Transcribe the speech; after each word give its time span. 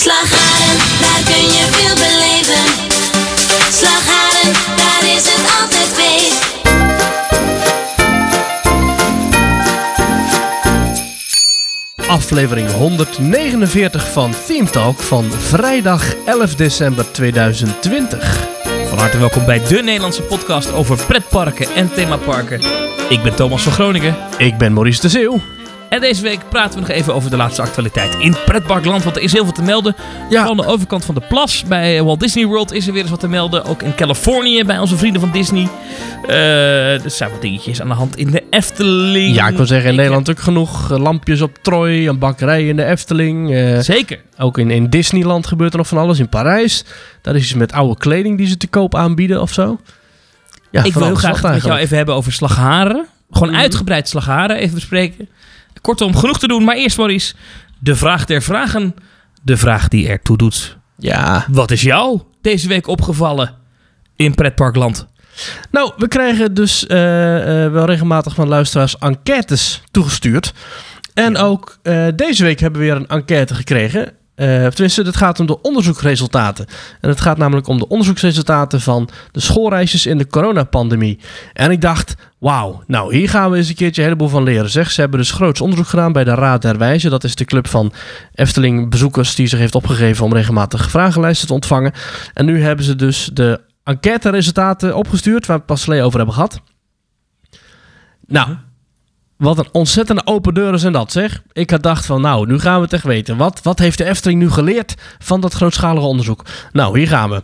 Slagharen, 0.00 0.78
daar 1.00 1.22
kun 1.24 1.42
je 1.42 1.66
veel 1.70 1.94
beleven. 1.94 2.64
Slagharen, 3.72 4.52
daar 4.76 5.16
is 5.16 5.24
het 5.26 5.44
altijd 5.60 5.88
feest. 5.92 6.58
Aflevering 12.08 12.70
149 12.70 14.12
van 14.12 14.34
Theme 14.46 14.70
Talk 14.70 14.98
van 14.98 15.24
vrijdag 15.30 16.14
11 16.26 16.54
december 16.54 17.12
2020. 17.12 18.48
Van 18.88 18.98
harte 18.98 19.18
welkom 19.18 19.44
bij 19.44 19.62
de 19.68 19.82
Nederlandse 19.82 20.22
podcast 20.22 20.72
over 20.72 21.06
pretparken 21.06 21.66
en 21.74 21.92
themaparken. 21.92 22.60
Ik 23.08 23.22
ben 23.22 23.34
Thomas 23.34 23.62
van 23.62 23.72
Groningen. 23.72 24.16
Ik 24.38 24.58
ben 24.58 24.72
Maurice 24.72 25.00
de 25.00 25.08
Zeeuw. 25.08 25.40
En 25.90 26.00
deze 26.00 26.22
week 26.22 26.40
praten 26.48 26.74
we 26.74 26.80
nog 26.86 26.96
even 26.96 27.14
over 27.14 27.30
de 27.30 27.36
laatste 27.36 27.62
actualiteit 27.62 28.14
in 28.18 28.36
pretparkland. 28.44 29.04
Want 29.04 29.16
er 29.16 29.22
is 29.22 29.32
heel 29.32 29.44
veel 29.44 29.52
te 29.52 29.62
melden. 29.62 29.94
Ja. 30.30 30.48
Aan 30.48 30.56
de 30.56 30.66
overkant 30.66 31.04
van 31.04 31.14
de 31.14 31.20
plas 31.28 31.64
bij 31.64 32.02
Walt 32.02 32.20
Disney 32.20 32.46
World 32.46 32.72
is 32.72 32.86
er 32.86 32.92
weer 32.92 33.02
eens 33.02 33.10
wat 33.10 33.20
te 33.20 33.28
melden. 33.28 33.64
Ook 33.64 33.82
in 33.82 33.94
Californië 33.94 34.64
bij 34.64 34.78
onze 34.78 34.96
vrienden 34.96 35.20
van 35.20 35.30
Disney. 35.30 35.68
Eh, 36.28 37.04
er 37.04 37.10
zijn 37.10 37.30
wat 37.30 37.42
dingetjes 37.42 37.80
aan 37.80 37.88
de 37.88 37.94
hand 37.94 38.16
in 38.16 38.30
de 38.30 38.42
Efteling. 38.50 39.34
Ja, 39.34 39.48
ik 39.48 39.56
wil 39.56 39.66
zeggen, 39.66 39.86
in 39.86 39.92
Ik- 39.92 39.98
Nederland 40.00 40.30
ook 40.30 40.38
genoeg 40.40 40.90
eh, 40.90 40.98
lampjes 40.98 41.40
op 41.40 41.58
Troy, 41.62 42.06
een 42.06 42.18
bakkerij 42.18 42.66
in 42.68 42.76
de 42.76 42.84
Efteling. 42.84 43.54
eh, 43.54 43.78
Zeker. 43.78 44.20
ook 44.38 44.58
in, 44.58 44.70
in 44.70 44.90
Disneyland 44.90 45.46
gebeurt 45.46 45.72
er 45.72 45.78
nog 45.78 45.88
van 45.88 45.98
alles. 45.98 46.18
In 46.18 46.28
Parijs, 46.28 46.84
daar 47.22 47.34
is 47.34 47.42
iets 47.42 47.54
met 47.54 47.72
oude 47.72 47.96
kleding 47.98 48.38
die 48.38 48.46
ze 48.46 48.56
te 48.56 48.66
koop 48.66 48.94
aanbieden 48.94 49.40
of 49.42 49.52
zo. 49.52 49.80
Ja, 50.70 50.84
ik 50.84 50.94
wil 50.94 51.04
heel 51.06 51.14
graag 51.14 51.42
het 51.42 51.52
met 51.52 51.62
jou 51.64 51.78
even 51.78 51.96
hebben 51.96 52.14
over 52.14 52.32
slagharen. 52.32 53.06
Gewoon 53.30 53.48
Mhm. 53.52 53.60
uitgebreid 53.60 54.08
slagharen 54.08 54.56
even 54.56 54.74
bespreken. 54.74 55.28
Kortom, 55.80 56.16
genoeg 56.16 56.38
te 56.38 56.48
doen. 56.48 56.64
Maar 56.64 56.76
eerst 56.76 56.96
Maurice, 56.96 57.34
de 57.78 57.96
vraag 57.96 58.24
der 58.24 58.42
vragen. 58.42 58.94
De 59.42 59.56
vraag 59.56 59.88
die 59.88 60.08
ertoe 60.08 60.36
doet. 60.36 60.76
Ja, 60.98 61.46
Wat 61.50 61.70
is 61.70 61.82
jou 61.82 62.20
deze 62.40 62.68
week 62.68 62.86
opgevallen 62.86 63.54
in 64.16 64.34
pretparkland? 64.34 65.06
Nou, 65.70 65.92
we 65.96 66.08
krijgen 66.08 66.54
dus 66.54 66.86
eh, 66.86 67.64
eh, 67.64 67.72
wel 67.72 67.84
regelmatig 67.84 68.34
van 68.34 68.48
luisteraars 68.48 68.98
enquêtes 68.98 69.82
toegestuurd. 69.90 70.52
En 71.14 71.36
ook 71.36 71.78
eh, 71.82 72.06
deze 72.14 72.44
week 72.44 72.60
hebben 72.60 72.80
we 72.80 72.86
weer 72.86 72.96
een 72.96 73.06
enquête 73.06 73.54
gekregen. 73.54 74.12
Of 74.40 74.74
tenminste, 74.74 75.02
het 75.02 75.16
gaat 75.16 75.40
om 75.40 75.46
de 75.46 75.62
onderzoeksresultaten. 75.62 76.66
En 77.00 77.08
het 77.08 77.20
gaat 77.20 77.38
namelijk 77.38 77.66
om 77.66 77.78
de 77.78 77.88
onderzoeksresultaten 77.88 78.80
van 78.80 79.08
de 79.32 79.40
schoolreisjes 79.40 80.06
in 80.06 80.18
de 80.18 80.26
coronapandemie. 80.26 81.18
En 81.52 81.70
ik 81.70 81.80
dacht, 81.80 82.14
wauw, 82.38 82.82
nou 82.86 83.14
hier 83.14 83.28
gaan 83.28 83.50
we 83.50 83.56
eens 83.56 83.68
een 83.68 83.74
keertje 83.74 84.00
een 84.00 84.06
heleboel 84.06 84.28
van 84.28 84.42
leren. 84.42 84.70
Zeg, 84.70 84.90
ze 84.90 85.00
hebben 85.00 85.18
dus 85.18 85.30
groots 85.30 85.60
onderzoek 85.60 85.86
gedaan 85.86 86.12
bij 86.12 86.24
de 86.24 86.34
Raad 86.34 86.62
der 86.62 86.78
Wijze. 86.78 87.08
Dat 87.08 87.24
is 87.24 87.34
de 87.34 87.44
club 87.44 87.68
van 87.68 87.92
Efteling-bezoekers 88.34 89.34
die 89.34 89.46
zich 89.46 89.58
heeft 89.58 89.74
opgegeven 89.74 90.24
om 90.24 90.32
regelmatig 90.32 90.90
vragenlijsten 90.90 91.46
te 91.46 91.54
ontvangen. 91.54 91.92
En 92.34 92.44
nu 92.44 92.62
hebben 92.62 92.84
ze 92.84 92.96
dus 92.96 93.30
de 93.32 93.60
enquête-resultaten 93.84 94.96
opgestuurd, 94.96 95.46
waar 95.46 95.56
we 95.56 95.72
het 95.72 95.84
pas 95.84 95.88
over 96.00 96.16
hebben 96.16 96.34
gehad. 96.34 96.60
Nou, 98.26 98.56
wat 99.40 99.58
een 99.58 99.68
ontzettende 99.72 100.26
open 100.26 100.54
deuren 100.54 100.78
zijn 100.78 100.92
dat, 100.92 101.12
zeg. 101.12 101.42
Ik 101.52 101.70
had 101.70 101.82
dacht 101.82 102.06
van, 102.06 102.20
nou, 102.20 102.46
nu 102.46 102.58
gaan 102.58 102.76
we 102.76 102.82
het 102.82 102.92
echt 102.92 103.04
weten. 103.04 103.36
Wat, 103.36 103.60
wat 103.62 103.78
heeft 103.78 103.98
de 103.98 104.04
Efteling 104.04 104.40
nu 104.40 104.50
geleerd 104.50 104.94
van 105.18 105.40
dat 105.40 105.52
grootschalige 105.52 106.06
onderzoek? 106.06 106.44
Nou, 106.72 106.98
hier 106.98 107.08
gaan 107.08 107.30
we. 107.30 107.42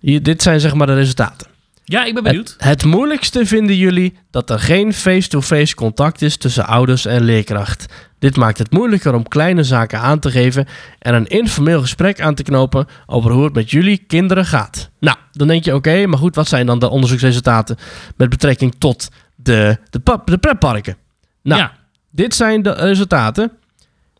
Hier, 0.00 0.22
dit 0.22 0.42
zijn 0.42 0.60
zeg 0.60 0.74
maar 0.74 0.86
de 0.86 0.94
resultaten. 0.94 1.46
Ja, 1.84 2.04
ik 2.04 2.14
ben 2.14 2.22
benieuwd. 2.22 2.54
Het, 2.58 2.64
het 2.64 2.84
moeilijkste 2.84 3.46
vinden 3.46 3.76
jullie 3.76 4.16
dat 4.30 4.50
er 4.50 4.60
geen 4.60 4.92
face-to-face 4.92 5.74
contact 5.74 6.22
is 6.22 6.36
tussen 6.36 6.66
ouders 6.66 7.06
en 7.06 7.24
leerkracht. 7.24 7.86
Dit 8.18 8.36
maakt 8.36 8.58
het 8.58 8.70
moeilijker 8.70 9.14
om 9.14 9.28
kleine 9.28 9.62
zaken 9.62 10.00
aan 10.00 10.18
te 10.18 10.30
geven 10.30 10.66
en 10.98 11.14
een 11.14 11.26
informeel 11.26 11.80
gesprek 11.80 12.20
aan 12.20 12.34
te 12.34 12.42
knopen 12.42 12.86
over 13.06 13.30
hoe 13.30 13.44
het 13.44 13.54
met 13.54 13.70
jullie 13.70 14.04
kinderen 14.06 14.46
gaat. 14.46 14.90
Nou, 15.00 15.16
dan 15.32 15.46
denk 15.46 15.64
je 15.64 15.74
oké, 15.74 16.06
maar 16.06 16.18
goed, 16.18 16.34
wat 16.34 16.48
zijn 16.48 16.66
dan 16.66 16.78
de 16.78 16.88
onderzoeksresultaten 16.88 17.76
met 18.16 18.28
betrekking 18.28 18.74
tot 18.78 19.08
de, 19.44 19.78
de, 19.90 20.00
pap- 20.00 20.26
de 20.26 20.38
pretparken? 20.38 20.96
Nou, 21.42 21.60
ja. 21.60 21.72
dit 22.10 22.34
zijn 22.34 22.62
de 22.62 22.70
resultaten. 22.72 23.52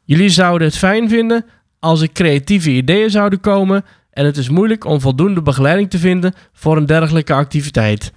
Jullie 0.05 0.29
zouden 0.29 0.67
het 0.69 0.77
fijn 0.79 1.09
vinden 1.09 1.45
als 1.81 2.01
er 2.01 2.12
creatieve 2.12 2.71
ideeën 2.71 3.11
zouden 3.11 3.41
komen 3.41 3.84
en 4.11 4.25
het 4.25 4.37
is 4.37 4.49
moeilijk 4.49 4.84
om 4.84 5.01
voldoende 5.01 5.43
begeleiding 5.43 5.91
te 5.91 5.99
vinden 5.99 6.34
voor 6.53 6.77
een 6.77 6.87
dergelijke 6.87 7.33
activiteit. 7.33 8.13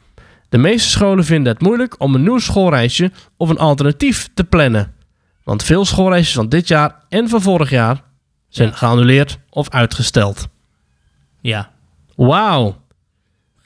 De 0.50 0.58
meeste 0.58 0.90
scholen 0.90 1.24
vinden 1.26 1.54
het 1.54 1.62
moeilijk 1.62 1.96
om 2.02 2.16
een 2.16 2.24
nieuw 2.24 2.38
schoolreisje 2.40 3.12
of 3.38 3.50
een 3.50 3.58
alternatief 3.58 4.30
te 4.34 4.44
plannen. 4.44 4.94
Want 5.44 5.64
veel 5.64 5.86
schoolreisjes 5.86 6.34
van 6.36 6.50
dit 6.50 6.68
jaar 6.68 6.96
en 7.10 7.30
van 7.30 7.42
vorig 7.42 7.70
jaar 7.70 8.02
zijn 8.50 8.70
Ja. 8.70 8.76
geannuleerd 8.76 9.40
of 9.50 9.70
uitgesteld. 9.70 10.48
ja. 11.42 11.72
Wauw. 12.16 12.82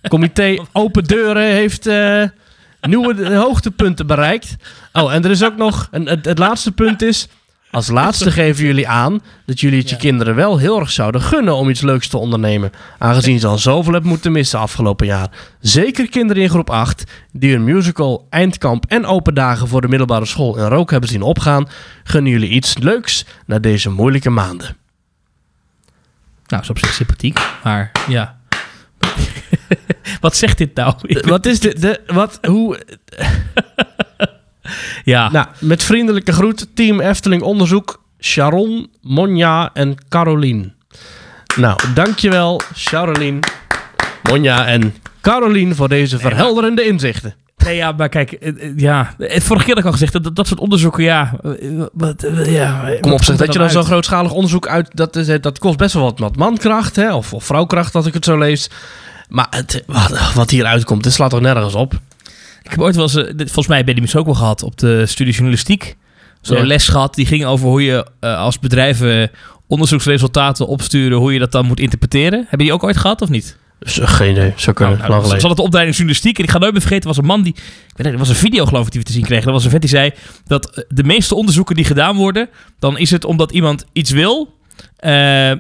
Comité 0.07 0.57
Open 0.72 1.03
Deuren 1.03 1.44
heeft 1.46 1.88
eh, 1.88 2.24
nieuwe 2.81 3.36
hoogtepunten 3.36 4.08
bereikt. 4.08 4.56
Oh, 4.94 5.14
en 5.14 5.24
er 5.24 5.31
is 5.31 5.44
ook 5.44 5.58
nog... 5.58 5.88
Een, 5.92 6.06
het, 6.06 6.25
het 6.25 6.38
laatste 6.38 6.72
punt 6.72 7.02
is... 7.02 7.28
Als 7.72 7.88
laatste 7.88 8.31
geven 8.42 8.66
jullie 8.66 8.88
aan 8.88 9.19
dat 9.46 9.59
jullie 9.59 9.80
het 9.80 9.90
je 9.90 9.96
Ja. 9.96 10.02
kinderen 10.02 10.36
wel 10.36 10.58
heel 10.58 10.80
erg 10.80 10.92
zouden 10.92 11.22
gunnen 11.22 11.56
om 11.56 11.69
iets 11.69 11.81
leuks 11.81 12.08
te 12.08 12.18
ondernemen. 12.18 12.72
Aangezien 12.97 13.40
ze 13.40 13.47
al 13.47 13.58
zoveel 13.58 13.92
hebben 13.92 14.09
moeten 14.09 14.31
missen 14.31 14.59
afgelopen 14.59 15.06
jaar. 15.06 15.30
Zeker 15.59 16.09
kinderen 16.09 16.44
in 16.44 16.50
groep 16.50 16.69
8 16.69 17.03
die 17.31 17.52
hun 17.52 17.64
musical, 17.64 18.28
eindkamp 18.30 18.86
en 18.88 19.06
open 19.06 19.34
dagen 19.34 19.68
voor 19.68 19.81
de 19.81 19.88
middelbare 19.88 20.25
school 20.25 20.58
in 20.58 20.66
rook 20.66 20.92
hebben 20.92 21.09
zien 21.09 21.22
opgaan, 21.22 21.68
gunnen 22.03 22.31
jullie 22.31 22.50
iets 22.50 22.78
leuks 22.78 23.25
na 23.46 23.59
deze 23.59 23.90
moeilijke 23.90 24.30
maanden. 24.30 24.78
Nou, 26.48 26.62
is 26.62 26.69
op 26.69 26.78
zich 26.80 26.94
sympathiek, 26.94 27.40
maar 27.63 27.92
ja. 28.08 28.40
wat 30.21 30.35
zegt 30.35 30.57
dit 30.57 30.75
nou? 30.75 30.93
Wat 31.21 31.45
is 31.45 31.59
dit? 31.59 31.81
De, 31.81 32.01
wat, 32.07 32.39
hoe, 32.41 32.79
ja, 35.03 35.31
Nou, 35.31 35.47
met 35.59 35.83
vriendelijke 35.83 36.31
groet, 36.31 36.67
Team 36.73 36.99
Efteling 36.99 37.41
Onderzoek, 37.41 38.01
Sharon, 38.19 38.89
Monja 39.01 39.69
en 39.73 39.95
Carolien. 40.09 40.73
Nou, 41.55 41.79
dankjewel, 41.93 42.61
Charolien, 42.73 43.39
Monja 44.23 44.65
en 44.67 44.93
Carolien 45.21 45.75
voor 45.75 45.89
deze 45.89 46.19
verhelderende 46.19 46.83
inzichten. 46.83 47.35
nee, 47.57 47.75
ja, 47.75 47.91
maar 47.91 48.09
kijk, 48.09 48.31
eh, 48.31 48.63
eh, 48.63 48.77
ja. 48.77 49.15
Vorige 49.17 49.65
keer 49.65 49.73
had 49.73 49.83
ik 49.83 49.85
al 49.85 49.91
gezegd, 49.91 50.23
dat, 50.23 50.35
dat 50.35 50.47
soort 50.47 50.59
onderzoeken, 50.59 51.03
ja. 51.03 51.33
eh, 51.43 51.83
Wat, 51.93 52.25
ja 52.45 52.97
Kom 52.99 53.11
op, 53.11 53.23
zeg 53.23 53.35
dat 53.38 53.53
je 53.53 53.59
dan 53.59 53.69
zo'n 53.69 53.83
zo 53.83 53.88
grootschalig 53.88 54.31
onderzoek 54.31 54.67
uit... 54.67 54.89
Dat, 54.93 55.15
is, 55.15 55.41
dat 55.41 55.59
kost 55.59 55.77
best 55.77 55.93
wel 55.93 56.03
wat, 56.03 56.19
wat 56.19 56.35
mankracht, 56.35 56.95
hè? 56.95 57.13
Of, 57.13 57.33
of 57.33 57.43
vrouwkracht, 57.43 57.95
als 57.95 58.05
ik 58.05 58.13
het 58.13 58.25
zo 58.25 58.38
lees. 58.38 58.69
Maar 59.31 59.47
het, 59.50 59.84
wat, 59.88 60.34
wat 60.34 60.50
hier 60.50 60.66
uitkomt, 60.66 61.03
dit 61.03 61.14
slaat 61.14 61.30
toch 61.30 61.42
nergens 61.42 61.75
op? 61.75 61.94
Ik 62.64 62.69
heb 62.72 62.80
ooit 62.80 62.96
wel 62.96 63.03
eens, 63.03 63.16
eh, 63.16 63.24
dit- 63.24 63.46
volgens 63.46 63.68
mij 63.68 63.84
ben 63.84 63.96
je 63.96 64.02
die 64.02 64.16
ook 64.16 64.25
wel 64.25 64.36
gehad 64.36 64.64
op 64.64 64.78
de 64.78 65.06
studie 65.06 65.34
journalistiek. 65.34 65.96
Zo'n 66.42 66.58
Ja. 66.58 66.66
les 66.66 66.88
gehad, 66.88 67.16
die 67.16 67.25
ging 67.25 67.46
over 67.46 67.68
hoe 67.68 67.84
je 67.84 68.08
eh, 68.19 68.38
als 68.38 68.59
bedrijven 68.59 69.31
onderzoeksresultaten 69.68 70.68
opsturen, 70.68 71.18
hoe 71.18 71.34
je 71.34 71.40
dat 71.40 71.52
dan 71.52 71.66
moet 71.66 71.80
interpreteren. 71.80 72.40
Heb 72.50 72.59
je 72.59 72.66
die 72.66 72.74
ook 72.74 72.84
ooit 72.84 72.97
gehad 72.97 73.22
of 73.22 73.30
niet? 73.30 73.58
Geen 73.86 74.31
idee, 74.31 74.53
zo 74.56 74.72
kunnen, 74.74 74.97
Nou, 74.97 75.09
nou, 75.09 75.22
lang 75.22 75.34
dat 75.34 75.42
was 75.42 75.56
de 75.56 75.62
opleiding 75.62 75.96
journalistiek. 75.98 76.38
En 76.38 76.44
ik 76.44 76.52
ga 76.52 76.58
nooit 76.58 76.72
meer 76.72 76.81
vergeten, 76.81 77.09
er 77.09 77.16
was 77.16 77.18
een 77.24 77.30
man 77.30 77.42
die... 77.42 77.53
Ik 77.56 77.62
weet 77.96 78.06
niet, 78.06 78.13
er 78.13 78.18
was 78.19 78.30
een 78.30 78.36
video 78.36 78.66
geloof 78.66 78.86
ik 78.86 78.92
die 78.92 79.00
we 79.02 79.06
te 79.08 79.13
zien 79.13 79.24
kregen. 79.24 79.46
Er 79.48 79.52
was 79.53 79.63
een 79.63 79.69
vet 79.69 79.81
die 79.81 79.90
zei 79.90 80.12
dat 80.46 80.69
eh, 80.69 80.84
de 80.88 81.03
meeste 81.03 81.36
onderzoeken 81.36 81.75
die 81.75 81.86
gedaan 81.86 82.16
worden... 82.16 82.50
dan 82.80 82.98
is 82.98 83.12
het 83.12 83.25
omdat 83.25 83.52
iemand 83.52 83.86
iets 83.94 84.12
wil... 84.12 84.59
eh, 84.95 85.11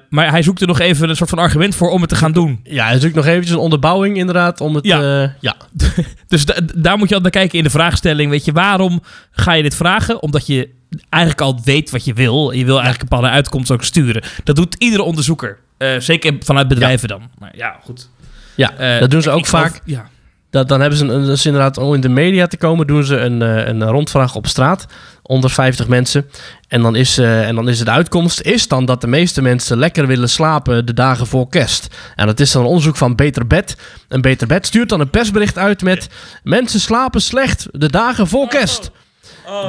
maar 0.09 0.29
hij 0.31 0.41
zoekt 0.43 0.61
er 0.61 0.67
nog 0.67 0.79
even 0.79 1.09
een 1.09 1.15
soort 1.15 1.29
van 1.29 1.39
argument 1.39 1.75
voor 1.75 1.89
om 1.89 2.01
het 2.01 2.09
te 2.09 2.15
gaan 2.15 2.31
doen. 2.31 2.59
Ja, 2.63 2.87
natuurlijk 2.87 3.15
nog 3.15 3.25
eventjes 3.25 3.55
een 3.55 3.61
onderbouwing 3.61 4.17
inderdaad 4.17 4.61
om 4.61 4.75
het... 4.75 4.85
Ja. 4.85 5.23
eh, 5.23 5.29
ja. 5.39 5.55
Dus 6.27 6.45
da- 6.45 6.55
daar 6.75 6.97
moet 6.97 7.09
je 7.09 7.15
altijd 7.15 7.33
naar 7.33 7.41
kijken 7.43 7.57
in 7.57 7.63
de 7.63 7.69
vraagstelling. 7.69 8.29
Weet 8.31 8.45
je, 8.45 8.51
waarom 8.51 9.01
ga 9.31 9.53
je 9.53 9.63
dit 9.63 9.75
vragen? 9.75 10.21
Omdat 10.21 10.47
je 10.47 10.69
eigenlijk 11.09 11.41
al 11.43 11.59
weet 11.63 11.89
wat 11.89 12.05
je 12.05 12.13
wil. 12.13 12.51
Je 12.51 12.65
wil 12.65 12.73
eigenlijk 12.81 13.01
een 13.01 13.07
bepaalde 13.09 13.29
uitkomst 13.35 13.71
ook 13.71 13.83
sturen. 13.83 14.23
Dat 14.43 14.55
doet 14.55 14.75
iedere 14.77 15.03
onderzoeker. 15.03 15.57
Eh, 15.77 15.89
zeker 15.99 16.33
vanuit 16.39 16.67
bedrijven 16.67 17.07
dan. 17.07 17.21
Maar 17.39 17.51
ja, 17.55 17.79
goed. 17.83 18.09
Ja, 18.55 18.99
dat 18.99 19.11
doen 19.11 19.21
ze 19.21 19.29
ook 19.29 19.47
geloof- 19.47 19.63
vaak. 19.71 19.81
ja. 19.85 20.09
Dan 20.51 20.81
hebben 20.81 20.97
ze, 20.97 21.05
een, 21.05 21.37
inderdaad, 21.43 21.77
om 21.77 21.93
in 21.93 22.01
de 22.01 22.09
media 22.09 22.47
te 22.47 22.57
komen, 22.57 22.87
doen 22.87 23.03
ze 23.03 23.17
een, 23.17 23.41
eh, 23.41 23.67
een 23.67 23.83
rondvraag 23.83 24.35
op 24.35 24.47
straat. 24.47 24.85
Onder 25.21 25.49
50 25.49 25.87
mensen. 25.87 26.29
En 26.67 26.81
dan, 26.81 26.95
is, 26.95 27.17
eh, 27.17 27.47
en 27.47 27.55
dan 27.55 27.69
is 27.69 27.79
de 27.79 27.91
uitkomst 27.91 28.41
is 28.41 28.67
dan 28.67 28.85
dat 28.85 29.01
de 29.01 29.07
meeste 29.07 29.41
mensen 29.41 29.77
lekker 29.77 30.07
willen 30.07 30.29
slapen 30.29 30.85
de 30.85 30.93
dagen 30.93 31.27
voor 31.27 31.49
kerst. 31.49 31.95
En 32.15 32.25
dat 32.25 32.39
is 32.39 32.51
dan 32.51 32.61
een 32.61 32.67
onderzoek 32.67 32.95
van 32.95 33.15
Beter 33.15 33.47
Bed. 33.47 33.77
En 34.07 34.21
Beter 34.21 34.47
Bed 34.47 34.65
stuurt 34.65 34.89
dan 34.89 34.99
een 34.99 35.09
persbericht 35.09 35.57
uit 35.57 35.81
met... 35.81 36.09
Mensen 36.43 36.79
slapen 36.79 37.21
slecht 37.21 37.67
de 37.71 37.89
dagen 37.89 38.27
voor 38.27 38.47
kerst. 38.47 38.91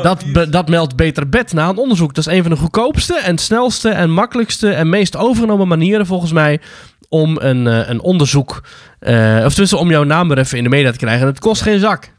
dat, 0.03 0.25
dat 0.51 0.69
meldt 0.69 0.97
Beter 0.97 1.29
Bed 1.29 1.53
na 1.53 1.69
een 1.69 1.77
onderzoek. 1.77 2.15
Dat 2.15 2.27
is 2.27 2.33
een 2.33 2.43
van 2.43 2.53
de 2.53 2.59
goedkoopste 2.59 3.15
en 3.15 3.39
snelste 3.39 3.89
en 3.89 4.11
makkelijkste 4.11 4.71
en 4.71 4.89
meest 4.89 5.17
overgenomen 5.17 5.69
manieren 5.69 6.07
volgens 6.07 6.33
mij 6.33 6.61
om 7.13 7.39
een, 7.41 7.67
eh, 7.67 7.89
een 7.89 8.01
onderzoek, 8.01 8.63
eh, 8.99 9.43
of 9.45 9.55
tussen 9.55 9.79
om 9.79 9.91
jouw 9.91 10.05
naam 10.05 10.31
er 10.31 10.39
even 10.39 10.59
in 10.59 10.65
de 10.65 10.71
media 10.71 10.91
te 10.91 10.99
krijgen. 10.99 11.21
En 11.21 11.27
het 11.27 11.39
kost 11.39 11.63
geen 11.63 11.79
zak. 11.79 12.13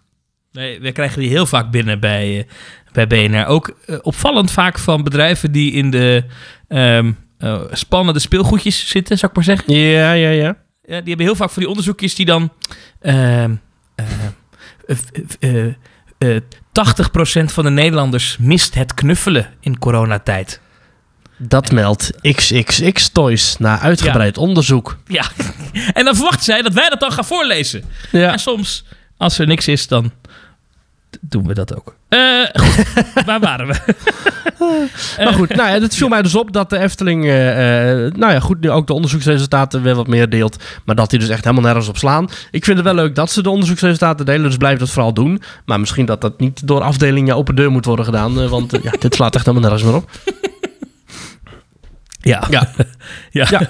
Nee, 0.52 0.80
we 0.80 0.92
krijgen 0.92 1.20
die 1.20 1.30
heel 1.30 1.46
vaak 1.46 1.72
binnen 1.72 2.00
bij, 2.00 2.38
eh, 2.40 2.46
bij 2.92 3.08
BNR. 3.08 3.46
Ook 3.46 3.76
opvallend 4.02 4.52
vaak 4.52 4.80
van 4.80 5.04
bedrijven 5.04 5.52
die 5.52 5.72
in 5.72 5.92
de 5.92 6.24
ehm, 6.68 7.12
eh, 7.38 7.62
spannende 7.72 8.20
speelgoedjes 8.20 8.88
zitten, 8.88 9.18
zou 9.18 9.32
ik 9.32 9.38
maar 9.38 9.46
zeggen. 9.46 9.74
Ja, 9.74 10.12
ja, 10.12 10.30
ja. 10.30 10.56
Ja, 10.86 11.00
die 11.00 11.08
hebben 11.08 11.26
heel 11.26 11.36
vaak 11.36 11.50
van 11.50 11.60
die 11.62 11.70
onderzoekjes 11.70 12.16
die 12.16 12.26
dan... 12.26 12.52
ehm, 13.02 13.56
eh, 13.96 14.06
eh, 15.40 15.68
eh, 15.68 15.74
eh, 16.18 16.42
80% 16.72 17.52
van 17.52 17.64
de 17.64 17.70
Nederlanders 17.70 18.38
mist 18.40 18.74
het 18.74 18.94
knuffelen 18.94 19.48
in 19.60 19.80
coronatijd. 19.80 20.62
Dat 21.48 21.72
meldt 21.72 22.12
XXX 22.22 23.10
Toys 23.10 23.56
na 23.60 23.80
uitgebreid 23.80 24.38
onderzoek. 24.38 24.98
Ja, 25.08 25.26
en 25.94 26.06
dan 26.06 26.16
verwachten 26.16 26.44
zij 26.44 26.62
dat 26.62 26.74
wij 26.74 26.90
dat 26.90 27.00
dan 27.00 27.12
gaan 27.12 27.26
voorlezen. 27.26 27.84
Ja. 28.12 28.32
En 28.32 28.40
soms, 28.40 28.84
als 29.18 29.40
er 29.40 29.48
niks 29.48 29.68
is, 29.68 29.88
dan 29.88 30.12
doen 31.22 31.48
we 31.48 31.54
dat 31.54 31.76
ook. 31.76 31.96
Eh, 32.10 32.20
goed, 32.54 32.94
waar 33.26 33.40
waren 33.40 33.68
we? 33.68 33.76
Maar 35.24 35.34
goed, 35.34 35.56
nou 35.56 35.70
ja, 35.70 35.82
het 35.82 35.96
viel 35.96 36.08
mij 36.08 36.22
dus 36.22 36.36
op 36.36 36.54
dat 36.54 36.70
de 36.70 36.78
Efteling, 36.78 37.26
eh, 37.26 38.06
eh, 38.06 38.14
nou 38.14 38.34
ja, 38.34 38.40
goed, 38.40 38.60
nu 38.60 38.70
ook 38.70 38.88
de 38.88 38.94
onderzoeksresultaten 38.94 39.82
weer 39.82 39.96
wat 39.96 40.08
meer 40.08 40.30
deelt. 40.30 40.64
Maar 40.86 40.96
dat 40.96 41.10
die 41.10 41.20
dus 41.20 41.30
echt 41.30 41.44
helemaal 41.44 41.66
nergens 41.66 41.88
op 41.88 41.98
slaan. 41.98 42.30
Ik 42.52 42.64
vind 42.64 42.78
het 42.78 42.86
wel 42.86 42.96
leuk 42.96 43.16
dat 43.16 43.32
ze 43.32 43.42
de 43.42 43.50
onderzoeksresultaten 43.50 44.26
delen, 44.26 44.44
dus 44.44 44.58
blijf 44.58 44.80
dat 44.80 44.90
vooral 44.90 45.14
doen. 45.14 45.42
Maar 45.66 45.80
misschien 45.80 46.06
dat 46.06 46.22
dat 46.22 46.40
niet 46.40 46.68
door 46.68 46.82
afdelingen 46.82 47.36
open 47.36 47.56
deur 47.56 47.72
moet 47.72 47.86
worden 47.86 48.06
gedaan, 48.06 48.42
eh, 48.42 48.50
want 48.50 48.80
ja, 48.84 48.92
dit 49.00 49.16
slaat 49.16 49.36
echt 49.36 49.46
helemaal 49.46 49.70
nergens 49.70 49.92
meer 49.92 50.02
op. 50.02 50.10
Ja. 52.24 52.44
Ja. 52.50 52.70
Ja. 53.32 53.48
Ja. 53.50 53.70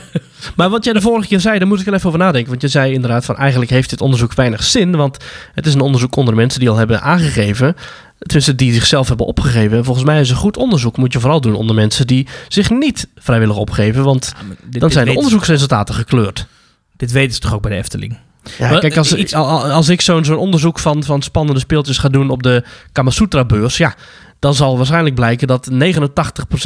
Maar 0.55 0.69
wat 0.69 0.83
jij 0.83 0.93
de 0.93 1.01
vorige 1.01 1.27
keer 1.27 1.39
zei, 1.39 1.59
daar 1.59 1.67
moet 1.67 1.79
ik 1.79 1.87
er 1.87 1.93
even 1.93 2.07
over 2.07 2.19
nadenken. 2.19 2.49
Want 2.49 2.61
je 2.61 2.67
zei 2.67 2.93
inderdaad 2.93 3.25
van 3.25 3.37
eigenlijk 3.37 3.71
heeft 3.71 3.89
dit 3.89 4.01
onderzoek 4.01 4.33
weinig 4.33 4.63
zin. 4.63 4.95
Want 4.95 5.17
het 5.53 5.65
is 5.65 5.73
een 5.73 5.79
onderzoek 5.81 6.15
onder 6.15 6.35
mensen 6.35 6.59
die 6.59 6.69
al 6.69 6.75
hebben 6.77 7.01
aangegeven. 7.01 7.75
Tenminste, 8.19 8.55
die 8.55 8.73
zichzelf 8.73 9.07
hebben 9.07 9.25
opgegeven. 9.25 9.77
En 9.77 9.83
volgens 9.83 10.05
mij 10.05 10.19
is 10.19 10.29
een 10.29 10.35
goed 10.35 10.57
onderzoek 10.57 10.97
moet 10.97 11.13
je 11.13 11.19
vooral 11.19 11.41
doen 11.41 11.55
onder 11.55 11.75
mensen 11.75 12.07
die 12.07 12.27
zich 12.47 12.69
niet 12.69 13.07
vrijwillig 13.17 13.55
opgeven. 13.57 14.03
Want 14.03 14.33
Dit- 14.63 14.81
dan 14.81 14.91
zijn 14.91 15.05
de 15.05 15.15
onderzoeksresultaten 15.15 15.95
gekleurd. 15.95 16.45
Dit 16.97 17.11
weten 17.11 17.33
ze 17.33 17.39
toch 17.39 17.53
ook 17.53 17.61
bij 17.61 17.71
de 17.71 17.77
Efteling? 17.77 18.17
Ja, 18.57 18.69
Maar, 18.69 18.79
kijk, 18.79 18.97
als, 18.97 19.15
iets- 19.15 19.33
als 19.33 19.89
ik 19.89 20.01
zo'n 20.01 20.25
zo'n 20.25 20.37
onderzoek 20.37 20.79
van, 20.79 21.03
van 21.03 21.21
spannende 21.21 21.59
speeltjes 21.59 21.97
ga 21.97 22.09
doen 22.09 22.29
op 22.29 22.43
de 22.43 22.63
Kamasutra-beurs, 22.91 23.77
ja, 23.77 23.93
dan 24.43 24.55
zal 24.55 24.77
waarschijnlijk 24.77 25.15
blijken 25.15 25.47
dat 25.47 25.69
89% 25.71 25.75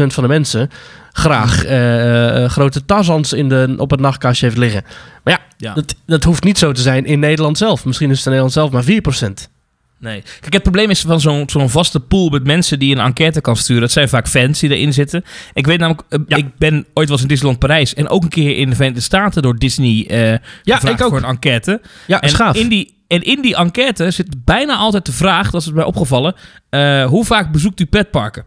van 0.07 0.23
de 0.23 0.29
mensen 0.29 0.69
graag 1.11 1.65
eh, 1.65 2.43
eh, 2.43 2.49
grote 2.49 2.85
Tarzans 2.85 3.33
in 3.33 3.49
de, 3.49 3.73
op 3.77 3.91
het 3.91 3.99
nachtkastje 3.99 4.45
heeft 4.45 4.57
liggen. 4.57 4.83
Maar 5.23 5.33
ja, 5.33 5.39
Ja. 5.57 5.73
Dat, 5.73 5.95
dat 6.05 6.23
hoeft 6.23 6.43
niet 6.43 6.57
zo 6.57 6.71
te 6.71 6.81
zijn 6.81 7.05
in 7.05 7.19
Nederland 7.19 7.57
zelf. 7.57 7.85
Misschien 7.85 8.09
is 8.09 8.17
het 8.17 8.25
in 8.25 8.31
Nederland 8.31 8.53
zelf 8.53 8.71
maar 8.71 8.83
4%. 8.83 9.56
Nee. 9.99 10.23
Kijk, 10.39 10.53
het 10.53 10.61
probleem 10.63 10.89
is 10.89 11.01
van 11.01 11.19
zo'n 11.19 11.43
zo'n 11.49 11.69
vaste 11.69 11.99
pool 11.99 12.29
met 12.29 12.43
mensen 12.43 12.79
die 12.79 12.95
een 12.95 13.01
enquête 13.01 13.41
kan 13.41 13.55
sturen. 13.55 13.81
Dat 13.81 13.91
zijn 13.91 14.09
vaak 14.09 14.27
fans 14.27 14.59
die 14.59 14.69
erin 14.75 14.93
zitten. 14.93 15.23
Ik 15.53 15.65
weet 15.65 15.79
namelijk, 15.79 16.03
eh, 16.09 16.19
Ja. 16.27 16.35
ik 16.37 16.57
ben 16.57 16.73
ooit 16.73 17.07
wel 17.07 17.11
eens 17.11 17.21
in 17.21 17.27
Disneyland 17.27 17.59
Parijs 17.59 17.93
en 17.93 18.09
ook 18.09 18.23
een 18.23 18.29
keer 18.29 18.57
in 18.57 18.69
de 18.69 18.75
Verenigde 18.75 19.01
Staten 19.03 19.41
door 19.41 19.55
Disney 19.55 20.05
eh 20.09 20.19
Ja, 20.29 20.39
gevraagd 20.75 20.99
ik 20.99 21.01
ook. 21.05 21.09
voor 21.09 21.17
een 21.17 21.29
enquête. 21.29 21.81
Ja, 22.07 22.21
En 22.21 22.29
schaaf. 22.29 22.55
in, 22.55 22.67
die, 22.67 22.93
en 23.07 23.21
in 23.23 23.41
die 23.41 23.55
enquête 23.55 24.11
zit 24.11 24.45
bijna 24.45 24.75
altijd 24.75 25.05
de 25.05 25.11
vraag, 25.11 25.51
dat 25.51 25.61
is 25.61 25.71
mij 25.71 25.83
opgevallen, 25.83 26.35
eh, 26.69 27.05
hoe 27.05 27.25
vaak 27.25 27.51
bezoekt 27.51 27.79
u 27.79 27.85
pretparken? 27.85 28.45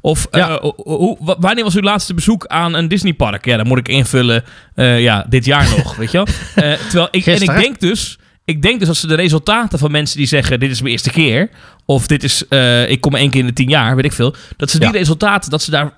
Of 0.00 0.26
Ja. 0.30 0.58
hoe, 0.76 1.16
wa- 1.20 1.36
wanneer 1.38 1.64
was 1.64 1.74
uw 1.74 1.82
laatste 1.82 2.14
bezoek 2.14 2.46
aan 2.46 2.74
een 2.74 2.88
Disneypark? 2.88 3.44
Ja, 3.44 3.56
dan 3.56 3.66
moet 3.66 3.78
ik 3.78 3.88
invullen, 3.88 4.44
ja, 4.74 5.26
dit 5.28 5.44
jaar 5.44 5.68
nog, 5.76 5.96
weet 5.96 6.10
je 6.10 6.16
wel. 6.16 6.26
Terwijl 6.76 7.08
ik, 7.10 7.26
en 7.26 7.42
ik 7.42 7.54
denk 7.54 7.80
dus, 7.80 8.18
ik 8.46 8.62
denk 8.62 8.78
dus 8.80 8.88
als 8.88 9.00
ze 9.00 9.06
de 9.06 9.14
resultaten 9.14 9.78
van 9.78 9.90
mensen 9.90 10.16
die 10.16 10.26
zeggen, 10.26 10.60
dit 10.60 10.70
is 10.70 10.80
mijn 10.80 10.92
eerste 10.92 11.10
keer, 11.10 11.48
of 11.84 12.06
dit 12.06 12.22
is, 12.24 12.48
eh, 12.48 12.90
ik 12.90 13.00
kom 13.00 13.14
één 13.14 13.30
keer 13.30 13.40
in 13.40 13.46
de 13.46 13.52
tien 13.52 13.68
jaar, 13.68 13.96
weet 13.96 14.04
ik 14.04 14.12
veel, 14.12 14.34
dat 14.56 14.70
ze 14.70 14.78
die 14.78 14.88
Ja. 14.92 14.94
resultaten, 14.94 15.50
dat 15.50 15.62
ze 15.62 15.70
daar 15.70 15.92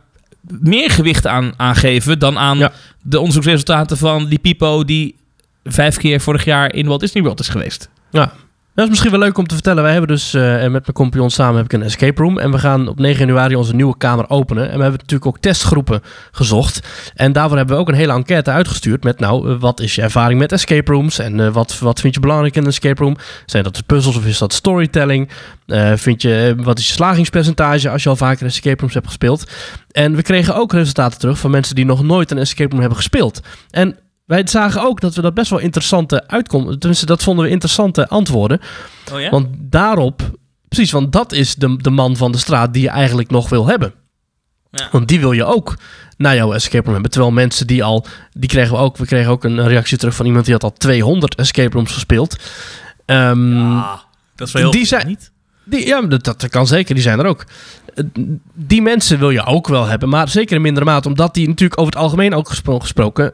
meer 0.48 0.90
gewicht 0.90 1.26
aan, 1.26 1.52
aan 1.56 1.76
geven 1.76 2.18
dan 2.18 2.38
aan 2.38 2.58
Ja. 2.58 2.72
de 3.02 3.18
onderzoeksresultaten 3.18 3.96
van 3.96 4.26
die 4.28 4.38
Pipo 4.38 4.84
die 4.84 5.14
vijf 5.64 5.96
keer 5.96 6.20
vorig 6.20 6.44
jaar 6.44 6.74
in 6.74 6.86
Walt 6.86 7.00
Disney 7.00 7.22
World 7.22 7.40
is 7.40 7.48
geweest. 7.48 7.88
Ja. 8.10 8.32
Dat 8.78 8.86
is 8.86 8.92
misschien 8.92 9.18
wel 9.18 9.28
leuk 9.28 9.38
om 9.38 9.46
te 9.46 9.54
vertellen. 9.54 9.82
Wij 9.82 9.92
hebben 9.92 10.10
dus 10.10 10.34
eh, 10.34 10.42
met 10.42 10.70
mijn 10.70 10.92
compagnon 10.92 11.30
samen 11.30 11.56
heb 11.56 11.64
ik 11.64 11.72
een 11.72 11.82
escape 11.82 12.22
room. 12.22 12.38
En 12.38 12.50
we 12.50 12.58
gaan 12.58 12.88
op 12.88 12.98
9 12.98 13.26
januari 13.26 13.56
onze 13.56 13.74
nieuwe 13.74 13.96
kamer 13.96 14.30
openen. 14.30 14.62
En 14.62 14.76
we 14.76 14.82
hebben 14.82 15.00
natuurlijk 15.00 15.26
ook 15.26 15.38
testgroepen 15.38 16.02
gezocht. 16.30 16.80
En 17.14 17.32
daarvoor 17.32 17.56
hebben 17.56 17.74
we 17.74 17.80
ook 17.80 17.88
een 17.88 17.94
hele 17.94 18.12
enquête 18.12 18.50
uitgestuurd. 18.50 19.04
Met 19.04 19.20
nou, 19.20 19.50
eh, 19.50 19.60
wat 19.60 19.80
is 19.80 19.94
je 19.94 20.02
ervaring 20.02 20.38
met 20.38 20.52
escape 20.52 20.92
rooms? 20.92 21.18
En 21.18 21.40
eh, 21.40 21.52
wat, 21.52 21.78
wat 21.78 22.00
vind 22.00 22.14
je 22.14 22.20
belangrijk 22.20 22.56
in 22.56 22.62
een 22.62 22.68
escape 22.68 23.02
room? 23.02 23.16
Zijn 23.46 23.64
dat 23.64 23.76
de 23.76 23.82
puzzels 23.86 24.16
of 24.16 24.26
is 24.26 24.38
dat 24.38 24.52
storytelling? 24.52 25.28
Vind 25.94 26.22
je, 26.22 26.54
wat 26.56 26.78
is 26.78 26.86
je 26.86 26.92
slagingspercentage 26.92 27.90
als 27.90 28.02
je 28.02 28.08
al 28.08 28.16
vaker 28.16 28.46
escape 28.46 28.80
rooms 28.80 28.94
hebt 28.94 29.06
gespeeld? 29.06 29.50
En 29.90 30.16
we 30.16 30.22
kregen 30.22 30.54
ook 30.54 30.72
resultaten 30.72 31.18
terug 31.18 31.38
van 31.38 31.50
mensen 31.50 31.74
die 31.74 31.84
nog 31.84 32.02
nooit 32.02 32.30
een 32.30 32.38
escape 32.38 32.70
room 32.70 32.80
hebben 32.80 32.98
gespeeld. 32.98 33.40
En 33.70 33.96
wij 34.28 34.46
zagen 34.46 34.82
ook 34.82 35.00
dat 35.00 35.14
we 35.14 35.20
dat 35.22 35.34
best 35.34 35.50
wel 35.50 35.58
interessante 35.58 36.28
uitkomen. 36.28 36.78
Tenminste, 36.78 37.06
dat 37.06 37.22
vonden 37.22 37.44
we 37.44 37.50
interessante 37.50 38.08
antwoorden. 38.08 38.60
Oh 39.12 39.20
ja? 39.20 39.30
Want 39.30 39.46
daarop, 39.58 40.30
precies, 40.68 40.90
want 40.90 41.12
dat 41.12 41.32
is 41.32 41.54
de, 41.54 41.76
de 41.76 41.90
man 41.90 42.16
van 42.16 42.32
de 42.32 42.38
straat 42.38 42.72
die 42.72 42.82
je 42.82 42.88
eigenlijk 42.88 43.30
nog 43.30 43.48
wil 43.48 43.66
hebben. 43.66 43.94
Ja. 44.70 44.88
Want 44.92 45.08
die 45.08 45.20
wil 45.20 45.32
je 45.32 45.44
ook 45.44 45.76
naar 46.16 46.34
jouw 46.34 46.52
escape 46.52 46.82
room 46.84 46.92
hebben. 46.92 47.10
Terwijl 47.10 47.32
mensen 47.32 47.66
die 47.66 47.84
al, 47.84 48.06
die 48.32 48.48
kregen 48.48 48.72
we 48.76 48.78
ook, 48.82 48.96
we 48.96 49.06
kregen 49.06 49.30
ook 49.30 49.44
een 49.44 49.68
reactie 49.68 49.98
terug 49.98 50.14
van 50.14 50.26
iemand 50.26 50.44
die 50.44 50.54
had 50.54 50.62
al 50.64 50.72
200 50.72 51.34
escape 51.34 51.74
rooms 51.76 51.92
gespeeld. 51.92 52.36
Ah, 53.06 53.92
dat 54.36 54.46
is 54.46 54.52
wel 54.52 54.62
heel 54.62 54.70
die 54.70 54.84
zijn- 54.84 55.06
niet? 55.06 55.30
die, 55.64 55.86
ja, 55.86 56.00
dat, 56.02 56.24
dat 56.24 56.48
kan 56.48 56.66
zeker, 56.66 56.94
die 56.94 57.02
zijn 57.02 57.18
er 57.18 57.26
ook. 57.26 57.44
Eh, 57.94 58.04
Die 58.54 58.82
mensen 58.82 59.18
wil 59.18 59.30
je 59.30 59.44
ook 59.44 59.68
wel 59.68 59.84
hebben, 59.86 60.08
maar 60.08 60.28
zeker 60.28 60.56
in 60.56 60.62
mindere 60.62 60.84
mate, 60.86 61.08
omdat 61.08 61.34
die 61.34 61.48
natuurlijk 61.48 61.80
over 61.80 61.92
het 61.92 62.02
algemeen 62.02 62.34
ook 62.34 62.48
gespro- 62.48 62.78
gesproken 62.78 63.32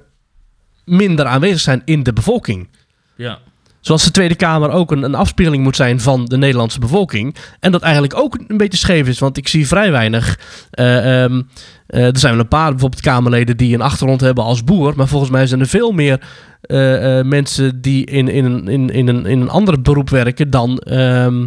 minder 0.85 1.27
aanwezig 1.27 1.61
zijn 1.61 1.83
in 1.85 2.03
de 2.03 2.13
bevolking. 2.13 2.69
Ja. 3.17 3.39
Zoals 3.81 4.05
de 4.05 4.11
Tweede 4.11 4.35
Kamer 4.35 4.71
ook 4.71 4.91
een, 4.93 5.03
een 5.03 5.15
afspiegeling 5.15 5.63
moet 5.63 5.77
zijn 5.77 6.01
van 6.01 6.25
de 6.25 6.37
Nederlandse 6.37 6.79
bevolking. 6.79 7.35
En 7.61 7.73
dat 7.73 7.83
eigenlijk 7.83 8.17
ook 8.17 8.39
een 8.49 8.57
beetje 8.57 8.79
scheef 8.79 9.09
is, 9.09 9.19
want 9.19 9.37
ik 9.37 9.49
zie 9.49 9.67
vrij 9.67 9.91
weinig. 9.91 10.39
eh, 10.71 11.23
ehm, 11.25 11.43
eh, 11.87 12.07
er 12.07 12.19
zijn 12.19 12.33
wel 12.33 12.43
een 12.43 12.49
paar 12.49 12.71
bijvoorbeeld 12.71 13.03
Kamerleden 13.03 13.57
die 13.57 13.75
een 13.75 13.81
achtergrond 13.81 14.21
hebben 14.21 14.45
als 14.45 14.65
boer. 14.65 14.93
Maar 14.97 15.09
volgens 15.09 15.31
mij 15.31 15.47
zijn 15.47 15.61
er 15.61 15.67
veel 15.67 15.93
meer 15.93 16.21
eh, 16.61 16.77
mensen 17.23 17.81
die 17.81 18.07
in, 18.07 18.29
in, 18.29 18.45
een, 18.45 18.69
in, 18.69 18.91
in, 18.91 19.09
een, 19.09 19.27
in 19.27 19.41
een 19.41 19.51
ander 19.51 19.83
beroep 19.83 20.11
werken 20.11 20.51
dan. 20.51 20.79
ehm, 20.79 21.47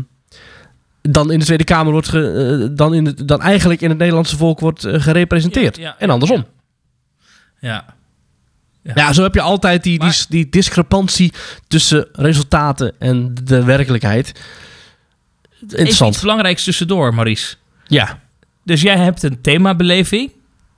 dan 1.02 1.32
in 1.32 1.40
de 1.40 1.46
Tweede 1.46 1.64
Kamer 1.64 1.92
wordt 1.92 2.10
ge- 2.10 2.72
dan, 2.76 2.94
in 2.94 3.18
dan 3.26 3.42
eigenlijk 3.42 3.82
in 3.82 3.90
het 3.90 3.98
Nederlandse 3.98 4.38
volk 4.38 4.60
wordt 4.60 4.86
gerepresenteerd. 4.90 5.76
Ja, 5.78 5.84
ja, 5.84 5.96
en 6.00 6.10
andersom. 6.10 6.46
Ja. 7.60 7.70
Ja, 7.70 7.96
zo 9.14 9.24
heb 9.24 9.34
je 9.34 9.42
altijd 9.42 9.84
die, 9.84 10.00
die, 10.00 10.08
Maar- 10.08 10.26
die 10.30 10.50
discrepantie 10.50 11.34
tussen 11.68 12.08
resultaten 12.14 12.94
en 13.00 13.36
de 13.44 13.64
werkelijkheid. 13.64 14.28
Even 15.64 15.78
Interessant. 15.78 16.12
iets 16.14 16.22
belangrijks 16.22 16.64
tussendoor, 16.64 17.14
Maurice. 17.14 17.56
Ja. 17.88 18.20
Dus 18.64 18.82
jij 18.82 18.98
hebt 18.98 19.24
een 19.24 19.42
themabeleving. 19.42 20.32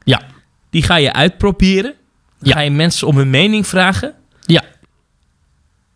Ja. 0.04 0.22
Die 0.70 0.84
ga 0.84 0.96
je 0.96 1.14
uitproberen. 1.14 1.94
Dan 2.40 2.50
Ja. 2.50 2.54
ga 2.54 2.60
je 2.62 2.72
mensen 2.72 3.08
om 3.08 3.18
hun 3.18 3.30
mening 3.30 3.68
vragen. 3.68 4.14
Ja. 4.46 4.64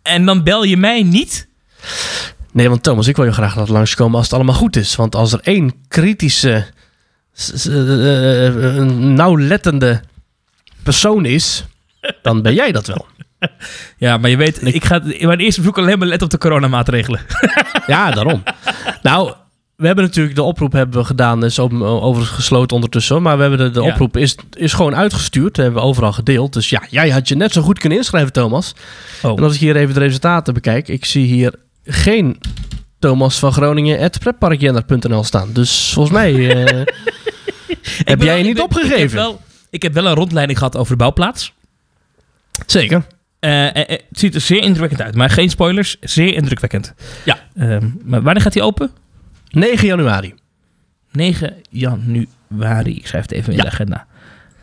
En 0.02 0.26
dan 0.26 0.44
bel 0.44 0.64
je 0.64 0.78
mij 0.78 1.04
niet. 1.04 1.48
Nee, 2.52 2.70
want 2.70 2.84
Thomas, 2.84 3.08
ik 3.08 3.16
wil 3.16 3.26
je 3.26 3.32
graag 3.32 3.56
laten 3.56 3.74
langskomen 3.74 4.16
als 4.16 4.26
het 4.26 4.34
allemaal 4.34 4.56
goed 4.56 4.76
is. 4.76 4.96
Want 4.96 5.16
als 5.16 5.34
er 5.34 5.40
één 5.44 5.74
kritische, 5.88 6.66
eh, 7.66 8.48
eh, 8.48 8.84
nauwlettende 8.96 10.02
persoon 10.84 11.26
is, 11.26 11.66
dan 12.22 12.42
ben 12.42 12.54
jij 12.54 12.72
dat 12.72 12.88
wel. 12.88 13.06
Ja, 13.98 14.18
maar 14.18 14.30
je 14.30 14.38
weet, 14.38 14.66
ik 14.76 14.86
ga 14.86 15.02
in 15.04 15.28
mijn 15.28 15.40
eerste 15.40 15.60
bezoek 15.62 15.78
alleen 15.78 16.00
maar 16.00 16.08
letten 16.08 16.26
op 16.28 16.32
de 16.34 16.38
coronamaatregelen. 16.40 17.20
Ja, 17.88 18.12
daarom. 18.12 18.44
nou, 19.02 19.34
we 19.76 19.86
hebben 19.86 20.06
natuurlijk 20.06 20.36
de 20.36 20.44
oproep 20.44 20.72
hebben 20.72 21.00
we 21.00 21.06
gedaan, 21.06 21.46
is 21.46 21.60
open- 21.60 21.82
overigens 22.02 22.36
gesloten 22.36 22.76
ondertussen. 22.76 23.22
Maar 23.22 23.36
we 23.36 23.42
hebben 23.42 23.60
de, 23.60 23.70
de 23.80 23.82
Ja. 23.86 23.92
oproep 23.92 24.18
is, 24.18 24.36
is 24.54 24.74
gewoon 24.74 24.96
uitgestuurd, 24.96 25.58
hebben 25.58 25.82
we 25.82 25.88
overal 25.88 26.14
gedeeld. 26.14 26.54
Dus 26.54 26.70
ja, 26.70 26.84
jij 26.90 27.10
had 27.10 27.28
je 27.28 27.36
net 27.36 27.52
zo 27.52 27.62
goed 27.62 27.80
kunnen 27.80 27.98
inschrijven, 27.98 28.32
Thomas. 28.34 28.74
Oh. 29.24 29.38
En 29.38 29.44
als 29.44 29.54
ik 29.54 29.60
hier 29.60 29.76
even 29.76 29.94
de 29.94 30.00
resultaten 30.00 30.54
bekijk, 30.54 30.88
ik 30.88 31.06
zie 31.06 31.26
hier 31.26 31.54
geen 31.86 32.38
Thomas 33.00 33.40
van 33.40 33.54
Groningen 33.54 34.00
at 34.00 34.20
pretparkjender.nl 34.20 35.24
staan. 35.24 35.50
Dus 35.54 35.92
volgens 35.94 36.16
mij 36.16 36.50
eh, 36.66 36.82
heb 38.04 38.22
jij 38.22 38.38
je 38.38 38.44
niet 38.44 38.62
opgegeven. 38.62 38.96
Ik 38.96 39.00
heb, 39.02 39.12
wel, 39.12 39.42
ik 39.70 39.84
heb 39.84 39.94
wel 39.94 40.06
een 40.06 40.14
rondleiding 40.16 40.58
gehad 40.58 40.78
over 40.78 40.92
de 40.92 40.98
bouwplaats. 40.98 41.54
Zeker. 42.66 43.06
Eh, 43.40 43.68
eh, 43.68 43.76
eh, 43.76 43.88
het 43.88 44.20
ziet 44.20 44.36
er 44.36 44.42
zeer 44.42 44.62
indrukwekkend 44.62 45.02
uit. 45.02 45.16
Maar 45.16 45.30
geen 45.30 45.50
spoilers, 45.50 45.98
zeer 46.02 46.34
indrukwekkend. 46.34 46.94
Ja. 47.26 47.40
Ehm, 47.56 47.90
maar 48.04 48.22
wanneer 48.22 48.42
gaat 48.44 48.54
hij 48.54 48.64
open? 48.64 48.92
9 49.50 49.88
januari. 49.88 50.34
9 51.12 51.56
januari. 51.70 52.96
Ik 52.96 53.08
schrijf 53.08 53.24
het 53.24 53.32
even 53.32 53.52
in 53.52 53.58
Ja. 53.58 53.64
de 53.64 53.70
agenda. 53.70 54.08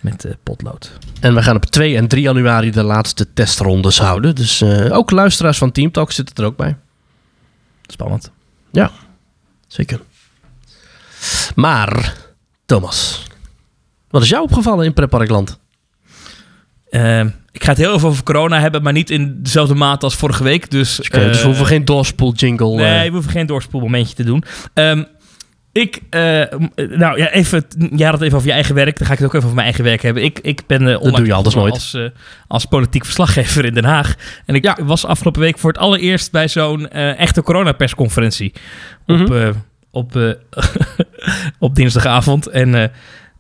Met 0.01 0.37
potlood. 0.43 0.93
En 1.21 1.35
we 1.35 1.43
gaan 1.43 1.57
op 1.57 1.65
2 1.65 1.97
en 1.97 2.09
3 2.09 2.23
januari 2.23 2.71
de 2.71 2.83
laatste 2.83 3.33
testrondes 3.33 3.99
houden. 3.99 4.35
Dus 4.35 4.63
ook 4.91 5.11
luisteraars 5.11 5.59
van 5.59 5.73
Team 5.73 5.91
Talk 5.91 6.13
zitten 6.13 6.37
er 6.37 6.45
ook 6.45 6.57
bij. 6.57 6.77
Spannend. 7.87 8.31
Zeker. 9.67 10.01
Maar, 11.55 12.17
Thomas, 12.67 13.27
wat 14.09 14.23
is 14.23 14.29
jou 14.29 14.43
opgevallen 14.43 14.85
in 14.85 14.93
Pretparkland? 14.93 15.59
Eh, 16.91 17.27
ik 17.53 17.65
ga 17.65 17.69
het 17.71 17.79
heel 17.79 17.95
even 17.95 18.09
over 18.09 18.23
corona 18.23 18.61
hebben, 18.61 18.83
maar 18.83 18.93
niet 18.93 19.11
in 19.11 19.39
dezelfde 19.43 19.75
mate 19.75 20.05
als 20.05 20.15
vorige 20.17 20.43
week. 20.43 20.71
Dus, 20.71 20.97
dus 20.97 21.09
we 21.09 21.19
eh, 21.21 21.43
hoeven 21.43 21.67
geen 21.67 21.85
doorspoel 21.85 22.33
jingle. 22.33 22.75
Nee, 22.77 22.99
eh, 22.99 23.05
we 23.05 23.11
hoeven 23.13 23.31
geen 23.31 23.47
doorspoelmomentje 23.47 24.15
te 24.15 24.25
doen. 24.25 24.45
Ehm, 24.75 25.03
ik, 25.73 26.01
eh, 26.11 26.21
m- 26.59 26.71
nou 26.77 27.19
ja, 27.19 27.31
even, 27.31 27.65
jij 27.97 28.05
had 28.07 28.15
het 28.15 28.23
even 28.23 28.37
over 28.37 28.49
je 28.49 28.55
eigen 28.55 28.75
werk. 28.75 28.99
Dan 28.99 29.07
ga 29.07 29.13
ik 29.13 29.19
het 29.19 29.27
ook 29.29 29.35
even 29.35 29.45
over 29.45 29.55
mijn 29.55 29.67
eigen 29.67 29.85
werk 29.85 30.03
hebben. 30.03 30.23
Ik, 30.25 30.39
ik 30.43 30.63
ben 30.67 30.81
eh 30.89 30.95
onlangs 30.97 31.17
doe 31.17 31.27
je 31.27 31.33
anders 31.33 31.55
nooit. 31.55 31.73
Als, 31.73 31.95
eh, 31.95 32.03
als 32.49 32.65
politiek 32.65 33.05
verslaggever 33.05 33.65
in 33.65 33.75
Den 33.75 33.85
Haag. 33.85 34.15
En 34.47 34.55
ik 34.55 34.65
Ja. 34.65 34.77
was 34.85 35.05
afgelopen 35.07 35.41
week 35.41 35.59
voor 35.59 35.71
het 35.73 35.81
allereerst 35.81 36.33
bij 36.33 36.49
zo'n 36.49 36.89
eh, 36.89 37.19
echte 37.19 37.43
coronapersconferentie. 37.43 38.53
Op, 39.07 39.17
Mhm. 39.19 39.33
eh, 39.33 39.49
op, 39.91 40.17
eh, 40.17 40.31
op 41.59 41.75
dinsdagavond. 41.75 42.47
En 42.47 42.75
eh, 42.75 42.83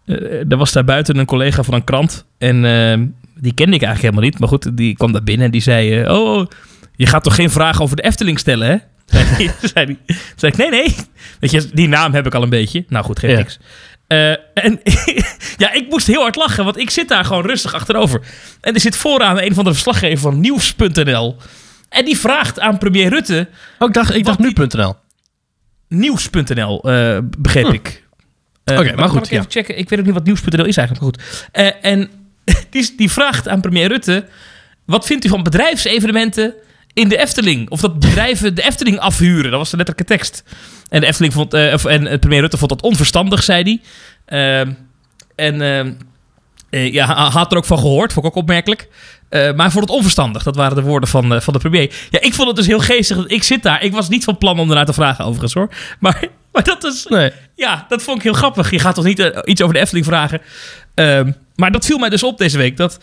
eh, 0.06 0.50
er 0.50 0.56
was 0.56 0.72
daar 0.72 0.84
buiten 0.84 1.16
een 1.18 1.26
collega 1.26 1.62
van 1.62 1.74
een 1.74 1.84
krant. 1.84 2.26
En 2.38 2.64
eh, 2.64 2.98
die 3.40 3.54
kende 3.54 3.74
ik 3.76 3.82
eigenlijk 3.82 4.00
helemaal 4.00 4.22
niet. 4.24 4.38
Maar 4.38 4.48
goed, 4.48 4.76
die 4.76 4.94
kwam 4.96 5.12
daar 5.12 5.22
binnen 5.22 5.46
en 5.46 5.52
die 5.52 5.60
zei... 5.60 6.00
eh, 6.02 6.12
oh, 6.18 6.46
je 6.96 7.06
gaat 7.06 7.22
toch 7.24 7.34
geen 7.34 7.50
vragen 7.50 7.82
over 7.82 7.96
de 7.96 8.02
Efteling 8.02 8.38
stellen, 8.38 8.68
hè? 8.68 8.76
zei 9.74 9.86
hij. 9.86 10.16
zei 10.36 10.52
ik, 10.52 10.56
nee, 10.58 10.70
nee. 10.70 10.96
Weet 11.40 11.50
je, 11.50 11.70
die 11.72 11.88
naam 11.88 12.12
heb 12.14 12.26
ik 12.26 12.34
al 12.34 12.42
een 12.42 12.48
beetje. 12.50 12.84
Nou 12.88 13.04
goed, 13.04 13.18
geen 13.18 13.30
Ja. 13.30 13.36
niks. 13.36 13.58
Eh, 14.06 14.30
en 14.30 14.80
ja, 15.62 15.72
ik 15.72 15.86
moest 15.88 16.06
heel 16.06 16.20
hard 16.22 16.36
lachen, 16.36 16.64
want 16.64 16.78
ik 16.78 16.90
zit 16.90 17.08
daar 17.08 17.24
gewoon 17.24 17.46
rustig 17.46 17.74
achterover. 17.74 18.20
En 18.60 18.74
er 18.74 18.80
zit 18.80 18.96
vooraan 18.96 19.40
een 19.40 19.54
van 19.54 19.64
de 19.64 19.70
verslaggevers 19.72 20.20
van 20.20 20.40
Nieuws.nl. 20.40 21.36
En 21.88 22.04
die 22.04 22.18
vraagt 22.18 22.60
aan 22.60 22.78
premier 22.78 23.08
Rutte... 23.08 23.48
Oh, 23.78 23.88
ik 23.88 23.94
dacht, 23.94 24.14
ik 24.14 24.24
dacht 24.24 24.38
nu.nl. 24.38 24.94
Nieuws.nl, 25.88 26.82
eh, 26.90 27.18
begreep 27.38 27.66
Hm. 27.66 27.72
ik. 27.72 28.04
Oké, 28.64 28.82
maar 28.82 28.94
kan 28.94 29.08
goed, 29.08 29.18
Ik 29.26 29.30
even 29.32 29.36
ja. 29.36 29.50
checken. 29.50 29.78
Ik 29.78 29.88
weet 29.88 29.98
ook 29.98 30.04
niet 30.04 30.14
wat 30.14 30.24
Nieuws.nl 30.24 30.64
is 30.64 30.76
eigenlijk, 30.76 31.00
maar 31.00 31.26
goed. 31.32 31.48
En 31.82 32.08
die, 32.70 32.94
die 32.96 33.10
vraagt 33.10 33.48
aan 33.48 33.60
premier 33.60 33.88
Rutte... 33.88 34.24
Wat 34.84 35.06
vindt 35.06 35.24
u 35.24 35.28
van 35.28 35.42
bedrijfsevenementen 35.42 36.54
in 36.92 37.08
de 37.08 37.16
Efteling? 37.16 37.70
Of 37.70 37.80
dat 37.80 37.98
bedrijven 37.98 38.54
de 38.54 38.62
Efteling 38.62 38.98
afhuren? 38.98 39.50
Dat 39.50 39.58
was 39.58 39.70
de 39.70 39.76
letterlijke 39.76 40.14
tekst. 40.14 40.44
En 40.88 41.00
de 41.00 41.06
Efteling 41.06 41.32
vond... 41.32 41.54
eh, 41.54 41.72
of, 41.72 41.84
en 41.84 42.06
eh, 42.06 42.18
premier 42.18 42.40
Rutte 42.40 42.56
vond 42.56 42.70
dat 42.70 42.82
onverstandig, 42.82 43.42
zei 43.42 43.62
hij. 43.62 43.80
Ehm, 44.24 44.72
en 45.36 45.60
ehm, 45.60 45.92
eh, 46.70 46.92
ja, 46.92 47.30
had 47.30 47.52
er 47.52 47.58
ook 47.58 47.64
van 47.64 47.78
gehoord. 47.78 48.12
Vond 48.12 48.26
ik 48.26 48.32
ook 48.32 48.38
opmerkelijk. 48.38 48.88
Eh, 49.28 49.40
maar 49.40 49.64
hij 49.64 49.70
vond 49.70 49.84
het 49.84 49.94
onverstandig. 49.94 50.42
Dat 50.42 50.56
waren 50.56 50.76
de 50.76 50.82
woorden 50.82 51.08
van, 51.08 51.42
van 51.42 51.52
de 51.52 51.58
premier. 51.58 51.94
Ja, 52.10 52.20
ik 52.20 52.34
vond 52.34 52.48
het 52.48 52.56
dus 52.56 52.66
heel 52.66 52.80
geestig. 52.80 53.16
dat 53.16 53.30
Ik 53.30 53.42
zit 53.42 53.62
daar. 53.62 53.82
Ik 53.82 53.92
was 53.92 54.08
niet 54.08 54.24
van 54.24 54.38
plan 54.38 54.58
om 54.58 54.68
ernaar 54.68 54.86
te 54.86 54.92
vragen, 54.92 55.24
overigens 55.24 55.54
hoor. 55.54 55.68
Maar, 55.98 56.28
maar 56.52 56.64
dat 56.64 56.84
is... 56.84 57.06
Nee. 57.08 57.32
Ja, 57.54 57.86
dat 57.88 58.02
vond 58.02 58.16
ik 58.16 58.22
heel 58.22 58.32
grappig. 58.32 58.70
Je 58.70 58.78
gaat 58.78 58.94
toch 58.94 59.04
niet 59.04 59.40
iets 59.44 59.62
over 59.62 59.74
de 59.74 59.80
Efteling 59.80 60.06
vragen? 60.06 60.40
Maar 61.60 61.72
dat 61.72 61.84
viel 61.86 61.98
mij 61.98 62.08
dus 62.08 62.22
op 62.22 62.38
deze 62.38 62.58
week. 62.58 62.76
Dat 62.76 62.98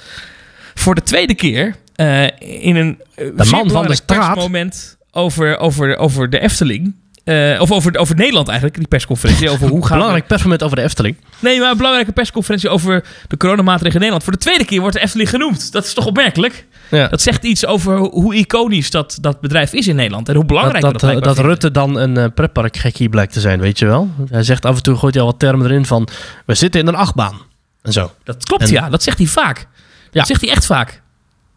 voor 0.75 0.95
de 0.95 1.03
tweede 1.03 1.35
keer 1.35 1.75
eh, 1.95 2.23
in 2.63 2.75
een 2.75 3.01
eh, 3.15 3.25
man 3.35 3.45
van 3.47 3.59
de 3.61 3.67
belangrijk 3.67 3.99
straat. 3.99 4.33
persmoment 4.33 4.97
over, 5.11 5.57
over, 5.57 5.97
over 5.97 6.29
de 6.29 6.39
Efteling... 6.39 6.95
eh, 7.23 7.57
of 7.59 7.71
over, 7.71 7.97
over 7.97 8.15
Nederland 8.15 8.47
eigenlijk, 8.47 8.77
die 8.77 8.87
persconferentie. 8.87 9.49
Over 9.49 9.67
hoe 9.67 9.79
gaan 9.85 9.89
we- 9.89 9.95
Belangrijk 9.95 10.27
persmoment 10.27 10.63
over 10.63 10.75
de 10.75 10.81
Efteling. 10.83 11.15
Nee, 11.39 11.59
maar 11.59 11.71
een 11.71 11.77
belangrijke 11.77 12.11
persconferentie 12.11 12.69
over 12.69 13.03
de 13.27 13.37
coronamaatregelen 13.37 13.93
in 13.93 14.11
Nederland. 14.11 14.23
Voor 14.23 14.33
de 14.33 14.39
tweede 14.39 14.65
keer 14.65 14.79
wordt 14.79 14.95
de 14.95 15.01
Efteling 15.01 15.29
genoemd. 15.29 15.71
Dat 15.71 15.85
is 15.85 15.93
toch 15.93 16.05
opmerkelijk? 16.05 16.65
Ja. 16.91 17.07
Dat 17.07 17.21
zegt 17.21 17.43
iets 17.43 17.65
over 17.65 17.97
hoe- 17.97 18.33
iconisch 18.35 18.89
dat, 18.91 19.17
dat 19.21 19.41
bedrijf 19.41 19.73
is 19.73 19.87
in 19.87 19.95
Nederland. 19.95 20.29
En 20.29 20.35
hoe 20.35 20.45
belangrijk 20.45 20.81
dat, 20.83 20.99
dat, 20.99 21.23
dat, 21.23 21.37
Rutte 21.39 21.71
dan 21.71 21.97
een 21.97 22.17
eh 22.17 22.25
pretparkgekkie 22.35 23.09
blijkt 23.09 23.33
te 23.33 23.39
zijn, 23.39 23.59
weet 23.59 23.79
je 23.79 23.85
wel. 23.85 24.09
Hij 24.29 24.43
zegt 24.43 24.65
af 24.65 24.75
en 24.75 24.83
toe, 24.83 24.95
gooit 24.95 25.13
hij 25.13 25.23
al 25.23 25.29
wat 25.29 25.39
termen 25.39 25.65
erin 25.67 25.85
van... 25.85 26.07
We 26.45 26.55
zitten 26.55 26.81
in 26.81 26.87
een 26.87 26.95
achtbaan. 26.95 27.41
En 27.87 27.93
zo. 27.93 28.11
Dat 28.23 28.43
klopt, 28.45 28.63
En- 28.63 28.69
ja. 28.71 28.89
Dat 28.89 29.03
zegt 29.03 29.17
hij 29.17 29.27
vaak. 29.27 29.57
Ja. 29.59 29.67
Dat 30.11 30.27
zegt 30.27 30.41
hij 30.41 30.49
echt 30.49 30.65
vaak. 30.65 31.01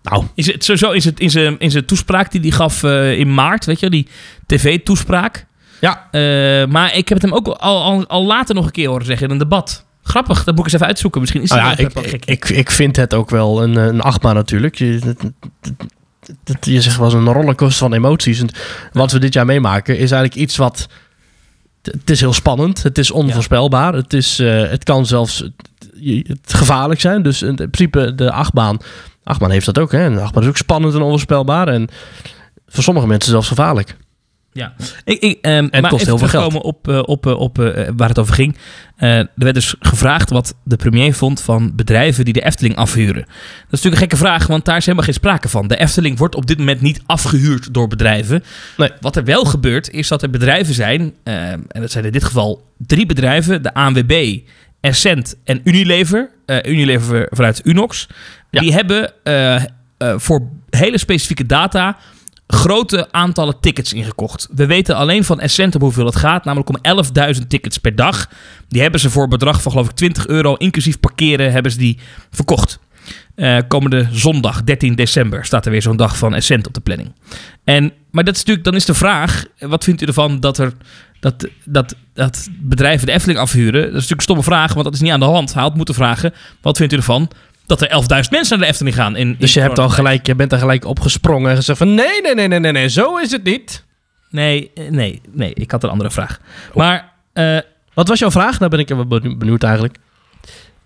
Nou, 0.02 0.24
Is 0.34 0.46
het 0.46 0.64
sowieso 0.64 0.90
in 0.90 1.00
zijn, 1.00 1.14
in 1.16 1.30
zijn, 1.30 1.58
in 1.58 1.70
zijn 1.70 1.84
toespraak 1.84 2.30
die 2.32 2.40
hij 2.40 2.50
gaf 2.50 2.82
eh, 2.82 3.18
in 3.18 3.34
maart, 3.34 3.64
weet 3.64 3.80
je, 3.80 3.90
die 3.90 4.08
tv-toespraak. 4.46 5.46
ja. 5.80 6.08
Eh, 6.10 6.66
maar 6.66 6.94
ik 6.96 7.08
heb 7.08 7.20
het 7.20 7.22
hem 7.30 7.36
ook 7.36 7.46
al, 7.48 7.58
al, 7.82 8.06
al 8.06 8.24
later 8.26 8.54
nog 8.54 8.64
een 8.64 8.70
keer 8.70 8.88
horen 8.88 9.06
zeggen 9.06 9.26
in 9.26 9.32
een 9.32 9.38
debat. 9.38 9.84
Grappig, 10.02 10.36
dat 10.44 10.46
moet 10.46 10.58
ik 10.58 10.64
eens 10.64 10.74
even 10.74 10.86
uitzoeken. 10.86 11.20
Misschien 11.20 11.42
is 11.42 11.50
hij 11.50 11.58
Nou 11.58 11.70
ja, 11.70 11.78
ik, 11.78 11.94
ik, 12.12 12.24
ik, 12.24 12.48
ik 12.48 12.70
vind 12.70 12.96
het 12.96 13.14
ook 13.14 13.30
wel 13.30 13.62
een, 13.62 13.76
eh, 13.76 13.84
een 13.84 14.00
achtbaan 14.00 14.34
natuurlijk. 14.34 14.74
Je, 14.74 14.98
het- 15.04 15.22
het- 15.60 16.36
het- 16.44 16.64
je 16.66 16.80
zegt 16.80 16.96
wel 16.96 17.04
eens 17.06 17.14
een 17.14 17.32
rollercoaster 17.32 17.78
van 17.88 17.92
emoties. 17.92 18.40
En 18.40 18.48
wat 18.92 19.12
we 19.12 19.18
dit 19.18 19.32
jaar 19.32 19.46
meemaken 19.46 19.94
is 19.98 20.10
eigenlijk 20.10 20.34
iets 20.34 20.56
wat... 20.56 20.88
Het 21.82 22.10
is 22.10 22.20
heel 22.20 22.32
spannend. 22.32 22.82
Het 22.82 22.98
is 22.98 23.10
onvoorspelbaar. 23.10 23.94
Het, 23.94 24.12
is, 24.12 24.38
het 24.38 24.84
kan 24.84 25.06
zelfs 25.06 25.48
het, 26.26 26.54
gevaarlijk 26.54 27.00
zijn. 27.00 27.22
Dus 27.22 27.42
in 27.42 27.54
principe 27.54 28.14
de 28.14 28.32
achtbaan... 28.32 28.78
Achtbaan 29.22 29.50
heeft 29.50 29.66
dat 29.66 29.78
ook. 29.78 29.92
Hè? 29.92 30.20
Achtbaan 30.20 30.42
is 30.42 30.48
ook 30.48 30.56
spannend 30.56 30.94
en 30.94 31.02
onvoorspelbaar. 31.02 31.68
En 31.68 31.88
voor 32.66 32.82
sommige 32.82 33.06
mensen 33.06 33.30
zelfs 33.30 33.48
gevaarlijk. 33.48 33.96
Ja, 34.52 34.74
ik, 35.04 35.20
ik, 35.20 35.38
ehm, 35.40 35.62
het 35.70 35.80
maar 35.80 35.90
kost 35.90 36.06
heel 36.06 36.18
veel 36.18 36.28
terugkomen 36.28 36.62
op, 36.62 36.88
eh, 36.88 37.02
op, 37.04 37.26
eh, 37.26 37.38
op 37.38 37.58
eh, 37.58 37.88
waar 37.96 38.08
het 38.08 38.18
over 38.18 38.34
ging. 38.34 38.56
Er 38.96 39.28
werd 39.34 39.54
dus 39.54 39.74
gevraagd 39.80 40.30
wat 40.30 40.54
de 40.64 40.76
premier 40.76 41.14
vond 41.14 41.40
van 41.40 41.72
bedrijven 41.76 42.24
die 42.24 42.32
de 42.32 42.44
Efteling 42.44 42.76
afhuren. 42.76 43.22
Dat 43.22 43.26
is 43.26 43.70
natuurlijk 43.70 43.94
een 43.94 44.08
gekke 44.08 44.16
vraag, 44.16 44.46
want 44.46 44.64
daar 44.64 44.76
is 44.76 44.84
helemaal 44.84 45.04
geen 45.04 45.14
sprake 45.14 45.48
van. 45.48 45.68
De 45.68 45.76
Efteling 45.76 46.18
wordt 46.18 46.34
op 46.34 46.46
dit 46.46 46.58
moment 46.58 46.80
niet 46.80 47.02
afgehuurd 47.06 47.74
door 47.74 47.88
bedrijven. 47.88 48.44
Nee. 48.76 48.90
Wat 49.00 49.16
er 49.16 49.24
wel 49.24 49.44
gebeurt, 49.44 49.90
is 49.90 50.08
dat 50.08 50.22
er 50.22 50.30
bedrijven 50.30 50.74
zijn, 50.74 51.14
eh, 51.22 51.50
en 51.52 51.66
dat 51.72 51.90
zijn 51.90 52.04
in 52.04 52.12
dit 52.12 52.24
geval 52.24 52.64
drie 52.76 53.06
bedrijven, 53.06 53.62
de 53.62 53.74
ANWB, 53.74 54.38
Essent 54.80 55.36
en 55.44 55.60
Unilever. 55.64 56.30
Eh, 56.46 56.72
Unilever 56.72 57.26
vanuit 57.30 57.60
Unox. 57.64 58.08
Ja. 58.50 58.60
Die 58.60 58.72
hebben 58.72 59.12
eh, 59.24 59.54
eh, 59.54 59.62
voor 59.98 60.48
hele 60.70 60.98
specifieke 60.98 61.46
data 61.46 61.96
grote 62.46 63.12
aantallen 63.12 63.60
tickets 63.60 63.92
ingekocht. 63.92 64.48
We 64.54 64.66
weten 64.66 64.96
alleen 64.96 65.24
van 65.24 65.40
Essent 65.40 65.74
om 65.74 65.80
hoeveel 65.80 66.06
het 66.06 66.16
gaat, 66.16 66.44
namelijk 66.44 66.68
om 66.68 66.76
11.000 67.34 67.46
tickets 67.48 67.78
per 67.78 67.94
dag. 67.94 68.30
Die 68.68 68.82
hebben 68.82 69.00
ze 69.00 69.10
voor 69.10 69.22
een 69.22 69.28
bedrag 69.28 69.62
van 69.62 69.72
geloof 69.72 69.88
ik 69.88 69.94
20 69.94 70.26
euro, 70.26 70.54
inclusief 70.54 71.00
parkeren, 71.00 71.52
hebben 71.52 71.72
ze 71.72 71.78
die 71.78 71.98
verkocht. 72.30 72.78
Komende 73.68 74.08
zondag, 74.10 74.64
13 74.64 74.94
december, 74.94 75.44
staat 75.44 75.64
er 75.64 75.70
weer 75.70 75.82
zo'n 75.82 75.96
dag 75.96 76.18
van 76.18 76.34
Essent 76.34 76.66
op 76.66 76.74
de 76.74 76.80
planning. 76.80 77.12
En, 77.64 77.92
maar 78.10 78.24
dat 78.24 78.34
is 78.34 78.40
natuurlijk, 78.40 78.66
dan 78.66 78.74
is 78.74 78.84
de 78.84 78.94
vraag, 78.94 79.44
wat 79.58 79.84
vindt 79.84 80.02
u 80.02 80.06
ervan 80.06 80.40
dat 80.40 80.58
er 80.58 80.72
dat, 81.20 81.48
dat, 81.64 81.94
dat 82.14 82.48
bedrijven 82.60 83.06
de 83.06 83.12
Efteling 83.12 83.38
afhuren? 83.38 83.80
Dat 83.80 83.86
is 83.88 83.92
natuurlijk 83.92 84.16
een 84.16 84.22
stomme 84.22 84.42
vraag, 84.42 84.72
want 84.72 84.84
dat 84.84 84.94
is 84.94 85.00
niet 85.00 85.12
aan 85.12 85.20
de 85.20 85.26
hand. 85.26 85.54
Hij 85.54 85.62
had 85.62 85.74
moeten 85.74 85.94
vragen, 85.94 86.34
wat 86.60 86.76
vindt 86.76 86.92
u 86.92 86.96
ervan 86.96 87.30
dat 87.66 87.80
er 87.80 87.88
11.000 87.88 88.30
mensen 88.30 88.48
naar 88.48 88.58
de 88.58 88.72
Efteling 88.72 88.94
gaan? 88.94 89.16
In, 89.16 89.36
Dus 89.38 89.54
je, 89.54 89.60
hebt 89.60 89.78
al 89.78 89.88
gelijk, 89.88 90.26
je 90.26 90.34
bent 90.34 90.52
er 90.52 90.58
gelijk 90.58 90.84
opgesprongen 90.84 91.50
en 91.50 91.56
gezegd 91.56 91.78
van... 91.78 91.94
Nee, 91.94 92.22
nee, 92.22 92.34
nee, 92.34 92.48
nee, 92.48 92.58
nee, 92.58 92.72
nee, 92.72 92.88
zo 92.88 93.16
is 93.16 93.30
het 93.30 93.44
niet. 93.44 93.84
Nee, 94.30 94.70
eh, 94.74 94.90
nee, 94.90 95.20
nee, 95.30 95.54
ik 95.54 95.70
had 95.70 95.82
een 95.82 95.90
andere 95.90 96.10
vraag. 96.10 96.40
Maar 96.74 97.12
eh, 97.32 97.58
Wat 97.94 98.08
was 98.08 98.18
jouw 98.18 98.30
vraag? 98.30 98.58
Daar 98.58 98.68
ben 98.68 98.78
ik 98.78 98.86
benieuwd 99.38 99.62
eigenlijk. 99.62 99.96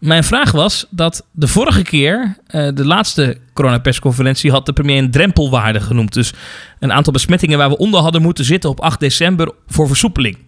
Mijn 0.05 0.25
vraag 0.25 0.51
was 0.53 0.87
dat 0.91 1.27
de 1.33 1.49
vorige 1.49 1.83
keer, 1.83 2.37
eh, 2.47 2.69
de 2.75 2.85
laatste 2.87 3.39
coronapersconferentie, 3.53 4.51
had 4.51 4.67
de 4.67 4.73
premier 4.73 4.99
een 4.99 5.11
drempelwaarde 5.11 5.81
genoemd. 5.81 6.13
Dus 6.13 6.33
een 6.79 6.93
aantal 6.93 7.13
besmettingen 7.13 7.59
waar 7.59 7.69
we 7.69 7.77
onder 7.77 8.01
hadden 8.01 8.23
moeten 8.23 8.45
zitten 8.45 8.71
op 8.71 8.81
8 8.81 9.01
december 9.01 9.53
voor 9.67 9.87
versoepeling. 9.87 10.39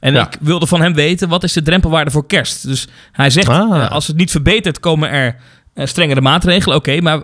En 0.00 0.12
Ja. 0.12 0.26
ik 0.26 0.36
wilde 0.40 0.66
van 0.66 0.80
hem 0.80 0.94
weten, 0.94 1.28
wat 1.28 1.42
is 1.42 1.52
de 1.52 1.62
drempelwaarde 1.62 2.10
voor 2.10 2.26
kerst? 2.26 2.66
Dus 2.66 2.88
hij 3.12 3.30
zegt, 3.30 3.48
Ah. 3.48 3.82
eh, 3.82 3.90
als 3.90 4.06
het 4.06 4.16
niet 4.16 4.30
verbetert, 4.30 4.80
komen 4.80 5.10
er 5.10 5.36
eh, 5.74 5.86
strengere 5.86 6.20
maatregelen. 6.20 6.76
Oké, 6.76 7.00
maar 7.00 7.20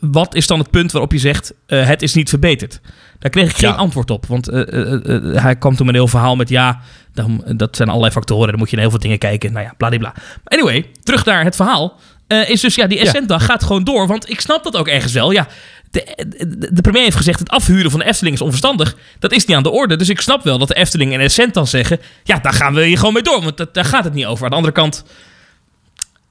wat 0.00 0.34
is 0.34 0.46
dan 0.46 0.58
het 0.58 0.70
punt 0.70 0.92
waarop 0.92 1.12
je 1.12 1.18
zegt, 1.18 1.54
het 1.66 2.02
is 2.02 2.14
niet 2.14 2.28
verbeterd? 2.28 2.80
Daar 3.22 3.30
kreeg 3.30 3.50
ik 3.50 3.56
geen 3.56 3.70
Ja. 3.70 3.76
antwoord 3.76 4.10
op. 4.10 4.26
Want 4.26 4.48
eh, 4.48 4.60
eh, 4.60 5.16
eh, 5.16 5.42
hij 5.42 5.56
kwam 5.56 5.76
toen 5.76 5.86
met 5.86 5.94
een 5.94 6.00
heel 6.00 6.10
verhaal 6.10 6.36
met, 6.36 6.48
ja, 6.48 6.80
dan, 7.14 7.44
dat 7.56 7.76
zijn 7.76 7.88
allerlei 7.88 8.12
factoren. 8.12 8.48
Dan 8.48 8.58
moet 8.58 8.68
je 8.70 8.74
naar 8.76 8.84
heel 8.84 8.94
veel 8.94 9.02
dingen 9.02 9.18
kijken. 9.18 9.52
Nou 9.52 9.64
ja, 9.64 9.74
bladibla. 9.76 10.14
Anyway, 10.44 10.86
terug 11.02 11.24
naar 11.24 11.44
het 11.44 11.56
verhaal. 11.56 12.00
Is 12.46 12.60
dus, 12.60 12.74
ja, 12.74 12.86
die 12.86 12.98
Ja. 12.98 13.04
Essent-dag 13.04 13.44
gaat 13.44 13.64
gewoon 13.64 13.84
door. 13.84 14.06
Want 14.06 14.30
ik 14.30 14.40
snap 14.40 14.64
dat 14.64 14.76
ook 14.76 14.88
ergens 14.88 15.12
wel. 15.12 15.30
Ja, 15.30 15.46
de, 15.90 16.24
de, 16.38 16.72
de 16.72 16.80
premier 16.80 17.02
heeft 17.02 17.16
gezegd, 17.16 17.38
het 17.38 17.48
afhuren 17.48 17.90
van 17.90 18.00
de 18.00 18.06
Efteling 18.06 18.34
is 18.34 18.40
onverstandig. 18.40 18.96
Dat 19.18 19.32
is 19.32 19.44
niet 19.44 19.56
aan 19.56 19.62
de 19.62 19.70
orde. 19.70 19.96
Dus 19.96 20.08
ik 20.08 20.20
snap 20.20 20.44
wel 20.44 20.58
dat 20.58 20.68
de 20.68 20.74
Efteling 20.74 21.12
en 21.12 21.20
Essent 21.20 21.54
dan 21.54 21.66
zeggen... 21.66 21.98
ja, 22.24 22.38
daar 22.38 22.52
gaan 22.52 22.74
we 22.74 22.84
hier 22.84 22.98
gewoon 22.98 23.12
mee 23.12 23.22
door. 23.22 23.42
Want 23.42 23.56
dat, 23.56 23.74
daar 23.74 23.84
gaat 23.84 24.04
het 24.04 24.14
niet 24.14 24.26
over. 24.26 24.44
Aan 24.44 24.50
de 24.50 24.56
andere 24.56 24.74
kant... 24.74 25.04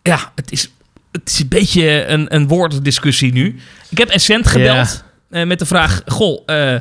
Ja, 0.04 0.32
het 0.36 0.52
is, 0.52 0.72
het 1.12 1.30
is 1.30 1.40
een 1.40 1.48
beetje 1.48 2.06
een, 2.06 2.36
een 2.36 2.48
woorddiscussie 2.48 3.34
nu. 3.34 3.60
Ik 3.90 3.98
heb 3.98 4.10
Essent 4.10 4.48
gebeld 4.48 5.04
eh, 5.32 5.46
met 5.46 5.60
de 5.60 5.66
vraag... 5.66 6.02
Goh, 6.06 6.42
eh, 6.46 6.76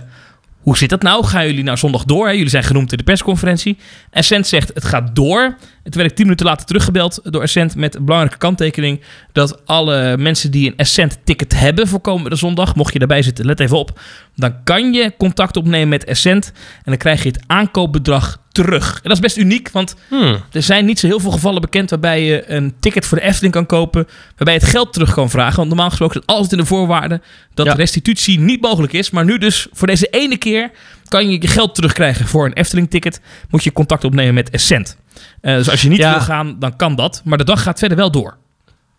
hoe 0.61 0.77
zit 0.77 0.89
dat 0.89 1.03
nou? 1.03 1.25
Gaan 1.25 1.47
jullie 1.47 1.63
nou 1.63 1.77
zondag 1.77 2.05
door? 2.05 2.27
Hè? 2.27 2.33
Jullie 2.33 2.49
zijn 2.49 2.63
genoemd 2.63 2.91
in 2.93 2.99
de 2.99 3.05
persconferentie. 3.05 3.79
Essent 4.11 4.47
zegt, 4.47 4.71
het 4.75 4.85
gaat 4.85 5.15
door. 5.15 5.57
Toen 5.83 5.93
werd 5.93 6.11
ik 6.11 6.17
tien 6.17 6.25
minuten 6.25 6.47
later 6.47 6.67
teruggebeld 6.67 7.21
door 7.25 7.43
Essent... 7.43 7.77
met 7.77 7.95
een 7.95 8.05
belangrijke 8.05 8.39
kanttekening... 8.39 9.01
dat 9.33 9.67
alle 9.67 10.17
mensen 10.17 10.51
die 10.51 10.71
een 10.71 10.77
Essent-ticket 10.77 11.59
hebben 11.59 11.89
voor 11.89 12.01
komende 12.01 12.37
zondag... 12.37 12.75
mocht 12.75 12.93
je 12.93 12.99
daarbij 12.99 13.23
zitten, 13.23 13.47
let 13.47 13.61
even 13.61 13.79
op... 13.79 14.01
dan 14.37 14.63
kan 14.65 14.93
je 14.93 15.13
contact 15.19 15.57
opnemen 15.57 15.89
met 15.89 16.05
Essent... 16.05 16.53
en 16.77 16.83
dan 16.85 16.97
krijg 16.97 17.23
je 17.23 17.29
het 17.29 17.43
aankoopbedrag 17.47 18.40
terug. 18.53 18.95
En 18.95 19.01
dat 19.03 19.13
is 19.13 19.19
best 19.21 19.37
uniek, 19.37 19.71
want 19.73 19.95
Hmm. 20.09 20.37
er 20.53 20.63
zijn 20.63 20.85
niet 20.85 20.99
zo 20.99 21.07
heel 21.07 21.21
veel 21.21 21.31
gevallen 21.31 21.61
bekend 21.61 21.91
waarbij 21.91 22.25
je 22.25 22.51
een 22.51 22.75
ticket 22.81 23.07
voor 23.07 23.19
de 23.19 23.25
Efteling 23.25 23.53
kan 23.53 23.67
kopen, 23.67 24.09
waarbij 24.37 24.55
je 24.55 24.61
het 24.61 24.69
geld 24.69 24.93
terug 24.93 25.15
kan 25.15 25.31
vragen. 25.31 25.57
Want 25.57 25.69
normaal 25.69 25.89
gesproken 25.89 26.15
is 26.17 26.21
het 26.27 26.31
altijd 26.37 26.53
in 26.53 26.59
de 26.59 26.65
voorwaarden 26.65 27.23
dat 27.55 27.67
Ja. 27.67 27.73
restitutie 27.73 28.41
niet 28.41 28.61
mogelijk 28.61 28.93
is. 28.93 29.11
Maar 29.11 29.25
nu 29.25 29.39
dus 29.39 29.67
voor 29.73 29.87
deze 29.87 30.07
ene 30.07 30.37
keer 30.37 30.71
kan 31.09 31.31
je 31.31 31.41
je 31.41 31.49
geld 31.49 31.75
terugkrijgen 31.75 32.27
voor 32.27 32.47
een 32.47 32.53
Efteling-ticket. 32.53 33.21
Moet 33.51 33.65
je 33.65 33.73
contact 33.73 34.05
opnemen 34.05 34.35
met 34.35 34.51
Essent. 34.51 34.97
Eh, 35.41 35.55
dus 35.57 35.71
als 35.71 35.83
je 35.83 35.89
niet 35.89 35.99
Ja. 35.99 36.11
wil 36.13 36.21
gaan, 36.21 36.57
dan 36.59 36.77
kan 36.77 36.95
dat. 36.95 37.23
Maar 37.25 37.39
de 37.39 37.45
dag 37.45 37.63
gaat 37.63 37.79
verder 37.79 37.97
wel 37.97 38.11
door. 38.11 38.37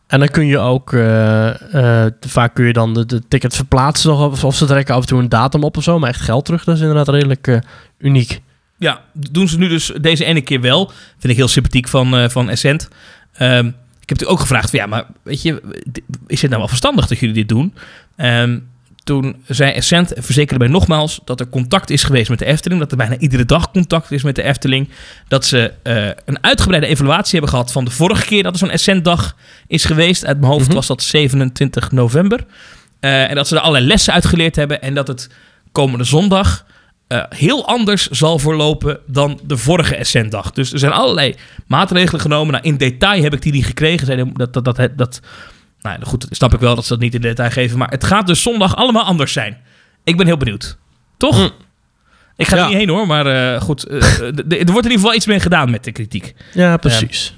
En 0.08 0.20
dan 0.20 0.28
kun 0.28 0.46
je 0.46 0.58
ook, 0.58 0.94
eh, 0.94 2.06
vaak 2.20 2.54
kun 2.54 2.66
je 2.66 2.74
dan 2.74 2.94
de, 2.94 3.06
de 3.06 3.22
ticket 3.28 3.56
verplaatsen 3.56 4.10
nog, 4.10 4.32
of, 4.32 4.44
of 4.44 4.56
ze 4.56 4.66
trekken 4.66 4.96
af 4.96 5.02
en 5.02 5.08
toe 5.08 5.20
een 5.20 5.30
datum 5.30 5.64
op 5.64 5.78
of 5.78 5.84
zo, 5.84 6.00
maar 6.00 6.10
echt 6.10 6.22
geld 6.22 6.46
terug, 6.46 6.64
dat 6.64 6.76
is 6.76 6.82
inderdaad 6.82 7.08
redelijk 7.10 7.60
uniek. 7.98 8.42
Ja, 8.82 9.02
doen 9.14 9.48
ze 9.48 9.58
nu 9.58 9.68
dus 9.68 9.92
deze 10.02 10.26
ene 10.26 10.42
keer 10.42 10.62
wel. 10.62 10.92
Vind 11.18 11.34
ik 11.34 11.36
heel 11.36 11.48
sympathiek 11.48 11.88
van, 11.88 12.18
eh 12.18 12.30
van 12.30 12.50
Essent. 12.50 12.88
Ehm, 13.34 13.66
ik 13.68 14.10
heb 14.10 14.20
natuurlijk 14.20 14.32
ook 14.32 14.40
gevraagd 14.40 14.70
van 14.70 14.80
ja, 14.80 14.86
maar 14.86 15.06
weet 15.24 15.42
je, 15.42 15.62
is 16.28 16.40
het 16.42 16.50
nou 16.50 16.60
wel 16.62 16.68
verstandig 16.70 17.08
dat 17.08 17.20
jullie 17.20 17.36
dit 17.36 17.50
doen? 17.50 17.74
Ehm, 18.16 18.60
toen 19.04 19.36
zei 19.48 19.72
Essent, 19.72 20.14
verzekerde 20.18 20.64
mij 20.64 20.74
nogmaals, 20.74 21.20
dat 21.26 21.40
er 21.40 21.50
contact 21.50 21.90
is 21.90 22.04
geweest 22.04 22.30
met 22.30 22.40
de 22.40 22.46
Efteling. 22.46 22.80
Dat 22.82 22.92
er 22.92 22.98
bijna 22.98 23.18
iedere 23.18 23.46
dag 23.46 23.72
contact 23.72 24.12
is 24.12 24.24
met 24.24 24.36
de 24.36 24.44
Efteling. 24.44 24.90
Dat 25.28 25.46
ze 25.46 25.74
eh, 25.84 26.06
een 26.26 26.44
uitgebreide 26.44 26.88
evaluatie 26.88 27.32
hebben 27.32 27.50
gehad 27.50 27.72
van 27.72 27.86
de 27.86 27.92
vorige 27.92 28.26
keer 28.26 28.44
dat 28.44 28.54
er 28.54 28.60
zo'n 28.60 28.70
Essent-dag 28.70 29.36
is 29.68 29.86
geweest. 29.86 30.26
Uit 30.26 30.40
mijn 30.40 30.52
hoofd 30.52 30.66
Mhm. 30.66 30.76
was 30.76 30.88
dat 30.88 31.04
27 31.04 31.92
november. 31.92 32.46
Eh, 33.00 33.30
en 33.30 33.36
dat 33.36 33.48
ze 33.48 33.56
er 33.56 33.62
allerlei 33.62 33.86
lessen 33.86 34.14
uitgeleerd 34.14 34.56
hebben. 34.56 34.82
En 34.82 34.94
dat 34.94 35.08
het 35.08 35.30
komende 35.72 36.04
zondag 36.04 36.66
eh, 37.12 37.24
heel 37.30 37.68
anders 37.68 38.08
zal 38.08 38.40
verlopen 38.40 39.00
dan 39.08 39.40
de 39.44 39.58
vorige 39.58 39.96
Essent-dag. 39.96 40.52
Dus 40.52 40.74
er 40.74 40.80
zijn 40.80 40.92
allerlei 40.92 41.36
maatregelen 41.68 42.22
genomen. 42.22 42.54
Nou, 42.54 42.66
in 42.66 42.78
detail 42.78 43.24
heb 43.24 43.34
ik 43.34 43.42
die 43.42 43.52
niet 43.52 43.66
gekregen. 43.66 44.34
Dat, 44.34 44.54
dat, 44.54 44.66
dat, 44.66 44.90
dat, 44.96 45.20
nou 45.82 46.00
ja, 46.00 46.06
goed, 46.06 46.28
snap 46.30 46.54
ik 46.54 46.60
wel 46.60 46.76
dat 46.76 46.84
ze 46.84 46.90
dat 46.90 47.02
niet 47.02 47.14
in 47.14 47.22
detail 47.22 47.50
geven. 47.50 47.78
Maar 47.78 47.90
het 47.90 48.04
gaat 48.04 48.28
dus 48.28 48.42
zondag 48.42 48.76
allemaal 48.76 49.04
anders 49.04 49.34
zijn. 49.34 49.58
Ik 50.04 50.18
ben 50.18 50.26
heel 50.26 50.38
benieuwd. 50.38 50.78
Toch? 51.18 51.36
Hm. 51.36 51.50
Ik 52.36 52.48
ga 52.48 52.58
er 52.58 52.68
niet 52.68 52.78
heen 52.78 52.90
hoor, 52.90 53.08
maar 53.08 53.26
eh, 53.26 53.62
goed. 53.62 53.88
eh, 53.88 54.22
er 54.22 54.34
wordt 54.44 54.66
in 54.66 54.72
ieder 54.72 54.92
geval 54.92 55.14
iets 55.14 55.26
mee 55.26 55.40
gedaan 55.40 55.72
met 55.72 55.84
de 55.84 55.92
kritiek. 55.92 56.34
Ja, 56.54 56.78
precies. 56.78 57.36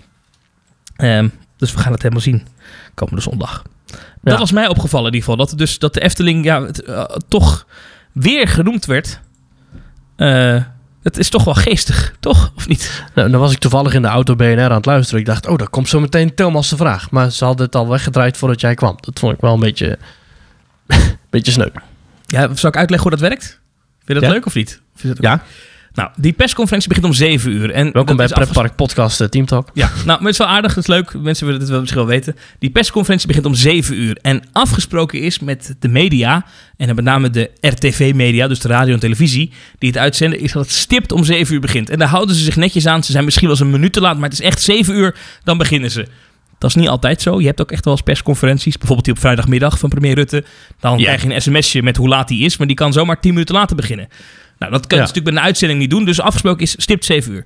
Ehm, 0.96 1.27
dus 1.58 1.74
we 1.74 1.80
gaan 1.80 1.92
het 1.92 2.01
helemaal 2.01 2.24
zien 2.24 2.48
komende 2.94 3.22
zondag. 3.22 3.63
Ja. 3.86 3.98
Dat 4.22 4.39
was 4.39 4.51
mij 4.51 4.68
opgevallen 4.68 5.08
in 5.08 5.13
ieder 5.13 5.30
geval. 5.30 5.46
Dat, 5.46 5.58
dus, 5.58 5.80
dat 5.80 5.94
de 5.94 6.01
Efteling 6.01 6.46
ja, 6.46 6.63
het, 6.63 6.84
toch 7.27 7.68
weer 8.12 8.48
genoemd 8.48 8.86
werd. 8.86 9.22
Eh, 10.15 10.63
het 11.03 11.17
is 11.17 11.29
toch 11.29 11.43
wel 11.43 11.53
geestig, 11.53 12.15
toch? 12.20 12.51
Of 12.55 12.67
niet? 12.67 13.03
Nou, 13.15 13.29
dan 13.32 13.39
was 13.39 13.51
ik 13.51 13.58
toevallig 13.60 13.93
in 13.93 14.01
de 14.01 14.08
auto 14.08 14.36
BNR 14.36 14.62
aan 14.62 14.72
het 14.72 14.86
luisteren. 14.86 15.20
Ik 15.20 15.25
dacht, 15.25 15.48
oh, 15.48 15.58
daar 15.58 15.70
komt 15.70 15.89
zo 15.89 16.00
meteen 16.00 16.36
Thomas' 16.36 16.70
de 16.70 16.75
vraag. 16.77 17.12
Maar 17.12 17.32
ze 17.32 17.46
hadden 17.46 17.65
het 17.65 17.75
al 17.75 17.88
weggedraaid 17.89 18.38
voordat 18.38 18.62
jij 18.62 18.74
kwam. 18.75 18.96
Dat 19.00 19.20
vond 19.20 19.34
ik 19.34 19.41
wel 19.41 19.53
een 19.53 19.60
beetje, 19.60 19.98
beetje 21.29 21.51
sneu. 21.51 21.70
Ja, 22.25 22.55
zal 22.55 22.70
ik 22.70 22.77
uitleggen 22.77 23.10
hoe 23.10 23.20
dat 23.20 23.29
werkt? 23.29 23.43
Vind 23.43 24.08
je 24.08 24.13
dat 24.13 24.24
Ja. 24.24 24.29
leuk 24.29 24.46
of 24.46 24.55
niet? 24.55 24.82
Of 24.96 25.03
is 25.03 25.08
dat 25.10 25.17
ook- 25.17 25.24
Ja, 25.24 25.43
Nou, 25.94 26.10
die 26.16 26.34
persconferentie 26.34 26.88
begint 26.90 27.08
om 27.08 27.14
7 27.14 27.52
uur. 27.52 27.72
En 27.72 27.92
welkom 27.92 28.16
bij 28.16 28.26
afges- 28.30 28.44
Pretpark 28.50 28.76
Podcast 28.76 29.22
eh, 29.22 29.28
Team 29.28 29.46
Talk. 29.46 29.70
Ja, 29.74 29.88
nou, 29.96 30.06
maar 30.06 30.18
het 30.20 30.28
is 30.30 30.38
wel 30.38 30.48
aardig, 30.48 30.76
het 30.76 30.84
is 30.84 30.90
leuk. 30.90 31.14
Mensen 31.22 31.46
willen 31.46 31.62
het 31.62 31.70
wel 31.70 31.80
misschien 31.80 32.02
wel 32.02 32.10
weten. 32.10 32.36
Die 32.60 32.70
persconferentie 32.70 33.28
begint 33.28 33.46
om 33.46 33.54
7 33.56 33.96
uur. 34.02 34.18
En 34.22 34.42
afgesproken 34.52 35.20
is 35.22 35.40
met 35.40 35.76
de 35.80 35.88
media, 35.88 36.46
en 36.78 36.86
dan 36.88 36.96
met 36.96 37.06
name 37.06 37.30
de 37.30 37.52
RTV-media, 37.60 38.48
dus 38.48 38.60
de 38.60 38.68
radio 38.68 38.94
en 38.94 39.00
televisie, 39.00 39.52
die 39.80 39.90
het 39.90 39.98
uitzenden, 39.98 40.40
is 40.40 40.52
dat 40.52 40.64
het 40.64 40.72
stipt 40.72 41.12
om 41.12 41.24
7 41.24 41.54
uur 41.54 41.62
begint. 41.62 41.90
En 41.90 42.00
daar 42.00 42.08
houden 42.08 42.36
ze 42.36 42.44
zich 42.44 42.56
netjes 42.56 42.88
aan. 42.88 43.04
Ze 43.04 43.12
zijn 43.12 43.24
misschien 43.24 43.48
wel 43.48 43.56
eens 43.58 43.66
een 43.66 43.72
minuut 43.72 43.94
te 43.94 44.02
laat, 44.02 44.16
maar 44.18 44.30
het 44.30 44.40
is 44.40 44.46
echt 44.46 44.62
7 44.62 44.96
uur, 44.96 45.16
dan 45.44 45.58
beginnen 45.58 45.92
ze. 45.92 46.08
Dat 46.58 46.70
is 46.70 46.76
niet 46.82 46.90
altijd 46.90 47.22
zo. 47.22 47.40
Je 47.40 47.46
hebt 47.48 47.62
ook 47.62 47.72
echt 47.72 47.86
wel 47.86 47.94
eens 47.94 48.04
persconferenties. 48.04 48.74
Bijvoorbeeld 48.78 49.06
die 49.06 49.14
op 49.14 49.20
vrijdagmiddag 49.20 49.80
van 49.80 49.90
premier 49.90 50.16
Rutte. 50.16 50.44
Dan 50.80 50.98
Ja. 50.98 51.04
krijg 51.04 51.24
je 51.24 51.34
een 51.34 51.42
sms'je 51.42 51.84
met 51.84 51.98
hoe 51.98 52.08
laat 52.08 52.28
die 52.28 52.46
is. 52.46 52.58
Maar 52.58 52.68
die 52.68 52.76
kan 52.76 52.94
zomaar 52.94 53.20
10 53.20 53.34
minuten 53.34 53.56
later 53.56 53.76
beginnen. 53.76 54.08
Nou, 54.69 54.71
dat 54.82 54.88
kun 54.88 54.97
je 54.97 55.04
natuurlijk 55.04 55.30
met 55.34 55.38
een 55.43 55.47
uitzending 55.49 55.80
niet 55.80 55.89
doen. 55.89 56.06
Dus 56.06 56.21
afgesproken 56.21 56.62
is 56.62 56.76
stipt 56.78 57.06
7 57.06 57.32
uur. 57.34 57.45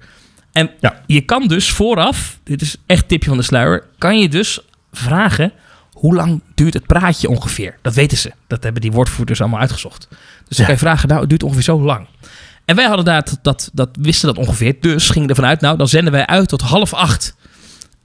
En 0.51 0.69
Ja. 0.79 1.01
je 1.05 1.21
kan 1.21 1.47
dus 1.47 1.71
vooraf, 1.71 2.39
dit 2.43 2.61
is 2.61 2.75
echt 2.85 3.07
tipje 3.07 3.29
van 3.29 3.37
de 3.37 3.43
sluier, 3.43 3.83
kan 3.97 4.19
je 4.19 4.29
dus 4.29 4.59
vragen 4.91 5.51
hoe 5.93 6.15
lang 6.15 6.41
duurt 6.55 6.73
het 6.73 6.85
praatje 6.85 7.29
ongeveer. 7.29 7.77
Dat 7.81 7.93
weten 7.93 8.17
ze. 8.17 8.31
Dat 8.47 8.63
hebben 8.63 8.81
die 8.81 8.91
woordvoerders 8.91 9.41
allemaal 9.41 9.59
uitgezocht. 9.59 10.07
Dus 10.09 10.17
dan 10.17 10.57
Ja. 10.57 10.63
kan 10.63 10.73
je 10.73 10.79
vragen, 10.79 11.07
nou, 11.07 11.19
het 11.21 11.29
duurt 11.29 11.43
ongeveer 11.43 11.63
zo 11.63 11.81
lang. 11.81 12.07
En 12.65 12.75
wij 12.75 12.85
hadden 12.85 13.05
daar, 13.05 13.23
dat, 13.25 13.39
dat, 13.41 13.69
dat 13.73 13.89
wisten 14.01 14.27
dat 14.35 14.37
ongeveer. 14.47 14.75
Dus 14.79 15.09
gingen 15.09 15.29
ervan 15.29 15.45
uit, 15.45 15.61
nou, 15.61 15.77
dan 15.77 15.87
zenden 15.87 16.13
wij 16.13 16.25
uit 16.25 16.47
tot 16.49 16.61
half 16.61 16.93
acht. 16.93 17.35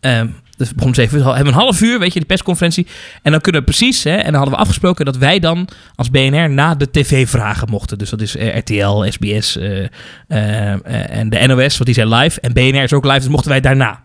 Ehm, 0.01 0.29
dus 0.63 0.69
het 0.71 0.77
begon 0.77 0.93
om 0.93 0.95
zeven 1.03 1.19
uur. 1.19 1.25
We 1.25 1.31
hebben 1.35 1.53
een 1.53 1.59
half 1.61 1.81
uur, 1.81 1.99
weet 1.99 2.13
je, 2.13 2.19
die 2.19 2.29
persconferentie. 2.29 2.87
En 3.23 3.31
dan 3.33 3.41
kunnen 3.41 3.61
we 3.61 3.67
precies, 3.67 4.05
hè, 4.05 4.15
en 4.17 4.25
dan 4.25 4.35
hadden 4.35 4.53
we 4.55 4.61
afgesproken 4.61 5.05
dat 5.05 5.17
wij 5.17 5.39
dan 5.39 5.69
als 5.95 6.11
BNR 6.11 6.51
na 6.51 6.75
de 6.75 6.91
tv 6.91 7.29
vragen 7.29 7.69
mochten. 7.71 7.99
Dus 7.99 8.11
dat 8.11 8.21
is 8.21 8.37
eh, 8.37 8.57
RTL, 8.57 9.05
SBS 9.09 9.57
eh, 9.57 9.83
eh, 10.29 11.19
en 11.19 11.29
de 11.31 11.47
NOS, 11.47 11.73
want 11.73 11.85
die 11.85 11.95
zijn 11.95 12.09
live. 12.09 12.41
En 12.41 12.53
BNR 12.53 12.83
is 12.83 12.93
ook 12.93 13.05
live, 13.05 13.19
dus 13.19 13.29
mochten 13.29 13.51
wij 13.51 13.61
daarna. 13.61 14.03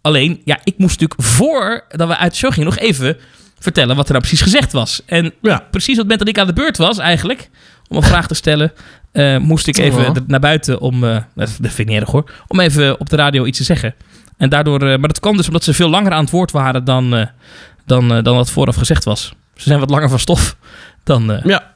Alleen, 0.00 0.40
ja, 0.44 0.58
ik 0.64 0.74
moest 0.78 1.00
natuurlijk 1.00 1.28
voordat 1.28 2.08
we 2.08 2.16
uit 2.16 2.30
de 2.32 2.38
show 2.38 2.52
gingen 2.52 2.68
nog 2.68 2.78
even 2.78 3.16
vertellen 3.58 3.96
wat 3.96 4.04
er 4.06 4.12
nou 4.12 4.24
precies 4.24 4.42
gezegd 4.42 4.72
was. 4.72 5.02
En 5.06 5.32
Ja. 5.42 5.66
precies 5.70 5.98
op 5.98 6.08
het 6.08 6.10
moment 6.10 6.18
dat 6.18 6.28
ik 6.28 6.38
aan 6.38 6.46
de 6.46 6.52
beurt 6.52 6.76
was 6.76 6.98
eigenlijk, 6.98 7.50
om 7.88 7.96
een 7.96 8.02
vraag 8.02 8.26
te 8.26 8.34
stellen, 8.34 8.72
moest 9.42 9.66
ik 9.66 9.76
even 9.78 10.06
Oh. 10.08 10.14
naar 10.26 10.40
buiten 10.40 10.80
om, 10.80 11.04
eh, 11.04 11.16
dat 11.34 11.50
vind 11.58 11.78
ik 11.78 11.86
niet 11.86 12.00
erg 12.00 12.10
hoor, 12.10 12.30
om 12.46 12.60
even 12.60 13.00
op 13.00 13.08
de 13.10 13.16
radio 13.16 13.44
iets 13.44 13.58
te 13.58 13.64
zeggen. 13.64 13.94
En 14.36 14.48
daardoor, 14.48 14.80
eh, 14.82 14.88
maar 14.98 15.08
dat 15.08 15.20
kwam 15.20 15.36
dus 15.36 15.46
omdat 15.46 15.64
ze 15.64 15.74
veel 15.74 15.88
langer 15.88 16.12
aan 16.12 16.20
het 16.22 16.30
woord 16.30 16.50
waren 16.50 16.84
dan, 16.84 17.14
eh, 17.14 17.26
dan, 17.86 18.14
eh, 18.14 18.22
dan 18.22 18.36
wat 18.36 18.50
vooraf 18.50 18.76
gezegd 18.76 19.04
was. 19.04 19.32
Ze 19.54 19.62
zijn 19.62 19.80
wat 19.80 19.90
langer 19.90 20.08
van 20.08 20.18
stof. 20.18 20.56
Dan 21.04 21.32
eh, 21.32 21.44
Ja, 21.44 21.74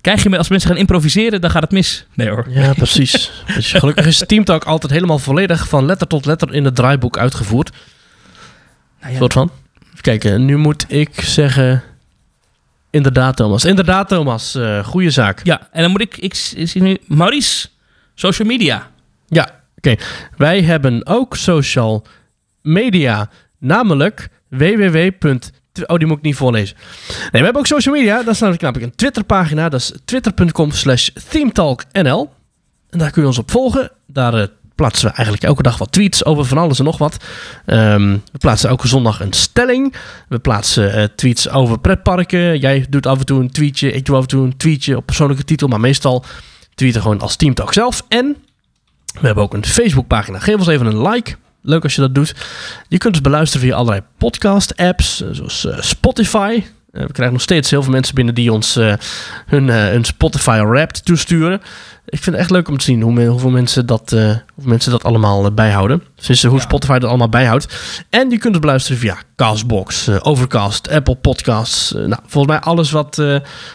krijg 0.00 0.22
je, 0.22 0.38
als 0.38 0.48
mensen 0.48 0.68
gaan 0.70 0.78
improviseren, 0.78 1.40
dan 1.40 1.50
gaat 1.50 1.62
het 1.62 1.70
mis. 1.70 2.06
Nee 2.14 2.28
hoor. 2.28 2.46
ja 2.50 2.72
precies. 2.72 3.30
dus 3.54 3.72
gelukkig 3.72 4.06
is 4.06 4.22
Team 4.26 4.44
Talk 4.44 4.64
altijd 4.64 4.92
helemaal 4.92 5.18
volledig 5.18 5.68
van 5.68 5.84
letter 5.86 6.06
tot 6.06 6.26
letter 6.26 6.54
in 6.54 6.64
het 6.64 6.74
draaiboek 6.74 7.18
uitgevoerd. 7.18 7.70
Nou 9.00 9.12
ja, 9.12 9.18
soort 9.18 9.32
van. 9.32 9.50
Even 9.86 10.00
kijken, 10.02 10.44
nu 10.44 10.56
moet 10.56 10.84
ik 10.88 11.20
zeggen... 11.20 11.82
Inderdaad, 12.90 13.36
Thomas. 13.36 13.64
Inderdaad, 13.64 14.08
Thomas. 14.08 14.54
eh 14.54 14.84
goede 14.84 15.10
zaak. 15.10 15.40
ja, 15.44 15.68
en 15.72 15.82
dan 15.82 15.90
moet 15.90 16.00
ik, 16.00 16.16
ik 16.16 16.34
zie 16.34 16.82
nu, 16.82 16.98
Maurice, 17.06 17.68
social 18.14 18.48
media. 18.48 18.90
Ja, 19.26 19.57
Wij 20.36 20.62
hebben 20.62 21.06
ook 21.06 21.36
social 21.36 22.04
media, 22.62 23.30
namelijk 23.58 24.28
www. 24.48 25.10
Oh, 25.86 25.98
die 25.98 26.06
moet 26.06 26.16
ik 26.16 26.22
niet 26.22 26.36
voorlezen. 26.36 26.76
Nee, 27.08 27.28
we 27.30 27.38
hebben 27.38 27.56
ook 27.56 27.66
social 27.66 27.94
media. 27.94 28.22
Dat 28.22 28.34
is 28.34 28.40
namelijk, 28.40 28.62
namelijk 28.62 28.90
een 28.90 28.96
Twitterpagina. 28.96 29.68
Dat 29.68 29.80
is 29.80 29.92
twitter.com 30.04 30.70
slash 30.70 31.08
themetalknl. 31.28 32.30
En 32.90 32.98
daar 32.98 33.10
kun 33.10 33.22
je 33.22 33.28
ons 33.28 33.38
op 33.38 33.50
volgen. 33.50 33.90
Daar 34.06 34.34
eh, 34.34 34.46
plaatsen 34.74 35.08
we 35.08 35.14
eigenlijk 35.14 35.46
elke 35.46 35.62
dag 35.62 35.78
wat 35.78 35.92
tweets 35.92 36.24
over 36.24 36.44
van 36.44 36.58
alles 36.58 36.78
en 36.78 36.84
nog 36.84 36.98
wat. 36.98 37.16
Ehm, 37.66 38.16
we 38.32 38.38
plaatsen 38.38 38.68
elke 38.68 38.88
zondag 38.88 39.20
een 39.20 39.32
stelling. 39.32 39.94
We 40.28 40.38
plaatsen 40.38 40.92
eh, 40.92 41.04
tweets 41.16 41.48
over 41.48 41.78
pretparken. 41.78 42.58
Jij 42.58 42.86
doet 42.88 43.06
af 43.06 43.18
en 43.18 43.26
toe 43.26 43.40
een 43.40 43.50
tweetje. 43.50 43.92
Ik 43.92 44.04
doe 44.04 44.16
af 44.16 44.22
en 44.22 44.28
toe 44.28 44.44
een 44.44 44.56
tweetje 44.56 44.96
op 44.96 45.06
persoonlijke 45.06 45.44
titel. 45.44 45.68
Maar 45.68 45.80
meestal 45.80 46.24
tweeten 46.74 47.02
gewoon 47.02 47.20
als 47.20 47.36
Teamtalk 47.36 47.72
zelf. 47.72 48.04
En 48.08 48.36
we 49.20 49.26
hebben 49.26 49.44
ook 49.44 49.54
een 49.54 49.64
Facebookpagina. 49.66 50.38
Geef 50.38 50.56
ons 50.56 50.66
even 50.66 50.86
een 50.86 51.08
like. 51.08 51.36
Leuk 51.62 51.82
als 51.82 51.94
je 51.94 52.00
dat 52.00 52.14
doet. 52.14 52.34
Je 52.88 52.98
kunt 52.98 53.14
ons 53.14 53.22
beluisteren 53.22 53.66
via 53.66 53.76
allerlei 53.76 54.02
podcast-apps, 54.18 55.22
eh, 55.22 55.28
zoals 55.32 55.64
eh, 55.66 55.80
Spotify. 55.80 56.62
Eh, 56.92 57.02
we 57.06 57.12
krijgen 57.12 57.32
nog 57.32 57.42
steeds 57.42 57.70
heel 57.70 57.82
veel 57.82 57.92
mensen 57.92 58.14
binnen 58.14 58.34
die 58.34 58.52
ons 58.52 58.74
hun, 59.46 59.70
eh, 59.70 59.76
hun 59.76 60.04
Spotify 60.04 60.60
Wrapped 60.64 61.04
toesturen. 61.04 61.60
Ik 62.04 62.22
vind 62.22 62.26
het 62.26 62.34
echt 62.34 62.50
leuk 62.50 62.68
om 62.68 62.78
te 62.78 62.84
zien 62.84 63.00
hoe, 63.02 63.24
hoeveel, 63.26 63.50
mensen 63.50 63.86
dat, 63.86 64.10
hoeveel 64.10 64.42
mensen 64.54 64.90
dat 64.90 65.04
allemaal 65.04 65.52
bijhouden. 65.52 66.02
Dus 66.26 66.42
hoe 66.42 66.54
Ja. 66.54 66.60
Spotify 66.60 66.98
dat 66.98 67.08
allemaal 67.08 67.28
bijhoudt. 67.28 67.66
En 68.10 68.30
je 68.30 68.38
kunt 68.38 68.52
ons 68.52 68.58
beluisteren 68.58 68.98
via 68.98 69.16
Castbox, 69.36 70.08
Overcast, 70.20 70.88
Apple 70.90 71.14
Podcasts. 71.14 71.92
Nou, 71.92 72.16
volgens 72.26 72.46
mij 72.52 72.60
alles 72.60 72.90
wat 72.90 73.22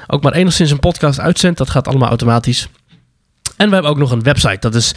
ook 0.08 0.24
maar 0.24 0.34
enigszins 0.34 0.72
een 0.72 0.80
podcast 0.80 1.20
uitzendt, 1.20 1.58
dat 1.58 1.70
gaat 1.70 1.88
allemaal 1.88 2.10
automatisch. 2.10 2.68
En 3.64 3.70
we 3.70 3.76
hebben 3.76 3.92
ook 3.92 3.98
nog 3.98 4.12
een 4.12 4.24
website. 4.24 4.58
Dat 4.60 4.76
is 4.76 4.96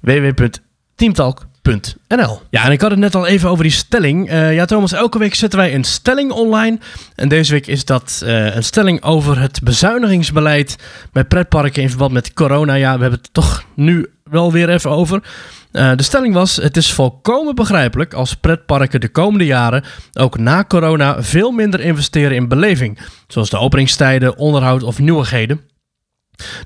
www.teamtalk.nl. 0.00 2.40
Ja, 2.50 2.64
en 2.64 2.72
ik 2.72 2.80
had 2.80 2.90
het 2.90 2.98
net 2.98 3.14
al 3.14 3.26
even 3.26 3.50
over 3.50 3.62
die 3.62 3.72
stelling. 3.72 4.28
Eh, 4.28 4.54
ja, 4.54 4.64
Thomas, 4.64 4.92
elke 4.92 5.18
week 5.18 5.34
zetten 5.34 5.58
wij 5.58 5.74
een 5.74 5.84
stelling 5.84 6.32
online. 6.32 6.78
En 7.14 7.28
deze 7.28 7.52
week 7.52 7.66
is 7.66 7.84
dat 7.84 8.22
eh, 8.24 8.54
een 8.54 8.64
stelling 8.64 9.02
over 9.02 9.40
het 9.40 9.60
bezuinigingsbeleid 9.62 10.76
bij 11.12 11.24
pretparken 11.24 11.82
in 11.82 11.88
verband 11.88 12.12
met 12.12 12.32
corona. 12.32 12.74
Ja, 12.74 12.94
we 12.94 13.00
hebben 13.00 13.20
het 13.22 13.32
toch 13.32 13.64
nu 13.74 14.06
wel 14.24 14.52
weer 14.52 14.68
even 14.68 14.90
over. 14.90 15.22
Eh, 15.70 15.92
de 15.96 16.02
stelling 16.02 16.34
was: 16.34 16.56
Het 16.56 16.76
is 16.76 16.92
volkomen 16.92 17.54
begrijpelijk 17.54 18.14
als 18.14 18.34
pretparken 18.34 19.00
de 19.00 19.08
komende 19.08 19.46
jaren, 19.46 19.84
ook 20.12 20.38
na 20.38 20.64
corona, 20.64 21.22
veel 21.22 21.50
minder 21.50 21.80
investeren 21.80 22.36
in 22.36 22.48
beleving. 22.48 22.98
Zoals 23.26 23.50
de 23.50 23.58
openingstijden, 23.58 24.36
onderhoud 24.36 24.82
of 24.82 24.98
nieuwigheden. 24.98 25.71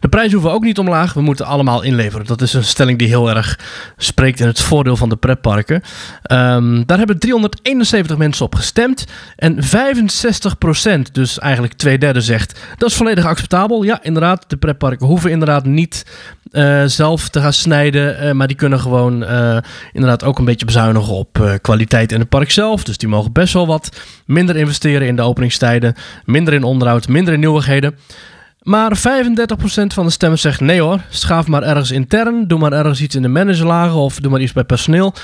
De 0.00 0.08
prijs 0.08 0.32
hoeven 0.32 0.52
ook 0.52 0.64
niet 0.64 0.78
omlaag. 0.78 1.12
We 1.12 1.20
moeten 1.20 1.46
allemaal 1.46 1.82
inleveren. 1.82 2.26
Dat 2.26 2.40
is 2.40 2.52
een 2.52 2.64
stelling 2.64 2.98
die 2.98 3.08
heel 3.08 3.30
erg 3.30 3.58
spreekt 3.96 4.40
in 4.40 4.46
het 4.46 4.60
voordeel 4.60 4.96
van 4.96 5.08
de 5.08 5.16
pretparken. 5.16 5.82
Ehm, 6.22 6.82
daar 6.86 6.98
hebben 6.98 7.18
371 7.18 8.16
mensen 8.16 8.44
op 8.44 8.54
gestemd. 8.54 9.06
En 9.36 9.62
65%, 9.62 11.14
dus 11.14 11.38
eigenlijk 11.38 11.72
twee 11.72 11.98
derde, 11.98 12.20
zegt 12.20 12.60
dat 12.76 12.90
is 12.90 12.96
volledig 12.96 13.24
acceptabel. 13.24 13.82
Ja, 13.82 14.02
inderdaad, 14.02 14.44
de 14.46 14.56
pretparken 14.56 15.06
hoeven 15.06 15.30
inderdaad 15.30 15.64
niet 15.64 16.04
eh, 16.50 16.82
zelf 16.84 17.28
te 17.28 17.40
gaan 17.40 17.52
snijden. 17.52 18.18
eh, 18.18 18.32
maar 18.32 18.46
die 18.46 18.56
kunnen 18.56 18.80
gewoon 18.80 19.24
eh, 19.24 19.58
inderdaad 19.92 20.24
ook 20.24 20.38
een 20.38 20.44
beetje 20.44 20.66
bezuinigen 20.66 21.14
op 21.14 21.58
kwaliteit 21.60 22.12
in 22.12 22.20
het 22.20 22.28
park 22.28 22.50
zelf. 22.50 22.84
Dus 22.84 22.98
die 22.98 23.08
mogen 23.08 23.32
best 23.32 23.52
wel 23.52 23.66
wat 23.66 24.00
minder 24.26 24.56
investeren 24.56 25.06
in 25.06 25.16
de 25.16 25.22
openingstijden. 25.22 25.94
Minder 26.24 26.54
in 26.54 26.62
onderhoud, 26.62 27.08
minder 27.08 27.34
in 27.34 27.40
nieuwigheden. 27.40 27.96
Maar 28.66 28.98
35% 28.98 29.00
van 29.86 30.04
de 30.04 30.10
stemmen 30.10 30.38
zegt 30.38 30.60
nee 30.60 30.80
hoor, 30.80 31.00
schaaf 31.08 31.46
maar 31.46 31.62
ergens 31.62 31.90
intern, 31.90 32.46
doe 32.46 32.58
maar 32.58 32.72
ergens 32.72 33.00
iets 33.00 33.14
in 33.14 33.22
de 33.22 33.28
managerlagen 33.28 33.96
of 33.96 34.20
doe 34.20 34.30
maar 34.30 34.40
iets 34.40 34.52
bij 34.52 34.64
personeel. 34.64 35.14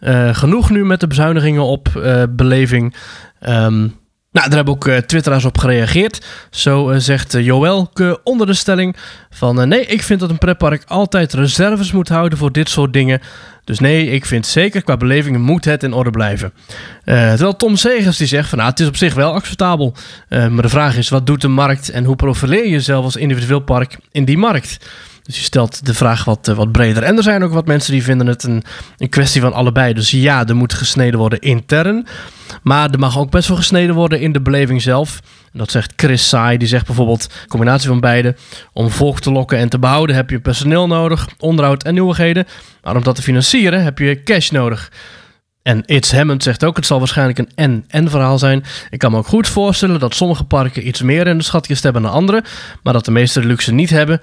Eh, 0.00 0.34
genoeg 0.34 0.70
nu 0.70 0.84
met 0.84 1.00
de 1.00 1.06
bezuinigingen 1.06 1.62
op 1.62 1.88
eh, 1.96 2.22
beleving. 2.30 2.94
Ehm, 3.38 3.88
nou, 4.32 4.46
daar 4.46 4.56
hebben 4.56 4.74
ook 4.74 4.86
eh, 4.86 4.96
twitteraars 4.96 5.44
op 5.44 5.58
gereageerd. 5.58 6.26
Zo 6.50 6.90
eh, 6.90 6.98
zegt 6.98 7.34
uh, 7.34 7.44
Joëlke 7.44 8.20
onder 8.24 8.46
de 8.46 8.54
stelling 8.54 8.96
van... 9.30 9.60
eh, 9.60 9.66
nee, 9.66 9.86
ik 9.86 10.02
vind 10.02 10.20
dat 10.20 10.30
een 10.30 10.38
pretpark 10.38 10.84
altijd 10.86 11.32
reserves 11.32 11.92
moet 11.92 12.08
houden 12.08 12.38
voor 12.38 12.52
dit 12.52 12.68
soort 12.68 12.92
dingen. 12.92 13.20
Dus 13.64 13.78
nee, 13.78 14.06
ik 14.06 14.26
vind 14.26 14.46
zeker 14.46 14.82
qua 14.82 14.96
belevingen 14.96 15.40
moet 15.40 15.64
het 15.64 15.82
in 15.82 15.92
orde 15.92 16.10
blijven. 16.10 16.52
Eh, 17.04 17.28
terwijl 17.28 17.56
Tom 17.56 17.76
Segers 17.76 18.16
die 18.16 18.26
zegt 18.26 18.48
van... 18.48 18.58
nou, 18.58 18.70
het 18.70 18.80
is 18.80 18.86
op 18.86 18.96
zich 18.96 19.14
wel 19.14 19.32
acceptabel. 19.32 19.94
Eh, 20.28 20.46
maar 20.48 20.62
de 20.62 20.68
vraag 20.68 20.96
is, 20.96 21.08
wat 21.08 21.26
doet 21.26 21.40
de 21.40 21.48
markt... 21.48 21.90
en 21.90 22.04
hoe 22.04 22.16
profileer 22.16 22.64
je 22.64 22.70
jezelf 22.70 23.04
als 23.04 23.16
individueel 23.16 23.60
park 23.60 23.98
in 24.12 24.24
die 24.24 24.38
markt... 24.38 24.78
Dus 25.30 25.38
je 25.38 25.44
stelt 25.44 25.86
de 25.86 25.94
vraag 25.94 26.24
wat, 26.24 26.48
uh, 26.48 26.56
wat 26.56 26.72
breder. 26.72 27.02
En 27.02 27.16
er 27.16 27.22
zijn 27.22 27.42
ook 27.42 27.52
wat 27.52 27.66
mensen 27.66 27.92
die 27.92 28.02
vinden 28.02 28.26
het 28.26 28.42
een, 28.42 28.62
een 28.98 29.08
kwestie 29.08 29.40
van 29.40 29.52
allebei. 29.52 29.92
Dus 29.92 30.10
ja, 30.10 30.46
er 30.46 30.56
moet 30.56 30.74
gesneden 30.74 31.18
worden 31.18 31.40
intern. 31.40 32.06
Maar 32.62 32.90
er 32.90 32.98
mag 32.98 33.18
ook 33.18 33.30
best 33.30 33.48
wel 33.48 33.56
gesneden 33.56 33.94
worden 33.94 34.20
in 34.20 34.32
de 34.32 34.40
beleving 34.40 34.82
zelf. 34.82 35.20
Dat 35.52 35.70
zegt 35.70 35.92
Chris 35.96 36.28
Saai. 36.28 36.58
Die 36.58 36.68
zegt 36.68 36.86
bijvoorbeeld, 36.86 37.28
combinatie 37.48 37.88
van 37.88 38.00
beide. 38.00 38.36
Om 38.72 38.90
volk 38.90 39.20
te 39.20 39.32
lokken 39.32 39.58
en 39.58 39.68
te 39.68 39.78
behouden 39.78 40.16
heb 40.16 40.30
je 40.30 40.40
personeel 40.40 40.86
nodig. 40.86 41.28
Onderhoud 41.38 41.82
en 41.82 41.94
nieuwigheden. 41.94 42.46
Maar 42.82 42.96
om 42.96 43.02
dat 43.02 43.14
te 43.16 43.22
financieren 43.22 43.82
heb 43.82 43.98
je 43.98 44.22
cash 44.22 44.50
nodig. 44.50 44.90
En 45.62 45.82
It's 45.86 46.12
Hammond 46.12 46.42
zegt 46.42 46.64
ook, 46.64 46.76
het 46.76 46.86
zal 46.86 46.98
waarschijnlijk 46.98 47.38
een 47.38 47.50
en-en 47.54 48.10
verhaal 48.10 48.38
zijn. 48.38 48.64
Ik 48.90 48.98
kan 48.98 49.10
me 49.10 49.18
ook 49.18 49.26
goed 49.26 49.48
voorstellen 49.48 50.00
dat 50.00 50.14
sommige 50.14 50.44
parken 50.44 50.86
iets 50.86 51.02
meer 51.02 51.26
in 51.26 51.38
de 51.38 51.44
schatkist 51.44 51.82
hebben 51.82 52.02
dan 52.02 52.12
andere. 52.12 52.44
Maar 52.82 52.92
dat 52.92 53.04
de 53.04 53.10
meeste 53.10 53.44
luxe 53.44 53.72
niet 53.72 53.90
hebben. 53.90 54.20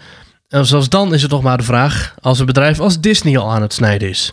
En 0.50 0.66
zelfs 0.66 0.90
dan 0.90 1.14
is 1.14 1.22
het 1.22 1.32
nog 1.32 1.42
maar 1.42 1.58
de 1.58 1.64
vraag 1.64 2.16
als 2.22 2.40
een 2.40 2.46
bedrijf 2.46 2.80
als 2.80 3.00
Disney 3.00 3.38
al 3.38 3.52
aan 3.52 3.62
het 3.62 3.74
snijden 3.74 4.10
is. 4.10 4.32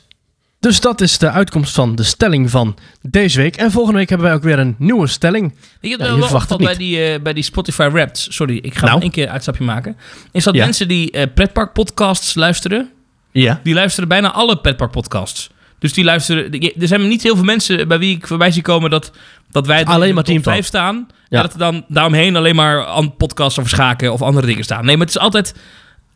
Dus 0.61 0.81
dat 0.81 1.01
is 1.01 1.19
de 1.19 1.31
uitkomst 1.31 1.75
van 1.75 1.95
de 1.95 2.03
stelling 2.03 2.51
van 2.51 2.77
deze 3.03 3.41
week. 3.41 3.57
En 3.57 3.71
volgende 3.71 3.99
week 3.99 4.09
hebben 4.09 4.27
wij 4.27 4.37
ook 4.37 4.43
weer 4.43 4.59
een 4.59 4.75
nieuwe 4.79 5.07
stelling. 5.07 5.55
Ik 5.81 5.91
heb 5.91 6.01
Ja, 6.01 6.07
wel 6.07 6.23
verwacht 6.23 6.57
bij 6.57 6.77
die, 6.77 7.05
eh, 7.05 7.21
bij 7.23 7.33
die 7.33 7.43
Spotify 7.43 7.89
Wrapped. 7.93 8.27
Sorry, 8.31 8.57
ik 8.57 8.75
ga 8.75 8.87
Nou. 8.87 9.01
één 9.01 9.11
keer 9.11 9.25
een 9.27 9.33
uitstapje 9.33 9.65
maken. 9.65 9.97
Is 10.33 10.45
dat 10.45 10.55
Ja. 10.55 10.65
mensen 10.65 10.89
die 10.89 11.11
eh 11.11 11.27
pretpark 11.35 11.73
podcasts 11.73 12.35
luisteren, 12.35 12.91
Ja. 13.33 13.61
die 13.63 13.75
luisteren 13.75 14.09
bijna 14.09 14.33
alle 14.33 14.57
pretpark 14.61 14.91
podcasts. 14.91 15.51
Dus 15.79 15.93
die 15.93 16.05
luisteren. 16.05 16.61
Er 16.81 16.89
zijn 16.89 17.09
niet 17.09 17.23
heel 17.23 17.35
veel 17.35 17.45
mensen 17.45 17.89
bij 17.89 17.99
wie 17.99 18.17
ik 18.17 18.27
voorbij 18.27 18.51
zie 18.51 18.63
komen 18.63 18.91
dat, 18.91 19.11
dat 19.51 19.67
wij 19.67 19.85
Alleen 19.85 20.15
maar 20.15 20.25
top 20.25 20.33
Team 20.33 20.43
Talk. 20.43 20.55
5 20.55 20.67
staan. 20.67 21.07
Ja. 21.29 21.43
Dat 21.43 21.53
er 21.53 21.59
dan 21.59 21.85
daaromheen 21.89 22.37
alleen 22.37 22.55
maar 22.57 23.09
podcasts 23.17 23.59
over 23.59 23.71
schaken 23.71 24.13
of 24.13 24.23
andere 24.23 24.47
dingen 24.47 24.65
staan. 24.65 24.85
Nee, 24.85 24.97
maar 24.97 25.07
het 25.07 25.15
is 25.17 25.23
altijd. 25.23 25.55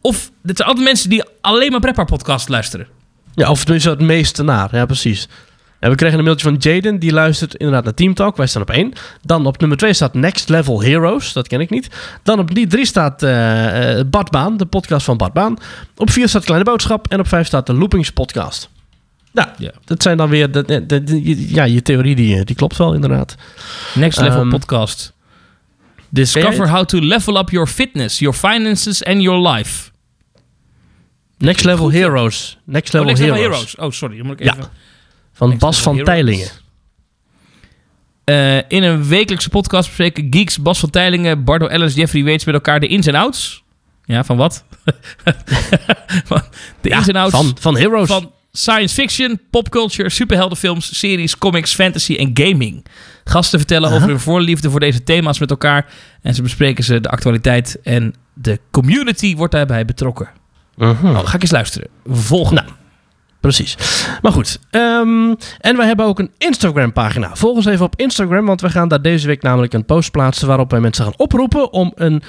Of 0.00 0.30
het 0.42 0.56
zijn 0.56 0.68
altijd 0.68 0.87
mensen 0.87 1.11
die 1.11 1.24
alleen 1.40 1.70
maar 1.70 1.80
pretpark 1.80 2.08
podcasts 2.08 2.48
luisteren. 2.48 2.87
ja, 3.34 3.50
of 3.50 3.61
tenminste 3.64 3.90
het 3.90 4.00
meeste 4.00 4.42
naar. 4.42 4.68
Ja, 4.76 4.87
precies. 4.87 5.28
En 5.78 5.90
we 5.90 5.96
kregen 5.96 6.18
een 6.18 6.24
mailtje 6.24 6.46
van 6.48 6.56
Jaden, 6.58 6.98
die 6.98 7.12
luistert 7.12 7.54
inderdaad 7.54 7.84
naar 7.84 7.94
Team 7.94 8.14
Talk. 8.14 8.37
Wij 8.37 8.46
staan 8.46 8.62
op 8.62 8.70
één. 8.70 8.92
Dan 9.22 9.46
op 9.46 9.58
nummer 9.61 9.78
twee 9.78 9.92
staat 9.92 10.14
Next 10.14 10.48
Level 10.48 10.82
Heroes, 10.82 11.32
dat 11.32 11.48
ken 11.48 11.61
ik 11.61 11.70
niet. 11.70 11.88
Dan 12.22 12.38
op 12.38 12.54
die 12.54 12.66
drie 12.66 12.87
staat 12.87 13.22
eh 13.22 13.98
eh, 13.98 14.06
Bart 14.06 14.30
Baan, 14.30 14.56
de 14.56 14.66
podcast 14.66 15.04
van 15.04 15.16
Bart 15.16 15.32
Baan. 15.32 15.56
Op 15.96 16.11
vier 16.11 16.28
staat 16.28 16.44
Kleine 16.44 16.64
Boodschap 16.64 17.08
en 17.08 17.20
op 17.20 17.28
vijf 17.28 17.46
staat 17.46 17.66
de 17.66 17.72
Loopings 17.74 18.11
podcast. 18.11 18.68
Nou, 19.32 19.48
Ja. 19.58 19.70
dat 19.84 20.02
zijn 20.02 20.16
dan 20.16 20.28
weer... 20.28 20.50
De, 20.52 20.62
de, 20.64 20.87
de- 20.87 21.04
de- 21.04 21.54
ja, 21.54 21.64
je 21.64 21.82
theorie 21.82 22.16
die, 22.16 22.44
die 22.44 22.56
klopt 22.56 22.76
wel 22.76 22.94
inderdaad. 22.94 23.34
Next 23.94 24.20
Level 24.20 24.40
Ehm, 24.40 24.48
Podcast. 24.50 25.12
Discover 26.10 26.68
how 26.68 26.84
to 26.84 27.00
level 27.00 27.36
up 27.36 27.50
your 27.50 27.68
fitness, 27.68 28.18
your 28.18 28.34
finances 28.36 29.02
and 29.02 29.20
your 29.22 29.38
life. 29.56 29.90
Next 31.38 31.64
Level 31.64 31.90
Heroes. 31.90 32.58
Next 32.64 32.94
Oh, 32.94 33.04
Level, 33.04 33.34
Heroes. 33.34 33.76
Oh, 33.76 33.90
sorry. 33.90 34.16
Dan 34.16 34.26
moet 34.26 34.40
ik 34.40 34.46
Ja. 34.46 34.52
even... 34.56 34.70
Van 35.32 35.48
Next 35.48 35.62
Bas 35.62 35.80
van 35.80 35.96
Heroes. 35.96 36.14
Teylingen. 36.14 36.48
Eh, 38.24 38.56
in 38.56 38.82
een 38.82 39.08
wekelijkse 39.08 39.48
podcast 39.48 39.86
bespreken 39.86 40.26
Geeks, 40.30 40.58
Bas 40.62 40.78
van 40.78 40.90
Teylingen, 40.90 41.44
Bardo 41.44 41.66
Ellis, 41.66 41.94
Jeffrey 41.94 42.22
Weets 42.24 42.44
met 42.44 42.54
elkaar 42.54 42.80
de 42.80 42.86
ins 42.86 43.06
en 43.06 43.14
outs. 43.14 43.62
Ja, 44.04 44.24
van 44.24 44.36
wat? 44.36 44.64
Van 46.24 46.42
de 46.80 46.88
Ja, 46.88 46.96
ins 46.98 47.08
en 47.08 47.16
outs 47.16 47.34
van, 47.34 47.56
van 47.60 47.76
Heroes. 47.78 48.08
van 48.08 48.32
science 48.58 48.94
fiction, 48.94 49.40
popculture, 49.50 50.10
superheldenfilms, 50.10 50.98
series, 50.98 51.38
comics, 51.38 51.74
fantasy 51.74 52.14
en 52.14 52.30
gaming. 52.34 52.84
Gasten 53.24 53.58
vertellen 53.58 53.90
over 53.90 54.08
hun 54.08 54.20
voorliefde 54.20 54.70
voor 54.70 54.80
deze 54.80 55.02
thema's 55.02 55.38
met 55.38 55.50
elkaar. 55.50 55.86
En 56.22 56.34
ze 56.34 56.42
bespreken 56.42 56.84
ze 56.84 57.00
de 57.00 57.08
actualiteit 57.08 57.78
en 57.82 58.14
de 58.34 58.60
community 58.70 59.36
wordt 59.36 59.52
daarbij 59.52 59.84
betrokken. 59.84 60.28
Mhm. 60.76 61.06
Oh, 61.06 61.26
ga 61.26 61.34
ik 61.34 61.42
eens 61.42 61.50
luisteren. 61.50 61.88
Volgende. 62.06 62.62
Nou, 62.62 62.74
Precies. 63.40 63.76
Maar 64.22 64.32
goed. 64.32 64.58
ehm, 64.70 65.34
en 65.60 65.76
wij 65.76 65.86
hebben 65.86 66.06
ook 66.06 66.18
een 66.18 66.30
Instagram-pagina. 66.38 67.30
Volg 67.36 67.56
ons 67.56 67.66
even 67.66 67.84
op 67.84 67.96
Instagram, 67.96 68.46
want 68.46 68.60
we 68.60 68.70
gaan 68.70 68.88
daar 68.88 69.02
deze 69.02 69.26
week 69.26 69.42
namelijk 69.42 69.72
een 69.72 69.84
post 69.84 70.10
plaatsen 70.10 70.46
waarop 70.48 70.70
wij 70.70 70.80
mensen 70.80 71.04
gaan 71.04 71.14
oproepen 71.16 71.72
om 71.72 71.92
een, 71.94 72.22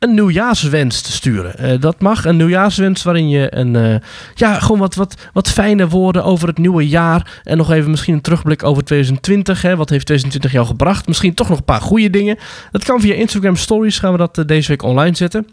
een 0.00 0.14
nieuwjaarswens 0.14 1.00
te 1.00 1.12
sturen. 1.12 1.58
Eh, 1.58 1.80
dat 1.80 2.00
mag, 2.00 2.24
een 2.24 2.36
nieuwjaarswens 2.36 3.02
waarin 3.02 3.28
je 3.28 3.56
een, 3.56 3.76
eh, 3.76 3.94
ja, 4.34 4.60
gewoon 4.60 4.78
wat, 4.78 4.94
wat, 4.94 5.14
wat 5.32 5.50
fijne 5.50 5.88
woorden 5.88 6.24
over 6.24 6.48
het 6.48 6.58
nieuwe 6.58 6.88
jaar 6.88 7.40
en 7.44 7.56
nog 7.56 7.70
even 7.70 7.90
misschien 7.90 8.14
een 8.14 8.20
terugblik 8.20 8.64
over 8.64 8.84
2020. 8.84 9.62
Hè. 9.62 9.76
Wat 9.76 9.90
heeft 9.90 10.06
2020 10.06 10.52
jou 10.52 10.66
gebracht? 10.66 11.06
Misschien 11.06 11.34
toch 11.34 11.48
nog 11.48 11.58
een 11.58 11.64
paar 11.64 11.80
goede 11.80 12.10
dingen. 12.10 12.38
Dat 12.70 12.84
kan 12.84 13.00
via 13.00 13.14
Instagram 13.14 13.56
Stories, 13.56 13.98
gaan 13.98 14.12
we 14.12 14.18
dat 14.18 14.38
eh, 14.38 14.44
deze 14.44 14.68
week 14.68 14.82
online 14.82 15.16
zetten. 15.16 15.46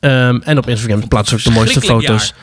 Ehm, 0.00 0.40
en 0.44 0.58
op 0.58 0.68
Instagram 0.68 1.08
plaatsen 1.08 1.36
we 1.36 1.42
ook 1.42 1.52
de 1.52 1.58
mooiste 1.58 1.80
foto's. 1.80 2.34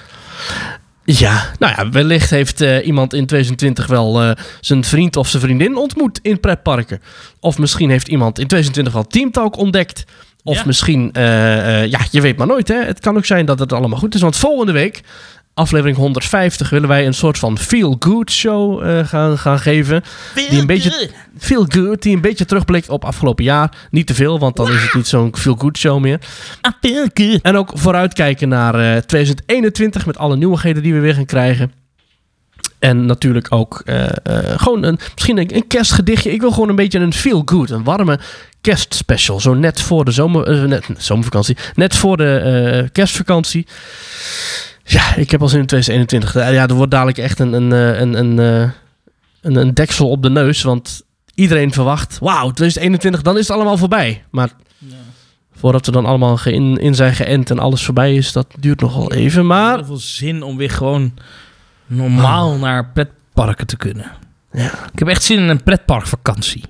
Ja, 1.03 1.51
nou 1.59 1.73
ja, 1.77 1.89
wellicht 1.89 2.29
heeft 2.29 2.59
iemand 2.59 3.13
in 3.13 3.25
2020 3.25 3.87
wel 3.87 4.35
zijn 4.61 4.83
vriend 4.83 5.15
of 5.15 5.27
zijn 5.27 5.41
vriendin 5.41 5.77
ontmoet 5.77 6.19
in 6.21 6.39
pretparken. 6.39 7.01
Of 7.39 7.57
misschien 7.57 7.89
heeft 7.89 8.07
iemand 8.07 8.39
in 8.39 8.47
2020 8.47 8.93
wel 8.93 9.07
Teamtalk 9.07 9.57
ontdekt. 9.57 10.05
Of 10.49 10.57
Ja. 10.57 10.63
misschien, 10.65 11.09
eh, 11.13 11.81
eh, 11.83 11.89
ja, 11.91 11.99
je 12.11 12.21
weet 12.21 12.37
maar 12.37 12.47
nooit 12.47 12.67
hè. 12.67 12.83
Het 12.83 12.99
kan 12.99 13.17
ook 13.17 13.25
zijn 13.25 13.45
dat 13.45 13.59
het 13.59 13.73
allemaal 13.73 13.99
goed 13.99 14.15
is. 14.15 14.21
Want 14.21 14.35
volgende 14.37 14.71
week, 14.71 15.01
aflevering 15.53 15.97
150, 15.97 16.69
willen 16.69 16.87
wij 16.87 17.05
een 17.05 17.13
soort 17.13 17.37
van 17.37 17.57
feel-good 17.57 18.31
show 18.31 18.83
eh, 18.83 19.07
gaan, 19.07 19.37
gaan 19.37 19.59
geven. 19.59 20.03
Die 20.49 20.59
een 20.59 20.65
beetje 20.67 21.09
feel 21.37 21.65
good, 21.67 22.01
die 22.01 22.15
een 22.15 22.21
beetje 22.21 22.45
terugblikt 22.45 22.89
op 22.89 23.05
afgelopen 23.05 23.43
jaar. 23.43 23.71
Niet 23.91 24.07
te 24.07 24.13
veel, 24.13 24.39
want 24.39 24.55
dan 24.55 24.71
is 24.71 24.81
het 24.81 24.93
niet 24.93 25.07
zo'n 25.07 25.35
feel-good 25.35 25.77
show 25.77 25.99
meer. 25.99 26.19
En 27.41 27.55
ook 27.55 27.71
vooruitkijken 27.73 28.49
naar 28.49 28.73
eh, 28.75 28.97
2021 29.01 30.05
met 30.05 30.17
alle 30.17 30.35
nieuwigheden 30.37 30.83
die 30.83 30.93
we 30.93 30.99
weer 30.99 31.13
gaan 31.13 31.25
krijgen. 31.25 31.71
En 32.79 33.05
natuurlijk 33.05 33.47
ook 33.49 33.81
eh, 33.85 34.05
eh, 34.05 34.59
gewoon 34.59 34.83
een, 34.83 34.99
misschien 35.13 35.55
een, 35.55 35.67
kerstgedichtje. 35.67 36.31
Ik 36.31 36.41
wil 36.41 36.51
gewoon 36.51 36.69
een 36.69 36.75
beetje 36.75 36.99
een 36.99 37.13
feel 37.13 37.41
good, 37.45 37.69
een 37.69 37.83
warme 37.83 38.19
kerstspecial. 38.61 39.39
Zo 39.39 39.53
net 39.53 39.81
voor 39.81 40.05
de 40.05 40.11
zomer, 40.11 40.47
eh, 40.47 40.63
net, 40.63 40.89
zomervakantie, 40.97 41.57
net 41.75 41.95
voor 41.95 42.17
de 42.17 42.89
kerstvakantie. 42.91 43.67
Ja, 44.83 45.15
ik 45.15 45.31
heb 45.31 45.41
al 45.41 45.47
zin 45.47 45.59
in 45.59 45.65
2021. 45.65 46.35
Eh, 46.35 46.53
Ja, 46.53 46.67
er 46.67 46.73
wordt 46.73 46.91
dadelijk 46.91 47.17
echt 47.17 47.39
een, 47.39 47.53
een, 47.53 47.71
een, 47.71 48.37
een, 48.37 48.73
een, 49.41 49.73
deksel 49.73 50.09
op 50.09 50.23
de 50.23 50.29
neus. 50.29 50.61
Want 50.61 51.01
iedereen 51.35 51.71
verwacht, 51.71 52.17
wauw, 52.19 52.51
2021, 52.51 53.21
dan 53.21 53.37
is 53.37 53.47
het 53.47 53.55
allemaal 53.55 53.77
voorbij. 53.77 54.23
Maar 54.29 54.49
voordat 55.55 55.85
we 55.85 55.91
dan 55.91 56.05
allemaal 56.05 56.39
in, 56.43 56.77
in 56.77 56.95
zijn 56.95 57.15
geënt 57.15 57.49
en 57.49 57.59
alles 57.59 57.85
voorbij 57.85 58.15
is, 58.15 58.31
dat 58.31 58.47
duurt 58.59 58.81
nogal 58.81 59.13
even. 59.13 59.45
Maar 59.45 59.75
heel 59.75 59.85
veel 59.85 59.97
zin 59.97 60.43
om 60.43 60.57
weer 60.57 60.69
gewoon 60.69 61.13
normaal 61.89 62.57
naar 62.57 62.85
pretparken 62.93 63.67
te 63.67 63.77
kunnen. 63.77 64.11
Ja. 64.51 64.71
Ik 64.93 64.99
heb 64.99 65.07
echt 65.07 65.23
zin 65.23 65.37
in 65.37 65.49
een 65.49 65.63
pretparkvakantie. 65.63 66.63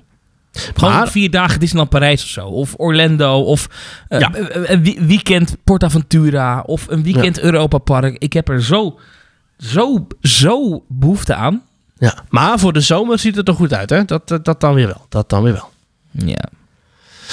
Gewoon 0.52 0.92
Maar- 0.94 1.08
vier 1.08 1.30
dagen 1.30 1.60
Disneyland 1.60 1.90
Parijs 1.90 2.22
of 2.22 2.28
zo. 2.28 2.46
Of 2.46 2.74
Orlando. 2.76 3.40
Of 3.42 3.68
eh, 4.08 4.20
Ja. 4.20 4.30
een- 4.34 4.72
een 4.72 4.82
wie- 4.82 5.00
weekend 5.00 5.56
PortAventura. 5.64 6.60
Of 6.66 6.86
een 6.88 7.02
weekend 7.02 7.40
Europa 7.40 7.78
Park. 7.78 8.16
Ik 8.18 8.32
heb 8.32 8.48
er 8.48 8.62
zo, 8.62 8.98
zo, 9.58 10.06
zo 10.22 10.84
behoefte 10.88 11.34
aan. 11.34 11.62
Ja, 11.98 12.14
maar 12.28 12.58
voor 12.58 12.72
de 12.72 12.80
zomer 12.80 13.18
ziet 13.18 13.36
het 13.36 13.48
er 13.48 13.54
goed 13.54 13.72
uit, 13.74 13.90
hè? 13.90 14.04
Dat, 14.04 14.28
dat, 14.28 14.44
dat 14.44 14.60
dan 14.60 14.74
weer 14.74 14.86
wel. 14.86 15.06
Dat 15.08 15.28
dan 15.30 15.42
weer 15.42 15.52
wel. 15.52 15.70
Ja. 16.10 16.44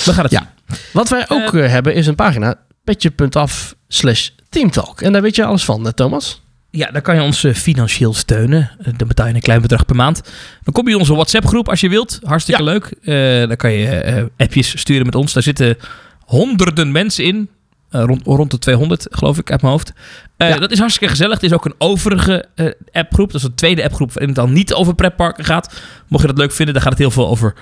We 0.06 0.14
gaan 0.14 0.24
het 0.24 0.32
Ja. 0.32 0.52
zien. 0.68 0.78
Wat 0.94 1.10
wij 1.10 1.30
ook 1.30 1.54
eh, 1.54 1.70
hebben 1.70 1.94
is 1.94 2.08
een 2.08 2.16
pagina 2.16 2.56
petje.af 2.84 3.76
slash 3.88 4.30
teamtalk. 4.50 5.02
En 5.02 5.12
daar 5.14 5.22
weet 5.22 5.36
je 5.36 5.46
alles 5.46 5.66
van, 5.66 5.94
Thomas. 5.94 6.42
Ja, 6.70 6.92
daar 6.92 7.02
kan 7.02 7.16
je 7.16 7.22
ons 7.22 7.44
eh, 7.44 7.54
financieel 7.54 8.14
steunen. 8.14 8.72
Eh, 8.80 8.94
Dan 8.98 9.08
betaal 9.08 9.28
je 9.28 9.34
een 9.34 9.42
klein 9.42 9.62
bedrag 9.62 9.86
per 9.86 9.96
maand. 9.96 10.22
Dan 10.64 10.74
kom 10.74 10.88
je 10.88 10.94
in 10.94 11.00
onze 11.00 11.14
WhatsApp-groep 11.14 11.70
als 11.70 11.80
je 11.80 11.90
wilt. 11.90 12.20
Hartstikke 12.24 12.64
Ja. 12.64 12.70
leuk. 12.72 12.86
Eh, 12.86 13.48
dan 13.48 13.56
kan 13.58 13.72
je 13.72 14.32
appjes 14.38 14.80
sturen 14.80 15.06
met 15.06 15.16
ons. 15.16 15.34
Daar 15.34 15.44
zitten 15.44 15.78
honderden 16.26 16.92
mensen 16.92 17.24
in. 17.24 17.50
Rond, 17.90 18.22
rond 18.26 18.52
de 18.52 18.60
200, 18.60 19.08
geloof 19.10 19.38
ik, 19.38 19.52
uit 19.52 19.62
mijn 19.62 19.74
hoofd. 19.74 19.94
Ja. 20.38 20.58
Dat 20.58 20.72
is 20.72 20.80
hartstikke 20.80 21.10
gezellig. 21.10 21.34
Het 21.34 21.44
is 21.44 21.54
ook 21.54 21.66
een 21.66 21.76
overige 21.78 22.46
appgroep. 22.92 23.32
Dat 23.32 23.42
is 23.42 23.48
een 23.48 23.56
tweede 23.56 23.84
appgroep 23.84 24.08
waarin 24.10 24.28
het 24.28 24.36
dan 24.36 24.54
niet 24.54 24.74
over 24.74 24.96
pretparken 24.96 25.46
gaat. 25.46 25.82
Mocht 26.08 26.22
je 26.22 26.28
dat 26.30 26.38
leuk 26.38 26.52
vinden, 26.52 26.74
dan 26.74 26.84
gaat 26.84 26.92
het 26.92 27.02
heel 27.02 27.12
veel 27.12 27.28
over 27.28 27.54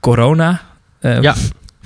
corona. 0.00 0.60
Ja. 1.00 1.34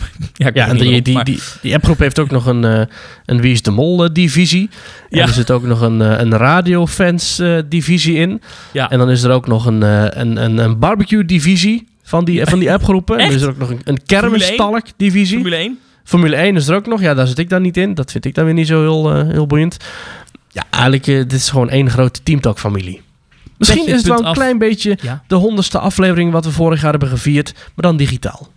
ja, 0.55 0.69
en 0.69 0.77
die, 0.77 1.03
die, 1.03 1.15
maar- 1.15 1.25
die, 1.25 1.39
die 1.63 1.75
appgroep 1.75 1.99
heeft 1.99 2.19
ook 2.19 2.31
nog 2.31 2.47
een, 2.47 2.65
eh, 2.65 2.83
een 3.25 3.41
Wie 3.41 3.53
is 3.53 3.63
de 3.63 3.71
Mol 3.71 4.05
eh, 4.05 4.11
divisie. 4.13 4.69
En 5.11 5.19
Ja. 5.19 5.23
er 5.23 5.33
zit 5.33 5.51
ook 5.51 5.63
nog 5.63 5.81
een, 5.81 6.03
eh, 6.03 6.19
een 6.21 6.37
radiofans 6.37 7.43
divisie 7.69 8.15
in. 8.17 8.43
ja. 8.73 8.91
En 8.91 8.99
dan 8.99 9.11
is 9.11 9.23
er 9.23 9.31
ook 9.31 9.47
nog 9.47 9.67
een, 9.67 9.83
een, 10.21 10.37
een, 10.45 10.59
een 10.59 10.79
barbecue 10.79 11.25
divisie 11.25 11.89
van 12.03 12.25
die, 12.25 12.45
van 12.47 12.59
die 12.59 12.73
appgroepen. 12.75 13.19
En 13.19 13.29
er 13.29 13.35
is 13.35 13.43
er 13.43 13.49
ook 13.49 13.59
nog 13.59 13.71
een, 13.71 13.81
een 13.85 14.01
kermistalk 14.07 14.87
divisie. 14.97 15.35
Formule 15.37 15.57
1. 15.57 15.79
Formule 16.05 16.37
1 16.37 16.57
is 16.57 16.69
er 16.69 16.75
ook 16.77 16.87
nog. 16.87 17.01
Ja, 17.01 17.15
daar 17.15 17.27
zit 17.27 17.39
ik 17.39 17.49
dan 17.49 17.63
niet 17.63 17.77
in. 17.77 17.95
Dat 17.95 18.11
vind 18.11 18.25
ik 18.25 18.35
dan 18.35 18.45
weer 18.45 18.55
niet 18.55 18.67
zo 18.67 18.81
heel, 18.81 19.25
heel 19.27 19.47
boeiend. 19.47 19.77
Ja, 20.49 20.65
eigenlijk, 20.71 21.05
dit 21.05 21.33
is 21.33 21.49
gewoon 21.49 21.71
één 21.71 21.91
grote 21.91 22.23
Teamtalk 22.23 22.59
familie. 22.59 23.01
Misschien 23.59 23.87
is 23.87 23.93
het 23.93 24.07
wel 24.07 24.19
een 24.19 24.25
af. 24.25 24.35
klein 24.35 24.59
beetje 24.59 24.99
Ja. 25.03 25.23
de 25.27 25.35
honderdste 25.35 25.79
aflevering 25.79 26.33
wat 26.33 26.45
we 26.45 26.51
vorig 26.51 26.81
jaar 26.83 26.91
hebben 26.91 27.09
gevierd, 27.09 27.53
maar 27.55 27.85
dan 27.87 27.97
digitaal. 27.97 28.49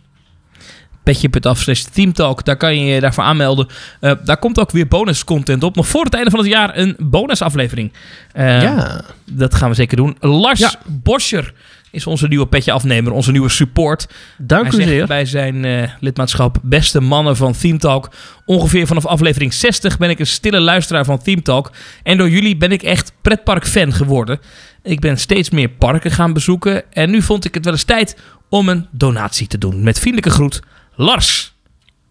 petje.af 1.03 1.59
slash 1.59 1.81
teamtalk. 1.81 2.45
Daar 2.45 2.57
kan 2.57 2.77
je 2.77 2.85
je 2.93 2.99
daarvoor 2.99 3.23
aanmelden. 3.23 3.67
Eh, 3.99 4.11
daar 4.25 4.37
komt 4.37 4.59
ook 4.59 4.71
weer 4.71 4.87
bonus 4.87 5.23
content 5.23 5.63
op. 5.63 5.75
Nog 5.75 5.87
voor 5.87 6.03
het 6.03 6.13
einde 6.13 6.29
van 6.29 6.39
het 6.39 6.49
jaar 6.49 6.77
een 6.77 6.95
bonusaflevering. 6.99 7.93
Eh, 8.31 8.61
ja. 8.61 9.01
Dat 9.25 9.55
gaan 9.55 9.69
we 9.69 9.75
zeker 9.75 9.97
doen. 9.97 10.17
Lars 10.19 10.59
Ja. 10.59 10.73
Boscher 10.85 11.53
is 11.91 12.07
onze 12.07 12.27
nieuwe 12.27 12.47
petje 12.47 12.71
afnemer. 12.71 13.11
Onze 13.11 13.31
nieuwe 13.31 13.49
support. 13.49 14.07
Dank 14.37 14.71
Hij 14.71 14.79
u 14.79 14.83
zeer. 14.83 15.07
bij 15.07 15.25
zijn 15.25 15.65
eh, 15.65 15.89
lidmaatschap 15.99 16.57
beste 16.61 16.99
mannen 17.01 17.35
van 17.37 17.53
Theme 17.53 17.77
Talk. 17.77 18.09
Ongeveer 18.45 18.87
vanaf 18.87 19.05
aflevering 19.05 19.53
60 19.53 19.97
ben 19.97 20.09
ik 20.09 20.19
een 20.19 20.27
stille 20.27 20.59
luisteraar 20.59 21.05
van 21.05 21.21
Theme 21.21 21.41
Talk. 21.41 21.71
En 22.03 22.17
door 22.17 22.29
jullie 22.29 22.57
ben 22.57 22.71
ik 22.71 22.83
echt 22.83 23.11
pretpark-fan 23.21 23.93
geworden. 23.93 24.39
Ik 24.83 24.99
ben 24.99 25.17
steeds 25.17 25.49
meer 25.49 25.69
parken 25.69 26.11
gaan 26.11 26.33
bezoeken. 26.33 26.83
En 26.93 27.09
nu 27.11 27.21
vond 27.21 27.45
ik 27.45 27.53
het 27.53 27.63
wel 27.63 27.73
eens 27.73 27.83
tijd 27.83 28.17
om 28.49 28.69
een 28.69 28.87
donatie 28.91 29.47
te 29.47 29.57
doen. 29.57 29.83
Met 29.83 29.99
vriendelijke 29.99 30.29
groet, 30.29 30.61
Lars. 30.95 31.53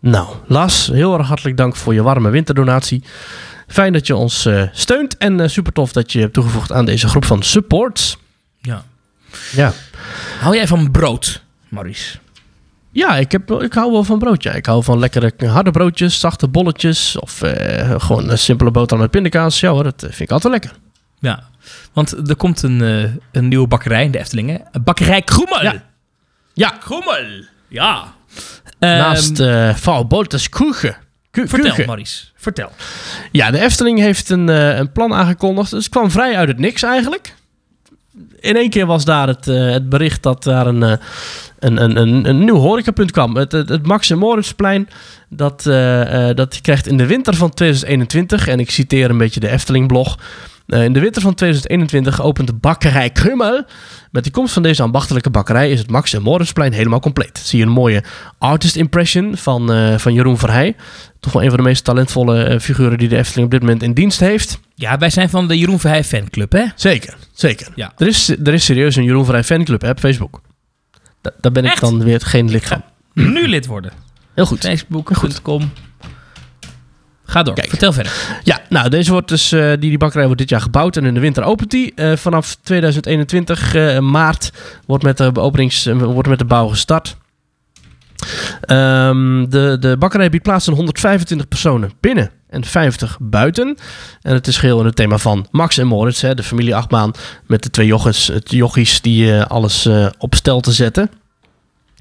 Nou, 0.00 0.28
Las, 0.46 0.86
heel 0.86 1.18
erg 1.18 1.26
hartelijk 1.26 1.56
dank 1.56 1.76
voor 1.76 1.94
je 1.94 2.02
warme 2.02 2.30
winterdonatie. 2.30 3.02
Fijn 3.66 3.92
dat 3.92 4.06
je 4.06 4.16
ons 4.16 4.46
eh, 4.46 4.62
steunt 4.72 5.16
en 5.16 5.40
eh, 5.40 5.48
super 5.48 5.72
tof 5.72 5.92
dat 5.92 6.12
je 6.12 6.20
hebt 6.20 6.32
toegevoegd 6.32 6.72
aan 6.72 6.84
deze 6.84 7.08
groep 7.08 7.24
van 7.24 7.42
supports. 7.42 8.16
Ja. 8.60 8.84
Ja, 9.52 9.72
Hou 10.40 10.56
jij 10.56 10.66
van 10.66 10.90
brood, 10.90 11.42
Maurice? 11.68 12.18
ja 12.90 13.16
ik, 13.16 13.32
heb, 13.32 13.50
ik 13.50 13.72
hou 13.72 13.92
wel 13.92 14.04
van 14.04 14.18
broodje. 14.18 14.50
Ik 14.50 14.66
hou 14.66 14.84
van 14.84 14.98
lekkere 14.98 15.32
harde 15.46 15.70
broodjes, 15.70 16.20
zachte 16.20 16.48
bolletjes 16.48 17.18
of 17.18 17.42
eh, 17.42 17.94
gewoon 18.00 18.30
een 18.30 18.38
simpele 18.38 18.70
boterham 18.70 19.00
met 19.00 19.10
pindakaas. 19.10 19.60
Ja 19.60 19.70
hoor, 19.70 19.82
dat 19.82 20.00
vind 20.00 20.20
ik 20.20 20.30
altijd 20.30 20.52
lekker. 20.52 20.72
Ja. 21.18 21.48
Want 21.92 22.28
er 22.28 22.36
komt 22.36 22.62
een, 22.62 22.80
een 23.32 23.48
nieuwe 23.48 23.66
bakkerij 23.66 24.04
in 24.04 24.10
de 24.10 24.18
Eftelingen. 24.18 24.62
Bakkerij 24.84 25.22
Kroemel. 25.22 25.62
Ja. 25.62 25.82
Ja, 26.54 26.68
Kroemel. 26.68 27.44
Ja. 27.68 28.14
Naast 28.86 29.40
uh, 29.40 29.74
Kuchen. 30.50 30.96
Ku- 31.32 31.48
vertel. 31.48 31.86
Maurice. 31.86 32.24
Vertel. 32.34 32.72
Ja, 33.30 33.50
de 33.50 33.60
Efteling 33.60 33.98
heeft 33.98 34.28
een, 34.28 34.48
eh, 34.48 34.76
een 34.76 34.92
plan 34.92 35.14
aangekondigd. 35.14 35.70
Dus 35.70 35.84
het 35.84 35.92
kwam 35.92 36.10
vrij 36.10 36.36
uit 36.36 36.48
het 36.48 36.58
niks 36.58 36.82
eigenlijk. 36.82 37.34
In 38.40 38.56
één 38.56 38.70
keer 38.70 38.86
was 38.86 39.04
daar 39.04 39.28
het, 39.28 39.48
eh, 39.48 39.70
het 39.70 39.88
bericht 39.88 40.22
dat 40.22 40.42
daar 40.42 40.66
een, 40.66 40.82
eh, 40.82 40.92
een, 41.58 41.82
een, 41.82 41.96
een, 41.96 42.28
een 42.28 42.44
nieuw 42.44 42.56
horecapunt 42.56 43.10
kwam. 43.10 43.36
Het, 43.36 43.52
het, 43.52 43.68
het 43.68 43.86
Max 43.86 44.10
en 44.10 44.18
Moritzplein, 44.18 44.88
dat, 45.28 45.62
dat 46.36 46.60
krijgt 46.60 46.86
in 46.86 46.96
de 46.96 47.06
winter 47.06 47.34
van 47.34 47.50
2021, 47.50 48.48
en 48.48 48.60
ik 48.60 48.70
citeer 48.70 49.10
een 49.10 49.18
beetje 49.18 49.40
de 49.40 49.48
Efteling-blog... 49.48 50.18
eh, 50.72 50.84
in 50.84 50.92
de 50.92 51.00
winter 51.00 51.22
van 51.22 51.34
2021 51.34 52.22
opent 52.22 52.46
de 52.46 52.52
bakkerij 52.54 53.10
Krummel. 53.10 53.64
Met 54.10 54.24
de 54.24 54.30
komst 54.30 54.52
van 54.54 54.62
deze 54.62 54.82
ambachtelijke 54.82 55.30
bakkerij 55.30 55.70
is 55.70 55.78
het 55.78 55.90
Max 55.90 56.12
en 56.12 56.22
Moritzplein 56.22 56.72
helemaal 56.72 57.00
compleet. 57.00 57.38
Zie 57.38 57.58
je 57.58 57.64
een 57.64 57.70
mooie 57.70 58.04
artist 58.38 58.76
impression 58.76 59.36
van, 59.36 59.72
eh, 59.72 59.98
van 59.98 60.12
Jeroen 60.14 60.38
Verheij. 60.38 60.76
Toch 61.20 61.32
wel 61.32 61.42
een 61.42 61.48
van 61.48 61.56
de 61.56 61.62
meest 61.64 61.84
talentvolle 61.84 62.42
eh, 62.42 62.58
figuren 62.60 62.98
die 62.98 63.08
de 63.08 63.16
Efteling 63.16 63.44
op 63.44 63.50
dit 63.50 63.60
moment 63.60 63.82
in 63.82 63.92
dienst 63.92 64.20
heeft. 64.20 64.60
Ja, 64.74 64.98
wij 64.98 65.10
zijn 65.10 65.28
van 65.30 65.48
de 65.48 65.58
Jeroen 65.58 65.78
Verheij 65.80 66.04
fanclub, 66.04 66.52
hè? 66.52 66.64
Zeker, 66.74 67.14
zeker. 67.32 67.68
Ja. 67.74 67.92
Er, 67.96 68.06
is, 68.06 68.28
er 68.28 68.52
is 68.54 68.64
serieus 68.64 68.96
een 68.96 69.04
Jeroen 69.04 69.24
Verheij 69.24 69.44
fanclub 69.44 69.82
hè, 69.82 69.90
op 69.90 69.98
Facebook. 70.00 70.40
Da- 71.20 71.32
daar 71.40 71.52
ben 71.52 71.64
ik 71.64 71.80
dan 71.80 72.02
weer 72.04 72.20
geen 72.20 72.50
lid 72.50 72.66
van. 72.66 72.82
Nu 73.14 73.48
lid 73.48 73.66
worden. 73.66 73.92
Heel 74.34 74.46
goed. 74.46 74.60
Facebook.com. 74.60 75.70
Ga 77.24 77.42
door. 77.42 77.54
Kijk. 77.54 77.68
Vertel 77.68 77.92
verder. 77.92 78.40
Ja, 78.42 78.60
nou, 78.68 78.88
deze 78.88 79.12
wordt 79.12 79.28
dus, 79.28 79.52
eh, 79.52 79.68
die, 79.68 79.78
die 79.78 79.98
bakkerij 79.98 80.24
wordt 80.24 80.40
dit 80.40 80.50
jaar 80.50 80.60
gebouwd 80.60 80.96
en 80.96 81.04
in 81.04 81.14
de 81.14 81.20
winter 81.20 81.44
opent 81.44 81.70
die. 81.70 81.92
Eh, 81.94 82.16
vanaf 82.16 82.56
2021 82.62 83.74
eh, 83.74 83.98
maart 83.98 84.52
wordt 84.86 85.04
met, 85.04 85.16
de 85.16 85.32
openings, 85.34 85.84
wordt 85.84 86.28
met 86.28 86.38
de 86.38 86.44
bouw 86.44 86.68
gestart. 86.68 87.16
Ehm, 88.60 89.48
de, 89.48 89.76
de 89.80 89.96
bakkerij 89.98 90.30
biedt 90.30 90.42
plaats 90.42 90.68
aan 90.68 90.74
125 90.74 91.48
personen 91.48 91.92
binnen 92.00 92.30
en 92.48 92.64
50 92.64 93.18
buiten. 93.20 93.76
En 94.22 94.34
het 94.34 94.46
is 94.46 94.56
geheel 94.56 94.80
in 94.80 94.86
het 94.86 94.96
thema 94.96 95.18
van 95.18 95.46
Max 95.50 95.78
en 95.78 95.86
Moritz, 95.86 96.20
hè, 96.20 96.34
de 96.34 96.42
familie 96.42 96.74
achtbaan 96.76 97.12
met 97.46 97.62
de 97.62 97.70
twee 97.70 97.86
jochies, 97.86 98.26
het 98.26 98.50
jochies 98.50 99.00
die 99.00 99.42
alles 99.42 99.88
op 100.18 100.34
stel 100.34 100.60
te 100.60 100.72
zetten. 100.72 101.10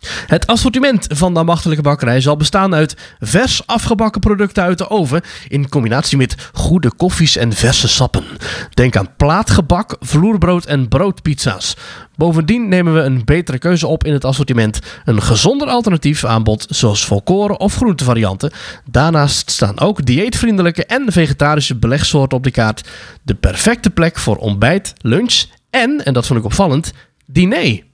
Het 0.07 0.47
assortiment 0.47 1.07
van 1.09 1.33
de 1.33 1.39
ambachtelijke 1.39 1.83
bakkerij 1.83 2.21
zal 2.21 2.37
bestaan 2.37 2.75
uit 2.75 2.95
vers 3.19 3.67
afgebakken 3.67 4.21
producten 4.21 4.63
uit 4.63 4.77
de 4.77 4.89
oven 4.89 5.21
in 5.47 5.69
combinatie 5.69 6.17
met 6.17 6.35
goede 6.53 6.91
koffies 6.95 7.35
en 7.35 7.53
verse 7.53 7.87
sappen. 7.87 8.23
Denk 8.73 8.95
aan 8.95 9.15
plaatgebak, 9.17 9.95
vloerbrood 9.99 10.65
en 10.65 10.87
broodpizza's. 10.87 11.77
Bovendien 12.15 12.67
nemen 12.67 12.93
we 12.93 12.99
een 12.99 13.25
betere 13.25 13.57
keuze 13.57 13.87
op 13.87 14.03
in 14.03 14.13
het 14.13 14.25
assortiment. 14.25 14.79
Een 15.05 15.21
gezonder 15.21 15.67
alternatief 15.67 16.25
aanbod 16.25 16.65
zoals 16.69 17.05
volkoren 17.05 17.59
of 17.59 17.75
groentevarianten. 17.75 18.51
Daarnaast 18.85 19.51
staan 19.51 19.79
ook 19.79 20.05
dieetvriendelijke 20.05 20.85
en 20.85 21.11
vegetarische 21.11 21.75
belegsoorten 21.75 22.37
op 22.37 22.43
de 22.43 22.51
kaart. 22.51 22.89
De 23.23 23.35
perfecte 23.35 23.89
plek 23.89 24.17
voor 24.17 24.35
ontbijt, 24.35 24.93
lunch 25.01 25.43
en, 25.69 26.05
en 26.05 26.13
dat 26.13 26.27
vond 26.27 26.39
ik 26.39 26.45
opvallend, 26.45 26.93
diner. 27.25 27.89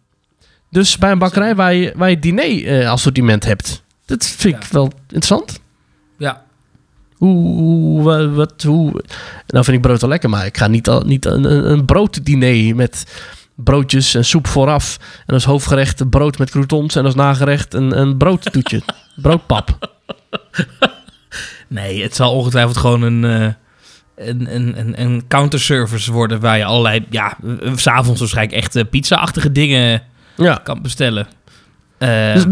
Dus 0.70 0.98
bij 0.98 1.12
een 1.12 1.18
bakkerij 1.20 1.56
waar 1.56 1.74
je, 1.74 1.94
waar 1.96 2.10
je 2.10 2.20
diner-assortiment 2.20 3.46
hebt. 3.46 3.84
Dat 4.06 4.26
vind 4.26 4.56
ik 4.56 4.62
Ja. 4.64 4.68
wel 4.72 4.92
interessant. 5.02 5.60
Ja. 6.18 6.46
Hoe, 7.16 7.46
hoe, 7.58 8.02
wa- 8.04 8.28
wat, 8.30 8.62
hoe... 8.64 8.92
Nou 9.48 9.64
vind 9.66 9.78
ik 9.78 9.82
brood 9.82 10.02
wel 10.02 10.10
lekker, 10.10 10.30
maar 10.30 10.46
ik 10.46 10.58
ga 10.58 10.68
niet, 10.68 10.90
al, 10.90 11.02
niet 11.02 11.26
een, 11.26 11.72
een, 11.72 11.86
brooddiner 11.86 12.76
met 12.76 13.22
broodjes 13.56 14.16
en 14.16 14.26
soep 14.26 14.48
vooraf. 14.48 14.98
En 15.26 15.34
als 15.34 15.44
hoofdgerecht 15.46 16.10
brood 16.10 16.38
met 16.38 16.50
croutons 16.50 16.96
en 16.96 17.06
als 17.06 17.16
nagerecht 17.16 17.74
een, 17.74 18.00
een 18.00 18.18
broodtoetje. 18.18 18.82
Broodpap. 19.22 19.96
Nee, 21.68 22.02
het 22.04 22.16
zal 22.16 22.34
ongetwijfeld 22.34 22.78
gewoon 22.78 23.02
een, 23.02 23.24
eh, 23.26 23.54
een, 24.28 24.56
een, 24.56 24.80
een, 24.80 25.02
een 25.02 25.24
counterservice 25.28 26.12
worden 26.12 26.40
waar 26.40 26.58
je 26.58 26.66
allerlei, 26.66 27.06
ja, 27.10 27.38
eh, 27.62 27.72
s'avonds 27.76 28.20
waarschijnlijk 28.20 28.58
echt 28.58 28.90
pizza-achtige 28.90 29.52
dingen 29.52 30.02
Ja. 30.38 30.60
kan 30.64 30.82
bestellen. 30.82 31.28
Eh, 31.98 32.34
Dus 32.34 32.46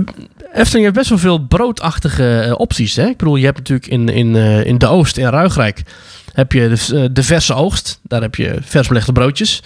Efteling 0.53 0.83
heeft 0.85 0.93
best 0.97 1.09
wel 1.09 1.17
veel 1.17 1.37
broodachtige 1.39 2.39
eh, 2.39 2.53
opties. 2.59 2.95
Hè? 2.95 3.05
Ik 3.05 3.17
bedoel, 3.17 3.35
je 3.35 3.45
hebt 3.45 3.57
natuurlijk 3.57 3.87
in, 3.87 4.09
in, 4.09 4.35
eh, 4.35 4.65
in 4.65 4.77
de 4.77 4.87
Oost, 4.87 5.17
in 5.17 5.27
Ruigrijk, 5.27 5.83
heb 6.33 6.51
je 6.51 6.69
de, 6.87 7.11
de 7.11 7.23
verse 7.23 7.53
oogst. 7.53 7.99
Daar 8.03 8.21
heb 8.21 8.35
je 8.35 8.57
vers 8.61 8.87
belegde 8.87 9.11
broodjes. 9.11 9.61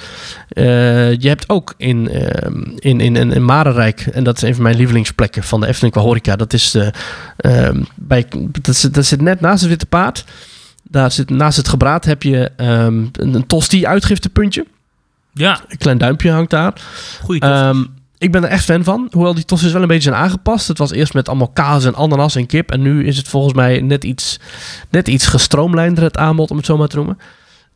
Je 0.49 1.17
hebt 1.27 1.49
ook 1.49 1.73
in, 1.77 2.09
eh, 2.09 2.51
in, 2.75 2.99
in, 2.99 3.15
in, 3.15 3.31
in 3.31 3.45
Marenrijk, 3.45 3.99
en 4.01 4.23
dat 4.23 4.35
is 4.35 4.41
een 4.41 4.53
van 4.53 4.63
mijn 4.63 4.75
lievelingsplekken 4.75 5.43
van 5.43 5.59
de 5.59 5.67
Efteling 5.67 5.93
qua 5.93 6.01
horeca. 6.03 6.35
Dat, 6.35 6.53
is 6.53 6.71
de, 6.71 6.93
eh, 7.37 7.69
bij, 7.95 8.25
dat, 8.61 8.75
zit, 8.75 8.93
dat 8.93 9.05
zit 9.05 9.21
net 9.21 9.41
naast 9.41 9.59
het 9.61 9.69
Witte 9.69 9.85
Paard. 9.85 10.23
Daar 10.83 11.11
zit, 11.11 11.29
naast 11.29 11.57
het 11.57 11.67
gebraad 11.67 12.05
heb 12.05 12.23
je 12.23 12.51
ehm, 12.55 13.05
een, 13.11 13.33
een 13.33 13.47
tosti-uitgiftepuntje. 13.47 14.65
ja, 15.33 15.59
Een 15.67 15.77
klein 15.77 15.97
duimpje 15.97 16.31
hangt 16.31 16.49
daar. 16.49 16.73
goeie. 17.23 17.43
Ik 18.19 18.31
ben 18.31 18.43
er 18.43 18.49
echt 18.49 18.63
fan 18.63 18.83
van. 18.83 19.07
Hoewel 19.11 19.33
die 19.33 19.45
tosti's 19.45 19.71
wel 19.71 19.81
een 19.81 19.87
beetje 19.87 20.09
zijn 20.09 20.21
aangepast. 20.21 20.67
Het 20.67 20.77
was 20.77 20.91
eerst 20.91 21.13
met 21.13 21.27
allemaal 21.27 21.49
kaas 21.49 21.85
en 21.85 21.95
ananas 21.95 22.35
en 22.35 22.45
kip. 22.45 22.71
En 22.71 22.81
nu 22.81 23.05
is 23.05 23.17
het 23.17 23.27
volgens 23.27 23.53
mij 23.53 23.81
net 23.81 24.03
iets, 24.03 24.39
net 24.89 25.07
iets 25.07 25.27
gestroomlijnder 25.27 26.03
het 26.03 26.17
aanbod, 26.17 26.51
om 26.51 26.57
het 26.57 26.65
zo 26.65 26.77
maar 26.77 26.87
te 26.87 26.95
noemen. 26.95 27.17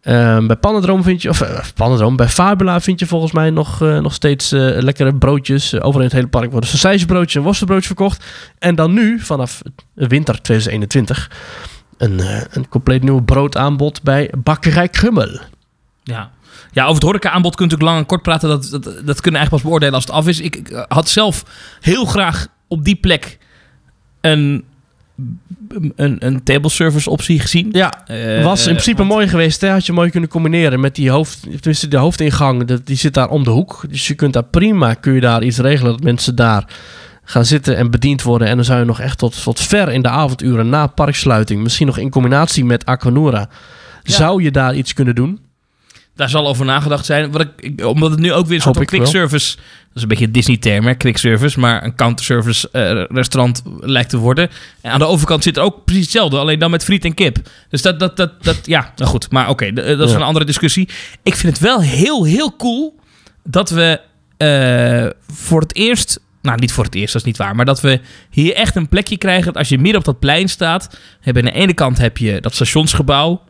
Ehm, 0.01 0.47
bij 0.47 0.56
Pannendroom 0.56 1.03
vind 1.03 1.21
je, 1.21 1.29
of 1.29 1.41
eh, 1.41 1.63
Pannendroom, 1.75 2.15
bij 2.15 2.27
Fabula 2.27 2.82
vind 2.82 2.99
je 2.99 3.06
volgens 3.06 3.32
mij 3.32 3.49
nog, 3.49 3.82
eh, 3.82 3.99
nog 3.99 4.13
steeds 4.13 4.51
eh, 4.51 4.60
lekkere 4.60 5.15
broodjes. 5.15 5.73
Uh, 5.73 5.79
overal 5.79 5.99
in 5.99 6.06
het 6.06 6.13
hele 6.13 6.27
park 6.27 6.51
worden 6.51 6.69
saucijsbroodjes 6.69 7.36
en 7.36 7.41
worstenbroodjes 7.41 7.88
verkocht. 7.88 8.25
En 8.60 8.75
dan 8.75 8.93
nu, 8.93 9.19
vanaf 9.19 9.62
winter 9.93 10.41
2021, 10.41 11.32
een, 11.97 12.21
een 12.49 12.69
compleet 12.69 13.03
nieuw 13.03 13.21
broodaanbod 13.21 14.01
bij 14.01 14.32
Bakkerij 14.38 14.89
Krummel. 14.89 15.39
Ja. 16.03 16.32
Ja, 16.72 16.82
over 16.84 16.94
het 16.96 17.04
horeca-aanbod 17.04 17.56
kun 17.56 17.66
je 17.66 17.72
natuurlijk 17.72 17.89
lang 17.89 18.00
en 18.00 18.06
kort 18.10 18.22
praten. 18.22 18.50
Dat, 18.50 18.68
dat, 18.72 18.84
dat 18.84 18.94
kunnen 18.94 19.06
we 19.06 19.22
eigenlijk 19.24 19.50
pas 19.50 19.62
beoordelen 19.62 19.94
als 19.94 20.04
het 20.04 20.13
af 20.13 20.28
is. 20.28 20.39
Ik, 20.39 20.56
ik 20.56 20.86
had 20.88 21.10
zelf 21.10 21.44
heel 21.82 22.06
graag 22.06 22.48
op 22.68 22.84
die 22.84 22.96
plek 22.96 23.38
een, 24.22 24.63
een, 25.96 26.26
een 26.26 26.44
table 26.44 26.70
service 26.70 27.10
optie 27.10 27.39
gezien. 27.39 27.70
Ja, 27.72 27.94
Eh, 28.08 28.44
was 28.44 28.60
in 28.68 28.72
principe 28.72 28.98
want- 28.98 29.10
mooi 29.10 29.28
geweest. 29.28 29.62
Hè? 29.62 29.70
Had 29.70 29.86
je 29.86 29.94
mooi 29.94 30.10
kunnen 30.10 30.30
combineren 30.30 30.80
met 30.80 30.96
die 30.96 31.10
hoofd... 31.10 31.42
Tenminste, 31.42 31.88
de 31.88 31.98
hoofdingang, 31.98 32.66
dat- 32.66 32.86
die 32.88 32.96
zit 32.98 33.13
daar 33.13 33.30
om 33.30 33.44
de 33.44 33.50
hoek. 33.50 33.86
Dus 33.89 34.08
je 34.08 34.13
kunt 34.13 34.34
daar 34.34 34.44
prima, 34.44 34.94
kun 34.94 35.13
je 35.13 35.22
daar 35.22 35.44
iets 35.44 35.58
regelen... 35.58 35.92
dat 35.92 36.04
mensen 36.04 36.36
daar 36.36 36.68
gaan 37.24 37.46
zitten 37.46 37.78
en 37.78 37.92
bediend 37.92 38.22
worden. 38.22 38.48
En 38.48 38.56
dan 38.56 38.66
zou 38.66 38.80
je 38.80 38.86
nog 38.86 39.00
echt 39.00 39.18
tot, 39.18 39.44
tot 39.44 39.60
ver 39.60 39.92
in 39.92 40.02
de 40.02 40.10
avonduren 40.10 40.70
na 40.70 40.88
parksluiting... 40.88 41.62
misschien 41.63 41.88
nog 41.88 41.98
in 41.98 42.10
combinatie 42.10 42.66
met 42.66 42.86
Aquanura... 42.86 43.50
Ja. 44.06 44.13
zou 44.16 44.44
je 44.44 44.52
daar 44.52 44.76
iets 44.76 44.94
kunnen 44.94 45.16
doen. 45.16 45.39
Daar 46.15 46.30
zal 46.30 46.47
over 46.47 46.65
nagedacht 46.65 47.06
zijn. 47.06 47.32
Wat 47.32 47.41
ik, 47.41 47.49
ik- 47.58 47.86
omdat 47.86 48.12
het 48.12 48.19
nu 48.19 48.34
ook 48.34 48.45
weer 48.45 48.56
een 48.56 48.62
soort 48.62 48.76
van 48.76 48.86
quick 48.86 49.06
service... 49.06 49.56
Dat 49.56 49.95
is 49.95 50.02
een 50.02 50.08
beetje 50.08 50.26
een 50.26 50.32
Disney-term, 50.32 50.86
hè? 50.86 50.93
Quick 50.95 51.17
service. 51.17 51.60
Maar 51.60 51.84
een 51.84 51.95
counter-service 51.95 52.69
eh, 52.71 53.04
restaurant 53.08 53.62
lijkt 53.80 54.10
te 54.10 54.17
worden. 54.17 54.49
En 54.82 54.91
aan 54.91 54.99
de 54.99 55.06
overkant 55.06 55.43
zit 55.43 55.58
er 55.58 55.63
ook 55.63 55.86
precies 55.86 56.04
hetzelfde. 56.04 56.38
Alleen 56.38 56.60
dan 56.60 56.71
met 56.71 56.84
friet 56.84 57.06
en 57.06 57.13
kip. 57.13 57.38
Dus 57.69 57.82
dat, 57.82 57.99
dat, 57.99 58.17
dat, 58.17 58.43
dat 58.43 58.58
ja, 58.65 58.91
nou 58.95 59.10
goed. 59.10 59.32
Maar 59.32 59.49
oké, 59.49 59.71
d- 59.71 59.76
dat 59.76 59.99
is 59.99 60.10
Ja. 60.12 60.15
een 60.15 60.21
andere 60.23 60.45
discussie. 60.45 60.89
Ik 61.23 61.36
vind 61.36 61.54
het 61.54 61.62
wel 61.62 61.82
heel, 61.82 62.23
heel 62.26 62.56
cool 62.56 62.99
dat 63.43 63.69
we 63.69 63.99
eh, 64.38 65.34
voor 65.36 65.62
het 65.62 65.76
eerst... 65.76 66.19
Nou, 66.41 66.60
niet 66.60 66.71
voor 66.71 66.84
het 66.84 66.95
eerst, 66.95 67.13
dat 67.13 67.21
is 67.21 67.28
niet 67.28 67.38
waar. 67.38 67.56
Maar 67.56 67.65
dat 67.65 67.82
we 67.82 67.99
hier 68.30 68.54
echt 68.54 68.76
een 68.76 68.89
plekje 68.89 69.17
krijgen. 69.17 69.45
Dat 69.45 69.58
als 69.58 69.69
je 69.69 69.78
midden 69.78 69.99
op 69.99 70.06
dat 70.06 70.19
plein 70.19 70.49
staat... 70.49 70.97
Heb 71.21 71.36
je 71.36 71.41
aan 71.41 71.47
de 71.47 71.54
ene 71.60 71.73
kant 71.73 71.97
heb 71.97 72.17
je 72.17 72.41
dat 72.41 72.54
stationsgebouw... 72.54 73.41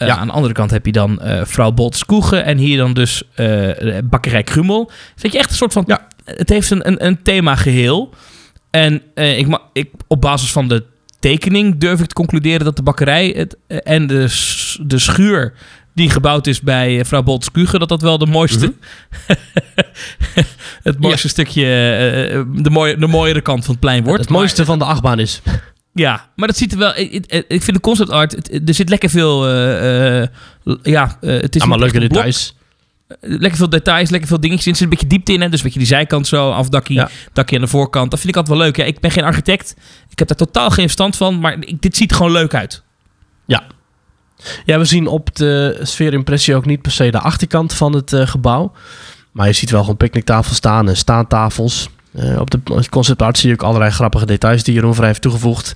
Eh, 0.00 0.06
Ja. 0.08 0.16
Aan 0.16 0.26
de 0.26 0.32
andere 0.32 0.54
kant 0.54 0.70
heb 0.70 0.86
je 0.86 0.92
dan 0.92 1.20
eh 1.20 1.40
vrouw 1.44 1.70
Bolts 1.72 2.04
Koegen 2.04 2.44
en 2.44 2.58
hier 2.58 2.76
dan 2.76 2.92
dus 2.94 3.22
eh, 3.34 3.68
bakkerij 4.04 4.42
Krummel. 4.42 4.90
Dat 5.16 5.32
je 5.32 5.38
echt 5.38 5.50
een 5.50 5.56
soort 5.56 5.72
van... 5.72 5.84
Ja. 5.86 6.06
Het 6.24 6.48
heeft 6.48 6.70
een, 6.70 6.86
een, 6.88 7.06
een 7.06 7.22
thema 7.22 7.54
geheel. 7.56 8.14
En 8.70 9.02
ik, 9.14 9.58
ik, 9.72 9.90
op 10.06 10.20
basis 10.20 10.52
van 10.52 10.68
de 10.68 10.84
tekening 11.20 11.78
durf 11.78 12.00
ik 12.00 12.06
te 12.06 12.14
concluderen 12.14 12.64
dat 12.64 12.76
de 12.76 12.82
bakkerij 12.82 13.34
het, 13.36 13.56
en 13.84 14.06
de, 14.06 14.26
de 14.86 14.98
schuur 14.98 15.52
die 15.94 16.10
gebouwd 16.10 16.46
is 16.46 16.60
bij 16.60 17.04
vrouw 17.04 17.22
Bolts 17.22 17.50
Kugen, 17.50 17.78
dat 17.80 17.88
dat 17.88 18.02
wel 18.02 18.18
de 18.18 18.26
mooiste... 18.26 18.72
het 20.82 21.00
mooiste 21.00 21.28
stukje, 21.28 21.64
de, 22.54 22.70
mooie, 22.70 22.96
de 22.96 23.06
mooiere 23.06 23.40
kant 23.40 23.64
van 23.64 23.70
het 23.70 23.80
plein 23.80 24.04
wordt. 24.04 24.20
het 24.20 24.28
Maar- 24.28 24.38
mooiste 24.38 24.64
van 24.64 24.78
de 24.78 24.84
achtbaan 24.84 25.18
is. 25.18 25.40
Ja, 25.92 26.28
maar 26.36 26.48
dat 26.48 26.56
ziet 26.56 26.72
er 26.72 26.78
wel. 26.78 26.96
Ik, 26.96 27.26
ik- 27.48 27.62
vind 27.62 27.74
de 27.76 27.80
concept 27.80 28.10
art. 28.10 28.32
het- 28.32 28.68
er 28.68 28.74
zit 28.74 28.88
lekker 28.88 29.10
veel. 29.10 29.46
eh, 29.46 30.22
eh, 30.22 30.28
ja, 30.82 31.16
eh, 31.20 31.40
het 31.40 31.54
is 31.54 31.60
Allemaal 31.60 31.78
leuke 31.78 31.98
details. 31.98 32.54
Lekker 33.20 33.58
veel 33.58 33.68
details, 33.68 34.10
lekker 34.10 34.28
veel 34.28 34.40
dingetjes 34.40 34.66
in. 34.66 34.72
Er 34.72 34.78
zit 34.78 34.84
een 34.86 34.92
beetje 34.92 35.06
diepte 35.08 35.32
in. 35.32 35.40
Hè? 35.40 35.48
Dus 35.48 35.58
een 35.58 35.64
beetje 35.64 35.78
die 35.78 35.88
zijkant 35.88 36.26
zo, 36.26 36.50
afdakje, 36.50 36.94
Ja. 36.94 37.08
dakje 37.32 37.56
aan 37.56 37.62
de 37.62 37.68
voorkant. 37.68 38.10
Dat 38.10 38.20
vind 38.20 38.32
ik 38.32 38.38
altijd 38.38 38.56
wel 38.58 38.66
leuk. 38.66 38.76
Ja, 38.76 38.84
ik 38.84 39.00
ben 39.00 39.10
geen 39.10 39.24
architect. 39.24 39.76
Ik 40.10 40.18
heb 40.18 40.28
daar 40.28 40.36
totaal 40.36 40.70
geen 40.70 40.84
verstand 40.84 41.16
van. 41.16 41.40
Maar 41.40 41.52
ik- 41.60 41.82
dit 41.82 41.96
ziet 41.96 42.10
er 42.10 42.16
gewoon 42.16 42.32
leuk 42.32 42.54
uit. 42.54 42.82
Ja, 44.66 44.78
we 44.78 44.84
zien 44.84 45.06
op 45.06 45.34
de 45.36 45.78
sfeerimpressie 45.82 46.54
ook 46.54 46.64
niet 46.66 46.82
per 46.82 46.90
se 46.92 47.10
de 47.10 47.18
achterkant 47.20 47.74
van 47.74 47.92
het 47.94 48.12
gebouw. 48.16 48.72
Maar 49.32 49.46
je 49.46 49.52
ziet 49.52 49.70
wel 49.70 49.80
gewoon 49.80 49.96
picknicktafels 49.96 50.56
staan 50.56 50.88
en 50.88 50.96
staantafels. 50.96 51.88
Eh, 52.14 52.40
op 52.40 52.50
de 52.50 52.60
concept 52.90 53.22
art 53.22 53.38
zie 53.38 53.48
je 53.48 53.54
ook 53.54 53.62
allerlei 53.62 53.90
grappige 53.90 54.26
details 54.26 54.62
die 54.62 54.74
Jeroen 54.74 54.94
Vrij 54.94 55.06
heeft 55.08 55.22
toegevoegd. 55.22 55.72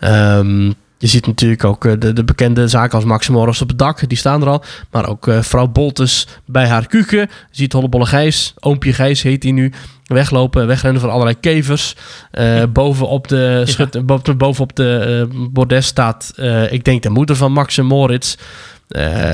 Ehm, 0.00 0.66
je 0.98 1.06
ziet 1.06 1.26
natuurlijk 1.26 1.64
ook 1.64 1.84
eh, 1.84 1.92
de, 1.98 2.12
de 2.12 2.24
bekende 2.24 2.68
zaken 2.68 2.94
als 2.94 3.04
Max 3.04 3.28
Morris 3.28 3.62
op 3.62 3.68
het 3.68 3.78
dak, 3.78 4.08
die 4.08 4.18
staan 4.18 4.42
er 4.42 4.48
al. 4.48 4.64
Maar 4.90 5.08
ook 5.08 5.28
eh, 5.28 5.42
vrouw 5.42 5.66
Boltes 5.66 6.26
bij 6.44 6.66
haar 6.66 6.86
kuken. 6.86 7.18
Je 7.20 7.28
ziet 7.50 7.72
Hollebolle 7.72 8.06
Gijs, 8.06 8.54
oompje 8.60 8.92
Gijs 8.92 9.22
heet 9.22 9.42
hij 9.42 9.52
nu, 9.52 9.72
weglopen, 10.04 10.66
wegrennen 10.66 11.00
van 11.00 11.10
allerlei 11.10 11.40
kevers. 11.40 11.96
Eh, 12.30 12.62
bovenop 12.72 13.28
de, 13.28 13.62
schut, 13.64 14.06
bo- 14.06 14.34
bovenop 14.36 14.76
de 14.76 15.28
bordes 15.50 15.86
staat, 15.86 16.32
ik 16.70 16.84
denk 16.84 17.02
de 17.02 17.10
moeder 17.10 17.36
van 17.36 17.52
Max 17.52 17.78
en 17.78 17.86
Moritz. 17.86 18.36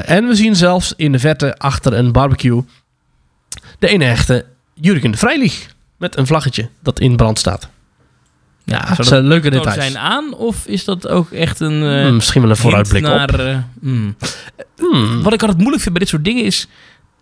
En 0.04 0.26
we 0.26 0.34
zien 0.34 0.56
zelfs 0.56 0.92
in 0.96 1.12
de 1.12 1.18
verte 1.18 1.58
achter 1.58 1.92
een 1.92 2.12
barbecue 2.12 2.62
de 3.78 3.88
ene 3.88 4.04
echte 4.04 4.44
Jurgen 4.74 5.10
de 5.10 5.16
Vrijlieg. 5.18 5.71
Met 6.02 6.16
een 6.18 6.26
vlaggetje 6.26 6.68
dat 6.80 7.00
in 7.00 7.16
brand 7.16 7.38
staat. 7.38 7.68
Ja, 8.64 8.94
dat 8.94 9.06
zijn 9.06 9.24
leuke 9.26 9.50
details. 9.50 9.74
zijn 9.74 9.98
aan? 9.98 10.34
Of 10.34 10.66
is 10.66 10.84
dat 10.84 11.08
ook 11.08 11.30
echt 11.30 11.60
een. 11.60 11.82
eh, 11.82 12.02
Hmm, 12.02 12.14
misschien 12.14 12.40
wel 12.42 12.50
een 12.50 12.56
vooruitblik 12.56 13.02
naar, 13.02 13.30
op. 13.34 13.38
eh, 13.40 13.58
hmm. 13.80 14.16
Hmm. 14.76 15.22
Wat 15.22 15.32
ik 15.32 15.40
altijd 15.40 15.58
moeilijk 15.58 15.82
vind 15.82 15.94
bij 15.94 16.00
dit 16.04 16.08
soort 16.08 16.24
dingen 16.24 16.44
is... 16.44 16.66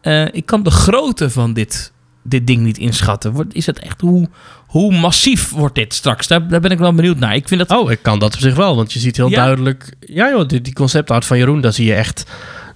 eh, 0.01 0.25
ik 0.33 0.47
kan 0.47 0.63
de 0.63 0.71
grootte 0.71 1.31
van 1.31 1.53
dit, 1.53 1.93
dit 2.23 2.47
ding 2.47 2.63
niet 2.63 2.79
inschatten. 2.79 3.33
Wordt, 3.33 3.55
is 3.55 3.67
het 3.67 3.79
echt... 3.79 4.01
Hoe, 4.01 4.29
hoe 4.67 4.99
massief 4.99 5.51
wordt 5.51 5.75
dit 5.75 5.95
straks? 5.95 6.27
Daar, 6.27 6.49
daar 6.49 6.61
ben 6.61 6.71
ik 6.71 6.79
wel 6.79 6.95
benieuwd 6.95 7.19
naar. 7.19 7.35
Ik 7.35 7.49
vind 7.49 7.69
dat... 7.69 7.79
Oh, 7.79 7.91
ik 7.91 8.03
kan 8.03 8.19
dat 8.19 8.35
op 8.35 8.41
zich 8.41 8.55
wel, 8.55 8.77
want 8.77 8.93
je 8.93 8.99
ziet 8.99 9.17
heel 9.17 9.29
Ja? 9.31 9.37
duidelijk... 9.37 9.95
Ja 10.01 10.29
joh, 10.31 10.49
die, 10.49 10.61
die 10.61 10.73
conceptart 10.73 11.25
van 11.25 11.39
Jeroen, 11.39 11.61
daar 11.61 11.73
zie 11.73 11.87
je 11.87 11.95
echt 11.95 12.25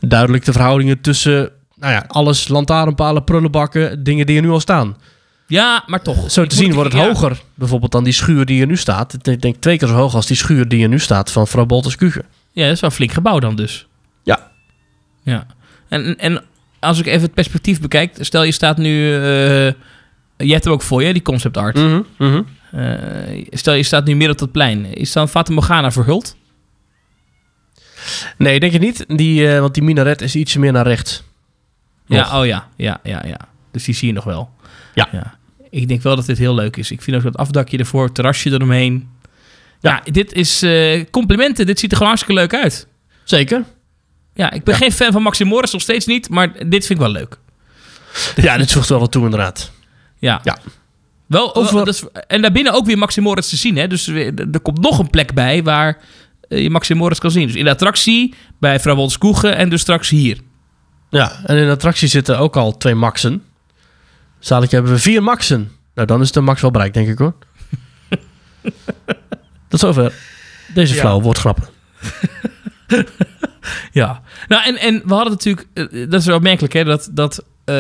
duidelijk 0.01 0.45
de 0.45 0.53
verhoudingen 0.53 1.01
tussen... 1.01 1.51
Nou 1.77 1.93
ja, 1.93 2.05
alles, 2.09 2.49
lantaarnpalen, 2.49 3.25
prullenbakken, 3.25 4.03
dingen 4.05 4.27
die 4.27 4.37
er 4.37 4.43
nu 4.43 4.51
al 4.51 4.61
staan. 4.61 4.97
Ja, 5.47 5.85
maar 5.87 6.03
toch. 6.03 6.31
Zo 6.31 6.47
te 6.47 6.55
zien 6.55 6.73
wordt 6.75 6.93
het 6.93 7.03
ja. 7.03 7.09
hoger, 7.09 7.43
bijvoorbeeld 7.55 7.93
dan 7.93 8.05
die 8.05 8.13
schuur 8.13 8.45
die 8.45 8.61
er 8.61 8.67
nu 8.67 8.77
staat. 8.77 9.27
Ik 9.27 9.43
denk 9.43 9.57
twee 9.57 9.79
keer 9.79 9.89
zo 9.89 9.95
hoog 9.95 10.15
als 10.15 10.27
die 10.27 10.37
schuur 10.37 10.69
die 10.69 10.83
er 10.83 10.89
nu 10.89 10.99
staat 10.99 11.33
van 11.33 11.47
vrouw 11.47 11.67
Bolters 11.67 11.97
Kugen. 11.97 12.25
Ja, 12.53 12.65
dat 12.65 12.73
is 12.73 12.81
wel 12.81 12.91
een 12.91 12.97
flink 12.97 13.13
gebouw 13.13 13.39
dan 13.39 13.57
dus. 13.57 13.87
Ja. 14.23 14.51
Ja. 15.23 15.47
En, 15.89 16.19
en 16.19 16.43
als 16.81 16.99
ik 16.99 17.07
even 17.07 17.23
het 17.23 17.35
perspectief 17.35 17.81
bekijk... 17.81 18.17
Stel, 18.21 18.43
je 18.43 18.53
staat 18.53 18.77
nu... 18.77 19.15
eh 19.15 19.73
je 20.37 20.53
hebt 20.53 20.65
hem 20.65 20.73
ook 20.73 20.83
voor 20.83 21.03
je, 21.03 21.13
die 21.13 21.23
concept 21.23 21.57
art. 21.57 21.75
Mhm, 21.75 22.03
mhm. 22.19 22.43
Eh, 22.71 23.47
stel, 23.51 23.75
je 23.75 23.83
staat 23.83 24.05
nu 24.05 24.13
midden 24.13 24.31
op 24.31 24.39
dat 24.39 24.53
plein. 24.53 24.85
Is 24.95 25.13
dan 25.13 25.29
Fata 25.29 25.53
Morgana 25.53 25.91
verhuld? 25.91 26.37
Nee, 28.39 28.61
denk 28.61 28.73
je 28.73 28.79
niet. 28.79 29.05
Die, 29.09 29.49
eh, 29.49 29.61
want 29.61 29.75
die 29.75 29.83
minaret 29.83 30.21
is 30.21 30.35
ietsje 30.35 30.59
meer 30.59 30.73
naar 30.73 30.87
rechts. 30.87 31.23
Nog. 32.07 32.19
Ja, 32.19 32.41
oh 32.41 32.47
ja. 32.47 32.69
Ja, 32.77 33.01
ja, 33.03 33.23
ja. 33.27 33.39
Dus 33.71 33.85
die 33.85 33.95
zie 33.95 34.09
je 34.09 34.15
nog 34.15 34.25
wel. 34.25 34.51
Ja. 34.95 35.37
Ik 35.71 35.89
denk 35.89 36.03
wel 36.03 36.17
dat 36.17 36.27
dit 36.27 36.39
heel 36.39 36.55
leuk 36.55 36.77
is. 36.77 36.91
Ik 36.91 37.03
vind 37.03 37.17
ook 37.17 37.23
dat 37.23 37.37
afdakje 37.37 37.79
ervoor, 37.79 38.13
terrasje 38.13 38.51
eromheen. 38.51 39.09
Ja, 39.81 40.01
dit 40.13 40.33
is 40.33 40.63
eh, 40.63 41.05
complimenten. 41.11 41.67
Dit 41.67 41.79
ziet 41.79 41.91
er 41.91 41.97
gewoon 41.97 42.13
hartstikke 42.13 42.41
leuk 42.41 42.55
uit. 42.63 42.87
Zeker. 43.25 43.65
Ja, 44.35 44.51
ik 44.53 44.65
ben 44.65 44.75
geen 44.75 44.93
fan 44.93 45.13
van 45.13 45.23
Maxim 45.23 45.47
Morris, 45.47 45.73
nog 45.73 45.81
steeds 45.81 46.07
niet. 46.07 46.29
Maar 46.29 46.53
dit 46.53 46.87
vind 46.87 46.91
ik 46.91 46.99
wel 46.99 47.11
leuk. 47.11 47.39
Ja, 48.37 48.57
dit 48.57 48.73
voegt 48.73 48.89
wel 48.89 48.99
wat 48.99 49.13
toe 49.13 49.25
inderdaad. 49.25 49.71
Ja. 50.19 50.41
Ja. 50.45 50.59
Wel, 51.27 51.55
Over- 51.55 51.75
wel, 51.75 51.85
dat 51.85 51.95
is- 51.95 52.05
en 52.27 52.43
daarbinnen 52.43 52.73
ook 52.73 52.87
weer 52.87 52.99
Maxim 52.99 53.23
Morris 53.23 53.49
te 53.49 53.57
zien. 53.57 53.77
Hè? 53.77 53.87
Dus 53.87 54.07
er 54.07 54.61
komt 54.63 54.81
nog 54.81 54.99
een 54.99 55.11
plek 55.11 55.35
bij 55.35 55.63
waar 55.63 55.99
eh, 56.49 56.63
je 56.63 56.71
Maxim 56.71 56.97
Morris 56.97 57.19
kan 57.19 57.31
zien. 57.31 57.47
Dus 57.47 57.57
in 57.57 57.65
de 57.65 57.71
attractie, 57.71 58.35
bij 58.61 58.81
Wolters 58.83 59.19
Koegen 59.19 59.57
en 59.57 59.69
dus 59.69 59.81
straks 59.81 60.09
hier. 60.09 60.39
Ja, 61.11 61.41
en 61.45 61.57
in 61.57 61.65
de 61.67 61.71
attractie 61.73 62.09
zitten 62.09 62.39
ook 62.39 62.57
al 62.57 62.77
twee 62.77 62.95
maxen. 62.95 63.43
Zadelijk 64.45 64.73
hebben 64.73 64.93
we 64.93 64.99
vier 64.99 65.23
maxen. 65.23 65.71
Nou, 65.95 66.07
dan 66.07 66.21
is 66.21 66.33
de 66.33 66.41
max 66.41 66.61
wel 66.61 66.71
bereikt, 66.71 66.95
denk 66.95 67.09
ik 67.09 67.19
hoor. 67.19 67.35
Tot 69.69 69.81
zover. 69.81 70.13
Deze 70.75 70.95
Ja. 70.95 71.01
flauw 71.01 71.21
woordgrappen. 71.21 71.65
Ja. 73.93 74.23
Nou, 74.49 74.65
en, 74.65 74.77
en 74.77 75.03
we 75.05 75.15
hadden 75.15 75.33
natuurlijk... 75.33 75.67
eh, 75.75 75.85
dat 76.11 76.21
is 76.21 76.27
wel 76.27 76.37
opmerkelijk, 76.37 76.73
hè? 76.73 76.85
Dat, 76.85 77.09
dat, 77.13 77.39
eh, 77.65 77.75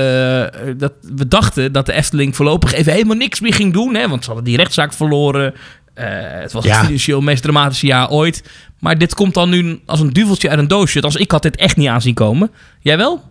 dat 0.76 0.92
we 1.00 1.28
dachten 1.28 1.72
dat 1.72 1.86
de 1.86 1.92
Efteling 1.92 2.36
voorlopig 2.36 2.72
even 2.74 2.92
helemaal 2.92 3.16
niks 3.16 3.40
meer 3.40 3.54
ging 3.54 3.72
doen. 3.72 3.94
Hè? 3.94 4.08
Want 4.08 4.20
ze 4.22 4.26
hadden 4.26 4.44
die 4.44 4.56
rechtszaak 4.56 4.92
verloren. 4.92 5.54
Eh, 5.94 6.06
het 6.18 6.52
was 6.52 6.64
Ja. 6.64 6.76
het 6.76 6.84
financieel 6.84 7.20
meest 7.20 7.42
dramatische 7.42 7.86
jaar 7.86 8.10
ooit. 8.10 8.42
Maar 8.80 8.98
dit 8.98 9.14
komt 9.14 9.34
dan 9.34 9.50
nu 9.50 9.80
als 9.86 10.00
een 10.00 10.12
duveltje 10.12 10.48
uit 10.50 10.58
een 10.58 10.68
doosje. 10.68 11.00
Als 11.00 11.16
ik 11.16 11.30
had 11.30 11.42
dit 11.42 11.56
echt 11.56 11.76
niet 11.76 11.88
aanzien 11.88 12.14
komen. 12.14 12.50
Jij 12.80 12.96
wel? 12.96 13.22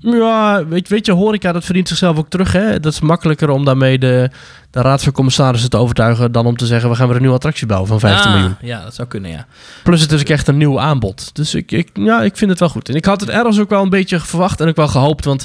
Ja, 0.00 0.66
weet, 0.66 0.88
weet 0.88 1.06
je, 1.06 1.12
horeca, 1.12 1.52
dat 1.52 1.64
verdient 1.64 1.88
zichzelf 1.88 2.18
ook 2.18 2.28
terug. 2.28 2.52
Hè? 2.52 2.80
Dat 2.80 2.92
is 2.92 3.00
makkelijker 3.00 3.50
om 3.50 3.64
daarmee 3.64 3.98
de, 3.98 4.30
de 4.70 4.80
raad 4.80 5.02
van 5.02 5.12
commissarissen 5.12 5.70
te 5.70 5.76
overtuigen... 5.76 6.32
dan 6.32 6.46
om 6.46 6.56
te 6.56 6.66
zeggen, 6.66 6.90
we 6.90 6.96
gaan 6.96 7.06
weer 7.06 7.14
een 7.14 7.20
nieuwe 7.20 7.36
attractie 7.36 7.66
bouwen 7.66 7.88
van 7.88 8.00
15 8.00 8.30
Ah, 8.30 8.36
miljoen. 8.36 8.56
Ja, 8.60 8.82
dat 8.82 8.94
zou 8.94 9.08
kunnen, 9.08 9.30
ja. 9.30 9.46
Plus 9.82 10.00
het 10.00 10.12
is 10.12 10.20
ook 10.20 10.28
echt 10.28 10.48
een 10.48 10.56
nieuw 10.56 10.80
aanbod. 10.80 11.34
Dus 11.34 11.54
ik, 11.54 11.72
ik, 11.72 11.90
ja, 11.94 12.22
ik 12.22 12.36
vind 12.36 12.50
het 12.50 12.60
wel 12.60 12.68
goed. 12.68 12.88
En 12.88 12.94
ik 12.94 13.04
had 13.04 13.20
het 13.20 13.30
ergens 13.30 13.60
ook 13.60 13.70
wel 13.70 13.82
een 13.82 13.88
beetje 13.90 14.20
verwacht 14.20 14.60
en 14.60 14.68
ook 14.68 14.76
wel 14.76 14.88
gehoopt. 14.88 15.24
Want 15.24 15.44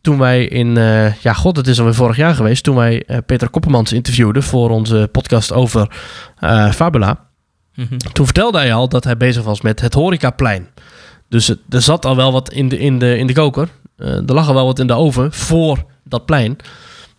toen 0.00 0.18
wij 0.18 0.44
in, 0.44 0.76
eh, 0.76 1.14
ja 1.14 1.32
god, 1.32 1.56
het 1.56 1.66
is 1.66 1.78
alweer 1.78 1.94
vorig 1.94 2.16
jaar 2.16 2.34
geweest. 2.34 2.62
Toen 2.64 2.76
wij 2.76 3.02
eh, 3.06 3.18
Peter 3.26 3.48
Koppelmans 3.48 3.92
interviewden 3.92 4.42
voor 4.42 4.70
onze 4.70 5.08
podcast 5.12 5.52
over 5.52 5.90
eh, 6.38 6.70
Fabula. 6.70 7.18
Mhm. 7.74 7.96
Toen 8.12 8.24
vertelde 8.24 8.58
hij 8.58 8.74
al 8.74 8.88
dat 8.88 9.04
hij 9.04 9.16
bezig 9.16 9.42
was 9.42 9.60
met 9.60 9.80
het 9.80 9.94
horecaplein. 9.94 10.68
Dus 11.28 11.48
er 11.68 11.82
zat 11.82 12.04
al 12.04 12.16
wel 12.16 12.32
wat 12.32 12.52
in 12.52 12.68
de, 12.68 12.78
in 12.78 12.98
de, 12.98 13.18
in 13.18 13.26
de 13.26 13.32
koker. 13.32 13.68
Eh, 13.96 14.08
er 14.08 14.34
lag 14.34 14.48
al 14.48 14.54
wel 14.54 14.66
wat 14.66 14.78
in 14.78 14.86
de 14.86 14.92
oven 14.92 15.32
voor 15.32 15.84
dat 16.04 16.26
plein. 16.26 16.56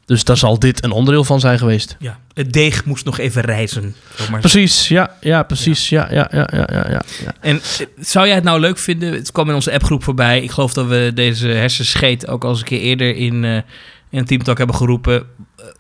Dus 0.06 0.24
daar 0.24 0.38
zal 0.38 0.60
dit 0.60 0.84
een 0.84 0.92
onderdeel 0.92 1.24
van 1.24 1.40
zijn 1.40 1.58
geweest. 1.58 1.96
Ja, 2.00 2.20
het 2.34 2.54
deeg 2.54 2.86
moest 2.86 3.06
nog 3.06 3.20
even 3.20 3.42
rijzen. 3.42 3.96
Precies, 4.40 4.88
ja, 4.88 5.16
ja, 5.22 5.44
precies. 5.44 5.90
Ja, 5.90 6.08
ja, 6.12 6.28
ja, 6.32 6.50
ja, 6.52 6.68
ja, 6.72 6.86
ja. 6.90 7.02
ja. 7.24 7.34
En 7.42 7.56
eh, 7.56 7.86
zou 8.00 8.26
jij 8.26 8.36
het 8.36 8.44
nou 8.44 8.60
leuk 8.60 8.78
vinden? 8.78 9.14
Het 9.14 9.32
kwam 9.32 9.50
in 9.50 9.56
onze 9.56 9.72
appgroep 9.72 10.04
voorbij. 10.04 10.42
Ik 10.42 10.52
geloof 10.52 10.74
dat 10.74 10.88
we 10.88 11.12
deze 11.14 11.48
hersenscheet 11.48 12.28
ook 12.28 12.44
al 12.44 12.50
eens 12.50 12.60
een 12.60 12.66
keer 12.66 12.80
eerder 12.80 13.16
in, 13.16 13.44
eh 13.44 13.62
in 14.10 14.22
een 14.22 14.28
teamtalk 14.28 14.58
hebben 14.58 14.76
geroepen. 14.76 15.26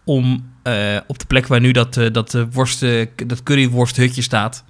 om 0.03 0.53
op 1.07 1.19
de 1.19 1.25
plek 1.27 1.47
waar 1.47 1.59
nu 1.59 1.71
dat, 1.71 1.97
eh, 1.97 2.11
dat, 2.11 2.37
worst, 2.51 2.85
dat 3.25 3.43
curryworsthutje 3.43 4.21
staat. 4.21 4.63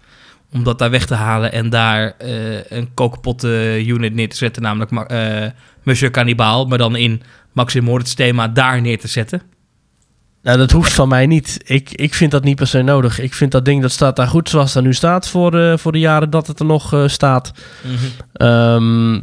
Om 0.55 0.63
dat 0.63 0.79
daar 0.79 0.89
weg 0.89 1.05
te 1.05 1.13
halen 1.13 1.51
en 1.51 1.69
daar 1.69 2.13
eh, 2.17 2.71
een 2.71 2.93
kookpotten 2.93 3.87
unit 3.87 4.13
neer 4.13 4.29
te 4.29 4.35
zetten. 4.35 4.61
Namelijk 4.61 4.91
eh 4.91 5.45
Monsieur 5.83 6.11
Cannibal. 6.11 6.65
Maar 6.65 6.77
dan 6.77 6.95
in 6.95 7.21
Maxim 7.51 7.83
Moritz 7.83 8.13
thema 8.13 8.47
daar 8.47 8.81
neer 8.81 8.99
te 8.99 9.07
zetten. 9.07 9.41
Nou, 10.41 10.57
dat 10.57 10.71
hoeft 10.71 10.93
van 10.93 11.07
mij 11.07 11.25
niet. 11.25 11.59
Ik, 11.65 11.91
ik 11.91 12.13
vind 12.13 12.31
dat 12.31 12.43
niet 12.43 12.55
per 12.55 12.67
se 12.67 12.81
nodig. 12.81 13.19
Ik 13.19 13.33
vind 13.33 13.51
dat 13.51 13.65
ding 13.65 13.81
dat 13.81 13.91
staat 13.91 14.15
daar 14.15 14.27
goed 14.27 14.49
zoals 14.49 14.75
er 14.75 14.81
nu 14.81 14.93
staat 14.93 15.29
voor, 15.29 15.59
eh, 15.59 15.77
voor 15.77 15.91
de 15.91 15.99
jaren 15.99 16.29
dat 16.29 16.47
het 16.47 16.59
er 16.59 16.65
nog 16.65 17.03
staat. 17.05 17.51
Ehm, 18.33 19.15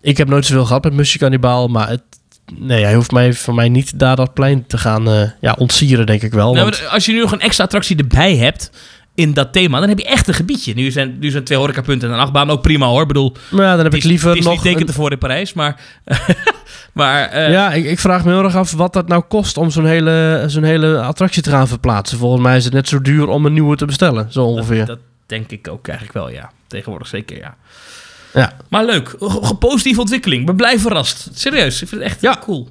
ik 0.00 0.16
heb 0.16 0.28
nooit 0.28 0.46
zoveel 0.46 0.64
gehad 0.64 0.84
met 0.84 0.92
Musje 0.92 1.18
Cannibal, 1.18 1.68
maar 1.68 1.88
het, 1.88 2.02
nee, 2.58 2.84
hij 2.84 2.94
hoeft 2.94 3.10
mij, 3.12 3.32
voor 3.32 3.54
mij 3.54 3.68
niet 3.68 3.98
daar 3.98 4.16
dat 4.16 4.34
plein 4.34 4.66
te 4.66 4.78
gaan 4.78 5.32
ja, 5.40 5.54
ontsieren, 5.58 6.06
denk 6.06 6.22
ik 6.22 6.32
wel. 6.32 6.52
Nou, 6.52 6.64
want- 6.64 6.88
als 6.88 7.06
je 7.06 7.12
nu 7.12 7.20
nog 7.20 7.32
een 7.32 7.40
extra 7.40 7.64
attractie 7.64 7.96
erbij 7.96 8.36
hebt 8.36 8.70
in 9.16 9.34
dat 9.34 9.52
thema, 9.52 9.80
dan 9.80 9.88
heb 9.88 9.98
je 9.98 10.04
echt 10.04 10.28
een 10.28 10.34
gebiedje. 10.34 10.74
Nu 10.74 10.90
zijn, 10.90 11.16
nu 11.18 11.30
zijn 11.30 11.44
twee 11.44 11.58
horecapunten 11.58 12.08
en 12.08 12.14
een 12.14 12.20
achtbaan 12.20 12.50
ook 12.50 12.62
prima 12.62 12.86
hoor. 12.86 13.00
Ik 13.00 13.06
bedoel, 13.08 13.32
maar 13.50 13.64
ja, 13.64 13.74
dan 13.74 13.84
heb 13.84 13.94
ik 13.94 13.98
is, 13.98 14.04
liever 14.04 14.28
het 14.28 14.38
is 14.38 14.44
nog... 14.44 14.62
tekent 14.62 14.88
ervoor 14.88 15.12
in 15.12 15.18
Parijs, 15.18 15.52
maar... 15.52 15.80
maar 16.92 17.28
eh, 17.28 17.50
ja, 17.50 17.72
ik, 17.72 17.84
ik 17.84 17.98
vraag 17.98 18.24
me 18.24 18.32
heel 18.32 18.44
erg 18.44 18.56
af 18.56 18.72
wat 18.72 18.92
dat 18.92 19.08
nou 19.08 19.22
kost 19.22 19.56
om 19.56 19.70
zo'n 19.70 19.86
hele, 19.86 20.44
zo'n 20.46 20.62
hele 20.62 21.00
attractie 21.00 21.42
te 21.42 21.50
gaan 21.50 21.68
verplaatsen. 21.68 22.18
Volgens 22.18 22.42
mij 22.42 22.56
is 22.56 22.64
het 22.64 22.72
net 22.72 22.88
zo 22.88 23.00
duur 23.00 23.28
om 23.28 23.46
een 23.46 23.52
nieuwe 23.52 23.76
te 23.76 23.86
bestellen, 23.86 24.32
zo 24.32 24.44
ongeveer. 24.44 24.86
dat, 24.86 24.86
dat 24.86 24.98
denk 25.26 25.50
ik 25.50 25.68
ook 25.68 25.88
eigenlijk 25.88 26.18
wel, 26.18 26.30
ja. 26.30 26.50
Tegenwoordig 26.66 27.08
zeker, 27.08 27.36
ja. 27.36 27.56
Ja. 28.34 28.52
Maar 28.68 28.84
leuk. 28.84 29.16
Positieve 29.58 30.00
ontwikkeling. 30.00 30.40
Ik 30.40 30.46
ben 30.46 30.56
blij 30.56 30.78
verrast. 30.78 31.28
Serieus, 31.32 31.82
ik 31.82 31.88
vind 31.88 32.00
het 32.00 32.10
echt 32.10 32.20
Ja. 32.20 32.38
cool. 32.40 32.68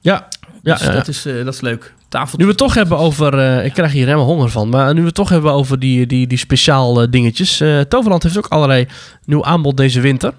Ja, 0.00 0.28
ja, 0.62 0.72
Dus 0.74 0.82
ja, 0.82 0.86
ja. 0.88 0.94
Dat, 0.96 1.08
is, 1.08 1.26
eh, 1.26 1.44
dat 1.44 1.54
is 1.54 1.60
leuk. 1.60 1.94
Tafel. 2.14 2.38
Nu 2.38 2.44
we 2.44 2.50
het 2.50 2.58
toch 2.58 2.74
hebben 2.74 2.98
over... 2.98 3.38
eh, 3.38 3.64
ik 3.64 3.72
krijg 3.72 3.92
hier 3.92 4.04
helemaal 4.04 4.26
honger 4.26 4.48
van. 4.50 4.68
Maar 4.68 4.94
nu 4.94 5.00
we 5.00 5.06
het 5.06 5.14
toch 5.14 5.28
hebben 5.28 5.52
over 5.52 5.78
die, 5.78 6.06
die, 6.06 6.26
die 6.26 6.38
speciaal 6.38 7.02
eh, 7.02 7.10
dingetjes. 7.10 7.60
eh, 7.60 7.80
Toverland 7.80 8.22
heeft 8.22 8.38
ook 8.38 8.46
allerlei 8.46 8.86
nieuw 9.24 9.44
aanbod 9.44 9.76
deze 9.76 10.00
winter. 10.00 10.32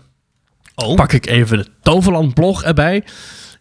oh, 0.76 0.96
Pak 0.96 1.14
ik 1.14 1.28
even 1.28 1.58
de 1.58 1.68
Toverland 1.82 2.34
blog 2.34 2.64
erbij. 2.64 3.04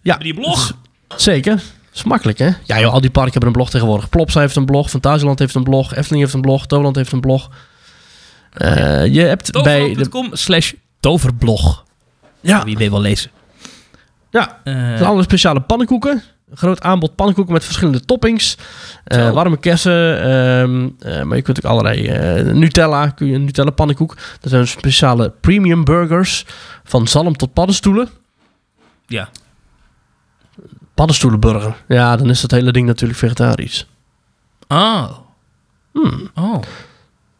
Ja, 0.00 0.16
die 0.16 0.34
blog. 0.34 0.76
zeker. 1.16 1.54
Dat 1.54 1.62
is 1.94 2.04
makkelijk, 2.04 2.38
hè? 2.38 2.50
Ja, 2.64 2.80
joh, 2.80 2.92
al 2.92 3.00
die 3.00 3.10
parken 3.10 3.32
hebben 3.32 3.48
een 3.48 3.56
blog 3.56 3.70
tegenwoordig. 3.70 4.08
Plopsa 4.08 4.40
heeft 4.40 4.56
een 4.56 4.64
blog, 4.64 4.90
Fantasieland 4.90 5.38
heeft 5.38 5.54
een 5.54 5.64
blog, 5.64 5.94
Efteling 5.94 6.22
heeft 6.22 6.34
een 6.34 6.40
blog, 6.40 6.66
Toverland 6.66 6.96
heeft 6.96 7.12
een 7.12 7.20
blog. 7.20 7.50
Je 9.10 9.24
hebt 9.26 9.62
bij 9.62 9.94
de... 9.94 10.28
Slash 10.32 10.72
toverblog. 11.00 11.84
Ja, 12.40 12.64
Wie 12.64 12.76
weet 12.76 12.90
wel 12.90 13.00
lezen. 13.00 13.30
ja, 14.30 14.60
er 14.64 14.98
zijn 14.98 15.10
alle 15.10 15.22
speciale 15.22 15.60
pannenkoeken. 15.60 16.22
Groot 16.54 16.80
aanbod 16.80 17.14
pannenkoeken 17.14 17.52
met 17.52 17.64
verschillende 17.64 18.00
toppings. 18.00 18.56
Eh, 19.04 19.30
warme 19.30 19.56
kersen. 19.56 20.20
ehm, 20.22 20.88
eh, 20.98 21.22
maar 21.22 21.36
je 21.36 21.42
kunt 21.42 21.64
ook 21.64 21.70
allerlei... 21.72 22.06
eh, 22.06 22.52
Nutella, 22.54 23.08
kun 23.08 23.26
je 23.26 23.34
een 23.34 23.44
Nutella 23.44 23.70
pannenkoek. 23.70 24.16
Er 24.40 24.48
zijn 24.48 24.66
speciale 24.68 25.30
premium 25.40 25.84
burgers. 25.84 26.46
Van 26.84 27.06
zalm 27.08 27.36
tot 27.36 27.52
paddenstoelen. 27.52 28.08
ja. 29.06 29.28
Paddenstoelenburger. 30.94 31.76
Ja, 31.88 32.16
dan 32.16 32.30
is 32.30 32.40
dat 32.40 32.50
hele 32.50 32.72
ding 32.72 32.86
natuurlijk 32.86 33.18
vegetarisch. 33.18 33.86
Oh. 34.68 35.10
Hmm. 35.92 36.30
Oh. 36.34 36.62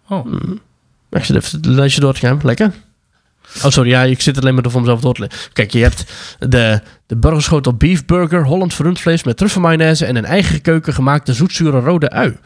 Oh. 0.09 0.27
Ik 1.11 1.25
zit 1.25 1.37
even 1.37 1.57
het 1.57 1.67
lijstje 1.67 2.01
door 2.01 2.15
te 2.15 2.21
gaan. 2.21 2.41
Lekker. 2.43 2.73
Oh, 3.65 3.71
sorry. 3.71 3.91
Ja, 3.91 4.03
ik 4.03 4.21
zit 4.21 4.41
alleen 4.41 4.55
maar 4.55 4.71
voor 4.71 4.81
mezelf 4.81 5.01
door 5.01 5.15
te 5.15 5.21
lezen. 5.21 5.39
Kijk, 5.53 5.71
je 5.73 5.79
hebt 5.83 6.05
de, 6.39 6.81
de 7.07 7.17
burgerschotel 7.17 7.75
beef 7.75 8.05
burger, 8.05 8.45
Holland 8.45 8.75
rundvlees 8.77 9.25
met 9.25 9.37
truffelmayonaise 9.37 10.07
en 10.07 10.17
een 10.17 10.25
eigen 10.25 10.61
keuken 10.61 10.95
gemaakte 10.95 11.33
zoetzure 11.33 11.81
rode 11.81 12.11
ui. 12.11 12.37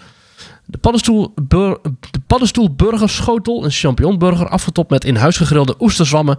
De 0.64 0.78
paddenstoel, 0.78 1.32
bur- 1.42 1.78
de 2.10 2.20
paddenstoel 2.26 2.74
burgerschotel, 2.74 3.64
een 3.64 3.70
champignonburger, 3.70 4.48
afgetopt 4.48 4.90
met 4.90 5.04
in 5.04 5.16
huis 5.16 5.36
gegrilde 5.36 5.74
oesterzwammen, 5.78 6.38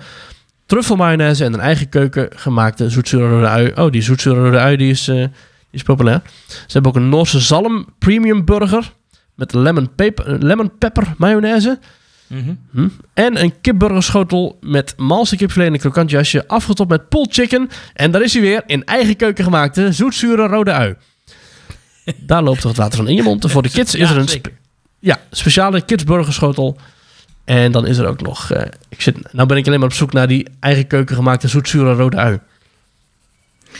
truffelmayonaise 0.65 1.43
en 1.43 1.53
een 1.53 1.59
eigen 1.59 1.89
keuken 1.89 2.29
gemaakte 2.35 2.89
zoetzure 2.89 3.29
rode 3.29 3.47
ui. 3.47 3.71
Oh, 3.75 3.91
die 3.91 4.01
zoetzure 4.01 4.39
rode 4.43 4.59
ui 4.59 4.77
die 4.77 4.89
is, 4.89 5.07
eh, 5.07 5.15
die 5.15 5.29
is 5.71 5.83
populair. 5.83 6.21
Ze 6.47 6.53
hebben 6.67 6.91
ook 6.91 6.97
een 6.97 7.09
Noorse 7.09 7.39
zalm 7.39 7.87
premium 7.99 8.45
burger 8.45 8.93
met 9.35 9.53
lemon, 9.53 9.89
lemon 10.25 10.71
pepper 10.77 11.13
mayonaise. 11.17 11.79
Mhm. 12.29 12.53
Hm? 12.71 12.87
En 13.13 13.41
een 13.41 13.61
kipburgerschotel 13.61 14.57
met 14.61 14.93
malse 14.97 15.35
kipfilet 15.35 15.67
en 15.67 15.73
een 15.73 15.79
krokant 15.79 16.09
jasje, 16.09 16.47
afgetopt 16.47 16.89
met 16.89 17.09
pulled 17.09 17.33
chicken. 17.33 17.69
En 17.93 18.11
daar 18.11 18.21
is 18.21 18.33
hij 18.33 18.41
weer, 18.41 18.63
in 18.65 18.85
eigen 18.85 19.15
keuken 19.15 19.43
gemaakte, 19.43 19.91
zoetzure 19.91 20.47
rode 20.47 20.71
ui. 20.71 20.95
Daar 22.17 22.43
loopt 22.43 22.61
toch 22.61 22.71
het 22.71 22.79
water 22.79 22.97
van 22.97 23.07
in 23.07 23.15
je 23.15 23.23
mond. 23.23 23.43
En 23.43 23.49
voor 23.49 23.61
de 23.61 23.69
kids 23.69 23.95
is 23.95 24.09
er 24.09 24.17
een 24.17 24.27
spe- 24.27 24.51
ja, 24.99 25.19
speciale 25.31 25.81
kidsburgerschotel. 25.81 26.77
En 27.45 27.71
dan 27.71 27.85
is 27.87 27.97
er 27.97 28.07
ook 28.07 28.21
nog... 28.21 28.51
eh, 28.51 28.65
ik 28.89 29.01
zit, 29.01 29.33
nou 29.33 29.47
ben 29.47 29.57
ik 29.57 29.67
alleen 29.67 29.79
maar 29.79 29.87
op 29.89 29.93
zoek 29.95 30.13
naar 30.13 30.27
die 30.27 30.47
eigen 30.59 30.87
keuken 30.87 31.15
gemaakte 31.15 31.47
zoetzure 31.47 31.93
rode 31.93 32.17
ui. 32.17 32.39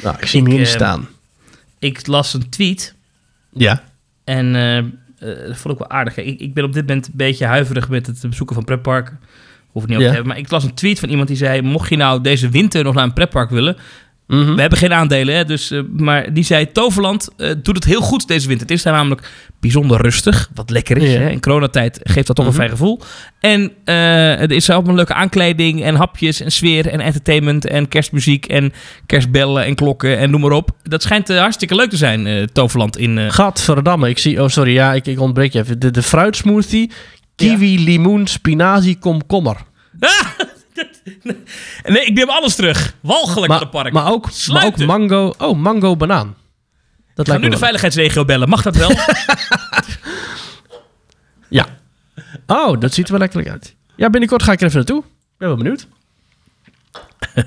Nou, 0.04 0.16
ik 0.20 0.26
zie 0.28 0.40
hem 0.42 0.50
hier 0.50 0.60
niet 0.60 0.68
eh, 0.68 0.74
staan. 0.74 1.08
Ik 1.80 2.08
las 2.08 2.34
een 2.34 2.50
tweet 2.50 2.94
Ja. 3.50 3.84
en 4.24 4.56
eh, 4.56 4.84
eh, 5.20 5.48
dat 5.48 5.58
vond 5.58 5.74
ik 5.74 5.80
wel 5.80 5.90
aardig. 5.90 6.18
Ik, 6.18 6.40
ik 6.40 6.54
ben 6.54 6.64
op 6.64 6.74
dit 6.74 6.88
moment 6.88 7.08
een 7.08 7.14
beetje 7.16 7.46
huiverig 7.46 7.90
met 7.90 8.08
het 8.08 8.22
bezoeken 8.30 8.56
van 8.56 8.64
pretparken. 8.66 9.20
Hoef 9.72 9.82
het 9.82 9.92
niet 9.92 10.00
over 10.00 10.02
Ja. 10.02 10.08
te 10.08 10.14
hebben. 10.16 10.28
Maar 10.28 10.38
ik 10.38 10.52
las 10.52 10.64
een 10.64 10.74
tweet 10.74 11.00
van 11.00 11.10
iemand 11.10 11.28
die 11.28 11.38
zei... 11.38 11.62
mocht 11.62 11.90
je 11.90 11.96
nou 11.96 12.22
deze 12.22 12.50
winter 12.50 12.84
nog 12.84 12.94
naar 12.96 13.04
een 13.04 13.14
pretpark 13.14 13.50
willen... 13.50 13.76
Mhm. 14.30 14.56
We 14.56 14.62
hebben 14.62 14.80
geen 14.80 14.94
aandelen, 14.94 15.36
hè, 15.36 15.46
dus, 15.46 15.72
eh, 15.72 15.80
maar 15.98 16.34
die 16.34 16.44
zei... 16.44 16.72
Toverland 16.72 17.30
eh, 17.38 17.52
doet 17.64 17.76
het 17.76 17.84
heel 17.84 18.02
goed 18.02 18.28
deze 18.28 18.48
winter. 18.48 18.68
Het 18.68 18.76
is 18.78 18.84
daar 18.84 18.94
namelijk 18.94 19.32
bijzonder 19.60 20.02
rustig, 20.02 20.50
wat 20.54 20.70
lekker 20.70 20.98
is. 20.98 21.14
Hè. 21.14 21.30
In 21.30 21.40
coronatijd 21.40 22.00
geeft 22.04 22.28
dat 22.28 22.36
toch 22.36 22.46
Mhm. 22.46 22.54
een 22.54 22.60
fijn 22.62 22.70
gevoel. 22.70 23.02
En 23.40 23.72
eh, 23.84 24.42
er 24.42 24.52
is 24.52 24.70
allemaal 24.70 24.96
leuke 24.96 25.14
aankleding 25.14 25.84
en 25.84 25.96
hapjes 25.96 26.42
en 26.42 26.52
sfeer 26.52 26.88
en 26.88 27.00
entertainment... 27.00 27.66
en 27.68 27.88
kerstmuziek 27.88 28.46
en 28.46 28.74
kerstbellen 29.06 29.66
en 29.66 29.76
klokken 29.76 30.18
en 30.18 30.30
noem 30.30 30.42
maar 30.42 30.52
op. 30.52 30.70
Dat 30.84 31.02
schijnt 31.04 31.28
hartstikke 31.28 31.76
leuk 31.76 31.90
te 31.90 31.98
zijn, 31.98 32.50
Toverland 32.54 32.98
in... 32.98 33.32
Gadverdamme, 33.32 34.10
ik 34.10 34.18
zie... 34.18 34.44
Oh, 34.44 34.48
sorry, 34.50 34.74
ja, 34.74 34.94
ik, 34.94 35.08
ik 35.08 35.20
ontbreek 35.20 35.54
je 35.54 35.60
even. 35.60 35.80
De, 35.80 35.92
de 35.92 36.04
fruitsmoothie, 36.04 36.92
kiwi, 37.36 37.84
limoen, 37.84 38.28
spinazie, 38.28 38.98
komkommer. 39.00 39.56
nee, 41.94 42.06
ik 42.06 42.14
neem 42.14 42.30
alles 42.30 42.56
terug. 42.56 42.94
Walgelijk 43.02 43.48
Maar, 43.52 43.60
het 43.60 43.70
park. 43.70 43.94
maar, 43.94 44.04
ook, 44.04 44.12
maar 44.12 44.24
ook 44.26 44.30
Sluiten. 44.32 44.86
mango... 44.86 45.34
Oh, 45.38 45.58
mango 45.58 45.96
banaan. 45.96 46.36
Dat 47.16 47.28
Ik 47.28 47.34
ga 47.34 47.38
nu 47.40 47.44
de 47.44 47.50
wel. 47.50 47.60
veiligheidsregio 47.60 48.26
bellen. 48.26 48.50
Mag 48.50 48.62
dat 48.62 48.76
wel? 48.76 48.92
Ja. 51.50 51.66
Oh, 52.48 52.80
dat 52.80 52.94
ziet 52.94 53.06
er 53.06 53.12
wel 53.12 53.20
lekker 53.20 53.52
uit. 53.52 53.76
Ja, 53.96 54.10
binnenkort 54.10 54.44
ga 54.44 54.52
ik 54.52 54.60
er 54.60 54.66
even 54.66 54.78
naartoe. 54.78 55.00
Ik 55.00 55.38
ben 55.38 55.48
wel 55.48 55.58
benieuwd. 55.58 55.88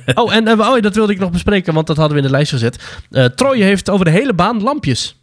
oh, 0.15 0.35
en 0.35 0.49
eh, 0.49 0.59
oh, 0.59 0.81
dat 0.81 0.95
wilde 0.95 1.13
ik 1.13 1.19
nog 1.19 1.31
bespreken, 1.31 1.75
want 1.75 1.87
dat 1.87 1.97
hadden 1.97 2.17
we 2.17 2.23
in 2.23 2.29
de 2.29 2.35
lijst 2.37 2.51
gezet. 2.53 3.01
Troje 3.37 3.65
heeft 3.65 3.91
over 3.91 4.05
de 4.05 4.11
hele 4.11 4.33
baan 4.35 4.63
lampjes. 4.63 5.19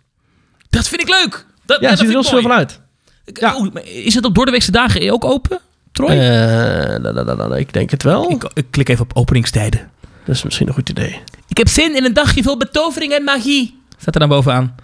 dat 0.70 0.88
vind 0.88 1.02
ik 1.02 1.10
leuk. 1.10 1.46
Dat, 1.66 1.82
Ja, 1.82 1.90
dat 1.90 1.98
ziet 1.98 2.08
er 2.08 2.14
heel 2.22 2.32
mooi. 2.32 2.42
van 2.44 2.52
uit. 2.52 2.80
Ja. 3.26 3.56
Oh, 3.56 3.76
is 3.84 4.14
het 4.16 4.26
op 4.26 4.36
doordeweekse 4.36 4.72
dagen 4.72 5.12
ook 5.12 5.26
open, 5.26 5.60
Troy? 6.06 6.10
Eh, 6.10 7.04
da, 7.04 7.12
da, 7.12 7.24
da, 7.24 7.36
da, 7.48 7.56
ik 7.56 7.74
denk 7.74 7.90
het 7.92 8.04
wel. 8.04 8.32
ik, 8.32 8.50
ik 8.54 8.66
klik 8.70 8.90
even 8.90 9.04
op 9.04 9.12
openingstijden. 9.18 9.90
Dat 10.26 10.36
is 10.36 10.44
misschien 10.44 10.68
een 10.68 10.74
goed 10.74 10.90
idee. 10.90 11.22
Ik 11.48 11.58
heb 11.58 11.68
zin 11.68 11.96
in 11.96 12.06
een 12.06 12.14
dagje 12.14 12.44
vol 12.44 12.58
betovering 12.58 13.14
en 13.14 13.24
magie. 13.24 13.80
Staat 13.98 14.14
er 14.14 14.20
dan 14.20 14.30
bovenaan. 14.30 14.76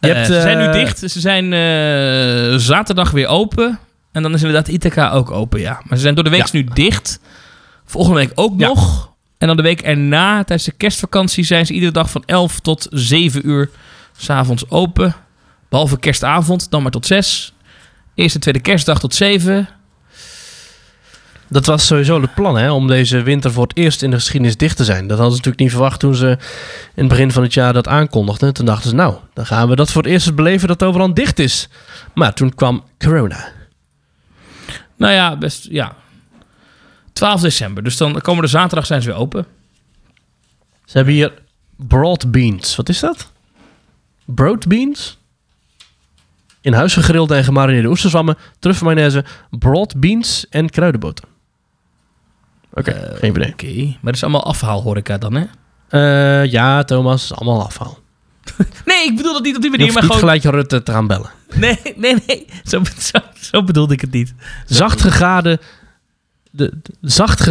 Je 0.00 0.12
Eh, 0.12 0.24
ze 0.24 0.40
zijn 0.40 0.58
nu 0.58 0.64
eh, 0.64 0.72
dicht. 0.72 0.98
Ze 0.98 1.20
zijn 1.20 1.52
eh, 1.52 2.58
zaterdag 2.58 3.10
weer 3.10 3.26
open. 3.26 3.78
En 4.12 4.22
dan 4.22 4.34
is 4.34 4.42
inderdaad 4.42 4.68
Ithaca 4.68 5.10
ook 5.10 5.30
open, 5.30 5.60
ja. 5.60 5.72
Maar 5.84 5.96
ze 5.96 6.02
zijn 6.02 6.14
door 6.14 6.24
de 6.24 6.30
week 6.30 6.40
Ja. 6.46 6.48
nu 6.52 6.64
dicht. 6.74 7.20
Volgende 7.84 8.18
week 8.18 8.32
ook 8.34 8.60
Ja. 8.60 8.66
nog. 8.66 9.10
En 9.38 9.46
dan 9.46 9.56
de 9.56 9.62
week 9.62 9.80
erna, 9.82 10.34
tijdens 10.44 10.64
de 10.64 10.72
kerstvakantie, 10.76 11.44
zijn 11.44 11.66
ze 11.66 11.72
iedere 11.72 11.92
dag 11.92 12.10
van 12.10 12.22
11 12.26 12.60
tot 12.60 12.86
7 12.90 13.48
uur 13.48 13.70
s'avonds 14.16 14.70
open. 14.70 15.14
Behalve 15.68 15.98
kerstavond, 15.98 16.70
dan 16.70 16.82
maar 16.82 16.90
tot 16.90 17.06
6. 17.06 17.52
Eerste 18.14 18.34
en 18.34 18.40
tweede 18.40 18.60
kerstdag 18.60 19.00
tot 19.00 19.14
7. 19.14 19.68
Dat 21.48 21.66
was 21.66 21.86
sowieso 21.86 22.20
het 22.20 22.34
plan, 22.34 22.56
hè, 22.56 22.70
om 22.70 22.86
deze 22.86 23.22
winter 23.22 23.52
voor 23.52 23.66
het 23.66 23.76
eerst 23.76 24.02
in 24.02 24.10
de 24.10 24.16
geschiedenis 24.16 24.56
dicht 24.56 24.76
te 24.76 24.84
zijn. 24.84 25.06
Dat 25.06 25.18
hadden 25.18 25.30
ze 25.30 25.36
natuurlijk 25.36 25.62
niet 25.62 25.70
verwacht 25.70 26.00
toen 26.00 26.14
ze 26.14 26.28
in 26.94 27.02
het 27.02 27.08
begin 27.08 27.32
van 27.32 27.42
het 27.42 27.54
jaar 27.54 27.72
dat 27.72 27.88
aankondigden. 27.88 28.54
Toen 28.54 28.66
dachten 28.66 28.90
ze, 28.90 28.94
nou, 28.94 29.14
dan 29.34 29.46
gaan 29.46 29.68
we 29.68 29.76
dat 29.76 29.92
voor 29.92 30.02
het 30.02 30.10
eerst 30.10 30.34
beleven 30.34 30.68
dat 30.68 30.82
overal 30.82 31.14
dicht 31.14 31.38
is. 31.38 31.68
Maar 32.14 32.34
toen 32.34 32.54
kwam 32.54 32.84
corona. 32.98 33.48
Nou 34.96 35.12
ja, 35.12 35.36
best, 35.36 35.66
ja. 35.70 35.96
12 37.12 37.40
december. 37.40 37.82
Dus 37.82 37.96
dan 37.96 38.20
komende 38.20 38.48
zaterdag 38.48 38.86
zijn 38.86 39.02
ze 39.02 39.08
weer 39.08 39.18
open. 39.18 39.46
Ze 40.84 40.96
hebben 40.96 41.14
hier 41.14 41.32
broad 41.76 42.30
beans. 42.30 42.76
Wat 42.76 42.88
is 42.88 43.00
dat? 43.00 43.34
broad 44.26 44.66
beans. 44.66 45.18
In 46.60 46.72
huis 46.72 46.94
gegrilde 46.94 47.34
en 47.34 47.44
gemarineerde 47.44 47.88
oesterzwammen, 47.88 48.36
truffelmayonaise, 48.58 49.24
broad 49.50 50.00
beans 50.00 50.46
en 50.48 50.70
kruidenboter. 50.70 51.24
Oké, 52.76 53.16
geen 53.18 53.30
idee. 53.30 53.52
Oké, 53.52 53.84
maar 53.84 53.98
dat 54.02 54.14
is 54.14 54.22
allemaal 54.22 54.44
afhaalhoreca 54.44 55.18
dan, 55.18 55.34
hè? 55.34 55.44
Eh, 55.88 56.50
ja, 56.50 56.84
Thomas, 56.84 57.34
allemaal 57.34 57.64
afhaal. 57.64 57.98
Nee, 58.84 59.04
ik 59.04 59.16
bedoel 59.16 59.32
dat 59.32 59.42
niet 59.42 59.56
op 59.56 59.62
die 59.62 59.70
manier, 59.70 59.92
maar 59.92 60.02
niet 60.02 60.12
gewoon... 60.12 60.28
gelijk 60.28 60.42
Rutte 60.44 60.82
te 60.82 60.92
gaan 60.92 61.06
bellen. 61.06 61.30
Nee, 61.54 61.78
nee, 61.96 62.16
nee. 62.26 62.46
Zo, 62.64 62.82
zo, 62.98 63.18
zo 63.40 63.62
bedoelde 63.64 63.94
ik 63.94 64.00
het 64.00 64.10
niet. 64.12 64.34
Zacht 64.66 65.00
gegade, 65.00 65.60
de, 66.50 66.72
de- 66.82 66.94
zacht 67.00 67.48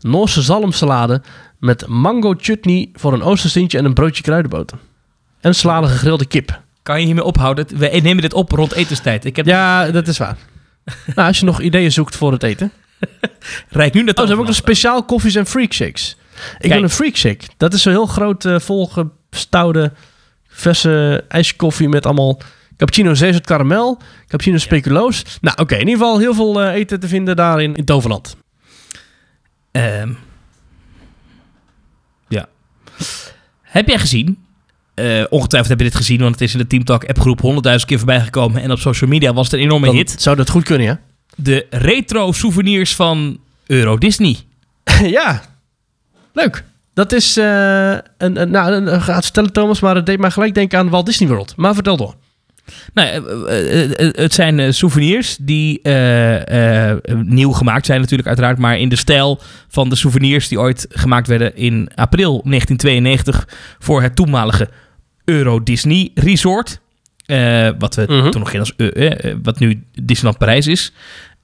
Noorse 0.00 0.42
zalmsalade 0.42 1.22
met 1.58 1.86
mango 1.86 2.34
chutney 2.38 2.90
voor 2.94 3.12
een 3.12 3.22
oosterstintje 3.22 3.78
en 3.78 3.84
een 3.84 3.94
broodje 3.94 4.22
kruidenboter. 4.22 4.78
En 5.40 5.54
salade 5.54 5.86
gegrilde 5.86 6.26
kip. 6.26 6.60
Kan 6.82 7.00
je 7.00 7.06
hiermee 7.06 7.24
ophouden? 7.24 7.66
We 7.76 7.86
nemen 8.02 8.22
dit 8.22 8.34
op 8.34 8.50
rond 8.50 8.72
etenstijd. 8.72 9.24
Ik 9.24 9.36
heb 9.36 9.46
Ja, 9.46 9.90
dat 9.90 10.08
is 10.08 10.18
waar. 10.18 10.36
nou, 11.14 11.28
als 11.28 11.38
je 11.38 11.44
nog 11.44 11.60
ideeën 11.60 11.92
zoekt 11.92 12.16
voor 12.16 12.32
het 12.32 12.42
eten. 12.42 12.72
Rijk 13.68 13.94
nu 13.94 14.02
naar 14.02 14.14
Oh, 14.14 14.20
ze 14.20 14.26
hebben 14.26 14.38
ook 14.38 14.46
nog 14.46 14.54
speciaal 14.54 15.04
koffies 15.04 15.34
en 15.34 15.46
freak 15.46 15.72
shakes. 15.72 16.16
Ik 16.36 16.56
Kijk. 16.58 16.72
wil 16.72 16.82
een 16.82 16.90
freak 16.90 17.16
shake. 17.16 17.44
Dat 17.56 17.72
is 17.74 17.82
zo'n 17.82 17.92
heel 17.92 18.06
groot, 18.06 18.44
eh, 18.44 18.58
volgestouwde, 18.58 19.92
verse 20.48 21.24
ijskoffie 21.28 21.88
met 21.88 22.06
allemaal 22.06 22.40
cappuccino 22.76 23.14
zeezout 23.14 23.44
karamel, 23.46 23.98
cappuccino 24.20 24.58
speculoos. 24.58 25.24
Nou, 25.40 25.56
oké, 25.60 25.74
in 25.74 25.88
ieder 25.88 25.98
geval 25.98 26.18
heel 26.18 26.34
veel 26.34 26.62
eh, 26.62 26.74
eten 26.74 27.00
te 27.00 27.08
vinden 27.08 27.36
daarin 27.36 27.74
in 27.74 27.84
Toverland. 27.84 28.36
Ehm, 29.72 30.12
ja. 32.28 32.46
Heb 33.62 33.88
jij 33.88 33.98
gezien? 33.98 34.44
eh, 34.94 35.24
ongetwijfeld 35.28 35.68
heb 35.70 35.78
je 35.78 35.84
dit 35.84 35.94
gezien, 35.94 36.18
want 36.20 36.32
het 36.32 36.40
is 36.40 36.52
in 36.52 36.58
de 36.58 36.66
Teamtalk 36.66 37.04
appgroep 37.04 37.40
honderdduizend 37.40 37.88
keer 37.88 37.98
voorbij 37.98 38.20
gekomen. 38.20 38.62
En 38.62 38.70
op 38.70 38.78
social 38.78 39.10
media 39.10 39.32
was 39.32 39.44
het 39.50 39.54
een 39.54 39.60
enorme 39.66 39.86
Dan 39.86 39.94
hit. 39.94 40.14
zou 40.18 40.36
dat 40.36 40.50
goed 40.50 40.64
kunnen, 40.64 40.86
ja? 40.86 41.00
De 41.34 41.66
retro 41.70 42.32
souvenirs 42.32 42.94
van 42.94 43.38
Euro 43.66 43.98
Disney. 43.98 44.36
ja, 45.18 45.42
leuk. 46.32 46.64
Dat 46.94 47.12
is 47.12 47.36
eh, 47.36 47.90
een, 47.92 48.40
een, 48.40 48.50
nou, 48.50 48.72
een, 48.72 48.94
een- 48.94 49.02
ga 49.02 49.14
het 49.14 49.24
vertellen 49.24 49.52
Thomas, 49.52 49.80
maar 49.80 49.94
het 49.94 50.06
deed 50.06 50.18
mij 50.18 50.30
gelijk 50.30 50.54
denken 50.54 50.78
aan 50.78 50.88
Walt 50.90 51.06
Disney 51.06 51.28
World. 51.28 51.56
Maar 51.56 51.74
vertel 51.74 51.96
door. 51.96 52.14
Nou, 52.94 53.08
eh, 53.48 53.82
eh, 54.06 54.14
het 54.14 54.34
zijn 54.34 54.74
souvenirs 54.74 55.36
die 55.40 55.80
nieuw 57.24 57.52
gemaakt 57.52 57.86
zijn 57.86 58.00
natuurlijk 58.00 58.28
uiteraard, 58.28 58.58
maar 58.58 58.78
in 58.78 58.88
de 58.88 58.96
stijl 58.96 59.40
van 59.68 59.88
de 59.88 59.96
souvenirs 59.96 60.48
die 60.48 60.60
ooit 60.60 60.86
gemaakt 60.90 61.26
werden 61.26 61.56
in 61.56 61.90
april 61.94 62.40
1992 62.44 63.48
voor 63.78 64.02
het 64.02 64.16
toenmalige 64.16 64.68
Euro 65.24 65.62
Disney 65.62 66.10
Resort. 66.14 66.80
Eh, 67.26 67.68
wat 67.78 67.94
we 67.94 68.04
Mhm. 68.08 68.30
toen 68.30 68.40
nog 68.40 68.50
geen 68.50 68.60
als 68.60 68.76
eh, 68.76 69.24
eh, 69.30 69.36
wat 69.42 69.58
nu 69.58 69.82
Disneyland 70.02 70.38
Parijs 70.38 70.66
is. 70.66 70.92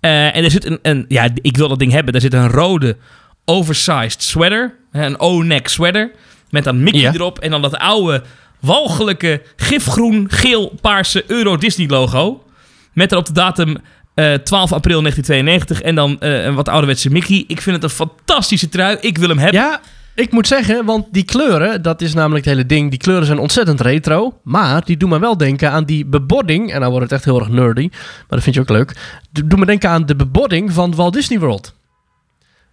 En 0.00 0.44
er 0.44 0.50
zit 0.50 0.64
een, 0.64 0.78
een, 0.82 1.04
ja, 1.08 1.28
ik 1.34 1.56
wil 1.56 1.68
dat 1.68 1.78
ding 1.78 1.92
hebben. 1.92 2.12
Daar 2.12 2.22
zit 2.22 2.32
een 2.34 2.48
rode 2.50 2.96
oversized 3.44 4.22
sweater, 4.22 4.74
een 4.92 5.20
O-neck 5.20 5.68
sweater 5.68 6.10
met 6.50 6.64
dan 6.64 6.82
Mickey 6.82 7.00
erop 7.14 7.38
en 7.38 7.50
dan 7.50 7.62
dat 7.62 7.76
oude 7.76 8.22
walgelijke 8.60 9.42
gifgroen 9.56 10.26
geel 10.30 10.72
paarse 10.80 11.24
Euro 11.26 11.56
Disney 11.56 11.88
logo 11.88 12.44
met 12.92 13.12
erop 13.12 13.26
de 13.26 13.32
datum 13.32 13.76
eh, 14.14 14.34
12 14.34 14.72
april 14.72 15.00
1992 15.00 15.80
en 15.80 15.94
dan 15.94 16.16
een 16.18 16.54
wat 16.54 16.68
ouderwetse 16.68 17.10
Mickey. 17.10 17.44
Ik 17.46 17.60
vind 17.60 17.74
het 17.76 17.84
een 17.84 17.90
fantastische 18.06 18.68
trui. 18.68 18.96
Ik 19.00 19.18
wil 19.18 19.28
hem 19.28 19.38
hebben. 19.38 19.60
Ja, 19.60 19.80
ik 20.14 20.32
moet 20.32 20.46
zeggen, 20.46 20.84
want 20.84 21.06
die 21.10 21.24
kleuren, 21.24 21.82
dat 21.82 22.00
is 22.00 22.14
namelijk 22.14 22.44
het 22.44 22.54
hele 22.54 22.66
ding. 22.66 22.90
Die 22.90 22.98
kleuren 22.98 23.26
zijn 23.26 23.38
ontzettend 23.38 23.80
retro, 23.80 24.40
maar 24.42 24.84
die 24.84 24.96
doen 24.96 25.08
me 25.08 25.18
wel 25.18 25.36
denken 25.36 25.70
aan 25.70 25.84
die 25.84 26.06
bebording. 26.06 26.72
En 26.72 26.80
nou 26.80 26.90
wordt 26.90 27.10
het 27.10 27.14
echt 27.14 27.24
heel 27.24 27.38
erg 27.38 27.48
nerdy, 27.48 27.88
maar 27.90 28.24
dat 28.28 28.42
vind 28.42 28.54
je 28.54 28.60
ook 28.60 28.68
leuk. 28.68 29.20
Doe 29.30 29.58
me 29.58 29.66
denken 29.66 29.90
aan 29.90 30.06
de 30.06 30.16
bebording 30.16 30.72
van 30.72 30.94
Walt 30.94 31.12
Disney 31.12 31.38
World. 31.38 31.74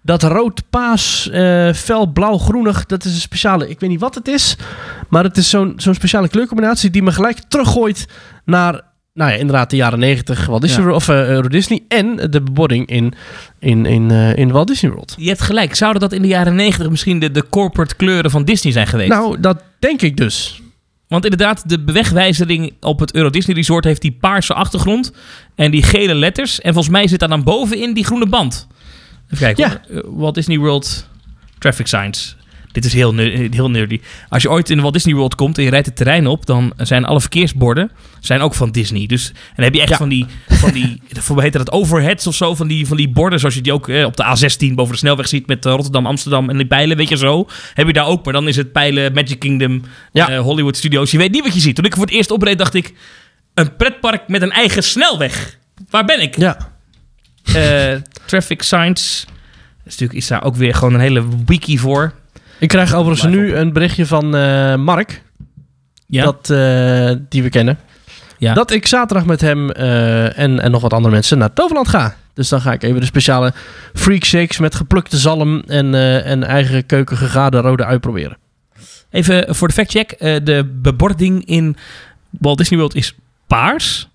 Dat 0.02 0.24
rood, 0.24 0.64
paas, 0.70 1.30
eh, 1.30 1.74
fel, 1.74 2.06
blauw, 2.06 2.38
groenig, 2.38 2.86
dat 2.86 3.06
is 3.06 3.14
een 3.14 3.20
speciale, 3.20 3.70
ik 3.70 3.80
weet 3.80 3.90
niet 3.90 4.00
wat 4.00 4.16
het 4.16 4.28
is, 4.28 4.58
maar 5.10 5.24
het 5.24 5.38
is 5.38 5.50
zo'n 5.50 5.74
zo'n 5.78 5.94
speciale 5.94 6.28
kleurcombinatie 6.28 6.90
die 6.90 7.04
me 7.04 7.12
gelijk 7.12 7.40
teruggooit 7.48 8.08
naar, 8.46 8.82
nou 9.20 9.32
ja, 9.32 9.38
inderdaad 9.38 9.70
de 9.70 9.76
jaren 9.76 10.00
90 10.00 10.46
Walt 10.46 10.62
Disney 10.62 10.86
Ja. 10.86 10.92
Of 10.94 11.08
eh, 11.08 11.28
Euro 11.28 11.48
Disney 11.48 11.84
en 11.88 12.16
de 12.16 12.42
bebording 12.42 12.88
in, 12.88 13.14
in, 13.60 13.86
in, 13.86 14.12
eh, 14.12 14.36
in 14.36 14.52
Walt 14.52 14.68
Disney 14.68 14.92
World. 14.92 15.16
Je 15.18 15.28
hebt 15.28 15.42
gelijk. 15.42 15.76
Zouden 15.76 16.02
dat 16.02 16.14
in 16.14 16.22
de 16.22 16.28
jaren 16.28 16.56
90 16.56 16.90
misschien 16.90 17.20
de, 17.20 17.32
de 17.32 17.50
corporate 17.50 17.96
kleuren 17.96 18.32
van 18.32 18.44
Disney 18.44 18.74
zijn 18.74 18.88
geweest? 18.88 19.10
Nou, 19.10 19.40
dat 19.40 19.64
denk 19.80 20.02
ik 20.02 20.18
dus. 20.18 20.62
Want 21.08 21.24
inderdaad, 21.24 21.70
de 21.70 21.84
wegwijzering 21.86 22.74
op 22.80 23.00
het 23.00 23.14
Euro 23.14 23.30
Disney 23.30 23.56
Resort 23.56 23.84
heeft 23.84 24.02
die 24.02 24.18
paarse 24.20 24.54
achtergrond 24.54 25.12
en 25.56 25.72
die 25.72 25.84
gele 25.84 26.16
letters. 26.16 26.62
En 26.62 26.74
volgens 26.74 26.94
mij 26.94 27.08
zit 27.08 27.20
daar 27.20 27.30
dan 27.30 27.44
bovenin 27.44 27.94
die 27.94 28.06
groene 28.06 28.28
band. 28.28 28.68
Even 29.26 29.38
kijken. 29.38 29.70
Ja. 29.70 29.96
Eh, 29.96 30.04
Walt 30.06 30.36
Disney 30.36 30.58
World 30.58 31.08
Traffic 31.58 31.88
Signs. 31.88 32.38
Dit 32.72 32.86
is 32.86 32.94
heel, 32.94 33.16
heel 33.52 33.70
nerdy. 33.70 34.00
Als 34.30 34.42
je 34.42 34.50
ooit 34.50 34.70
in 34.70 34.82
Walt 34.82 34.94
Disney 34.94 35.16
World 35.16 35.36
komt 35.36 35.58
en 35.58 35.64
je 35.64 35.70
rijdt 35.70 35.86
het 35.86 35.96
terrein 35.96 36.28
op, 36.28 36.46
dan 36.46 36.74
zijn 36.78 37.06
alle 37.06 37.20
verkeersborden 37.22 37.92
zijn 38.20 38.42
ook 38.42 38.54
van 38.54 38.72
Disney. 38.72 39.06
Dus 39.06 39.28
en 39.30 39.36
dan 39.56 39.66
heb 39.66 39.74
je 39.74 39.80
echt 39.82 39.90
Ja. 39.90 39.98
van 39.98 40.10
die, 40.10 40.26
van 40.48 40.72
die 40.72 41.02
hoe 41.28 41.42
heet 41.42 41.54
dat, 41.54 41.72
overheads 41.72 42.28
of 42.28 42.36
zo, 42.36 42.56
van 42.56 42.68
die, 42.68 42.88
van 42.88 42.98
die 42.98 43.10
borden 43.10 43.40
zoals 43.40 43.56
je 43.56 43.62
die 43.62 43.74
ook 43.74 43.88
eh, 43.90 44.06
op 44.06 44.18
de 44.18 44.24
A16 44.24 44.74
boven 44.76 44.92
de 44.94 44.98
snelweg 45.00 45.28
ziet 45.28 45.48
met 45.48 45.66
eh, 45.66 45.72
Rotterdam, 45.72 46.06
Amsterdam 46.06 46.50
en 46.50 46.58
die 46.58 46.66
pijlen, 46.68 46.98
weet 46.98 47.10
je 47.10 47.18
zo. 47.18 47.48
Heb 47.74 47.88
je 47.88 47.94
daar 47.94 48.06
ook, 48.08 48.24
maar 48.24 48.34
dan 48.34 48.48
is 48.48 48.56
het 48.56 48.72
pijlen 48.72 49.14
Magic 49.14 49.40
Kingdom, 49.40 49.82
Ja. 50.12 50.30
eh, 50.30 50.40
Hollywood 50.40 50.78
Studios. 50.78 51.12
Je 51.12 51.18
weet 51.18 51.32
niet 51.32 51.44
wat 51.44 51.54
je 51.54 51.60
ziet. 51.60 51.76
Toen 51.76 51.86
ik 51.86 51.94
voor 51.96 52.06
het 52.06 52.14
eerst 52.14 52.32
opreed, 52.32 52.58
dacht 52.58 52.74
ik, 52.74 52.94
een 53.54 53.76
pretpark 53.76 54.28
met 54.28 54.42
een 54.42 54.52
eigen 54.52 54.84
snelweg. 54.84 55.58
Waar 55.90 56.06
ben 56.06 56.22
ik? 56.22 56.38
Ja. 56.38 56.58
Traffic 58.26 58.62
signs. 58.62 59.26
Dus 59.84 59.92
natuurlijk 59.94 60.20
is 60.20 60.28
daar 60.28 60.44
ook 60.44 60.56
weer 60.56 60.76
gewoon 60.76 60.94
een 60.94 61.00
hele 61.00 61.24
wiki 61.46 61.78
voor. 61.78 62.14
Ik 62.60 62.68
krijg 62.68 62.94
overigens 62.94 63.30
Blijf 63.32 63.36
nu 63.50 63.56
een 63.56 63.74
berichtje 63.74 64.06
van 64.06 64.36
eh, 64.36 64.76
Mark, 64.76 65.22
Ja. 66.06 66.24
dat, 66.24 66.50
eh, 66.50 67.12
die 67.30 67.44
we 67.44 67.50
kennen. 67.50 67.78
Ja. 68.38 68.54
Dat 68.54 68.72
ik 68.72 68.88
zaterdag 68.88 69.26
met 69.26 69.42
hem 69.42 69.72
eh, 69.72 70.38
en, 70.40 70.60
en 70.60 70.72
nog 70.72 70.82
wat 70.82 70.94
andere 70.94 71.14
mensen 71.14 71.38
naar 71.38 71.54
Toverland 71.54 71.88
ga. 71.88 72.16
Dus 72.34 72.50
dan 72.50 72.62
ga 72.62 72.72
ik 72.74 72.84
even 72.84 73.00
de 73.00 73.06
speciale 73.06 73.54
freak 73.94 74.24
shakes 74.24 74.58
met 74.60 74.76
geplukte 74.76 75.18
zalm 75.18 75.64
en, 75.68 75.94
eh, 75.94 76.26
en 76.26 76.44
eigen 76.44 76.86
keuken 76.86 77.18
gegade 77.18 77.60
rode 77.60 77.86
ui 77.86 78.00
proberen. 78.00 78.38
Even 79.10 79.56
voor 79.56 79.68
de 79.68 79.74
factcheck. 79.74 80.12
eh 80.12 80.36
de 80.44 80.70
bebording 80.82 81.46
in 81.46 81.76
Walt 82.30 82.58
Disney 82.58 82.80
World 82.80 82.96
is 82.96 83.16
paars. 83.48 84.08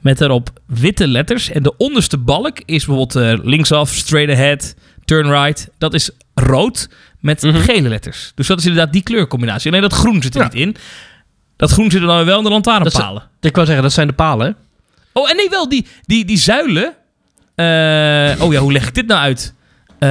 Met 0.00 0.18
daarop 0.18 0.50
witte 0.66 1.08
letters. 1.08 1.50
En 1.50 1.62
de 1.62 1.76
onderste 1.76 2.18
balk 2.18 2.58
is 2.64 2.86
bijvoorbeeld 2.86 3.16
eh, 3.16 3.44
linksaf, 3.44 3.90
straight 3.90 4.32
ahead, 4.34 4.74
turn 5.04 5.30
right. 5.30 5.68
Dat 5.78 5.94
is 5.94 6.10
rood 6.34 6.88
met 7.20 7.42
Mhm. 7.42 7.56
gele 7.60 7.88
letters. 7.88 8.32
Dus 8.34 8.46
dat 8.46 8.58
is 8.58 8.66
inderdaad 8.66 8.92
die 8.92 9.02
kleurcombinatie. 9.02 9.70
Alleen 9.70 9.82
dat 9.82 9.92
groen 9.92 10.22
zit 10.22 10.34
er 10.34 10.40
Ja. 10.40 10.46
niet 10.46 10.54
in. 10.62 10.76
Dat 11.56 11.70
groen 11.70 11.90
zit 11.90 12.00
er 12.00 12.06
dan 12.06 12.24
wel 12.24 12.38
in 12.38 12.44
de 12.44 12.50
lantaarnpalen. 12.50 13.22
Ik 13.40 13.54
wou 13.54 13.66
zeggen, 13.66 13.84
dat 13.84 13.92
zijn 13.92 14.06
de 14.06 14.12
palen. 14.12 14.46
hè? 14.46 14.52
Oh, 15.12 15.30
en 15.30 15.36
nee, 15.36 15.48
wel 15.48 15.68
die, 15.68 15.86
die, 16.02 16.24
die 16.24 16.38
zuilen. 16.38 16.94
Eh, 17.54 18.44
oh 18.44 18.52
ja, 18.52 18.60
hoe 18.60 18.72
leg 18.72 18.86
ik 18.88 18.94
dit 18.94 19.06
nou 19.06 19.20
uit? 19.20 19.54
Eh, 19.98 20.08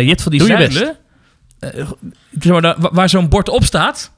je 0.00 0.08
hebt 0.08 0.22
van 0.22 0.30
die 0.32 0.40
Doe 0.40 0.48
zuilen. 0.48 0.96
eh, 1.58 1.70
zeg 2.40 2.52
maar, 2.52 2.62
daar- 2.62 2.80
wa- 2.80 2.90
waar 2.92 3.08
zo'n 3.08 3.28
bord 3.28 3.48
op 3.48 3.64
staat. 3.64 4.12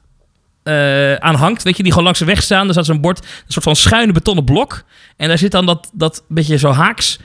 aan 1.18 1.34
hangt, 1.34 1.62
weet 1.62 1.76
je, 1.76 1.82
die 1.82 1.90
gewoon 1.92 2.04
langs 2.04 2.18
de 2.18 2.24
weg 2.24 2.42
staan. 2.42 2.64
Daar 2.64 2.72
staat 2.72 2.84
zo'n 2.86 3.00
bord, 3.00 3.18
een 3.18 3.24
soort 3.52 3.64
van 3.64 3.76
schuine 3.76 4.12
betonnen 4.12 4.44
blok. 4.44 4.84
En 5.16 5.28
daar 5.28 5.38
zit 5.38 5.50
dan 5.50 5.66
dat, 5.66 5.90
dat 5.92 6.24
beetje 6.28 6.56
zo 6.58 6.70
haaks 6.70 7.18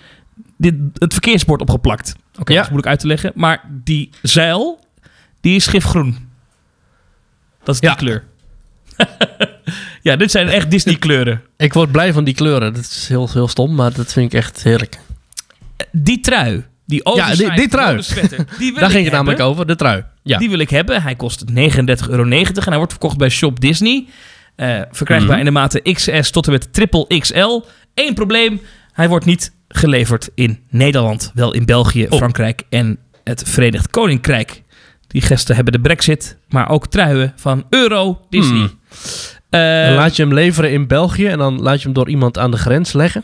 dit, 0.57 0.75
het 0.93 1.13
verkeersbord 1.13 1.61
opgeplakt. 1.61 2.13
Oké, 2.39 2.51
Ja. 2.51 2.57
dat 2.57 2.65
is 2.65 2.71
moeilijk 2.71 2.87
uit 2.87 2.99
te 2.99 3.07
leggen. 3.07 3.31
Maar 3.35 3.63
die 3.69 4.09
zeil, 4.21 4.79
die 5.41 5.55
is 5.55 5.67
gifgroen. 5.67 6.29
Dat 7.63 7.75
is 7.75 7.81
die 7.81 7.89
Ja. 7.89 7.95
kleur. 7.95 8.23
ja, 10.01 10.15
dit 10.15 10.31
zijn 10.31 10.47
echt 10.47 10.71
Disney 10.71 10.95
kleuren. 10.95 11.41
Ik 11.57 11.73
word 11.73 11.91
blij 11.91 12.13
van 12.13 12.23
die 12.23 12.33
kleuren. 12.33 12.73
Dat 12.73 12.81
is 12.83 13.07
heel, 13.07 13.29
heel 13.33 13.47
stom, 13.47 13.75
maar 13.75 13.93
dat 13.93 14.13
vind 14.13 14.33
ik 14.33 14.39
echt 14.39 14.63
heerlijk. 14.63 14.99
Die 15.91 16.19
trui. 16.19 16.65
Die 16.85 17.05
oversized 17.05 17.37
die- 17.47 17.55
die 17.55 17.67
trui. 17.69 18.01
die 18.57 18.73
Daar 18.73 18.89
ging 18.89 19.03
het 19.03 19.13
namelijk 19.13 19.39
over, 19.39 19.67
de 19.67 19.75
trui. 19.75 20.03
Ja. 20.23 20.37
Die 20.37 20.49
wil 20.49 20.59
ik 20.59 20.69
hebben. 20.69 21.01
Hij 21.01 21.15
kost 21.15 21.43
39,90 21.53 22.09
euro 22.09 22.23
en 22.23 22.51
hij 22.67 22.77
wordt 22.77 22.91
verkocht 22.91 23.17
bij 23.17 23.29
Shop 23.29 23.59
Disney. 23.59 24.05
Eh, 24.55 24.81
verkrijgbaar 24.91 25.29
Mhm. 25.29 25.39
in 25.39 25.45
de 25.45 25.51
maten 25.51 25.81
XS 25.93 26.31
tot 26.31 26.45
en 26.45 26.51
met 26.51 26.73
triple 26.73 27.19
XL. 27.19 27.61
Eén 27.93 28.13
probleem, 28.13 28.61
hij 28.91 29.09
wordt 29.09 29.25
niet 29.25 29.51
geleverd 29.67 30.29
in 30.35 30.59
Nederland. 30.69 31.31
Wel 31.33 31.53
in 31.53 31.65
België, 31.65 32.05
Oh. 32.09 32.17
Frankrijk 32.17 32.63
en 32.69 32.97
het 33.23 33.43
Verenigd 33.45 33.89
Koninkrijk. 33.89 34.63
Die 35.07 35.21
gasten 35.21 35.55
hebben 35.55 35.73
de 35.73 35.79
brexit, 35.81 36.37
maar 36.49 36.69
ook 36.69 36.87
truien 36.87 37.33
van 37.35 37.65
Euro 37.69 38.21
Disney. 38.29 38.57
Hmm. 38.57 38.79
Eh, 39.49 39.85
Dan 39.85 39.93
laat 39.95 40.15
je 40.15 40.23
hem 40.23 40.33
leveren 40.33 40.71
in 40.71 40.87
België 40.87 41.27
en 41.27 41.37
dan 41.37 41.61
laat 41.61 41.77
je 41.77 41.83
hem 41.83 41.93
door 41.93 42.09
iemand 42.09 42.37
aan 42.37 42.51
de 42.51 42.57
grens 42.57 42.93
leggen. 42.93 43.23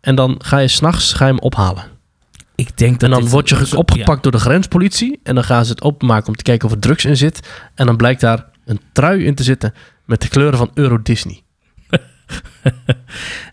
En 0.00 0.14
dan 0.14 0.34
ga 0.38 0.58
je 0.58 0.68
s'nachts 0.68 1.18
hem 1.18 1.38
ophalen. 1.38 1.84
ik 2.54 2.76
denk 2.76 3.00
dat 3.00 3.10
En 3.10 3.18
dan 3.20 3.28
word 3.28 3.48
je 3.48 3.76
opgepakt 3.76 4.22
door 4.22 4.32
de 4.32 4.38
grenspolitie. 4.38 5.20
En 5.22 5.34
dan 5.34 5.44
gaan 5.44 5.64
ze 5.64 5.70
het 5.70 5.82
openmaken 5.82 6.28
om 6.28 6.36
te 6.36 6.42
kijken 6.42 6.68
of 6.68 6.74
er 6.74 6.80
drugs 6.80 7.04
in 7.04 7.16
zit. 7.16 7.48
En 7.74 7.86
dan 7.86 7.96
blijkt 7.96 8.20
daar 8.20 8.44
een 8.64 8.80
trui 8.92 9.24
in 9.24 9.34
te 9.34 9.42
zitten 9.42 9.74
met 10.04 10.20
de 10.20 10.28
kleuren 10.28 10.58
van 10.58 10.70
Euro 10.74 11.02
Disney. 11.02 11.42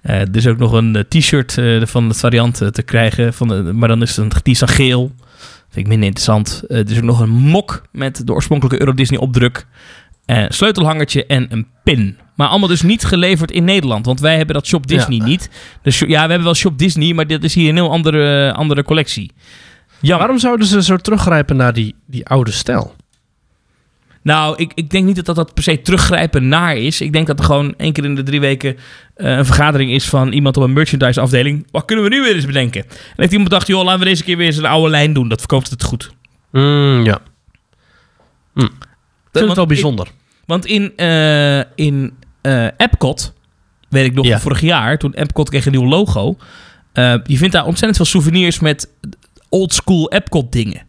Er 0.01 0.35
is 0.35 0.47
ook 0.51 0.57
nog 0.57 0.71
een 0.71 0.95
eh, 0.95 1.03
t-shirt 1.03 1.57
eh, 1.57 1.85
van 1.85 2.07
het 2.07 2.17
variant 2.17 2.55
te 2.71 2.81
krijgen, 2.85 3.33
van 3.33 3.47
de, 3.47 3.55
maar 3.55 3.87
dan 3.87 4.01
is 4.01 4.15
het 4.15 4.17
een, 4.17 4.31
die 4.43 4.53
is 4.53 4.59
dan 4.59 4.67
geel. 4.67 5.11
Vind 5.69 5.85
ik 5.85 5.87
minder 5.87 6.07
interessant. 6.07 6.63
Er 6.67 6.91
is 6.91 6.97
ook 6.97 7.03
nog 7.03 7.19
een 7.19 7.29
mok 7.29 7.81
met 7.91 8.27
de 8.27 8.33
oorspronkelijke 8.33 8.79
Euro 8.79 8.93
Disney 8.93 9.19
opdruk. 9.19 9.65
sleutelhangertje 10.49 11.25
en 11.25 11.47
een 11.49 11.67
pin. 11.83 12.17
Maar 12.35 12.47
allemaal 12.47 12.67
dus 12.67 12.81
niet 12.81 13.05
geleverd 13.05 13.51
in 13.51 13.63
Nederland. 13.63 14.05
Want 14.05 14.19
wij 14.19 14.37
hebben 14.37 14.55
dat 14.55 14.67
Shop 14.67 14.87
Disney 14.87 15.17
Ja. 15.17 15.23
niet. 15.25 15.49
Dus 15.81 15.99
ja, 15.99 16.07
we 16.07 16.15
hebben 16.15 16.43
wel 16.43 16.55
Shop 16.55 16.77
Disney, 16.77 17.13
maar 17.13 17.27
dit 17.27 17.43
is 17.43 17.53
hier 17.55 17.69
een 17.69 17.75
heel 17.75 17.91
andere, 17.91 18.53
andere 18.53 18.83
collectie. 18.83 19.31
Jammer. 19.99 20.17
Waarom 20.19 20.39
zouden 20.39 20.67
ze 20.67 20.83
zo 20.83 20.97
teruggrijpen 20.97 21.55
naar 21.55 21.73
die, 21.73 21.95
die 22.05 22.27
oude 22.27 22.51
stijl? 22.51 22.95
Nou, 24.23 24.55
ik, 24.57 24.71
ik 24.75 24.89
denk 24.89 25.05
niet 25.05 25.15
dat, 25.15 25.25
dat 25.25 25.35
dat 25.35 25.53
per 25.53 25.63
se 25.63 25.81
teruggrijpen 25.81 26.47
naar 26.47 26.75
is. 26.77 27.01
Ik 27.01 27.13
denk 27.13 27.27
dat 27.27 27.39
er 27.39 27.45
gewoon 27.45 27.73
één 27.77 27.93
keer 27.93 28.03
in 28.05 28.15
de 28.15 28.23
drie 28.23 28.39
weken 28.39 28.77
eh, 29.15 29.37
een 29.37 29.45
vergadering 29.45 29.91
is 29.91 30.05
van 30.09 30.31
iemand 30.31 30.57
op 30.57 30.63
een 30.63 30.73
merchandise 30.73 31.21
afdeling. 31.21 31.67
Wat 31.71 31.85
kunnen 31.85 32.05
we 32.05 32.11
nu 32.11 32.21
weer 32.21 32.35
eens 32.35 32.45
bedenken? 32.45 32.81
En 32.89 32.95
heeft 33.15 33.31
iemand 33.31 33.49
gedacht, 33.49 33.67
joh, 33.67 33.83
laten 33.83 33.99
we 33.99 34.05
deze 34.05 34.23
keer 34.23 34.37
weer 34.37 34.45
eens 34.45 34.57
een 34.57 34.65
oude 34.65 34.89
lijn 34.89 35.13
doen. 35.13 35.27
Dat 35.29 35.39
verkoopt 35.39 35.69
het 35.69 35.83
goed. 35.83 36.11
Mm, 36.51 37.03
ja. 37.03 37.15
Ik 38.55 38.61
vind 38.61 38.71
het 39.31 39.43
Want 39.45 39.53
wel 39.55 39.63
ik- 39.63 39.67
bijzonder. 39.69 40.07
Want 40.45 40.65
in, 40.65 40.93
eh, 40.95 41.59
in 41.75 42.13
eh, 42.41 42.65
Epcot, 42.77 43.33
weet 43.89 44.05
ik 44.05 44.13
nog 44.13 44.25
Ja. 44.25 44.39
vorig 44.39 44.61
jaar, 44.61 44.97
toen 44.97 45.13
Epcot 45.13 45.49
kreeg 45.49 45.65
een 45.65 45.71
nieuw 45.71 45.87
logo. 45.87 46.37
eh, 46.93 47.13
je 47.23 47.37
vindt 47.37 47.53
daar 47.53 47.65
ontzettend 47.65 47.95
veel 47.95 48.05
souvenirs 48.05 48.59
met 48.59 48.89
old 49.49 49.73
school 49.73 50.11
Epcot 50.11 50.51
dingen. 50.51 50.81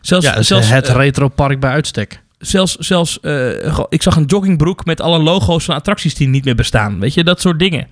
Zelfs, 0.00 0.24
ja, 0.24 0.30
dat 0.32 0.40
is 0.40 0.46
zelfs, 0.46 0.68
het 0.68 0.88
eh, 0.88 0.94
retro 0.94 1.28
park 1.28 1.60
bij 1.60 1.70
uitstek. 1.70 2.22
Zelfs, 2.38 2.74
zelfs 2.76 3.20
eh, 3.20 3.78
ik 3.88 4.02
zag 4.02 4.16
een 4.16 4.24
joggingbroek 4.24 4.84
met 4.84 5.00
alle 5.00 5.18
logo's 5.18 5.64
van 5.64 5.74
attracties 5.74 6.14
die 6.14 6.28
niet 6.28 6.44
meer 6.44 6.54
bestaan. 6.54 7.00
Weet 7.00 7.14
je, 7.14 7.24
dat 7.24 7.40
soort 7.40 7.58
dingen. 7.58 7.86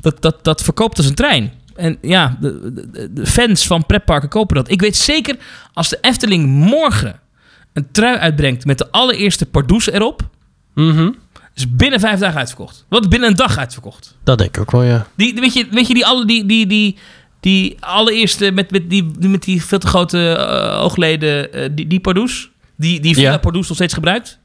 Dat, 0.00 0.22
dat, 0.22 0.44
dat 0.44 0.62
verkoopt 0.62 0.96
als 0.98 1.06
een 1.06 1.14
trein. 1.14 1.52
En 1.74 1.98
ja, 2.02 2.36
de, 2.40 2.72
de- 2.92 3.12
de 3.12 3.26
fans 3.26 3.66
van 3.66 3.86
pretparken 3.86 4.28
kopen 4.28 4.56
dat. 4.56 4.70
Ik 4.70 4.80
weet 4.80 4.96
zeker, 4.96 5.36
als 5.72 5.88
de 5.88 5.98
Efteling 6.00 6.46
morgen 6.46 7.20
een 7.72 7.86
trui 7.92 8.16
uitbrengt 8.18 8.64
met 8.64 8.78
de 8.78 8.90
allereerste 8.90 9.46
Pardoes 9.46 9.90
erop, 9.90 10.22
Mhm. 10.74 11.10
is 11.54 11.70
binnen 11.76 12.00
vijf 12.00 12.18
dagen 12.18 12.38
uitverkocht. 12.38 12.84
Wat 12.88 13.08
binnen 13.08 13.28
een 13.28 13.36
dag 13.36 13.58
uitverkocht. 13.58 14.16
Dat 14.24 14.38
denk 14.38 14.54
ik 14.56 14.60
ook 14.62 14.70
wel, 14.70 14.82
ja. 14.82 15.06
Die, 15.16 15.34
weet, 15.34 15.52
je, 15.54 15.66
weet 15.70 15.86
je, 15.86 15.94
die, 15.94 16.06
alle, 16.06 16.26
die, 16.26 16.46
die, 16.46 16.66
die, 16.66 16.96
die 17.40 17.76
allereerste 17.80 18.50
met, 18.50 18.70
met, 18.70 18.90
die, 18.90 19.10
die- 19.18 19.28
met 19.28 19.42
die 19.42 19.62
veel 19.64 19.78
te 19.78 19.86
grote 19.86 20.32
eh, 20.34 20.82
oogleden, 20.82 21.52
eh, 21.52 21.68
die, 21.72 21.86
die 21.86 22.00
Pardoes, 22.00 22.50
die, 22.76 23.00
die 23.00 23.14
Villa 23.14 23.30
Ja. 23.30 23.38
Pardoes 23.38 23.68
nog 23.68 23.76
steeds 23.76 23.94
gebruikt. 23.94 24.38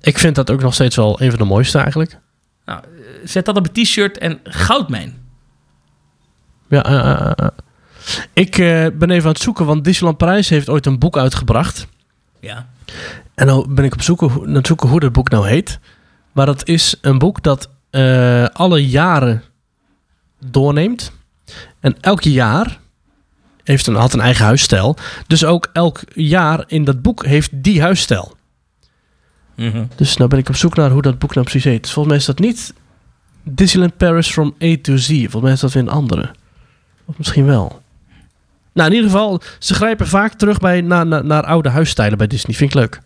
Ik 0.00 0.18
vind 0.18 0.34
dat 0.34 0.50
ook 0.50 0.60
nog 0.60 0.74
steeds 0.74 0.96
wel 0.96 1.20
een 1.20 1.30
van 1.30 1.38
de 1.38 1.44
mooiste 1.44 1.78
eigenlijk. 1.78 2.18
Nou, 2.64 2.80
eh, 2.80 2.90
zet 3.24 3.44
dat 3.44 3.56
op 3.56 3.66
een 3.66 3.84
t-shirt 3.84 4.18
en 4.18 4.40
goudmijn. 4.44 5.18
Ja, 6.68 6.84
eh, 6.84 7.32
eh, 7.36 7.48
ik 8.32 8.56
ben 8.98 9.10
even 9.10 9.26
aan 9.26 9.32
het 9.32 9.42
zoeken, 9.42 9.66
want 9.66 9.84
Disneyland 9.84 10.18
Parijs 10.18 10.48
heeft 10.48 10.68
ooit 10.68 10.86
een 10.86 10.98
boek 10.98 11.16
uitgebracht. 11.16 11.86
Ja. 12.40 12.68
En 13.34 13.46
nou 13.46 13.74
ben 13.74 13.84
ik 13.84 13.92
op 13.92 14.02
zoek, 14.02 14.22
aan 14.22 14.54
het 14.54 14.66
zoeken 14.66 14.88
hoe 14.88 15.00
dat 15.00 15.12
boek 15.12 15.30
nou 15.30 15.48
heet. 15.48 15.78
Maar 16.32 16.46
dat 16.46 16.68
is 16.68 16.96
een 17.00 17.18
boek 17.18 17.42
dat 17.42 17.68
alle 18.52 18.88
jaren 18.88 19.42
doorneemt. 20.44 21.12
En 21.80 21.96
elk 22.00 22.22
jaar 22.22 22.79
heeft 23.64 23.86
een, 23.86 23.94
had 23.94 24.12
een 24.12 24.20
eigen 24.20 24.44
huisstijl. 24.44 24.96
Dus 25.26 25.44
ook 25.44 25.68
elk 25.72 26.00
jaar 26.14 26.64
in 26.66 26.84
dat 26.84 27.02
boek 27.02 27.24
heeft 27.26 27.50
die 27.52 27.80
huisstijl. 27.80 28.36
Mhm. 29.56 29.84
Dus 29.96 30.16
nou 30.16 30.30
ben 30.30 30.38
ik 30.38 30.48
op 30.48 30.56
zoek 30.56 30.76
naar 30.76 30.90
hoe 30.90 31.02
dat 31.02 31.18
boek 31.18 31.34
nou 31.34 31.46
precies 31.46 31.70
heet. 31.70 31.90
Volgens 31.90 32.06
mij 32.06 32.16
is 32.16 32.24
dat 32.24 32.38
niet 32.38 32.74
Disneyland 33.42 33.96
Paris 33.96 34.30
from 34.30 34.54
A 34.62 34.76
to 34.82 34.96
Z. 34.96 35.06
Volgens 35.06 35.42
mij 35.42 35.52
is 35.52 35.60
dat 35.60 35.72
weer 35.72 35.82
een 35.82 35.88
andere. 35.88 36.30
Of 37.04 37.18
misschien 37.18 37.46
wel. 37.46 37.82
Nou, 38.72 38.88
in 38.88 38.94
ieder 38.94 39.10
geval, 39.10 39.42
ze 39.58 39.74
grijpen 39.74 40.06
vaak 40.06 40.32
terug 40.32 40.58
bij, 40.58 40.80
naar, 40.80 41.06
naar, 41.06 41.24
naar 41.24 41.44
oude 41.44 41.68
huisstijlen 41.68 42.18
bij 42.18 42.26
Disney. 42.26 42.56
Vind 42.56 42.70
ik 42.70 42.76
leuk. 42.76 43.00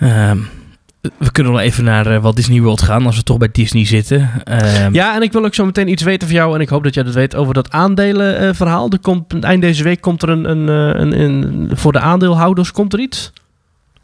Ehm, 0.00 0.38
we 1.18 1.32
kunnen 1.32 1.52
wel 1.52 1.60
even 1.60 1.84
naar 1.84 2.06
eh, 2.06 2.22
Walt 2.22 2.36
Disney 2.36 2.60
World 2.60 2.82
gaan 2.82 3.06
als 3.06 3.16
we 3.16 3.22
toch 3.22 3.38
bij 3.38 3.48
Disney 3.52 3.84
zitten. 3.86 4.30
Ehm, 4.44 4.94
Ja, 4.94 5.14
en 5.14 5.22
ik 5.22 5.32
wil 5.32 5.44
ook 5.44 5.54
zo 5.54 5.64
meteen 5.64 5.88
iets 5.88 6.02
weten 6.02 6.28
van 6.28 6.36
jou. 6.36 6.54
En 6.54 6.60
ik 6.60 6.68
hoop 6.68 6.84
dat 6.84 6.94
jij 6.94 7.02
dat 7.02 7.14
weet 7.14 7.34
over 7.34 7.54
dat 7.54 7.70
aandelenverhaal. 7.70 8.90
er 8.90 8.98
komt, 8.98 9.44
eind 9.44 9.62
deze 9.62 9.82
week 9.82 10.00
komt 10.00 10.22
er 10.22 10.28
een, 10.28 10.50
een, 10.50 10.68
eh, 10.68 11.00
een, 11.00 11.20
een, 11.20 11.70
Voor 11.76 11.92
de 11.92 11.98
aandeelhouders 12.00 12.72
komt 12.72 12.92
er 12.92 12.98
iets. 13.00 13.32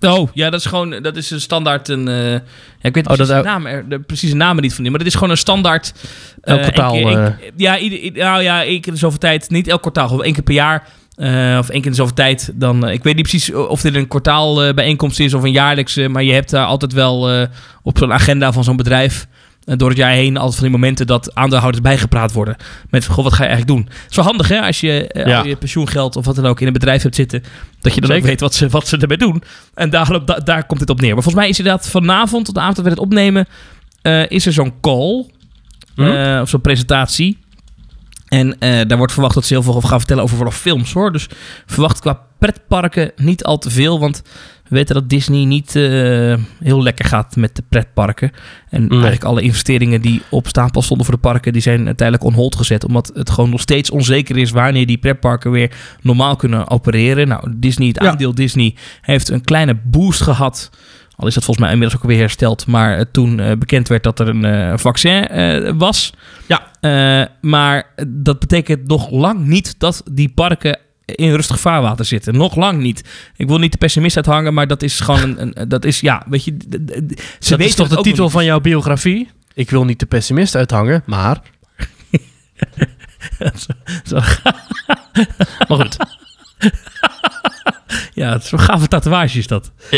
Oh, 0.00 0.28
ja, 0.34 0.50
dat 0.50 0.60
is 0.60 0.66
gewoon, 0.66 0.90
dat 1.02 1.16
is 1.16 1.30
een 1.30 1.40
standaard 1.40 1.88
een... 1.88 2.08
eh, 2.08 2.32
ja, 2.32 2.40
ik 2.82 2.94
weet 2.94 3.08
Oh, 3.08 3.14
precies 3.14 3.26
dat- 3.34 3.42
de, 3.44 3.48
naam, 3.48 3.66
er- 3.66 3.88
de 3.88 4.00
precieze 4.00 4.36
namen 4.36 4.62
niet 4.62 4.72
van 4.74 4.82
die, 4.82 4.90
maar 4.90 5.00
het 5.00 5.08
is 5.08 5.14
gewoon 5.14 5.30
een 5.30 5.36
standaard... 5.36 5.92
eh, 6.40 6.52
Elk 6.54 6.62
kwartaal, 6.62 6.92
keer- 6.92 7.38
ja, 7.56 7.78
ieder, 7.78 8.22
nou 8.22 8.42
ja, 8.42 8.64
één 8.64 8.80
keer 8.80 8.96
zoveel 8.96 9.18
tijd. 9.18 9.50
Niet 9.50 9.68
elk 9.68 9.80
kwartaal, 9.80 10.08
gewoon 10.08 10.24
één 10.24 10.32
keer 10.34 10.42
per 10.42 10.54
jaar. 10.54 10.86
Eh, 11.18 11.56
of 11.58 11.68
één 11.68 11.80
keer 11.80 11.90
in 11.90 11.96
zoveel 11.96 12.14
tijd. 12.14 12.50
Dan, 12.54 12.86
eh, 12.86 12.92
ik 12.92 13.02
weet 13.02 13.14
niet 13.14 13.28
precies 13.28 13.54
of 13.54 13.80
dit 13.80 13.94
een 13.94 14.08
kwartaalbijeenkomst 14.08 15.20
is 15.20 15.34
of 15.34 15.42
een 15.42 15.52
jaarlijkse. 15.52 16.08
Maar 16.08 16.22
je 16.22 16.32
hebt 16.32 16.50
daar 16.50 16.66
altijd 16.66 16.92
wel 16.92 17.30
eh, 17.30 17.46
op 17.82 17.98
zo'n 17.98 18.12
agenda 18.12 18.52
van 18.52 18.64
zo'n 18.64 18.76
bedrijf... 18.76 19.26
eh, 19.64 19.76
door 19.76 19.88
het 19.88 19.98
jaar 19.98 20.10
heen 20.12 20.36
altijd 20.36 20.54
van 20.54 20.64
die 20.64 20.72
momenten 20.72 21.06
dat 21.06 21.34
aandeelhouders 21.34 21.82
bijgepraat 21.82 22.32
worden. 22.32 22.56
Met, 22.90 23.06
goh, 23.06 23.24
wat 23.24 23.32
ga 23.32 23.42
je 23.44 23.48
eigenlijk 23.48 23.78
doen? 23.78 23.88
Het 24.02 24.10
is 24.10 24.16
wel 24.16 24.24
handig, 24.24 24.48
hè, 24.48 24.60
als 24.60 24.80
je 24.80 25.08
eh, 25.08 25.26
Ja. 25.26 25.38
al 25.38 25.46
je 25.46 25.56
pensioengeld 25.56 26.16
of 26.16 26.24
wat 26.24 26.34
dan 26.36 26.46
ook 26.46 26.60
in 26.60 26.66
een 26.66 26.72
bedrijf 26.72 27.02
hebt 27.02 27.14
zitten, 27.14 27.42
dat 27.80 27.94
je 27.94 28.00
dan 28.00 28.12
ook 28.16 28.22
weet 28.22 28.40
wat 28.40 28.54
ze, 28.54 28.68
wat 28.68 28.88
ze 28.88 28.96
ermee 28.96 29.18
doen. 29.18 29.42
En 29.74 29.90
daarop, 29.90 30.26
da- 30.26 30.38
daar 30.44 30.66
komt 30.66 30.80
dit 30.80 30.90
op 30.90 31.00
neer. 31.00 31.14
Maar 31.14 31.22
volgens 31.22 31.42
mij 31.42 31.48
is 31.52 31.58
inderdaad 31.58 31.88
vanavond, 31.88 32.48
op 32.48 32.54
de 32.54 32.60
avond 32.60 32.76
dat 32.76 32.84
we 32.84 32.90
het 32.90 33.00
opnemen, 33.00 33.46
eh, 34.02 34.30
is 34.30 34.46
er 34.46 34.52
zo'n 34.52 34.72
call, 34.80 35.26
Hm? 35.94 36.02
eh, 36.02 36.40
of 36.40 36.48
zo'n 36.48 36.60
presentatie. 36.60 37.38
En 38.28 38.58
eh, 38.58 38.86
daar 38.86 38.98
wordt 38.98 39.12
verwacht 39.12 39.34
dat 39.34 39.44
ze 39.44 39.52
heel 39.54 39.62
veel 39.62 39.80
gaan 39.80 39.98
vertellen 39.98 40.22
over 40.22 40.36
vooral 40.36 40.54
films, 40.54 40.92
hoor. 40.92 41.12
Dus 41.12 41.28
verwacht 41.66 42.00
qua 42.00 42.20
pretparken 42.38 43.12
niet 43.16 43.44
al 43.44 43.58
te 43.58 43.70
veel, 43.70 44.00
want 44.00 44.22
we 44.68 44.74
weten 44.76 44.94
dat 44.94 45.08
Disney 45.08 45.44
niet 45.44 45.76
eh, 45.76 45.82
heel 46.62 46.82
lekker 46.82 47.04
gaat 47.04 47.36
met 47.36 47.56
de 47.56 47.62
pretparken. 47.68 48.30
En 48.70 48.88
eigenlijk 48.90 49.24
alle 49.24 49.42
investeringen 49.42 50.00
die 50.00 50.22
op 50.30 50.48
stapel 50.48 50.82
stonden 50.82 51.06
voor 51.06 51.14
de 51.14 51.20
parken, 51.20 51.52
die 51.52 51.62
zijn 51.62 51.84
tijdelijk 51.96 52.24
on 52.24 52.32
hold 52.32 52.56
gezet. 52.56 52.84
Omdat 52.84 53.10
het 53.14 53.30
gewoon 53.30 53.50
nog 53.50 53.60
steeds 53.60 53.90
onzeker 53.90 54.36
is 54.36 54.50
wanneer 54.50 54.86
die 54.86 54.98
pretparken 54.98 55.50
weer 55.50 55.72
normaal 56.00 56.36
kunnen 56.36 56.70
opereren. 56.70 57.28
Nou, 57.28 57.52
Disney, 57.56 57.88
het 57.88 58.02
Ja. 58.02 58.10
aandeel 58.10 58.34
Disney, 58.34 58.74
heeft 59.00 59.28
een 59.28 59.44
kleine 59.44 59.74
boost 59.84 60.22
gehad. 60.22 60.70
Al 61.18 61.26
is 61.26 61.34
dat 61.34 61.44
volgens 61.44 61.64
mij 61.64 61.74
inmiddels 61.74 62.00
ook 62.00 62.08
weer 62.08 62.18
hersteld. 62.18 62.66
Maar 62.66 62.98
eh, 62.98 63.04
toen 63.12 63.40
eh, 63.40 63.56
bekend 63.56 63.88
werd 63.88 64.02
dat 64.02 64.20
er 64.20 64.28
een 64.28 64.44
eh, 64.44 64.72
vaccin 64.76 65.26
was. 65.78 66.12
Ja. 66.46 66.66
Maar 67.40 67.92
dat 68.06 68.38
betekent 68.38 68.88
nog 68.88 69.10
lang 69.10 69.46
niet 69.46 69.74
dat 69.78 70.02
die 70.10 70.28
parken 70.28 70.78
in 71.04 71.34
rustig 71.34 71.60
vaarwater 71.60 72.04
zitten. 72.04 72.36
Nog 72.36 72.56
lang 72.56 72.80
niet. 72.80 73.04
Ik 73.36 73.48
wil 73.48 73.58
niet 73.58 73.72
de 73.72 73.78
pessimist 73.78 74.16
uithangen, 74.16 74.54
maar 74.54 74.66
dat 74.66 74.82
is 74.82 75.00
gewoon 75.00 75.38
een... 75.38 75.60
een 75.60 75.68
dat 75.68 75.84
is, 75.84 76.00
ja, 76.00 76.22
weet 76.28 76.44
je... 76.44 76.56
Ze 76.58 76.68
dat 76.68 77.58
weten 77.58 77.64
is 77.64 77.74
toch 77.74 77.88
de 77.88 78.00
titel 78.00 78.30
van 78.30 78.44
jouw 78.44 78.60
biografie? 78.60 79.28
Ik 79.54 79.70
wil 79.70 79.84
niet 79.84 80.00
de 80.00 80.06
pessimist 80.06 80.54
uithangen, 80.54 81.02
maar... 81.06 81.40
Maar 85.68 85.78
goed. 85.78 85.96
Ja, 88.18 88.32
het 88.32 88.42
is 88.44 88.52
een 88.52 88.58
gave 88.58 88.88
tatoeage 88.88 89.38
is 89.38 89.46
dat. 89.46 89.70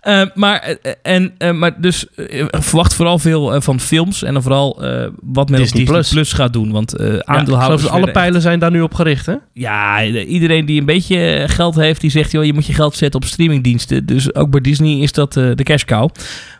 Eh, 0.00 0.22
maar, 0.34 0.58
eh, 0.60 0.92
en, 1.02 1.32
eh, 1.38 1.52
maar 1.52 1.80
dus 1.80 2.06
verwacht 2.50 2.94
vooral 2.94 3.18
veel 3.18 3.60
van 3.60 3.80
films 3.80 4.22
en 4.22 4.32
dan 4.32 4.42
vooral 4.42 4.82
wat 5.20 5.48
men 5.48 5.60
Disney 5.60 5.60
op 5.60 5.60
Disney 5.60 5.84
Plus. 5.84 6.10
Plus. 6.10 6.32
gaat 6.32 6.52
doen. 6.52 6.70
Want 6.72 6.94
Ja, 6.98 7.22
aandeelhouders... 7.24 7.82
dat 7.82 7.90
alle 7.90 8.10
pijlen 8.10 8.40
zijn 8.40 8.58
daar 8.58 8.70
nu 8.70 8.80
op 8.80 8.94
gericht, 8.94 9.26
hè? 9.26 9.34
Ja, 9.52 10.04
iedereen 10.04 10.66
die 10.66 10.80
een 10.80 10.86
beetje 10.86 11.44
geld 11.48 11.74
heeft, 11.74 12.00
die 12.00 12.10
zegt... 12.10 12.30
Joh, 12.30 12.44
je 12.44 12.52
moet 12.52 12.66
je 12.66 12.74
geld 12.74 12.96
zetten 12.96 13.20
op 13.20 13.26
streamingdiensten. 13.26 14.06
Dus 14.06 14.34
ook 14.34 14.50
bij 14.50 14.60
Disney 14.60 14.98
is 14.98 15.12
dat 15.12 15.32
de 15.32 15.62
cash 15.62 15.84
cow. 15.84 16.10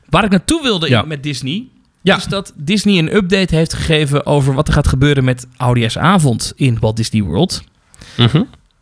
Waar 0.09 0.25
ik 0.25 0.31
naartoe 0.31 0.63
wilde 0.63 0.89
Ja. 0.89 1.03
met 1.03 1.23
Disney... 1.23 1.67
Ja. 2.03 2.17
is 2.17 2.25
dat 2.25 2.53
Disney 2.57 2.99
een 2.99 3.15
update 3.15 3.55
heeft 3.55 3.75
gegeven... 3.75 4.27
over 4.27 4.55
wat 4.55 4.69
er 4.69 4.75
gaat 4.75 4.89
gebeuren 4.89 5.25
met 5.25 5.47
Oudejaarsavond 5.57 6.53
in 6.57 6.79
Walt 6.81 6.97
Disney 6.97 7.23
World. 7.23 7.63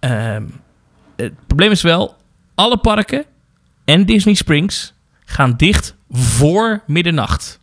Ehm, 0.00 0.42
het 1.20 1.46
probleem 1.46 1.70
is 1.70 1.82
wel... 1.82 2.16
alle 2.54 2.76
parken 2.76 3.24
en 3.84 4.06
Disney 4.06 4.34
Springs 4.34 4.92
gaan 5.24 5.54
dicht 5.56 5.94
voor 6.10 6.82
middernacht. 6.86 7.58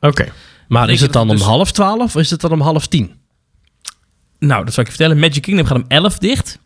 Oké. 0.00 0.32
Maar 0.68 0.90
is 0.90 1.00
het 1.00 1.12
dan 1.12 1.30
om 1.30 1.36
dus- 1.36 1.44
half 1.44 1.72
twaalf 1.72 2.14
of 2.14 2.16
is 2.16 2.30
het 2.30 2.40
dan 2.40 2.52
om 2.52 2.60
half 2.60 2.86
tien? 2.86 3.14
Nou, 4.38 4.64
dat 4.64 4.74
zal 4.74 4.82
ik 4.82 4.90
je 4.90 4.96
vertellen. 4.96 5.18
Magic 5.18 5.42
Kingdom 5.42 5.66
gaat 5.66 5.76
om 5.76 5.84
11 5.88 6.18
dicht. 6.18 6.58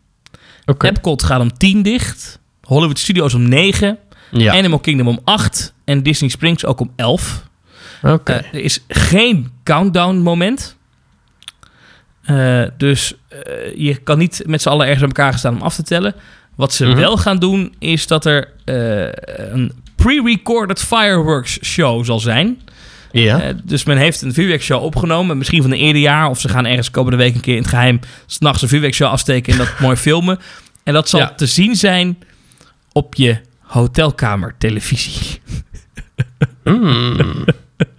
Oké. 0.65 0.87
Epcot 0.87 1.23
gaat 1.23 1.41
om 1.41 1.57
10 1.57 1.81
dicht. 1.81 2.39
Hollywood 2.61 2.99
Studios 2.99 3.33
om 3.33 3.49
9. 3.49 3.97
Ja. 4.31 4.53
Animal 4.53 4.79
Kingdom 4.79 5.07
om 5.07 5.19
8. 5.23 5.73
En 5.85 6.03
Disney 6.03 6.29
Springs 6.29 6.65
ook 6.65 6.79
om 6.79 6.91
11. 6.95 7.43
Oké. 8.01 8.31
Eh, 8.33 8.53
er 8.53 8.63
is 8.63 8.79
geen 8.87 9.51
countdown 9.63 10.15
moment. 10.15 10.77
Eh, 12.21 12.63
dus 12.77 13.13
eh, 13.29 13.39
je 13.75 13.95
kan 13.95 14.17
niet 14.17 14.43
met 14.45 14.61
z'n 14.61 14.69
allen 14.69 14.87
ergens 14.87 14.99
bij 15.13 15.23
elkaar 15.23 15.39
staan 15.39 15.55
om 15.55 15.61
af 15.61 15.75
te 15.75 15.83
tellen. 15.83 16.13
Wat 16.55 16.73
ze 16.73 16.85
Mhm. 16.85 16.95
wel 16.97 17.17
gaan 17.17 17.39
doen, 17.39 17.75
is 17.79 18.07
dat 18.07 18.25
er 18.25 18.49
eh, 18.65 19.53
een 19.53 19.71
pre-recorded 19.95 20.81
fireworks 20.81 21.59
show 21.63 22.05
zal 22.05 22.19
zijn. 22.19 22.61
Ja. 23.11 23.53
Dus 23.63 23.83
men 23.83 23.97
heeft 23.97 24.21
een 24.21 24.33
vuurwerkshow 24.33 24.83
opgenomen, 24.83 25.37
misschien 25.37 25.61
van 25.61 25.71
een 25.71 25.77
eerder 25.77 26.01
jaar. 26.01 26.29
Of 26.29 26.39
ze 26.39 26.49
gaan 26.49 26.65
ergens 26.65 26.91
komende 26.91 27.17
week 27.17 27.35
een 27.35 27.41
keer 27.41 27.55
in 27.55 27.61
het 27.61 27.69
geheim 27.69 27.99
s'nachts 28.25 28.61
een 28.61 28.67
vuurwerkshow 28.67 29.07
afsteken 29.07 29.51
en 29.53 29.57
dat 29.59 29.79
mooi 29.79 29.95
filmen. 30.07 30.39
En 30.83 30.93
dat 30.93 31.09
zal 31.09 31.19
Ja. 31.19 31.33
te 31.35 31.45
zien 31.45 31.75
zijn 31.75 32.17
op 32.91 33.15
je 33.15 33.37
hotelkamer 33.59 34.55
televisie. 34.57 35.41
Mm. 36.63 37.45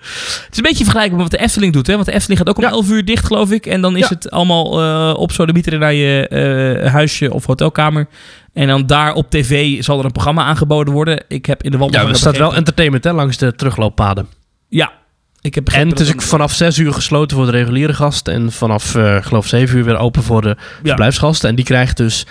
Het 0.02 0.48
is 0.50 0.56
een 0.56 0.62
beetje 0.62 0.84
vergelijkbaar 0.84 1.20
met 1.20 1.30
wat 1.30 1.38
de 1.40 1.44
Efteling 1.46 1.72
doet. 1.72 1.86
Hè? 1.86 1.94
Want 1.94 2.06
de 2.06 2.12
Efteling 2.12 2.38
gaat 2.38 2.48
ook 2.48 2.56
om 2.56 2.62
Ja. 2.62 2.70
11 2.70 2.88
uur 2.90 3.04
dicht, 3.04 3.26
geloof 3.26 3.50
ik. 3.50 3.66
En 3.66 3.80
dan 3.80 3.96
is 3.96 4.02
Ja. 4.02 4.08
het 4.08 4.30
allemaal 4.30 4.80
eh 4.82 5.18
op 5.18 5.32
sodemieteren 5.32 5.78
naar 5.78 5.92
je 5.94 6.28
eh, 6.28 6.92
huisje 6.92 7.32
of 7.32 7.46
hotelkamer. 7.46 8.06
En 8.52 8.66
dan 8.66 8.86
daar 8.86 9.12
op 9.14 9.30
tv 9.30 9.82
zal 9.82 9.98
er 9.98 10.04
een 10.04 10.12
programma 10.12 10.42
aangeboden 10.44 10.92
worden. 10.94 11.24
Ik 11.28 11.46
heb 11.46 11.62
in 11.62 11.70
de 11.70 11.76
Ja, 11.76 11.82
wandelgangen 11.82 12.14
er 12.14 12.20
staat 12.20 12.36
wel 12.36 12.54
entertainment 12.54 13.04
hè, 13.04 13.12
langs 13.12 13.36
de 13.36 13.54
teruglooppaden. 13.54 14.26
Ja, 14.68 14.92
ik 15.40 15.54
heb 15.54 15.68
En 15.68 15.88
het 15.88 16.00
is 16.00 16.12
ook 16.12 16.22
vanaf 16.22 16.52
6 16.52 16.78
uur 16.78 16.92
gesloten 16.92 17.36
voor 17.36 17.46
de 17.46 17.52
reguliere 17.52 17.94
gast. 17.94 18.28
En 18.28 18.52
vanaf, 18.52 18.94
eh 18.94 19.16
geloof 19.20 19.46
7 19.46 19.78
uur 19.78 19.84
weer 19.84 19.96
open 19.98 20.22
voor 20.22 20.42
de 20.42 20.48
Ja. 20.48 20.56
verblijfsgasten. 20.82 21.48
En 21.48 21.54
die 21.54 21.64
krijgt 21.64 21.96
dus 21.96 22.26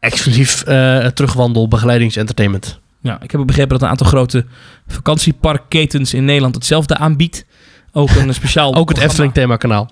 exclusief 0.00 0.62
eh 0.62 1.06
terugwandel, 1.06 1.68
begeleidingsentertainment. 1.68 2.78
Ja, 3.00 3.20
ik 3.22 3.30
heb 3.30 3.46
begrepen 3.46 3.70
dat 3.72 3.82
een 3.82 3.88
aantal 3.88 4.06
grote 4.06 4.44
vakantieparkketens 4.86 6.14
in 6.14 6.24
Nederland 6.24 6.54
hetzelfde 6.54 6.96
aanbiedt. 6.96 7.44
Ook 7.92 8.10
een 8.10 8.34
speciaal. 8.40 8.74
Ook 8.74 8.88
het. 8.88 8.98
Efteling 8.98 9.32
themakanaal. 9.34 9.90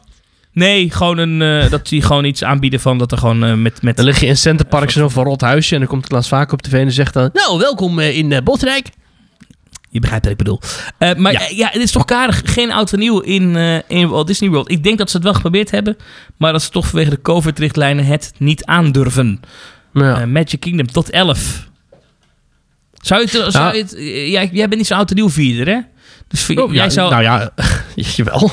Nee, 0.52 0.90
gewoon 0.90 1.18
een, 1.18 1.42
eh, 1.42 1.70
dat 1.70 1.88
die 1.88 2.02
gewoon 2.02 2.24
iets 2.24 2.44
aanbieden 2.44 2.80
van 2.80 2.98
dat 2.98 3.12
er 3.12 3.18
gewoon 3.18 3.44
eh, 3.44 3.54
met. 3.54 3.82
met 3.82 3.96
Dan 3.96 4.04
lig 4.04 4.20
je 4.20 4.26
in 4.26 4.36
Centerpark 4.36 4.90
zo'n 4.90 5.10
verrot 5.10 5.40
huisje. 5.40 5.74
En 5.74 5.80
dan 5.80 5.88
komt 5.88 6.06
Klaas 6.06 6.28
vaak 6.28 6.52
op 6.52 6.62
tv 6.62 6.72
en 6.72 6.92
zegt 6.92 7.14
dan... 7.14 7.30
Nou, 7.32 7.58
welkom 7.58 7.98
eh, 7.98 8.16
in 8.16 8.40
Bosrijk. 8.44 8.90
Je 9.90 10.00
begrijpt 10.00 10.24
wat 10.24 10.32
ik 10.32 10.38
bedoel. 10.38 10.60
Maar 11.16 11.32
Ja. 11.54 11.68
het 11.72 11.82
is 11.82 11.90
toch 11.92 12.04
karig. 12.04 12.42
Geen 12.44 12.72
oud 12.72 12.92
en 12.92 12.98
nieuw 12.98 13.20
in, 13.20 13.56
in 13.88 14.08
Walt 14.08 14.26
Disney 14.26 14.50
World. 14.50 14.70
Ik 14.70 14.82
denk 14.84 14.98
dat 14.98 15.10
ze 15.10 15.16
het 15.16 15.24
wel 15.24 15.34
geprobeerd 15.34 15.70
hebben. 15.70 15.96
Maar 16.36 16.52
dat 16.52 16.62
ze 16.62 16.70
toch 16.70 16.86
vanwege 16.86 17.10
de 17.10 17.20
COVID-richtlijnen 17.22 18.04
het 18.06 18.32
niet 18.38 18.64
aandurven. 18.64 19.40
Ja. 19.92 20.26
Magic 20.26 20.60
Kingdom 20.60 20.86
tot 20.86 21.10
11. 21.10 21.68
Zou 23.06 23.20
je 23.20 23.38
het... 23.38 23.52
Zou 23.52 23.76
je 23.76 23.82
het 23.82 23.94
eh, 23.94 24.30
jij, 24.30 24.48
jij 24.52 24.68
bent 24.68 24.76
niet 24.76 24.86
zo'n 24.86 24.96
oud 24.96 25.10
en 25.10 25.16
nieuw 25.16 25.30
vierder, 25.30 25.74
hè? 25.74 25.80
Dus 26.28 26.50
Oh, 26.50 26.72
jij 26.72 26.90
zou... 26.90 27.10
Nou 27.10 27.22
ja, 27.22 27.50
jawel. 27.94 28.50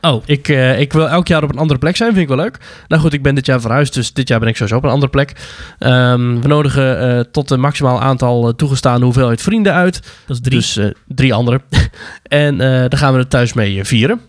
oh, 0.00 0.22
Ik, 0.26 0.48
eh, 0.48 0.80
ik 0.80 0.92
wil 0.92 1.08
elk 1.08 1.28
jaar 1.28 1.42
op 1.42 1.50
een 1.50 1.58
andere 1.58 1.78
plek 1.78 1.96
zijn, 1.96 2.10
vind 2.10 2.22
ik 2.22 2.36
wel 2.36 2.44
leuk. 2.44 2.58
Nou 2.88 3.02
goed, 3.02 3.12
ik 3.12 3.22
ben 3.22 3.34
dit 3.34 3.46
jaar 3.46 3.60
verhuisd, 3.60 3.94
dus 3.94 4.12
dit 4.12 4.28
jaar 4.28 4.38
ben 4.38 4.48
ik 4.48 4.56
sowieso 4.56 4.76
op 4.76 4.84
een 4.84 4.90
andere 4.90 5.10
plek. 5.10 5.32
Ehm, 5.78 6.40
we 6.40 6.48
nodigen 6.48 7.16
eh, 7.16 7.20
tot 7.32 7.50
een 7.50 7.60
maximaal 7.60 8.00
aantal 8.00 8.48
eh, 8.48 8.54
toegestaande 8.54 9.04
hoeveelheid 9.04 9.42
vrienden 9.42 9.72
uit. 9.72 10.02
dat 10.26 10.36
is 10.36 10.42
drie. 10.42 10.58
Dus 10.58 10.78
drie 11.06 11.34
anderen. 11.34 11.62
en 12.22 12.58
daar 12.58 12.96
gaan 12.96 13.12
we 13.12 13.18
het 13.18 13.30
thuis 13.30 13.52
mee 13.52 13.84
vieren. 13.84 14.20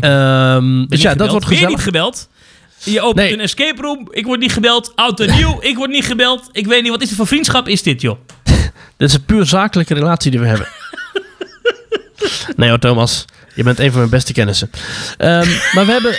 Ehm, 0.00 0.86
dus 0.86 1.02
ja, 1.02 1.14
dat 1.14 1.30
wordt 1.30 1.46
gezellig. 1.46 1.68
niet 1.68 1.80
gebeld? 1.80 2.28
Je 2.84 3.00
opent 3.00 3.16
Nee. 3.16 3.32
een 3.32 3.40
escape 3.40 3.82
room. 3.82 4.08
Ik 4.10 4.24
word 4.24 4.40
niet 4.40 4.52
gebeld. 4.52 4.92
Oud 4.94 5.20
en 5.20 5.36
nieuw. 5.36 5.56
Ik 5.60 5.76
word 5.76 5.90
niet 5.90 6.04
gebeld. 6.04 6.48
Ik 6.52 6.66
weet 6.66 6.82
niet, 6.82 6.90
wat 6.90 7.02
is 7.02 7.08
dit 7.08 7.16
voor 7.16 7.26
vriendschap 7.26 7.68
is 7.68 7.82
dit, 7.82 8.00
joh? 8.00 8.18
Dit 8.96 9.08
is 9.08 9.14
een 9.14 9.24
puur 9.24 9.46
zakelijke 9.46 9.94
relatie 9.94 10.30
die 10.30 10.40
we 10.40 10.46
hebben. 10.46 10.66
nee 12.56 12.68
hoor, 12.68 12.78
Thomas. 12.78 13.24
Je 13.54 13.62
bent 13.62 13.78
een 13.78 13.90
van 13.90 13.98
mijn 13.98 14.10
beste 14.10 14.32
kennissen. 14.32 14.70
Ehm, 15.18 15.48
maar 15.74 15.86
we 15.86 15.92
hebben... 15.92 16.14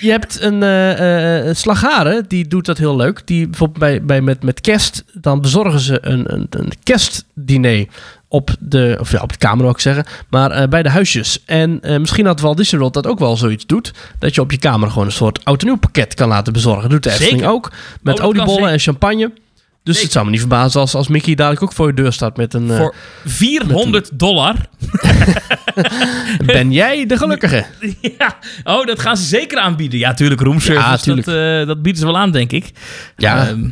Je 0.00 0.10
hebt 0.10 0.40
een 0.40 1.56
slagare, 1.56 2.24
die 2.28 2.48
doet 2.48 2.64
dat 2.66 2.78
heel 2.78 2.96
leuk. 2.96 3.22
Die 3.24 3.48
bijvoorbeeld 3.48 3.78
bij, 3.78 4.02
bij 4.02 4.20
met, 4.20 4.42
met 4.42 4.60
kerst, 4.60 5.04
dan 5.12 5.40
bezorgen 5.40 5.80
ze 5.80 5.98
een, 6.00 6.32
een, 6.32 6.46
een 6.50 6.72
kerstdiner 6.82 7.86
op 8.32 8.50
de, 8.58 8.96
of 9.00 9.10
ja, 9.10 9.20
op 9.20 9.32
de 9.32 9.38
kamer 9.38 9.62
wil 9.64 9.70
ik 9.70 9.78
zeggen, 9.80 10.04
maar 10.28 10.50
eh, 10.50 10.68
bij 10.68 10.82
de 10.82 10.90
huisjes. 10.90 11.42
En 11.46 11.78
eh, 11.82 11.98
misschien 11.98 12.26
had 12.26 12.40
Walt 12.40 12.56
Disney 12.56 12.80
World 12.80 12.94
dat 12.94 13.06
ook 13.06 13.18
wel 13.18 13.36
zoiets 13.36 13.66
doet, 13.66 13.92
dat 14.18 14.34
je 14.34 14.40
op 14.40 14.50
je 14.50 14.58
kamer 14.58 14.88
gewoon 14.90 15.06
een 15.06 15.12
soort 15.12 15.44
oud 15.44 15.60
en 15.60 15.66
nieuw 15.66 15.76
pakket 15.78 16.14
kan 16.14 16.28
laten 16.28 16.52
bezorgen. 16.52 16.82
Dat 16.82 16.90
doet 16.90 17.02
de 17.02 17.10
Zeker. 17.10 17.24
Efteling 17.24 17.52
ook, 17.52 17.72
met 18.02 18.16
kan 18.18 18.26
oliebollen 18.26 18.70
en 18.70 18.78
champagne. 18.78 19.32
Dus 19.82 19.94
Zeker. 19.94 20.02
het 20.02 20.12
zou 20.12 20.24
me 20.24 20.30
niet 20.30 20.40
verbazen 20.40 20.80
als, 20.80 20.94
als 20.94 21.08
Mickey 21.08 21.34
dadelijk 21.34 21.62
ook 21.62 21.72
voor 21.72 21.86
je 21.86 21.94
deur 21.94 22.12
staat 22.12 22.36
met 22.36 22.54
een... 22.54 22.70
eh, 22.70 22.76
Voor 22.76 22.94
400 23.24 24.10
dollar. 24.12 24.54
Ben 26.46 26.72
jij 26.72 27.06
de 27.06 27.16
gelukkige? 27.16 27.64
ja. 28.18 28.36
Oh, 28.64 28.86
dat 28.86 29.00
gaan 29.00 29.16
ze 29.16 29.24
zeker 29.24 29.58
aanbieden. 29.58 29.98
Ja, 29.98 30.14
tuurlijk. 30.14 30.40
Roomservice. 30.40 30.88
Ja, 30.88 30.96
tuurlijk. 30.96 31.26
Dat, 31.26 31.66
dat 31.66 31.82
bieden 31.82 32.00
ze 32.00 32.06
wel 32.06 32.18
aan, 32.18 32.30
denk 32.30 32.52
ik. 32.52 32.70
Ja, 33.16 33.46
Ehm, 33.48 33.68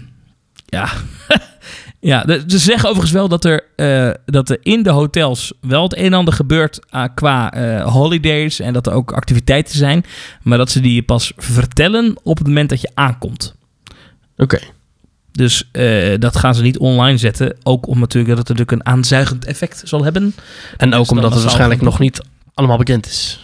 ja. 0.66 0.88
ja, 2.00 2.22
de- 2.24 2.44
ze 2.46 2.58
zeggen 2.58 2.84
overigens 2.88 3.12
wel 3.14 3.28
dat 3.28 3.44
er, 3.44 3.64
eh, 3.76 4.10
dat 4.24 4.48
er 4.50 4.58
in 4.62 4.82
de 4.82 4.90
hotels 4.90 5.52
wel 5.60 5.82
het 5.82 5.96
een 5.96 6.04
en 6.04 6.12
ander 6.12 6.34
gebeurt 6.34 6.80
ah, 6.90 7.08
qua 7.14 7.52
eh, 7.52 7.92
holidays 7.92 8.60
en 8.60 8.72
dat 8.72 8.86
er 8.86 8.92
ook 8.92 9.12
activiteiten 9.12 9.76
zijn, 9.76 10.04
maar 10.42 10.58
dat 10.58 10.70
ze 10.70 10.80
die 10.80 10.94
je 10.94 11.02
pas 11.02 11.32
vertellen 11.36 12.16
op 12.22 12.38
het 12.38 12.46
moment 12.46 12.68
dat 12.68 12.80
je 12.80 12.90
aankomt. 12.94 13.54
oké. 14.36 14.58
Dus 15.32 15.68
eh, 15.72 16.14
dat 16.18 16.36
gaan 16.36 16.54
ze 16.54 16.62
niet 16.62 16.78
online 16.78 17.18
zetten, 17.18 17.56
ook 17.62 17.86
om 17.86 17.98
natuurlijk 17.98 18.36
dat 18.36 18.48
het 18.48 18.48
natuurlijk 18.58 18.86
een 18.86 18.92
aanzuigend 18.92 19.44
effect 19.44 19.82
zal 19.84 20.04
hebben. 20.04 20.34
En 20.76 20.94
ook 20.94 21.10
omdat 21.10 21.32
het 21.32 21.42
waarschijnlijk 21.42 21.80
nog 21.80 21.98
niet 21.98 22.20
allemaal 22.54 22.76
bekend 22.78 23.06
is. 23.06 23.40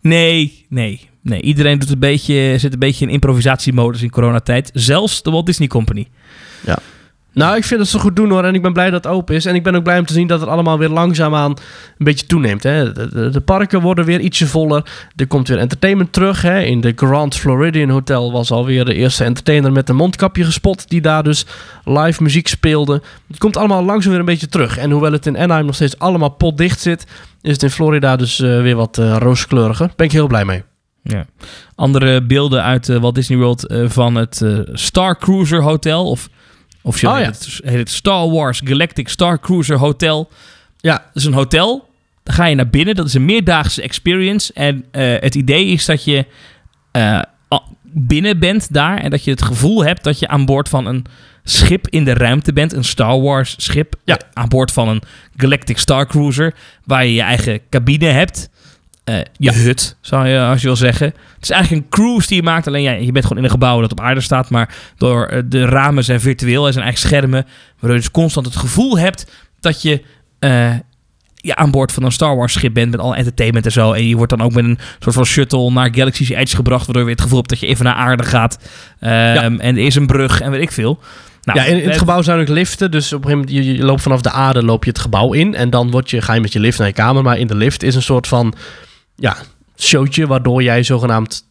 Nee, 0.00 0.66
nee, 0.68 1.08
nee. 1.22 1.42
Iedereen 1.42 1.78
doet 1.78 1.90
een 1.90 1.98
beetje, 1.98 2.54
zit 2.58 2.72
een 2.72 2.78
beetje 2.78 3.06
in 3.06 3.12
improvisatiemodus 3.12 4.02
in 4.02 4.10
coronatijd. 4.10 4.70
Zelfs 4.74 5.22
de 5.22 5.30
Walt 5.30 5.46
Disney 5.46 5.68
Company. 5.68 6.06
Nou, 7.36 7.56
ik 7.56 7.64
vind 7.64 7.80
het 7.80 7.88
zo 7.88 7.98
goed 7.98 8.16
doen 8.16 8.30
hoor. 8.30 8.44
En 8.44 8.54
ik 8.54 8.62
ben 8.62 8.72
blij 8.72 8.90
dat 8.90 9.04
het 9.04 9.12
open 9.12 9.34
is. 9.34 9.44
En 9.44 9.54
ik 9.54 9.62
ben 9.62 9.74
ook 9.74 9.82
blij 9.82 9.98
om 9.98 10.06
te 10.06 10.12
zien 10.12 10.26
dat 10.26 10.40
het 10.40 10.48
allemaal 10.48 10.78
weer 10.78 10.88
langzaamaan 10.88 11.50
een 11.50 12.04
beetje 12.04 12.26
toeneemt. 12.26 12.62
Hè. 12.62 12.92
De, 13.30 13.42
parken 13.44 13.80
worden 13.80 14.04
weer 14.04 14.20
ietsje 14.20 14.46
voller. 14.46 14.86
Er 15.16 15.26
komt 15.26 15.48
weer 15.48 15.58
entertainment 15.58 16.12
terug. 16.12 16.42
Hè. 16.42 16.60
In 16.60 16.80
de 16.80 16.92
Grand 16.96 17.34
Floridian 17.34 17.88
Hotel 17.88 18.32
was 18.32 18.50
alweer 18.50 18.84
de 18.84 18.94
eerste 18.94 19.24
entertainer 19.24 19.72
met 19.72 19.88
een 19.88 19.96
mondkapje 19.96 20.44
gespot. 20.44 20.88
Die 20.88 21.00
daar 21.00 21.22
dus 21.22 21.46
live 21.84 22.22
muziek 22.22 22.48
speelde. 22.48 23.02
Het 23.28 23.38
komt 23.38 23.56
allemaal 23.56 23.84
langzaam 23.84 24.10
weer 24.10 24.20
een 24.20 24.26
beetje 24.26 24.48
terug. 24.48 24.78
En 24.78 24.90
hoewel 24.90 25.12
het 25.12 25.26
in 25.26 25.38
Anaheim 25.38 25.66
nog 25.66 25.74
steeds 25.74 25.98
allemaal 25.98 26.30
potdicht 26.30 26.80
zit... 26.80 27.06
is 27.42 27.52
het 27.52 27.62
in 27.62 27.70
Florida 27.70 28.16
dus 28.16 28.40
eh, 28.40 28.60
weer 28.60 28.76
wat 28.76 28.98
eh, 28.98 29.16
rooskleuriger. 29.18 29.90
Ben 29.96 30.06
ik 30.06 30.12
heel 30.12 30.26
blij 30.26 30.44
mee. 30.44 30.62
Ja. 31.02 31.26
Andere 31.74 32.22
beelden 32.22 32.62
uit 32.62 32.88
eh, 32.88 32.96
Walt 32.96 33.14
Disney 33.14 33.38
World 33.38 33.74
van 33.86 34.14
het 34.14 34.44
Star 34.72 35.18
Cruiser 35.18 35.62
Hotel. 35.62 36.10
Of, 36.10 36.28
of 36.86 37.04
Oh, 37.04 37.14
heet, 37.14 37.24
ja. 37.24 37.30
het, 37.30 37.60
heet 37.64 37.78
het 37.78 37.90
Star 37.90 38.30
Wars 38.30 38.60
Galactic 38.64 39.08
Star 39.08 39.40
Cruiser 39.40 39.78
Hotel. 39.78 40.28
Ja, 40.76 40.92
Dat 40.92 41.14
is 41.14 41.24
een 41.24 41.32
hotel. 41.32 41.88
Dan 42.22 42.34
ga 42.34 42.44
je 42.44 42.54
naar 42.54 42.68
binnen. 42.70 42.94
Dat 42.94 43.06
is 43.06 43.14
een 43.14 43.24
meerdaagse 43.24 43.82
experience. 43.82 44.52
En 44.52 44.84
eh, 44.90 45.14
het 45.20 45.34
idee 45.34 45.66
is 45.66 45.84
dat 45.84 46.04
je 46.04 46.26
eh, 46.92 47.20
binnen 47.82 48.38
bent 48.38 48.72
daar. 48.72 48.98
En 48.98 49.10
dat 49.10 49.24
je 49.24 49.30
het 49.30 49.42
gevoel 49.42 49.84
hebt 49.84 50.04
dat 50.04 50.18
je 50.18 50.28
aan 50.28 50.44
boord 50.44 50.68
van 50.68 50.86
een 50.86 51.04
schip 51.44 51.88
in 51.88 52.04
de 52.04 52.14
ruimte 52.14 52.52
bent. 52.52 52.72
Een 52.72 52.84
Star 52.84 53.20
Wars 53.20 53.54
schip. 53.58 53.94
Ja. 54.04 54.16
eh, 54.16 54.26
aan 54.32 54.48
boord 54.48 54.72
van 54.72 54.88
een 54.88 55.02
Galactic 55.36 55.78
Star 55.78 56.06
Cruiser. 56.06 56.54
Waar 56.84 57.04
je 57.06 57.14
je 57.14 57.22
eigen 57.22 57.60
cabine 57.70 58.06
hebt. 58.06 58.48
Eh, 59.06 59.18
je 59.36 59.52
hut, 59.52 59.96
zou 60.00 60.28
je 60.28 60.40
als 60.40 60.60
je 60.60 60.66
wil 60.66 60.76
zeggen. 60.76 61.06
Het 61.06 61.42
is 61.42 61.50
eigenlijk 61.50 61.82
een 61.82 61.90
cruise 61.90 62.28
die 62.28 62.36
je 62.36 62.42
maakt. 62.42 62.66
Alleen 62.66 62.82
ja, 62.82 62.92
je 62.92 63.12
bent 63.12 63.24
gewoon 63.24 63.38
in 63.38 63.44
een 63.44 63.50
gebouw 63.50 63.80
dat 63.80 63.92
op 63.92 64.00
aarde 64.00 64.20
staat. 64.20 64.50
Maar 64.50 64.74
door 64.96 65.26
eh, 65.26 65.42
de 65.44 65.64
ramen 65.64 66.04
zijn 66.04 66.20
virtueel. 66.20 66.66
Er 66.66 66.72
zijn 66.72 66.84
eigen 66.84 67.02
schermen. 67.02 67.46
Waardoor 67.72 67.90
je 67.90 68.02
dus 68.02 68.10
constant 68.10 68.46
het 68.46 68.56
gevoel 68.56 68.98
hebt 68.98 69.30
dat 69.60 69.82
je 69.82 70.02
eh, 70.38 70.74
ja, 71.34 71.54
aan 71.54 71.70
boord 71.70 71.92
van 71.92 72.02
een 72.02 72.12
Star 72.12 72.36
Wars 72.36 72.52
schip 72.52 72.74
bent 72.74 72.90
met 72.90 73.00
al 73.00 73.14
entertainment 73.14 73.64
en 73.64 73.72
zo. 73.72 73.92
En 73.92 74.08
je 74.08 74.16
wordt 74.16 74.36
dan 74.36 74.42
ook 74.42 74.52
met 74.52 74.64
een 74.64 74.78
soort 74.98 75.14
van 75.14 75.24
shuttle 75.24 75.70
naar 75.70 75.94
Galaxy's 75.94 76.28
Edge 76.28 76.56
gebracht, 76.56 76.84
waardoor 76.84 77.02
je 77.02 77.08
weer 77.08 77.14
het 77.16 77.24
gevoel 77.24 77.38
hebt 77.38 77.50
dat 77.50 77.60
je 77.60 77.66
even 77.66 77.84
naar 77.84 77.94
aarde 77.94 78.22
gaat. 78.22 78.58
Ehm, 79.00 79.58
En 79.58 79.76
er 79.76 79.84
is 79.84 79.94
een 79.94 80.06
brug 80.06 80.40
en 80.40 80.50
weet 80.50 80.62
ik 80.62 80.72
veel. 80.72 80.98
Nou, 81.42 81.58
ja, 81.58 81.64
in, 81.64 81.82
in 81.82 81.88
het 81.88 81.98
gebouw 81.98 82.22
zijn 82.22 82.40
ook 82.40 82.48
liften. 82.48 82.90
Dus 82.90 83.12
op 83.12 83.24
een 83.24 83.30
gegeven 83.30 83.48
moment, 83.52 83.66
je, 83.66 83.76
je 83.76 83.84
loopt 83.84 84.02
vanaf 84.02 84.20
de 84.20 84.30
aarde, 84.30 84.62
loop 84.62 84.84
je 84.84 84.90
het 84.90 84.98
gebouw 84.98 85.32
in. 85.32 85.54
En 85.54 85.70
dan 85.70 85.90
word 85.90 86.10
je, 86.10 86.22
ga 86.22 86.34
je 86.34 86.40
met 86.40 86.52
je 86.52 86.60
lift 86.60 86.78
naar 86.78 86.86
je 86.86 86.92
kamer. 86.92 87.22
Maar 87.22 87.38
in 87.38 87.46
de 87.46 87.54
lift 87.54 87.82
is 87.82 87.94
een 87.94 88.02
soort 88.02 88.26
van 88.26 88.54
ja, 89.16 89.36
showtje... 89.78 90.26
waardoor 90.26 90.62
jij 90.62 90.82
zogenaamd 90.82 91.44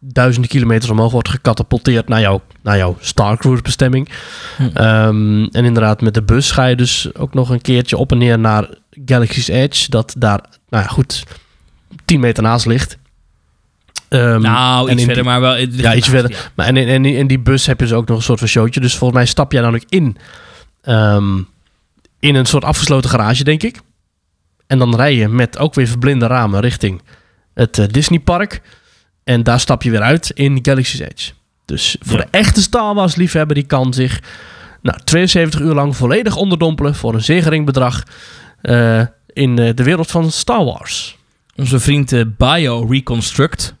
duizenden 0.00 0.50
kilometers 0.50 0.90
omhoog 0.90 1.12
wordt 1.12 1.28
gecatapulteerd... 1.28 2.08
naar, 2.08 2.20
jouw 2.20 2.42
naar 2.62 2.76
jouw 2.76 2.96
Star 3.00 3.36
Cruise 3.36 3.62
bestemming. 3.62 4.08
Hm. 4.56 4.62
Ehm, 4.74 5.42
en 5.44 5.64
inderdaad, 5.64 6.00
met 6.00 6.14
de 6.14 6.22
bus 6.22 6.50
ga 6.50 6.64
je 6.66 6.76
dus 6.76 7.14
ook 7.14 7.34
nog 7.34 7.50
een 7.50 7.60
keertje 7.60 7.96
op 7.96 8.12
en 8.12 8.18
neer 8.18 8.38
naar 8.38 8.68
Galaxy's 9.04 9.48
Edge. 9.48 9.90
Dat 9.90 10.14
daar, 10.18 10.40
nou 10.68 10.82
ja, 10.82 10.88
goed, 10.88 11.24
10 12.04 12.20
meter 12.20 12.42
naast 12.42 12.66
ligt. 12.66 12.98
Ehm, 14.08 14.40
nou, 14.40 14.90
iets 14.90 14.98
verder, 15.04 15.14
die- 15.14 15.24
maar 15.24 15.40
wel... 15.40 15.56
Ja, 15.56 15.94
iets 15.94 16.08
verder. 16.08 16.50
Maar 16.54 16.66
en, 16.66 16.76
in- 16.76 16.88
en 16.88 17.04
in 17.04 17.26
die 17.26 17.38
bus 17.40 17.66
heb 17.66 17.80
je 17.80 17.86
dus 17.86 17.94
ook 17.94 18.08
nog 18.08 18.16
een 18.16 18.22
soort 18.22 18.38
van 18.38 18.48
showtje. 18.48 18.80
Dus 18.80 18.96
volgens 18.96 19.18
mij 19.18 19.28
stap 19.28 19.52
jij 19.52 19.60
namelijk 19.60 19.86
in. 19.88 20.16
ehm, 20.82 21.38
in 22.20 22.34
een 22.34 22.46
soort 22.46 22.64
afgesloten 22.64 23.10
garage, 23.10 23.44
denk 23.44 23.62
ik. 23.62 23.80
En 24.66 24.78
dan 24.78 24.96
rij 24.96 25.14
je 25.14 25.28
met 25.28 25.58
ook 25.58 25.74
weer 25.74 25.86
verblinde 25.86 26.26
ramen 26.26 26.60
richting 26.60 27.02
het 27.54 27.78
eh, 27.78 27.86
Disneypark. 27.88 28.62
En 29.24 29.42
daar 29.42 29.60
stap 29.60 29.82
je 29.82 29.90
weer 29.90 30.02
uit 30.02 30.30
in 30.30 30.58
Galaxy's 30.62 31.00
Edge. 31.00 31.32
Dus 31.64 31.96
voor 32.00 32.18
Ja. 32.18 32.24
de 32.24 32.38
echte 32.38 32.62
Star 32.62 32.94
Wars 32.94 33.14
liefhebber, 33.16 33.54
die 33.54 33.64
kan 33.66 33.94
zich 33.94 34.20
Nou, 34.82 34.98
72 35.04 35.60
uur 35.60 35.74
lang 35.74 35.96
volledig 35.96 36.36
onderdompelen 36.36 36.94
voor 36.94 37.14
een 37.14 37.22
zeer 37.24 37.42
gering 37.42 37.66
bedrag 37.66 38.02
eh, 38.62 39.00
in 39.26 39.58
eh, 39.58 39.74
de 39.74 39.82
wereld 39.82 40.10
van 40.10 40.30
Star 40.30 40.64
Wars. 40.64 41.16
Onze 41.56 41.80
vriend 41.80 42.36
Bio 42.36 42.86
Reconstruct. 42.90 43.74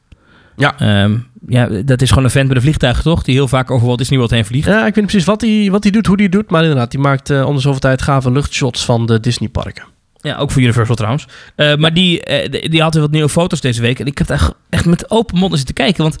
Ja. 0.56 0.78
Ehm, 0.78 1.16
ja, 1.48 1.66
dat 1.66 2.02
is 2.02 2.08
gewoon 2.08 2.24
een 2.24 2.30
vent 2.30 2.46
met 2.48 2.56
een 2.56 2.62
vliegtuig, 2.62 3.02
toch? 3.02 3.22
Die 3.22 3.34
heel 3.34 3.48
vaak 3.48 3.70
over 3.70 3.86
Walt 3.86 3.98
Disney 3.98 4.18
World 4.18 4.32
heen 4.32 4.44
vliegt. 4.44 4.66
Ja, 4.66 4.78
ik 4.78 4.84
weet 4.84 4.94
niet 4.96 5.06
precies 5.06 5.24
wat 5.26 5.40
hij 5.40 5.68
wat 5.70 5.82
hij 5.82 5.92
doet, 5.92 6.06
hoe 6.06 6.16
hij 6.16 6.28
doet, 6.28 6.50
maar 6.50 6.62
inderdaad, 6.62 6.90
die 6.90 7.00
maakt 7.00 7.30
om 7.30 7.54
de 7.54 7.60
zoveel 7.60 7.80
tijd 7.80 8.02
gave 8.02 8.30
luchtshots 8.32 8.84
van 8.84 9.06
de 9.06 9.20
Disneyparken. 9.20 9.84
Ja, 10.24 10.36
ook 10.36 10.50
voor 10.50 10.62
Universal 10.62 10.94
trouwens. 10.94 11.26
Eh, 11.56 11.74
maar 11.76 11.94
die, 11.94 12.22
eh, 12.24 12.70
die- 12.70 12.82
had 12.82 12.92
weer 12.94 13.02
wat 13.02 13.10
nieuwe 13.12 13.28
foto's 13.28 13.60
deze 13.60 13.80
week. 13.80 13.98
En 14.00 14.06
ik 14.06 14.18
heb 14.18 14.26
daar 14.26 14.36
echt, 14.38 14.52
echt 14.70 14.84
met 14.86 15.10
open 15.10 15.36
mond 15.36 15.48
naar 15.48 15.58
zitten 15.58 15.74
kijken. 15.74 16.02
Want 16.02 16.16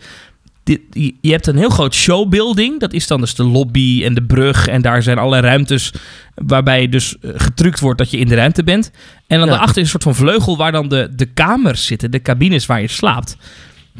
die- 0.64 1.18
je 1.20 1.30
hebt 1.30 1.46
een 1.46 1.56
heel 1.56 1.68
groot 1.68 1.94
showbuilding. 1.94 2.80
Dat 2.80 2.92
is 2.92 3.06
dan 3.06 3.20
dus 3.20 3.34
de 3.34 3.44
lobby 3.44 4.02
en 4.04 4.14
de 4.14 4.22
brug. 4.22 4.66
En 4.66 4.82
daar 4.82 5.02
zijn 5.02 5.18
allerlei 5.18 5.42
ruimtes 5.42 5.92
waarbij 6.34 6.88
dus 6.88 7.16
eh, 7.20 7.30
getrukt 7.34 7.80
wordt 7.80 7.98
dat 7.98 8.10
je 8.10 8.18
in 8.18 8.28
de 8.28 8.34
ruimte 8.34 8.64
bent. 8.64 8.90
En 9.26 9.38
dan 9.38 9.46
Ja. 9.46 9.52
daarachter 9.52 9.76
is 9.76 9.82
een 9.82 10.00
soort 10.00 10.16
van 10.16 10.26
vleugel 10.26 10.56
waar 10.56 10.72
dan 10.72 10.88
de, 10.88 11.08
de 11.16 11.26
kamers 11.26 11.86
zitten. 11.86 12.10
De 12.10 12.22
cabines 12.22 12.66
waar 12.66 12.80
je 12.80 12.88
slaapt. 12.88 13.36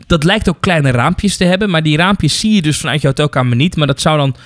Dat 0.07 0.25
lijkt 0.25 0.49
ook 0.49 0.61
kleine 0.61 0.91
raampjes 0.91 1.37
te 1.37 1.45
hebben. 1.45 1.71
Maar 1.71 1.83
die 1.83 1.97
raampjes 1.97 2.39
zie 2.39 2.55
je 2.55 2.63
dus 2.63 2.79
vanuit 2.79 3.01
je 3.01 3.07
hotelkamer 3.07 3.57
niet. 3.57 3.77
Maar 3.77 3.87
dat 3.87 4.01
zou 4.01 4.19
dan... 4.19 4.37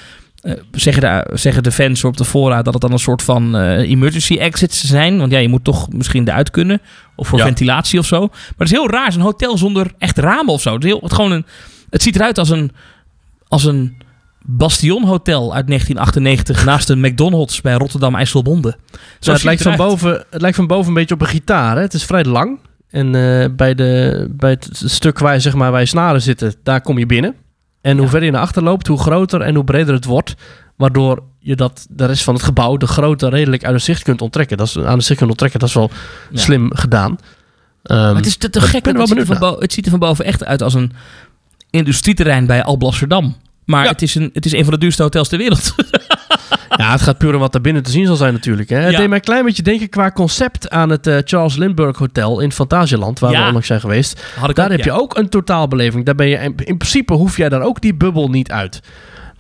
eh, 0.41 0.53
zeggen, 0.73 1.03
de, 1.03 1.37
zeggen 1.37 1.63
de 1.63 1.73
fans 1.73 2.05
op 2.05 2.17
de 2.17 2.25
fora 2.25 2.63
dat 2.63 2.73
het 2.73 2.83
dan 2.83 2.93
een 2.93 2.99
soort 2.99 3.23
van 3.23 3.57
eh, 3.57 3.91
emergency 3.91 4.37
exits 4.37 4.85
zijn. 4.85 5.19
Want 5.19 5.33
ja, 5.33 5.39
je 5.39 5.49
moet 5.49 5.65
toch 5.65 5.93
misschien 5.93 6.29
eruit 6.29 6.51
kunnen. 6.51 6.81
Of 7.17 7.29
voor 7.29 7.39
Ja. 7.39 7.45
ventilatie 7.45 7.99
of 7.99 8.07
zo. 8.07 8.21
Maar 8.21 8.53
het 8.57 8.71
is 8.71 8.71
heel 8.71 8.91
raar. 8.91 9.15
Een 9.15 9.21
hotel 9.21 9.59
zonder 9.59 9.93
echt 9.99 10.19
ramen 10.19 10.53
of 10.53 10.61
zo. 10.61 10.75
Het, 10.75 10.85
is 10.85 10.91
heel, 10.91 11.01
het, 11.03 11.13
gewoon 11.13 11.33
een, 11.33 11.47
het 11.91 12.03
ziet 12.03 12.15
eruit 12.15 12.39
als 12.39 12.51
een, 12.51 12.73
als 13.49 13.65
een 13.65 14.03
bastionhotel 14.43 15.55
uit 15.55 15.67
1998 15.67 16.65
naast 16.65 16.89
een 16.89 17.01
McDonald's 17.01 17.61
bij 17.61 17.75
Rotterdam 17.75 18.15
IJsselmonde. 18.15 18.77
Zo 19.21 19.33
het, 19.33 19.45
lijkt 19.45 19.63
van 19.63 19.77
boven, 19.77 20.25
het 20.31 20.41
lijkt 20.41 20.57
van 20.57 20.67
boven 20.67 20.89
een 20.89 20.95
beetje 20.95 21.15
op 21.15 21.21
een 21.21 21.27
gitaar. 21.27 21.77
Hè? 21.77 21.83
Het 21.83 21.95
is 21.95 22.05
vrij 22.05 22.25
lang. 22.25 22.59
En 22.91 23.15
eh, 23.15 23.49
bij, 23.57 23.75
de, 23.75 24.27
bij 24.31 24.51
het 24.51 24.69
stuk 24.73 25.19
waar 25.19 25.41
zeg 25.41 25.55
maar, 25.55 25.71
waar 25.71 25.81
je 25.81 25.87
snaren 25.87 26.23
zitten, 26.23 26.55
daar 26.63 26.81
kom 26.81 26.99
je 26.99 27.07
binnen. 27.07 27.35
En 27.81 27.99
hoe 27.99 28.09
verder 28.09 28.25
je 28.27 28.31
naar 28.35 28.41
achter 28.43 28.63
loopt, 28.63 28.87
hoe 28.87 28.99
groter 28.99 29.41
en 29.41 29.55
hoe 29.55 29.65
breder 29.65 29.95
het 29.95 30.05
wordt. 30.05 30.35
Waardoor 30.77 31.23
je 31.39 31.57
dat 31.57 31.87
de 31.91 32.07
rest 32.07 32.25
van 32.25 32.35
het 32.35 32.43
gebouw, 32.43 32.77
de 32.77 32.87
grootte, 32.87 33.29
redelijk 33.29 33.65
uit 33.65 33.75
het 33.75 33.83
zicht 33.83 34.03
kunt 34.03 34.23
onttrekken. 34.23 34.57
Dat 34.57 34.67
is, 34.67 34.79
aan 34.79 34.99
de 34.99 35.05
zicht 35.05 35.19
kunt 35.19 35.31
onttrekken, 35.31 35.61
dat 35.61 35.69
is 35.69 35.75
wel 35.75 35.91
Ja. 36.31 36.41
slim 36.41 36.71
gedaan. 36.75 37.19
Ehm, 37.83 37.99
Maar 37.99 38.15
het 38.17 38.27
is 38.27 38.37
te, 38.37 38.47
gek. 38.53 38.55
het, 38.55 38.71
ziet 38.71 38.87
er 38.87 38.93
benieuwd 39.09 39.27
van 39.27 39.39
bo- 39.39 39.61
het 39.61 39.73
ziet 39.73 39.85
er 39.85 39.91
van 39.91 40.01
boven 40.01 40.25
echt 40.25 40.45
uit 40.45 40.63
als 40.63 40.75
een 40.75 40.93
industrieterrein 41.71 42.47
bij 42.47 42.63
Alblasserdam. 42.65 43.37
Maar 43.65 43.85
Ja. 43.85 43.91
het, 43.91 44.03
is 44.03 44.15
een, 44.15 44.31
het 44.33 44.47
is 44.47 44.53
een 44.53 44.65
van 44.65 44.73
de 44.73 44.79
duurste 44.79 45.03
hotels 45.03 45.29
ter 45.29 45.39
wereld. 45.39 45.75
Ja, 46.77 46.93
het 46.93 47.01
gaat 47.03 47.19
puur 47.19 47.35
om 47.35 47.41
wat 47.41 47.55
er 47.55 47.61
binnen 47.61 47.83
te 47.83 47.91
zien 47.91 48.07
zal 48.07 48.17
zijn 48.17 48.33
natuurlijk. 48.33 48.69
Hè. 48.69 48.77
Het 48.77 48.91
Ja. 48.93 48.99
deed 48.99 49.09
mij 49.09 49.19
een 49.19 49.25
klein 49.25 49.45
beetje 49.45 49.63
denken 49.63 49.89
qua 49.89 50.11
concept 50.11 50.71
aan 50.71 50.91
het 50.91 51.07
eh, 51.07 51.17
Charles 51.25 51.57
Lindbergh 51.57 51.99
Hotel 51.99 52.41
in 52.41 52.53
Fantasieland, 52.53 53.19
waar 53.19 53.31
Ja. 53.33 53.41
we 53.41 53.47
onlangs 53.47 53.67
zijn 53.67 53.81
geweest. 53.81 54.23
Had 54.39 54.51
ik 54.51 54.57
Daar 54.57 54.65
ook, 54.65 54.73
heb 54.73 54.85
je 54.85 54.93
ook 54.93 55.17
een 55.17 55.29
totaalbeleving. 55.29 56.05
Daar 56.05 56.15
ben 56.15 56.29
je, 56.29 56.37
in, 56.37 56.55
in 56.57 56.77
principe 56.77 57.13
hoef 57.15 57.37
jij 57.37 57.49
daar 57.49 57.63
ook 57.63 57.81
die 57.81 57.95
bubbel 57.95 58.29
niet 58.29 58.51
uit. 58.51 58.81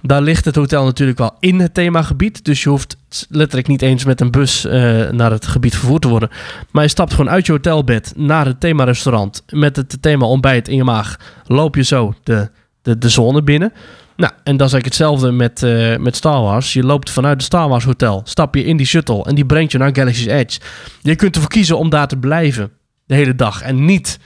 Daar 0.02 0.22
ligt 0.22 0.44
het 0.44 0.54
hotel 0.56 0.84
natuurlijk 0.84 1.18
wel 1.18 1.36
in 1.40 1.60
het 1.60 1.74
themagebied. 1.74 2.44
Dus 2.44 2.62
je 2.62 2.68
hoeft 2.68 2.96
letterlijk 3.28 3.68
niet 3.68 3.82
eens 3.82 4.04
met 4.04 4.20
een 4.20 4.30
bus 4.30 4.64
eh, 4.64 4.72
naar 5.10 5.30
het 5.30 5.46
gebied 5.46 5.76
vervoerd 5.76 6.02
te 6.02 6.08
worden. 6.08 6.28
Maar 6.70 6.82
je 6.82 6.88
stapt 6.88 7.14
gewoon 7.14 7.30
uit 7.30 7.46
je 7.46 7.52
hotelbed 7.52 8.12
naar 8.16 8.46
het 8.46 8.60
themarestaurant. 8.60 9.42
Met 9.50 9.76
het 9.76 9.96
thema 10.00 10.26
ontbijt 10.26 10.68
in 10.68 10.76
je 10.76 10.84
maag. 10.84 11.16
Loop 11.46 11.74
je 11.74 11.82
zo 11.82 12.14
de, 12.22 12.50
de, 12.82 12.98
de 12.98 13.08
zone 13.08 13.42
binnen. 13.42 13.72
Nou, 14.18 14.32
en 14.44 14.56
dat 14.56 14.66
is 14.66 14.72
eigenlijk 14.72 14.84
hetzelfde 14.84 15.30
met, 15.30 15.62
eh, 15.62 15.96
met 15.96 16.16
Star 16.16 16.42
Wars. 16.42 16.72
Je 16.72 16.82
loopt 16.82 17.10
vanuit 17.10 17.36
het 17.36 17.44
Star 17.44 17.68
Wars 17.68 17.84
hotel. 17.84 18.20
Stap 18.24 18.54
je 18.54 18.64
in 18.64 18.76
die 18.76 18.86
shuttle 18.86 19.24
en 19.24 19.34
die 19.34 19.46
brengt 19.46 19.72
je 19.72 19.78
naar 19.78 19.94
Galaxy's 19.94 20.26
Edge. 20.26 20.60
Je 21.02 21.16
kunt 21.16 21.34
ervoor 21.34 21.50
kiezen 21.50 21.78
om 21.78 21.90
daar 21.90 22.08
te 22.08 22.16
blijven. 22.16 22.70
De 23.06 23.14
hele 23.14 23.34
dag. 23.34 23.62
En 23.62 23.84
niet 23.84 24.18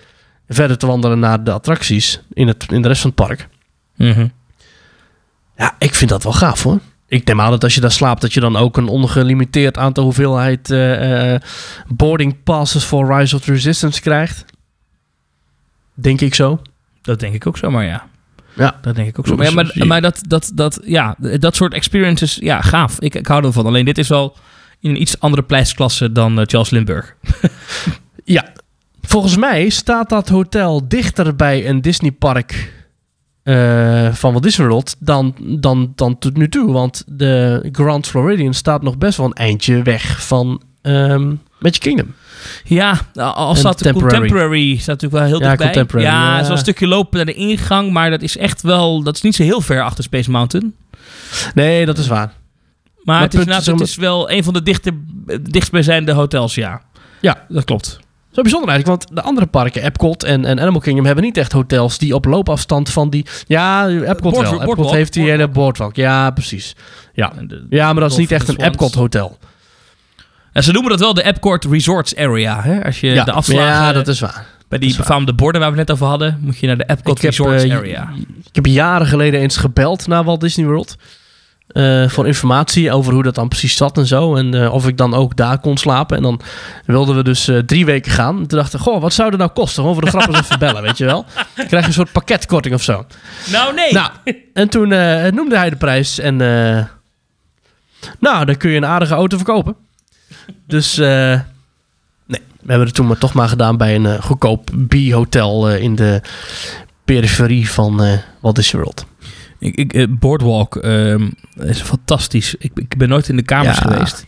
verder 0.48 0.78
te 0.78 0.86
wandelen 0.86 1.18
naar 1.18 1.44
de 1.44 1.52
attracties 1.52 2.20
in, 2.32 2.48
het, 2.48 2.66
in 2.70 2.82
de 2.82 2.88
rest 2.88 3.00
van 3.00 3.12
het 3.16 3.26
park. 3.26 3.48
Mhm. 3.96 4.26
Ja, 5.56 5.74
ik 5.78 5.94
vind 5.94 6.10
dat 6.10 6.22
wel 6.22 6.32
gaaf 6.32 6.62
hoor. 6.62 6.78
Ik 7.06 7.24
neem 7.24 7.40
aan 7.40 7.50
dat 7.50 7.64
als 7.64 7.74
je 7.74 7.80
daar 7.80 7.92
slaapt, 7.92 8.20
dat 8.20 8.32
je 8.32 8.40
dan 8.40 8.56
ook 8.56 8.76
een 8.76 8.88
ongelimiteerd 8.88 9.78
aantal 9.78 10.04
hoeveelheid 10.04 10.70
eh, 10.70 11.34
eh, 11.34 11.40
boarding 11.86 12.42
passes 12.42 12.84
voor 12.84 13.16
Rise 13.16 13.36
of 13.36 13.42
the 13.42 13.52
Resistance 13.52 14.00
krijgt. 14.00 14.44
Denk 15.94 16.20
ik 16.20 16.34
zo. 16.34 16.62
Dat 17.02 17.20
denk 17.20 17.34
ik 17.34 17.46
ook 17.46 17.58
zo, 17.58 17.70
maar 17.70 17.84
ja. 17.84 18.10
Ja. 18.54 18.78
Dat 18.82 18.94
denk 18.94 19.08
ik 19.08 19.18
ook 19.18 19.26
zo. 19.26 19.36
Maar, 19.36 19.46
ja, 19.46 19.52
maar, 19.52 19.86
maar 19.86 20.00
dat, 20.00 20.22
dat, 20.26 20.50
dat, 20.54 20.80
ja, 20.84 21.16
dat 21.18 21.56
soort 21.56 21.74
experiences, 21.74 22.38
ja, 22.40 22.60
gaaf. 22.60 23.00
Ik, 23.00 23.14
ik 23.14 23.26
hou 23.26 23.44
ervan. 23.44 23.66
Alleen 23.66 23.84
dit 23.84 23.98
is 23.98 24.08
wel 24.08 24.36
in 24.80 24.90
een 24.90 25.00
iets 25.00 25.20
andere 25.20 25.42
prijsklasse 25.42 26.12
dan 26.12 26.40
eh, 26.40 26.44
Charles 26.46 26.70
Lindbergh. 26.70 27.12
Ja. 28.24 28.52
Volgens 29.00 29.36
mij 29.36 29.68
staat 29.68 30.08
dat 30.08 30.28
hotel 30.28 30.88
dichter 30.88 31.36
bij 31.36 31.68
een 31.68 31.80
Disneypark 31.80 32.72
eh 33.42 34.12
van 34.12 34.30
Walt 34.30 34.42
Disney 34.42 34.68
World 34.68 34.96
dan, 34.98 35.34
dan, 35.40 35.92
dan 35.94 36.18
tot 36.18 36.36
nu 36.36 36.48
toe. 36.48 36.72
Want 36.72 37.04
de 37.06 37.68
Grand 37.72 38.06
Floridian 38.06 38.54
staat 38.54 38.82
nog 38.82 38.98
best 38.98 39.16
wel 39.16 39.26
een 39.26 39.32
eindje 39.32 39.82
weg 39.82 40.26
van 40.26 40.62
ehm 40.82 41.34
Magic 41.58 41.80
Kingdom. 41.80 42.14
Ja, 42.64 43.00
al 43.14 43.50
En 43.50 43.56
staat 43.56 43.78
de 43.78 43.84
Temporary. 43.84 44.18
Contemporary 44.18 44.76
staat 44.76 44.86
natuurlijk 44.86 45.22
wel 45.22 45.30
heel 45.30 45.40
Ja, 45.40 45.46
dichtbij. 45.46 45.66
Contemporary, 45.66 46.08
ja, 46.08 46.38
ja. 46.38 46.50
een 46.50 46.58
stukje 46.58 46.86
lopen 46.86 47.16
naar 47.16 47.26
de 47.26 47.34
ingang, 47.34 47.90
maar 47.90 48.10
dat 48.10 48.22
is 48.22 48.36
echt 48.36 48.62
wel, 48.62 49.02
dat 49.02 49.14
is 49.14 49.22
niet 49.22 49.34
zo 49.34 49.42
heel 49.42 49.60
ver 49.60 49.82
achter 49.82 50.04
Space 50.04 50.30
Mountain. 50.30 50.74
Nee, 51.54 51.86
dat 51.86 51.98
is 51.98 52.06
waar. 52.06 52.32
Maar, 53.02 53.20
het, 53.20 53.34
is, 53.34 53.66
het 53.66 53.80
is 53.80 53.96
wel 53.96 54.30
een 54.30 54.44
van 54.44 54.52
de 54.52 54.62
dichter, 54.62 54.92
dichtstbijzijnde 55.40 56.12
hotels, 56.12 56.54
ja. 56.54 56.82
Ja. 57.20 57.44
Dat 57.48 57.64
klopt. 57.64 58.00
Zo 58.32 58.42
bijzonder 58.42 58.70
eigenlijk, 58.70 59.02
want 59.02 59.16
de 59.16 59.22
andere 59.22 59.46
parken, 59.46 59.82
Epcot 59.82 60.24
en, 60.24 60.44
en 60.44 60.60
Animal 60.60 60.80
Kingdom, 60.80 61.04
hebben 61.06 61.24
niet 61.24 61.36
echt 61.36 61.52
hotels 61.52 61.98
die 61.98 62.14
op 62.14 62.24
loopafstand 62.24 62.90
van 62.90 63.10
die... 63.10 63.26
Ja, 63.46 63.88
Epcot 63.88 64.40
wel. 64.40 64.62
Epcot 64.62 64.90
heeft 64.90 65.12
die 65.12 65.30
hele 65.30 65.48
boardwalk. 65.48 65.96
Ja, 65.96 66.30
precies. 66.30 66.76
Ja. 67.14 67.32
Ja, 67.70 67.92
maar 67.92 68.02
dat 68.02 68.10
is 68.10 68.16
niet 68.16 68.30
echt 68.30 68.48
een 68.48 68.56
Epcot 68.56 68.94
hotel. 68.94 69.38
En 70.52 70.62
ze 70.62 70.72
noemen 70.72 70.90
dat 70.90 71.00
wel 71.00 71.14
de 71.14 71.22
Epcot 71.22 71.64
Resorts 71.64 72.16
Area. 72.16 72.62
Hè? 72.62 72.84
Als 72.84 73.00
je 73.00 73.06
Ja, 73.08 73.24
de 73.24 73.32
afslagen 73.32 73.64
ja, 73.86 73.92
dat 73.92 74.08
is 74.08 74.20
waar. 74.20 74.46
bij 74.68 74.78
die 74.78 74.96
befaamde 74.96 75.34
borden 75.34 75.60
waar 75.60 75.72
we 75.72 75.78
het 75.78 75.86
net 75.88 75.96
over 75.96 76.08
hadden, 76.10 76.38
moet 76.40 76.58
je 76.58 76.66
naar 76.66 76.76
de 76.76 76.84
Epcot 76.86 77.16
Ik 77.16 77.22
heb, 77.22 77.30
Resorts 77.30 77.62
eh, 77.64 77.76
Area. 77.76 78.10
Ik 78.44 78.54
heb 78.54 78.66
jaren 78.66 79.06
geleden 79.06 79.40
eens 79.40 79.56
gebeld 79.56 80.06
naar 80.06 80.24
Walt 80.24 80.40
Disney 80.40 80.66
World. 80.66 80.96
eh, 81.68 82.08
voor 82.08 82.26
informatie 82.26 82.92
over 82.92 83.12
hoe 83.12 83.22
dat 83.22 83.34
dan 83.34 83.48
precies 83.48 83.76
zat 83.76 83.98
en 83.98 84.06
zo. 84.06 84.36
En 84.36 84.54
eh, 84.62 84.72
of 84.74 84.86
ik 84.88 84.96
dan 84.96 85.14
ook 85.14 85.36
daar 85.36 85.58
kon 85.58 85.76
slapen. 85.76 86.16
En 86.16 86.22
dan 86.22 86.40
wilden 86.86 87.16
we 87.16 87.22
dus 87.22 87.48
eh, 87.48 87.58
drie 87.58 87.84
weken 87.84 88.12
gaan. 88.12 88.38
En 88.38 88.46
toen 88.46 88.58
dachten 88.58 88.78
we, 88.78 88.84
goh, 88.84 89.00
wat 89.00 89.12
zou 89.12 89.30
dat 89.30 89.38
nou 89.38 89.50
kosten? 89.50 89.82
Gewoon 89.82 89.94
voor 89.94 90.04
de 90.04 90.10
grap 90.10 90.28
eens 90.28 90.38
even 90.38 90.58
bellen, 90.66 90.82
weet 90.82 90.98
je 90.98 91.04
wel. 91.04 91.24
Dan 91.56 91.66
krijg 91.66 91.82
je 91.82 91.88
een 91.88 91.94
soort 91.94 92.12
pakketkorting 92.12 92.74
of 92.74 92.82
zo. 92.82 93.06
Nou, 93.52 93.74
nee. 93.74 93.92
Nou, 93.92 94.10
en 94.54 94.68
toen 94.68 94.92
eh, 94.92 95.32
noemde 95.32 95.56
hij 95.56 95.70
de 95.70 95.76
prijs. 95.76 96.18
En 96.18 96.40
eh, 96.40 96.84
nou, 98.20 98.44
dan 98.44 98.56
kun 98.56 98.70
je 98.70 98.76
een 98.76 98.86
aardige 98.86 99.14
auto 99.14 99.36
verkopen. 99.36 99.76
Dus 100.66 100.98
eh, 100.98 101.40
nee, 102.26 102.40
we 102.60 102.68
hebben 102.68 102.86
het 102.86 102.94
toen 102.94 103.06
maar 103.06 103.18
toch 103.18 103.32
maar 103.32 103.48
gedaan 103.48 103.76
bij 103.76 103.94
een 103.94 104.06
eh, 104.06 104.22
goedkoop 104.22 104.70
B-hotel 104.88 105.70
eh, 105.70 105.82
in 105.82 105.94
de 105.94 106.20
periferie 107.04 107.70
van 107.70 108.02
eh 108.02 108.18
Walt 108.40 108.56
Disney 108.56 108.82
World. 108.82 109.06
Ik, 109.58 109.92
ik, 109.92 110.18
Boardwalk 110.18 110.76
ehm, 110.76 111.30
is 111.60 111.80
fantastisch. 111.80 112.54
Ik, 112.58 112.70
ik 112.74 112.96
ben 112.96 113.08
nooit 113.08 113.28
in 113.28 113.36
de 113.36 113.42
kamers 113.42 113.78
Ja. 113.78 113.82
geweest. 113.90 114.26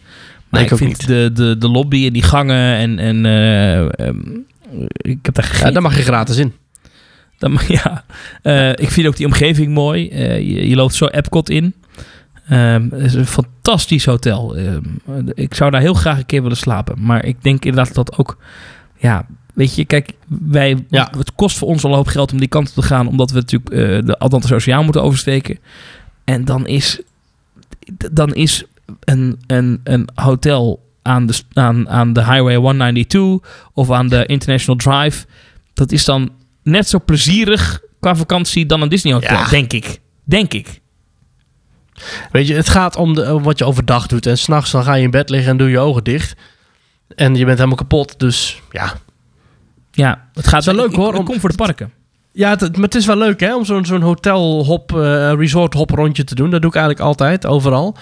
Maar 0.48 0.62
ik 0.62 0.68
vind 0.68 0.80
niet. 0.80 1.06
De, 1.06 1.30
de, 1.32 1.58
de 1.58 1.68
lobby 1.68 2.06
en 2.06 2.12
die 2.12 2.22
gangen 2.22 2.74
en... 2.76 2.98
en 2.98 3.26
eh, 3.26 4.06
ehm, 4.06 4.18
ik 4.96 5.18
heb 5.22 5.34
daar 5.34 5.58
Ja, 5.60 5.70
daar 5.70 5.82
mag 5.82 5.96
je 5.96 6.02
gratis 6.02 6.36
in. 6.36 6.52
Dan, 7.38 7.58
ja, 7.82 8.04
ik 8.74 8.90
vind 8.90 9.06
ook 9.06 9.16
die 9.16 9.26
omgeving 9.26 9.72
mooi. 9.72 10.14
Je, 10.18 10.68
je 10.68 10.76
loopt 10.76 10.94
zo 10.94 11.06
Epcot 11.06 11.50
in. 11.50 11.74
Ehm, 12.48 12.90
het 12.90 13.02
is 13.02 13.14
een 13.14 13.26
fantastisch 13.26 14.04
hotel. 14.04 14.56
Ehm, 14.56 14.82
ik 15.34 15.54
zou 15.54 15.70
daar 15.70 15.80
heel 15.80 15.94
graag 15.94 16.18
een 16.18 16.26
keer 16.26 16.42
willen 16.42 16.56
slapen. 16.56 17.02
Maar 17.04 17.24
ik 17.24 17.42
denk 17.42 17.64
inderdaad 17.64 17.94
dat 17.94 18.18
ook... 18.18 18.38
Ja, 18.98 19.26
weet 19.54 19.74
je, 19.74 19.84
kijk, 19.84 20.12
wij, 20.26 20.84
Ja. 20.88 21.10
het 21.18 21.34
kost 21.34 21.58
voor 21.58 21.68
ons 21.68 21.84
al 21.84 21.90
een 21.90 21.96
hoop 21.96 22.06
geld 22.06 22.32
om 22.32 22.38
die 22.38 22.48
kant 22.48 22.68
op 22.68 22.74
te 22.74 22.82
gaan. 22.82 23.06
Omdat 23.06 23.30
we 23.30 23.36
natuurlijk 23.38 23.70
eh, 23.70 23.78
de 24.06 24.18
Atlantische 24.18 24.54
Oceaan 24.56 24.84
moeten 24.84 25.02
oversteken. 25.02 25.58
En 26.24 26.44
dan 26.44 26.66
is, 26.66 27.00
dan 28.12 28.34
is 28.34 28.64
een, 29.04 29.38
een, 29.46 29.80
een 29.84 30.08
hotel 30.14 30.82
aan 31.02 31.26
de, 31.26 31.40
aan, 31.52 31.88
aan 31.88 32.12
de 32.12 32.20
Highway 32.24 32.54
192 32.56 33.50
of 33.72 33.90
aan 33.90 34.08
de 34.08 34.26
International 34.26 34.76
Drive... 34.76 35.26
Dat 35.74 35.92
is 35.92 36.04
dan 36.04 36.30
net 36.62 36.88
zo 36.88 36.98
plezierig 37.04 37.80
qua 38.00 38.14
vakantie 38.16 38.66
dan 38.66 38.80
een 38.82 38.88
Disney 38.88 39.12
hotel, 39.12 39.36
Ja. 39.38 39.48
denk 39.48 39.72
ik. 39.72 40.00
Denk 40.24 40.52
ik. 40.54 40.80
Weet 42.34 42.46
je, 42.46 42.54
het 42.54 42.68
gaat 42.68 42.96
om 42.96 43.14
de, 43.14 43.40
wat 43.40 43.58
je 43.58 43.64
overdag 43.64 44.06
doet. 44.06 44.26
En 44.26 44.38
s'nachts 44.38 44.70
dan 44.70 44.82
ga 44.84 44.94
je 44.94 45.02
in 45.02 45.10
bed 45.10 45.30
liggen 45.30 45.50
en 45.50 45.56
doe 45.56 45.70
je 45.70 45.78
ogen 45.78 46.04
dicht. 46.04 46.34
En 47.16 47.34
je 47.34 47.44
bent 47.44 47.56
helemaal 47.58 47.78
kapot. 47.78 48.18
Dus 48.18 48.62
ja, 48.70 48.92
Ja, 49.92 50.28
het 50.32 50.46
gaat 50.48 50.64
wel 50.64 50.74
leuk, 50.74 50.94
hoor, 50.94 51.14
om- 51.14 51.24
kom 51.24 51.40
voor 51.40 51.48
de 51.48 51.56
parken. 51.56 51.92
Ja, 52.32 52.50
het, 52.50 52.72
maar 52.74 52.84
het 52.84 52.94
is 52.94 53.06
wel 53.06 53.16
leuk 53.16 53.40
hè, 53.40 53.54
om 53.56 53.64
zo'n 53.64 53.84
zo'n 53.84 54.00
hotelhop, 54.00 54.92
eh 54.96 55.32
resort 55.36 55.74
hop 55.74 55.90
rondje 55.90 56.24
te 56.24 56.34
doen. 56.34 56.50
Dat 56.50 56.60
doe 56.60 56.70
ik 56.70 56.76
eigenlijk 56.76 57.06
altijd, 57.06 57.46
overal. 57.46 57.96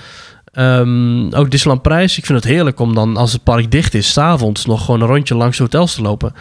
Ehm, 0.52 1.32
ook 1.34 1.50
Disneyland 1.50 1.82
Prijs. 1.82 2.18
Ik 2.18 2.26
vind 2.26 2.38
het 2.44 2.52
heerlijk 2.52 2.80
om 2.80 2.94
dan, 2.94 3.16
als 3.16 3.32
het 3.32 3.42
park 3.42 3.70
dicht 3.70 3.94
is, 3.94 4.12
s'avonds 4.12 4.66
nog 4.66 4.84
gewoon 4.84 5.00
een 5.00 5.06
rondje 5.06 5.34
langs 5.34 5.56
de 5.56 5.62
hotels 5.62 5.94
te 5.94 6.02
lopen. 6.02 6.34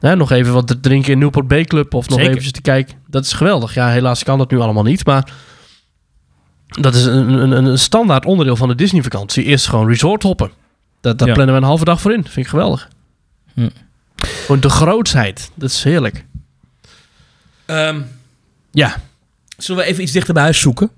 Hè, 0.00 0.16
nog 0.16 0.30
even 0.30 0.52
wat 0.52 0.66
te 0.66 0.80
drinken 0.80 1.12
in 1.12 1.18
Newport 1.18 1.48
Bay 1.48 1.64
Club 1.64 1.94
of 1.94 2.04
nog 2.08 2.12
Zeker. 2.18 2.30
eventjes 2.30 2.52
te 2.52 2.60
kijken. 2.62 2.94
Dat 3.06 3.24
is 3.24 3.32
geweldig. 3.32 3.74
Ja, 3.74 3.88
helaas 3.88 4.22
kan 4.22 4.38
dat 4.38 4.50
nu 4.50 4.58
allemaal 4.58 4.82
niet, 4.82 5.06
maar 5.06 5.32
dat 6.70 6.94
is 6.94 7.04
een, 7.04 7.28
een, 7.32 7.50
een 7.52 7.78
standaard 7.78 8.24
onderdeel 8.24 8.56
van 8.56 8.68
de 8.68 8.74
Disney 8.74 9.02
vakantie. 9.02 9.44
Is 9.44 9.66
gewoon 9.66 9.88
resort 9.88 10.22
hoppen. 10.22 10.50
Dat, 11.00 11.18
daar 11.18 11.28
Ja. 11.28 11.34
plannen 11.34 11.54
we 11.54 11.60
een 11.60 11.66
halve 11.66 11.84
dag 11.84 12.00
voor 12.00 12.12
in. 12.12 12.22
Vind 12.22 12.36
ik 12.36 12.46
geweldig. 12.48 12.88
Hm. 13.54 13.68
Gewoon 14.16 14.60
de 14.60 14.68
grootsheid. 14.68 15.50
Dat 15.54 15.70
is 15.70 15.84
heerlijk. 15.84 16.24
Ehm, 17.66 18.00
Ja. 18.70 18.96
zullen 19.56 19.82
we 19.82 19.88
even 19.88 20.02
iets 20.02 20.12
dichter 20.12 20.34
bij 20.34 20.42
huis 20.42 20.60
zoeken? 20.60 20.90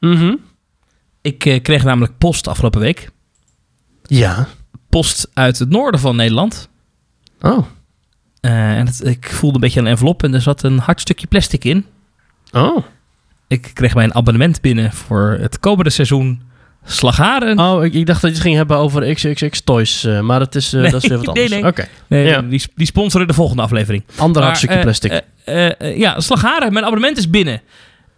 Mhm. 0.00 0.34
Ik 1.20 1.44
eh, 1.46 1.62
kreeg 1.62 1.84
namelijk 1.84 2.18
post 2.18 2.48
afgelopen 2.48 2.80
week. 2.80 3.10
Ja. 4.02 4.46
Post 4.88 5.30
uit 5.34 5.58
het 5.58 5.68
noorden 5.70 6.00
van 6.00 6.16
Nederland. 6.16 6.68
Oh. 7.40 7.66
Eh, 8.40 8.78
en 8.78 8.86
het- 8.86 9.06
ik 9.06 9.30
voelde 9.32 9.54
een 9.54 9.60
beetje 9.60 9.80
een 9.80 9.86
envelop 9.86 10.22
en 10.22 10.34
er 10.34 10.40
zat 10.40 10.62
een 10.62 10.78
hard 10.78 11.00
stukje 11.00 11.26
plastic 11.26 11.64
in. 11.64 11.86
Oh. 12.52 12.84
Ik 13.54 13.70
kreeg 13.74 13.94
mijn 13.94 14.14
abonnement 14.14 14.60
binnen 14.60 14.92
voor 14.92 15.36
het 15.40 15.58
komende 15.60 15.90
seizoen 15.90 16.42
Slagharen. 16.86 17.58
Oh, 17.58 17.84
ik, 17.84 17.94
ik 17.94 18.06
dacht 18.06 18.20
dat 18.20 18.30
je 18.30 18.36
het 18.36 18.44
ging 18.46 18.56
hebben 18.56 18.76
over 18.76 19.14
XXX 19.14 19.60
Toys. 19.64 20.04
eh, 20.04 20.20
maar 20.20 20.38
dat 20.38 20.54
is, 20.54 20.72
eh, 20.72 20.80
Nee, 20.80 20.90
dat 20.90 21.02
is 21.02 21.08
weer 21.08 21.18
wat 21.18 21.28
anders. 21.32 21.50
nee. 21.50 21.66
Oké. 21.66 21.86
Nee, 22.06 22.26
ja. 22.26 22.42
die, 22.42 22.62
die 22.74 22.86
sponsoren 22.86 23.26
de 23.26 23.32
volgende 23.34 23.62
aflevering. 23.62 24.04
Ander 24.16 24.42
hartstikke 24.42 24.74
eh, 24.74 24.80
plastic. 24.82 25.20
ja, 25.96 26.20
Slagharen. 26.20 26.72
Mijn 26.72 26.84
abonnement 26.84 27.16
is 27.18 27.30
binnen. 27.30 27.60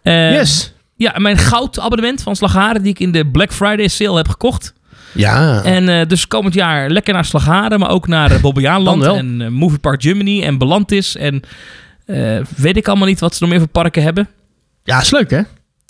Yes. 0.03 0.73
Ja, 0.95 1.13
mijn 1.17 1.37
goudabonnement 1.37 2.23
van 2.23 2.35
Slagharen 2.35 2.81
die 2.81 2.91
ik 2.91 2.99
in 2.99 3.11
de 3.11 3.25
Black 3.27 3.53
Friday 3.53 3.87
sale 3.87 4.17
heb 4.17 4.27
gekocht. 4.27 4.73
Ja. 5.13 5.63
En 5.63 6.07
dus 6.07 6.27
komend 6.27 6.53
jaar 6.53 6.89
lekker 6.89 7.13
naar 7.13 7.25
Slagharen, 7.25 7.79
maar 7.79 7.89
ook 7.89 8.07
naar 8.07 8.31
uh, 8.31 8.41
Bobbejaanland 8.41 9.03
en 9.21 9.53
Movie 9.53 9.79
Park 9.79 10.01
Germany 10.01 10.43
en 10.43 10.57
Belantis. 10.57 11.15
En 11.15 11.41
weet 12.55 12.77
ik 12.77 12.87
allemaal 12.87 13.07
niet 13.07 13.19
wat 13.19 13.33
ze 13.35 13.41
nog 13.41 13.49
meer 13.49 13.59
voor 13.59 13.67
parken 13.67 14.03
hebben. 14.03 14.27
Ja, 14.87 15.01
is 15.01 15.11
leuk 15.11 15.29
hè? 15.29 15.41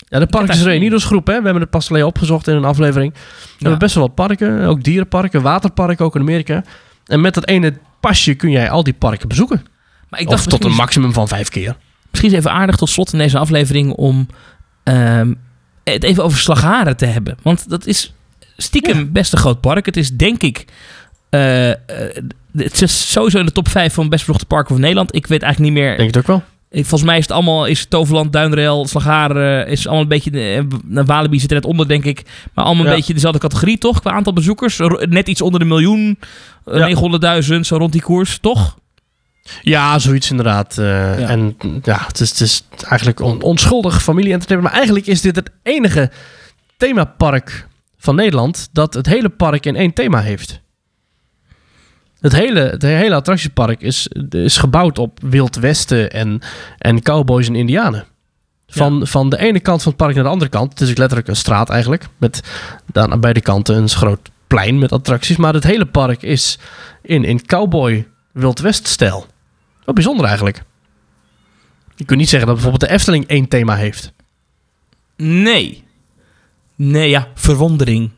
Ja, 0.10 0.20
de 0.20 0.28
echt- 0.48 0.62
Reunidos 0.64 1.04
groep, 1.04 1.28
hè? 1.28 1.38
We 1.38 1.44
hebben 1.44 1.62
het 1.62 1.70
pas 1.70 1.90
alleen 1.90 2.04
opgezocht 2.04 2.48
in 2.48 2.56
een 2.56 2.66
aflevering. 2.66 3.14
We 3.14 3.20
hebben 3.60 3.80
best 3.80 3.96
wel 3.96 4.04
wat 4.06 4.16
parken, 4.16 4.64
ook 4.66 4.84
dierenparken, 4.84 5.42
waterparken, 5.42 6.06
ook 6.06 6.16
in 6.16 6.22
Amerika. 6.22 6.64
En 7.06 7.22
met 7.22 7.34
dat 7.34 7.48
ene 7.48 7.74
pasje 8.00 8.34
kun 8.34 8.52
jij 8.52 8.70
al 8.70 8.84
die 8.84 8.94
parken 8.94 9.28
bezoeken. 9.28 9.66
Maar 10.10 10.20
ik 10.20 10.28
of 10.28 10.34
dacht 10.34 10.50
tot 10.50 10.64
een 10.66 10.72
maximum 10.76 11.14
van 11.14 11.28
vijf 11.28 11.50
keer. 11.50 11.76
misschien 12.12 12.32
is 12.32 12.38
even 12.38 12.52
aardig 12.52 12.76
tot 12.76 12.90
slot 12.90 13.14
in 13.14 13.20
deze 13.20 13.38
aflevering 13.38 13.92
om 13.92 14.28
ehm, 14.84 15.34
het 15.84 16.04
even 16.04 16.24
over 16.24 16.38
Slagharen 16.38 16.98
te 16.98 17.06
hebben. 17.06 17.38
Want 17.42 17.70
dat 17.70 17.86
is 17.86 18.14
stiekem 18.58 18.98
Ja. 18.98 19.06
best 19.06 19.34
een 19.34 19.40
groot 19.40 19.62
park. 19.62 19.86
Het 19.86 19.98
is 19.98 20.12
denk 20.12 20.42
ik... 20.44 20.66
eh, 21.30 21.70
eh, 21.72 21.78
het 22.58 22.82
is 22.82 23.12
sowieso 23.12 23.40
in 23.40 23.46
de 23.46 23.52
top 23.52 23.68
5 23.70 23.94
van 23.94 24.10
best 24.10 24.26
bezochte 24.26 24.46
parken 24.48 24.72
van 24.72 24.82
Nederland. 24.82 25.16
Ik 25.16 25.28
weet 25.28 25.42
eigenlijk 25.42 25.74
niet 25.74 25.84
meer 25.84 25.98
Denk 25.98 26.14
het 26.14 26.18
ook 26.18 26.28
wel. 26.28 26.44
Ik- 26.70 26.86
Volgens 26.86 27.04
mij 27.10 27.18
is 27.18 27.24
het 27.24 27.32
allemaal, 27.32 27.66
is 27.66 27.86
Toverland, 27.86 28.34
Duinrail, 28.34 28.88
Slagharen, 28.88 29.68
is 29.68 29.86
allemaal 29.86 30.04
een 30.04 30.10
beetje, 30.10 30.32
de, 30.32 30.68
Walibi 31.06 31.40
zit 31.40 31.50
er 31.50 31.56
net 31.56 31.66
onder 31.66 31.88
denk 31.88 32.06
ik, 32.06 32.24
maar 32.54 32.66
allemaal 32.66 32.84
een 32.86 32.90
Ja. 32.92 32.98
beetje 32.98 33.14
dezelfde 33.14 33.40
categorie 33.40 33.78
toch, 33.78 34.00
qua 34.02 34.12
aantal 34.12 34.34
bezoekers. 34.34 34.80
Net 35.10 35.28
iets 35.28 35.42
onder 35.42 35.60
de 35.60 35.66
miljoen, 35.66 36.20
eh, 36.66 36.78
Ja. 36.78 36.86
900.000, 36.88 37.66
zo 37.66 37.78
rond 37.78 37.92
die 37.92 38.02
koers, 38.02 38.38
toch? 38.42 38.78
Ja, 39.62 40.00
zoiets 40.00 40.30
inderdaad. 40.30 40.78
eh, 40.78 41.20
Ja. 41.20 41.28
En 41.28 41.58
ja, 41.84 42.04
het 42.08 42.20
is, 42.20 42.30
het 42.30 42.40
is 42.40 42.64
eigenlijk 42.86 43.20
on- 43.22 43.42
onschuldig 43.42 44.04
familie-entertainment. 44.04 44.70
Maar 44.74 44.82
eigenlijk 44.84 45.08
is 45.08 45.22
dit 45.22 45.36
het 45.36 45.50
enige 45.64 46.12
themapark 46.78 47.68
van 47.98 48.16
Nederland 48.16 48.70
dat 48.72 48.94
het 48.94 49.06
hele 49.06 49.30
park 49.30 49.66
in 49.66 49.76
één 49.76 49.94
thema 49.94 50.20
heeft. 50.22 50.62
Het 52.20 52.32
hele, 52.32 52.60
het 52.60 52.82
hele 52.82 53.16
attractiepark 53.16 53.82
is, 53.82 54.08
is 54.30 54.58
gebouwd 54.58 54.98
op 54.98 55.20
Wild 55.22 55.56
Westen 55.56 56.12
en, 56.12 56.42
en 56.78 57.02
cowboys 57.02 57.48
en 57.48 57.56
indianen. 57.56 58.06
Van, 58.68 59.08
van 59.08 59.30
de 59.30 59.38
ene 59.38 59.60
kant 59.60 59.82
van 59.82 59.92
het 59.92 60.02
park 60.02 60.16
naar 60.16 60.24
de 60.24 60.30
andere 60.30 60.52
kant. 60.52 60.72
Het 60.72 60.82
is 60.82 60.90
ook 60.90 60.98
letterlijk 60.98 61.28
een 61.28 61.36
straat 61.36 61.70
eigenlijk. 61.70 62.08
Met 62.18 62.44
dan 62.86 63.12
aan 63.12 63.20
beide 63.20 63.42
kanten 63.42 63.76
een 63.76 63.90
groot 63.90 64.30
plein 64.48 64.80
met 64.80 64.92
attracties. 64.92 65.38
Maar 65.38 65.54
het 65.54 65.64
hele 65.64 65.86
park 65.86 66.22
is 66.22 66.60
in, 67.02 67.24
in 67.24 67.46
cowboy 67.46 68.08
Wild 68.32 68.60
West 68.60 68.88
stijl. 68.88 69.26
Wat 69.86 69.96
bijzonder 69.96 70.26
eigenlijk. 70.26 70.64
Je 71.96 72.06
kunt 72.06 72.20
niet 72.20 72.30
zeggen 72.30 72.48
dat 72.48 72.56
bijvoorbeeld 72.56 72.90
de 72.90 72.96
Efteling 72.96 73.28
één 73.28 73.48
thema 73.48 73.76
heeft. 73.76 74.14
Nee. 75.16 75.84
Nee, 76.76 77.10
ja, 77.10 77.28
verwondering. 77.34 78.12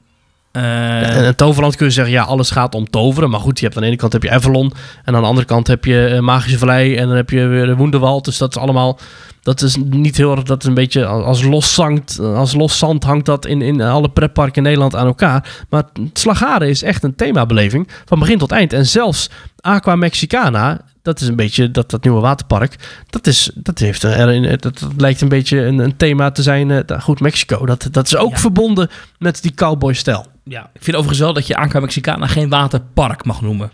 Eh, 0.51 1.27
en 1.27 1.35
Toverland 1.35 1.75
kun 1.75 1.85
je 1.85 1.91
zeggen, 1.91 2.13
ja, 2.13 2.23
alles 2.23 2.51
gaat 2.51 2.75
om 2.75 2.89
toveren. 2.89 3.29
Maar 3.29 3.39
goed, 3.39 3.59
je 3.59 3.65
hebt 3.65 3.77
aan 3.77 3.81
de 3.81 3.87
ene 3.87 3.97
kant 3.97 4.13
heb 4.13 4.23
je 4.23 4.31
Avalon. 4.31 4.73
En 5.03 5.15
aan 5.15 5.21
de 5.21 5.27
andere 5.27 5.45
kant 5.45 5.67
heb 5.67 5.85
je 5.85 6.05
eh, 6.05 6.19
Magische 6.19 6.57
Vallei. 6.57 6.95
En 6.95 7.07
dan 7.07 7.15
heb 7.15 7.29
je 7.29 7.45
weer 7.45 7.65
de 7.65 7.75
Woenderwald. 7.75 8.25
Dus 8.25 8.37
dat 8.37 8.55
is 8.55 8.61
allemaal... 8.61 8.99
Dat 9.41 9.61
is 9.61 9.75
niet 9.75 10.17
heel 10.17 10.31
erg... 10.31 10.43
Dat 10.43 10.61
is 10.61 10.67
een 10.67 10.73
beetje 10.73 11.05
als 11.05 11.43
los, 11.43 11.73
zangt, 11.73 12.19
als 12.19 12.53
los 12.53 12.77
zand 12.77 13.03
hangt 13.03 13.25
dat 13.25 13.45
in, 13.45 13.61
in 13.61 13.81
alle 13.81 14.09
pretparken 14.09 14.55
in 14.55 14.63
Nederland 14.63 14.95
aan 14.95 15.05
elkaar. 15.05 15.65
Maar 15.69 15.83
Slagharen 16.13 16.69
is 16.69 16.83
echt 16.83 17.03
een 17.03 17.15
themabeleving. 17.15 17.87
Van 18.05 18.19
begin 18.19 18.37
tot 18.37 18.51
eind. 18.51 18.73
En 18.73 18.85
zelfs 18.85 19.29
Aqua 19.59 19.95
Mexicana... 19.95 20.81
Dat 21.01 21.21
is 21.21 21.27
een 21.27 21.35
beetje 21.35 21.71
dat, 21.71 21.89
dat 21.89 22.03
nieuwe 22.03 22.19
waterpark. 22.21 22.75
Dat, 23.09 23.27
is, 23.27 23.51
dat, 23.55 23.79
heeft 23.79 24.03
er, 24.03 24.41
dat, 24.59 24.79
dat 24.79 24.93
lijkt 24.97 25.21
een 25.21 25.29
beetje 25.29 25.61
een, 25.65 25.79
een 25.79 25.97
thema 25.97 26.31
te 26.31 26.41
zijn. 26.41 26.71
eh, 26.71 27.01
goed, 27.01 27.19
Mexico. 27.19 27.65
Dat, 27.65 27.87
dat 27.91 28.05
is 28.05 28.15
ook 28.15 28.31
Ja. 28.31 28.37
verbonden 28.37 28.89
met 29.17 29.41
die 29.41 29.53
cowboy-stijl. 29.53 30.25
ja, 30.43 30.69
ik 30.73 30.83
vind 30.83 30.95
overigens 30.97 31.19
wel 31.25 31.33
dat 31.33 31.47
je 31.47 31.55
Aqua 31.55 31.79
Mexicana 31.79 32.27
geen 32.27 32.49
waterpark 32.49 33.25
mag 33.25 33.41
noemen. 33.41 33.71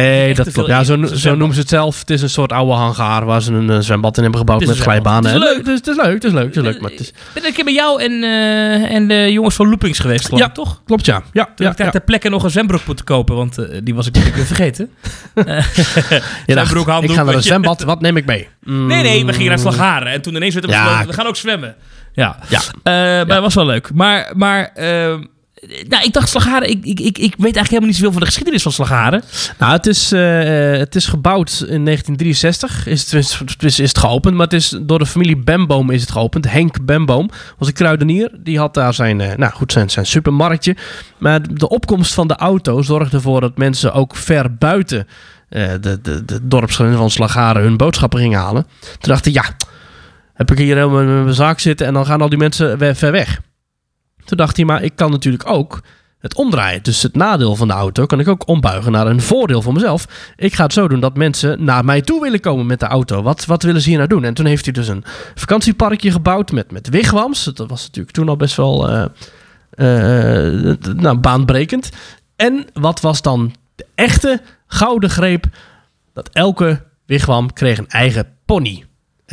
Nee, 0.00 0.34
dat 0.34 0.52
klopt. 0.52 0.68
Ja, 0.68 0.84
zo, 0.84 0.96
noemen 0.96 1.54
ze 1.54 1.60
het 1.60 1.68
zelf. 1.68 1.98
Het 1.98 2.10
is 2.10 2.22
een 2.22 2.28
soort 2.30 2.52
oude 2.52 2.72
hangaar 2.72 3.24
waar 3.24 3.42
ze 3.42 3.52
een 3.52 3.70
eh, 3.70 3.78
zwembad 3.80 4.16
in 4.16 4.22
hebben 4.22 4.40
gebouwd 4.40 4.66
met 4.66 4.78
glijbanen. 4.78 5.32
Het 5.32 5.42
is 5.42 5.48
leuk. 5.48 5.56
Het 5.56 5.66
is, 5.68 5.74
het 5.74 5.86
is 5.86 5.96
leuk, 5.96 6.12
het 6.14 6.24
is 6.24 6.32
leuk, 6.32 6.44
het 6.46 6.56
is 6.56 6.62
leuk. 6.62 6.80
Maar 6.80 6.90
het 6.90 7.00
is, 7.00 7.08
Ik 7.08 7.14
ben 7.34 7.46
een 7.46 7.52
keer 7.52 7.64
bij 7.64 7.72
jou 7.72 8.02
en, 8.02 8.22
eh, 8.22 8.94
en 8.94 9.08
de 9.08 9.32
jongens 9.32 9.54
van 9.54 9.68
Loopings 9.68 9.98
geweest, 9.98 10.24
geloof 10.24 10.40
Ja. 10.40 10.46
ik, 10.46 10.54
toch? 10.54 10.80
klopt, 10.84 11.06
ja. 11.06 11.22
Ja, 11.32 11.44
Toen 11.44 11.66
ja, 11.66 11.70
ik 11.70 11.76
daar 11.76 11.86
ja. 11.86 11.92
ter 11.92 12.00
plekke 12.00 12.28
nog 12.28 12.42
een 12.44 12.50
zwembroek 12.50 12.86
moeten 12.86 13.04
kopen, 13.04 13.36
want 13.36 13.58
eh, 13.58 13.80
die 13.82 13.94
was 13.94 14.06
ik 14.06 14.12
natuurlijk 14.14 14.36
weer 14.36 14.56
vergeten. 14.56 14.90
Zwembroek, 16.46 16.86
handdoek, 16.86 17.10
ik 17.10 17.16
ga 17.16 17.22
naar 17.24 17.34
een 17.34 17.42
zwembad, 17.42 17.82
wat 17.82 18.00
neem 18.00 18.16
ik 18.16 18.26
mee? 18.26 18.48
Mm, 18.62 18.86
Nee, 18.86 19.02
nee, 19.02 19.26
we 19.26 19.32
gingen 19.32 19.48
naar 19.48 19.58
Slagharen. 19.58 20.12
En 20.12 20.22
toen 20.22 20.34
ineens 20.34 20.54
werd 20.54 20.66
er 20.66 20.72
besloten, 20.72 21.06
we 21.06 21.12
gaan 21.12 21.26
ook 21.26 21.36
zwemmen. 21.36 21.74
Ja, 22.12 22.38
Ja. 22.48 22.60
Maar 22.82 23.26
het 23.26 23.38
was 23.40 23.54
wel 23.54 23.66
leuk. 23.66 23.90
Maar, 23.94 24.32
maar 24.36 24.70
eh, 24.74 25.14
nou, 25.88 26.04
ik 26.04 26.12
dacht 26.12 26.28
Slagharen, 26.28 26.70
ik, 26.70 26.84
ik, 26.84 27.00
ik, 27.00 27.18
ik 27.18 27.18
weet 27.18 27.56
eigenlijk 27.56 27.68
helemaal 27.68 27.88
niet 27.88 27.96
zoveel 27.96 28.12
van 28.12 28.20
de 28.20 28.26
geschiedenis 28.26 28.62
van 28.62 28.72
Slagharen. 28.72 29.22
Nou, 29.58 29.72
het 29.72 29.86
is, 29.86 30.12
eh, 30.12 30.72
eh, 30.72 30.78
het 30.78 30.94
is 30.94 31.06
gebouwd 31.06 31.50
in 31.50 31.84
1963. 31.84 32.86
Is 32.86 33.12
het, 33.12 33.62
is, 33.62 33.78
is, 33.78 33.88
het 33.88 33.98
geopend, 33.98 34.34
maar 34.34 34.44
het 34.44 34.52
is 34.52 34.78
door 34.82 34.98
de 34.98 35.06
familie 35.06 35.36
Bemboom 35.36 35.90
is 35.90 36.00
het 36.00 36.10
geopend. 36.10 36.50
Henk 36.50 36.84
Bemboom 36.84 37.30
was 37.58 37.68
een 37.68 37.74
kruidenier. 37.74 38.30
Die 38.38 38.58
had 38.58 38.74
daar 38.74 38.94
zijn, 38.94 39.20
eh, 39.20 39.36
nou 39.36 39.52
goed, 39.52 39.72
zijn, 39.72 39.90
zijn 39.90 40.06
supermarktje. 40.06 40.76
Maar 41.18 41.54
de 41.54 41.68
opkomst 41.68 42.14
van 42.14 42.28
de 42.28 42.36
auto 42.36 42.82
zorgde 42.82 43.16
ervoor 43.16 43.40
dat 43.40 43.58
mensen 43.58 43.92
ook 43.92 44.16
ver 44.16 44.54
buiten 44.54 45.06
eh, 45.48 45.72
de, 45.80 46.00
de, 46.02 46.24
de 46.24 46.38
dorpsgrenzen 46.42 46.98
van 46.98 47.10
Slagharen 47.10 47.62
hun 47.62 47.76
boodschappen 47.76 48.18
gingen 48.18 48.38
halen. 48.38 48.66
Toen 48.80 49.12
dachten 49.12 49.32
ja, 49.32 49.44
heb 50.34 50.50
ik 50.50 50.58
hier 50.58 50.76
helemaal 50.76 51.04
mijn 51.04 51.34
zaak 51.34 51.60
zitten 51.60 51.86
en 51.86 51.94
dan 51.94 52.06
gaan 52.06 52.20
al 52.20 52.28
die 52.28 52.38
mensen 52.38 52.96
ver 52.96 53.12
weg. 53.12 53.40
Toen 54.24 54.36
dacht 54.36 54.56
hij, 54.56 54.64
maar 54.64 54.82
ik 54.82 54.96
kan 54.96 55.10
natuurlijk 55.10 55.50
ook 55.50 55.80
het 56.18 56.34
omdraaien. 56.34 56.82
Dus 56.82 57.02
het 57.02 57.16
nadeel 57.16 57.56
van 57.56 57.68
de 57.68 57.74
auto 57.74 58.06
kan 58.06 58.20
ik 58.20 58.28
ook 58.28 58.48
ombuigen 58.48 58.92
naar 58.92 59.06
een 59.06 59.20
voordeel 59.20 59.62
voor 59.62 59.72
mezelf. 59.72 60.32
Ik 60.36 60.54
ga 60.54 60.62
het 60.62 60.72
zo 60.72 60.88
doen 60.88 61.00
dat 61.00 61.16
mensen 61.16 61.64
naar 61.64 61.84
mij 61.84 62.00
toe 62.00 62.20
willen 62.20 62.40
komen 62.40 62.66
met 62.66 62.80
de 62.80 62.86
auto. 62.86 63.22
Wat, 63.22 63.44
wat 63.44 63.62
willen 63.62 63.80
ze 63.80 63.88
hier 63.88 63.96
nou 63.96 64.08
doen? 64.08 64.24
En 64.24 64.34
toen 64.34 64.46
heeft 64.46 64.64
hij 64.64 64.72
dus 64.72 64.88
een 64.88 65.04
vakantieparkje 65.34 66.10
gebouwd 66.10 66.52
met, 66.52 66.72
met 66.72 66.88
wigwams. 66.88 67.44
Dat 67.44 67.68
was 67.68 67.86
natuurlijk 67.86 68.14
toen 68.14 68.28
al 68.28 68.36
best 68.36 68.56
wel 68.56 68.88
eh, 68.90 69.04
nou, 70.94 71.18
baanbrekend. 71.18 71.90
En 72.36 72.66
wat 72.72 73.00
was 73.00 73.22
dan 73.22 73.54
de 73.74 73.86
echte 73.94 74.40
gouden 74.66 75.10
greep? 75.10 75.46
Dat 76.12 76.30
elke 76.32 76.82
wigwam 77.06 77.52
kreeg 77.52 77.78
een 77.78 77.88
eigen 77.88 78.28
pony. 78.44 78.84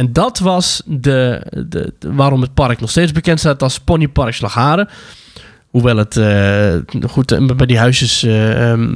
En 0.01 0.13
dat 0.13 0.39
was 0.39 0.81
de, 0.85 1.41
de, 1.67 1.93
de- 1.99 2.13
waarom 2.13 2.41
het 2.41 2.53
park 2.53 2.79
nog 2.79 2.89
steeds 2.89 3.11
bekend 3.11 3.39
staat 3.39 3.63
als 3.63 3.79
Ponypark 3.79 4.33
Slagharen. 4.33 4.89
Hoewel 5.69 5.97
het 5.97 6.17
eh, 6.17 6.75
goed 7.09 7.31
eh, 7.31 7.45
bij 7.45 7.65
die 7.65 7.77
huisjes. 7.77 8.23
eh, 8.23 8.71
ehm, 8.71 8.95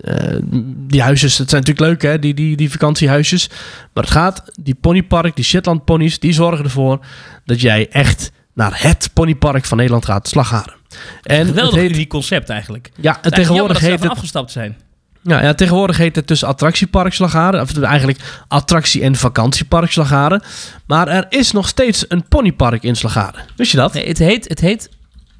eh, 0.00 0.36
die 0.66 1.02
huisjes, 1.02 1.38
het 1.38 1.50
zijn 1.50 1.62
natuurlijk 1.62 1.90
leuk 2.02 2.12
hè, 2.12 2.18
die, 2.18 2.34
die, 2.34 2.56
die 2.56 2.70
vakantiehuisjes. 2.70 3.48
Maar 3.92 4.02
het 4.04 4.12
gaat, 4.12 4.42
die 4.62 4.74
ponypark, 4.74 5.36
die 5.36 5.44
Shetland 5.44 5.84
ponies, 5.84 6.18
die 6.18 6.32
zorgen 6.32 6.64
ervoor 6.64 6.98
dat 7.44 7.60
jij 7.60 7.88
echt 7.90 8.32
naar 8.54 8.82
het 8.82 9.10
ponypark 9.12 9.64
van 9.64 9.76
Nederland 9.76 10.04
gaat, 10.04 10.28
Slagharen. 10.28 10.74
En 11.22 11.38
het 11.38 11.48
Geweldig 11.48 11.74
heet, 11.74 11.90
uniek 11.94 12.08
concept 12.08 12.48
eigenlijk. 12.48 12.90
ja, 13.00 13.14
Het 13.16 13.24
en 13.24 13.32
tegenwoordig 13.32 13.68
dat 13.72 13.76
ze 13.76 13.84
heet 13.84 13.92
ervan 13.92 14.08
het 14.08 14.16
afgestapt 14.16 14.50
zijn. 14.52 14.76
Ja, 15.22 15.42
ja, 15.42 15.54
tegenwoordig 15.54 15.96
heet 15.96 16.16
het 16.16 16.28
dus 16.28 16.44
attractiepark 16.44 17.12
Slagharen. 17.12 17.60
Of 17.60 17.78
eigenlijk 17.78 18.18
attractie- 18.48 19.02
en 19.02 19.14
vakantiepark 19.16 19.90
Slagharen. 19.90 20.42
Maar 20.86 21.08
er 21.08 21.26
is 21.28 21.52
nog 21.52 21.68
steeds 21.68 22.04
een 22.08 22.28
ponypark 22.28 22.82
in 22.82 22.96
Slagharen. 22.96 23.44
Wist 23.56 23.70
je 23.70 23.76
dat? 23.76 23.92
Nee, 23.92 24.08
het 24.08 24.18
heet, 24.18 24.48
het 24.48 24.60
heet 24.60 24.90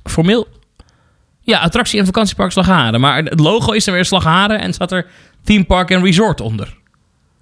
formeel... 0.04 0.48
Ja, 1.40 1.58
attractie- 1.58 1.98
en 1.98 2.06
vakantiepark 2.06 2.52
Slagharen. 2.52 3.00
Maar 3.00 3.16
het 3.24 3.40
logo 3.40 3.72
is 3.72 3.86
er 3.86 3.92
weer 3.92 4.04
Slagharen 4.04 4.60
en 4.60 4.72
staat 4.72 4.92
er 4.92 5.06
Theme 5.44 5.64
Park 5.64 5.90
en 5.90 6.02
Resort 6.04 6.40
onder. 6.40 6.76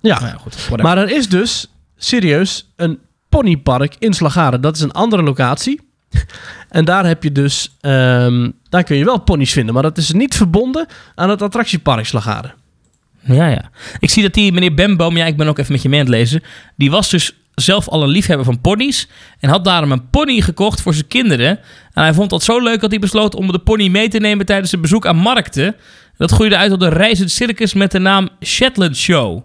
Ja, 0.00 0.18
Nou 0.20 0.30
ja, 0.32 0.38
goed. 0.38 0.82
maar 0.82 0.98
er 0.98 1.10
is 1.10 1.28
dus 1.28 1.66
serieus 1.96 2.70
een 2.76 2.98
ponypark 3.28 3.94
in 3.98 4.12
Slagharen. 4.14 4.60
Dat 4.60 4.76
is 4.76 4.82
een 4.82 4.92
andere 4.92 5.22
locatie. 5.22 5.80
En 6.68 6.84
daar 6.84 7.06
heb 7.06 7.22
je 7.22 7.32
dus, 7.32 7.76
ehm, 7.80 8.50
daar 8.70 8.82
kun 8.84 8.96
je 8.96 9.04
wel 9.04 9.20
ponies 9.20 9.52
vinden, 9.52 9.74
maar 9.74 9.82
dat 9.82 9.98
is 9.98 10.12
niet 10.12 10.34
verbonden 10.34 10.86
aan 11.14 11.30
het 11.30 11.42
attractiepark 11.42 12.06
Slagharen. 12.06 12.54
Ja, 13.22 13.46
ja. 13.48 13.70
Ik 13.98 14.10
zie 14.10 14.22
dat 14.22 14.34
die 14.34 14.52
meneer 14.52 14.74
Bemboom, 14.74 15.16
ja, 15.16 15.26
ik 15.26 15.36
ben 15.36 15.48
ook 15.48 15.58
even 15.58 15.72
met 15.72 15.82
je 15.82 15.88
mee 15.88 16.00
aan 16.00 16.06
het 16.06 16.14
lezen. 16.14 16.42
Die 16.76 16.90
was 16.90 17.10
dus 17.10 17.34
zelf 17.54 17.88
al 17.88 18.02
een 18.02 18.08
liefhebber 18.08 18.44
van 18.44 18.60
ponies. 18.60 19.08
En 19.40 19.48
had 19.50 19.64
daarom 19.64 19.92
een 19.92 20.08
pony 20.10 20.40
gekocht 20.40 20.80
voor 20.80 20.94
zijn 20.94 21.06
kinderen. 21.06 21.48
En 21.92 22.02
hij 22.02 22.14
vond 22.14 22.30
dat 22.30 22.42
zo 22.42 22.62
leuk 22.62 22.80
dat 22.80 22.90
hij 22.90 22.98
besloot 22.98 23.34
om 23.34 23.52
de 23.52 23.58
pony 23.58 23.88
mee 23.88 24.08
te 24.08 24.18
nemen 24.18 24.46
tijdens 24.46 24.72
een 24.72 24.80
bezoek 24.80 25.06
aan 25.06 25.16
markten. 25.16 25.76
Dat 26.16 26.30
groeide 26.30 26.56
uit 26.56 26.70
tot 26.70 26.82
een 26.82 26.90
reizend 26.92 27.30
circus 27.30 27.74
met 27.74 27.90
de 27.90 27.98
naam 27.98 28.28
Shetland 28.44 28.96
Show. 28.96 29.42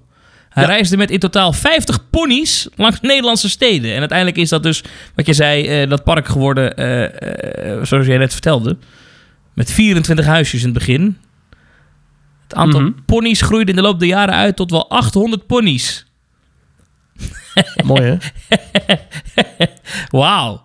Hij 0.50 0.64
Ja. 0.64 0.70
reisde 0.70 0.98
met 0.98 1.12
in 1.12 1.20
totaal 1.20 1.54
50 1.54 2.10
ponies 2.10 2.68
langs 2.76 3.02
Nederlandse 3.02 3.50
steden. 3.50 3.94
En 3.94 4.00
uiteindelijk 4.00 4.38
is 4.38 4.50
dat 4.50 4.64
dus, 4.64 4.84
wat 5.16 5.26
je 5.26 5.34
zei, 5.34 5.68
eh, 5.68 5.90
dat 5.90 6.04
park 6.04 6.28
geworden, 6.28 6.76
eh, 6.78 7.04
eh, 7.74 7.84
zoals 7.84 8.06
jij 8.06 8.18
net 8.18 8.32
vertelde. 8.32 8.78
Met 9.56 9.72
24 9.72 10.26
huisjes 10.26 10.60
in 10.62 10.70
het 10.70 10.78
begin. 10.78 11.18
Het 12.44 12.56
aantal 12.56 12.82
Mhm. 12.82 12.92
ponies 13.06 13.42
groeide 13.42 13.70
in 13.70 13.76
de 13.76 13.82
loop 13.84 14.00
der 14.00 14.08
jaren 14.08 14.34
uit 14.36 14.56
tot 14.56 14.72
wel 14.72 14.90
800 14.90 15.48
ponies. 15.48 16.06
Mooi 17.86 18.02
hè? 18.04 18.18
Wauw. 20.20 20.64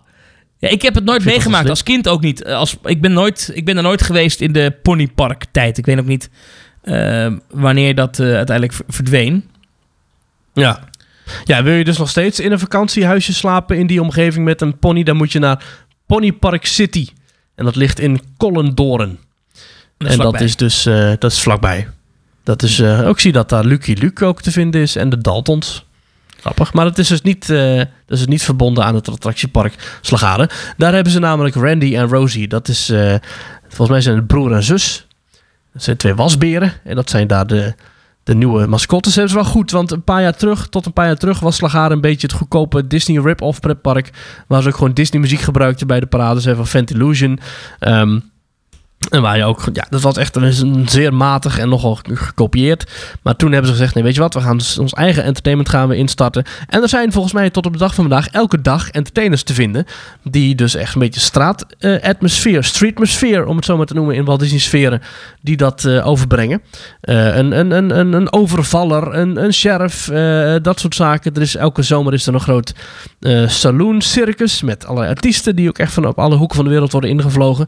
Ja, 0.57 0.69
ik 0.69 0.81
heb 0.81 0.95
het 0.95 1.03
nooit 1.03 1.25
meegemaakt, 1.25 1.69
als 1.69 1.83
kind 1.83 2.07
ook 2.07 2.21
niet. 2.21 2.43
Eh, 2.43 2.55
Als, 2.55 2.77
ik, 2.83 3.01
ben 3.01 3.13
nooit, 3.13 3.51
ik 3.53 3.65
ben 3.65 3.77
er 3.77 3.83
nooit 3.83 4.01
geweest 4.01 4.41
in 4.41 4.51
de 4.51 4.75
ponypark-tijd. 4.83 5.77
Ik 5.77 5.85
weet 5.85 5.99
ook 5.99 6.05
niet 6.05 6.29
eh, 6.81 7.33
wanneer 7.49 7.95
dat 7.95 8.19
eh, 8.19 8.25
uiteindelijk 8.35 8.79
verdween. 8.87 9.49
Ja. 10.53 10.89
Ja, 11.45 11.63
wil 11.63 11.73
je 11.73 11.83
dus 11.83 11.97
nog 11.97 12.09
steeds 12.09 12.39
in 12.39 12.51
een 12.51 12.59
vakantiehuisje 12.59 13.33
slapen 13.33 13.77
in 13.77 13.87
die 13.87 14.01
omgeving 14.01 14.45
met 14.45 14.61
een 14.61 14.79
pony, 14.79 15.03
dan 15.03 15.17
moet 15.17 15.31
je 15.31 15.39
naar 15.39 15.63
Ponypark 16.05 16.65
City. 16.65 17.07
En 17.61 17.67
dat 17.67 17.75
ligt 17.75 17.99
in 17.99 18.21
Kollendoren. 18.37 19.19
Dat 19.97 20.11
en 20.11 20.17
dat 20.17 20.41
is 20.41 20.55
dus 20.55 20.85
eh, 20.85 21.11
dat 21.19 21.31
is 21.31 21.41
vlakbij. 21.41 21.87
Dat 22.43 22.63
is, 22.63 22.79
eh, 22.79 23.07
ook 23.07 23.19
zie 23.19 23.31
dat 23.31 23.49
daar 23.49 23.65
Lucky 23.65 23.93
Luke 23.93 24.25
ook 24.25 24.41
te 24.41 24.51
vinden 24.51 24.81
is 24.81 24.95
en 24.95 25.09
de 25.09 25.17
Daltons. 25.17 25.85
Grappig. 26.39 26.73
Maar 26.73 26.85
het 26.85 26.97
is 26.97 27.07
dus 27.07 27.21
niet, 27.21 27.49
eh, 27.49 27.77
dat 27.77 27.87
is 28.07 28.17
dus 28.17 28.27
niet 28.27 28.43
verbonden 28.43 28.83
aan 28.83 28.95
het 28.95 29.09
attractiepark 29.09 29.99
Slagade. 30.01 30.49
Daar 30.77 30.93
hebben 30.93 31.11
ze 31.11 31.19
namelijk 31.19 31.55
Randy 31.55 31.95
en 31.95 32.07
Rosie. 32.07 32.47
Dat 32.47 32.67
is, 32.67 32.85
volgens 33.67 33.89
mij 33.89 34.01
zijn 34.01 34.15
het 34.15 34.27
broer 34.27 34.53
en 34.53 34.63
zus. 34.63 35.07
Dat 35.73 35.83
zijn 35.83 35.97
twee 35.97 36.15
wasberen. 36.15 36.73
En 36.83 36.95
dat 36.95 37.09
zijn 37.09 37.27
daar 37.27 37.47
de, 37.47 37.75
de 38.23 38.35
nieuwe 38.35 38.67
mascottes. 38.67 39.13
Dat 39.13 39.27
is 39.27 39.33
wel 39.33 39.43
goed, 39.43 39.71
want 39.71 39.91
een 39.91 40.03
paar 40.03 40.21
jaar 40.21 40.35
terug, 40.35 40.67
tot 40.67 40.85
een 40.85 40.93
paar 40.93 41.05
jaar 41.05 41.17
terug, 41.17 41.39
was 41.39 41.55
Slagade 41.55 41.93
een 41.93 42.01
beetje 42.01 42.27
het 42.27 42.35
goedkope 42.35 42.87
Disney 42.87 43.21
rip-off 43.21 43.59
pretpark. 43.59 44.09
Waar 44.47 44.61
ze 44.61 44.67
ook 44.67 44.75
gewoon 44.75 44.93
Disney 44.93 45.21
muziek 45.21 45.39
gebruikten 45.39 45.87
bij 45.87 45.99
de 45.99 46.05
parades 46.05 46.43
van 46.43 46.67
Fantillusion. 46.67 47.39
Ehm 47.79 48.19
en 49.09 49.21
waar 49.21 49.37
je 49.37 49.43
ook, 49.43 49.63
ja, 49.73 49.85
dat 49.89 50.01
was 50.01 50.17
echt 50.17 50.35
een, 50.35 50.85
zeer 50.89 51.13
matig 51.13 51.59
en 51.59 51.69
nogal 51.69 51.99
gekopieerd. 52.03 52.91
Maar 53.21 53.35
toen 53.35 53.51
hebben 53.51 53.67
ze 53.69 53.75
gezegd, 53.75 53.95
nee, 53.95 54.03
weet 54.03 54.15
je 54.15 54.21
wat, 54.21 54.33
we 54.33 54.41
gaan 54.41 54.57
dus 54.57 54.77
ons 54.77 54.93
eigen 54.93 55.23
entertainment 55.23 55.69
gaan 55.69 55.87
we 55.87 55.95
instarten. 55.95 56.43
En 56.67 56.81
er 56.81 56.89
zijn 56.89 57.11
volgens 57.11 57.33
mij 57.33 57.49
tot 57.49 57.65
op 57.65 57.73
de 57.73 57.79
dag 57.79 57.95
van 57.95 58.07
vandaag 58.07 58.27
elke 58.27 58.61
dag 58.61 58.89
entertainers 58.89 59.43
te 59.43 59.53
vinden. 59.53 59.85
Die 60.23 60.55
dus 60.55 60.75
echt 60.75 60.93
een 60.93 60.99
beetje 60.99 61.19
straat-atmosfeer, 61.19 62.63
streetmosfeer, 62.63 63.45
om 63.45 63.55
het 63.55 63.65
zo 63.65 63.77
maar 63.77 63.85
te 63.85 63.93
noemen, 63.93 64.15
in 64.15 64.25
Walt 64.25 64.39
Disney 64.39 64.59
sferen, 64.59 65.01
die 65.41 65.57
dat 65.57 65.85
eh, 65.85 66.07
overbrengen. 66.07 66.61
Eh, 67.01 67.35
een, 67.35 67.59
een, 67.59 67.71
een, 67.71 67.99
een, 67.99 68.13
een 68.13 68.33
overvaller, 68.33 69.15
een, 69.15 69.43
een 69.43 69.53
sheriff, 69.53 70.09
eh, 70.09 70.55
dat 70.61 70.79
soort 70.79 70.95
zaken. 70.95 71.33
Er 71.35 71.41
is, 71.41 71.55
elke 71.55 71.81
zomer 71.81 72.13
is 72.13 72.27
er 72.27 72.33
een 72.33 72.39
groot 72.39 72.73
eh 73.19 73.47
saloon 73.47 74.01
circus 74.01 74.61
met 74.61 74.85
allerlei 74.85 75.09
artiesten 75.09 75.55
die 75.55 75.69
ook 75.69 75.77
echt 75.77 75.93
van 75.93 76.07
op 76.07 76.19
alle 76.19 76.35
hoeken 76.35 76.55
van 76.55 76.65
de 76.65 76.71
wereld 76.71 76.91
worden 76.91 77.09
ingevlogen. 77.09 77.67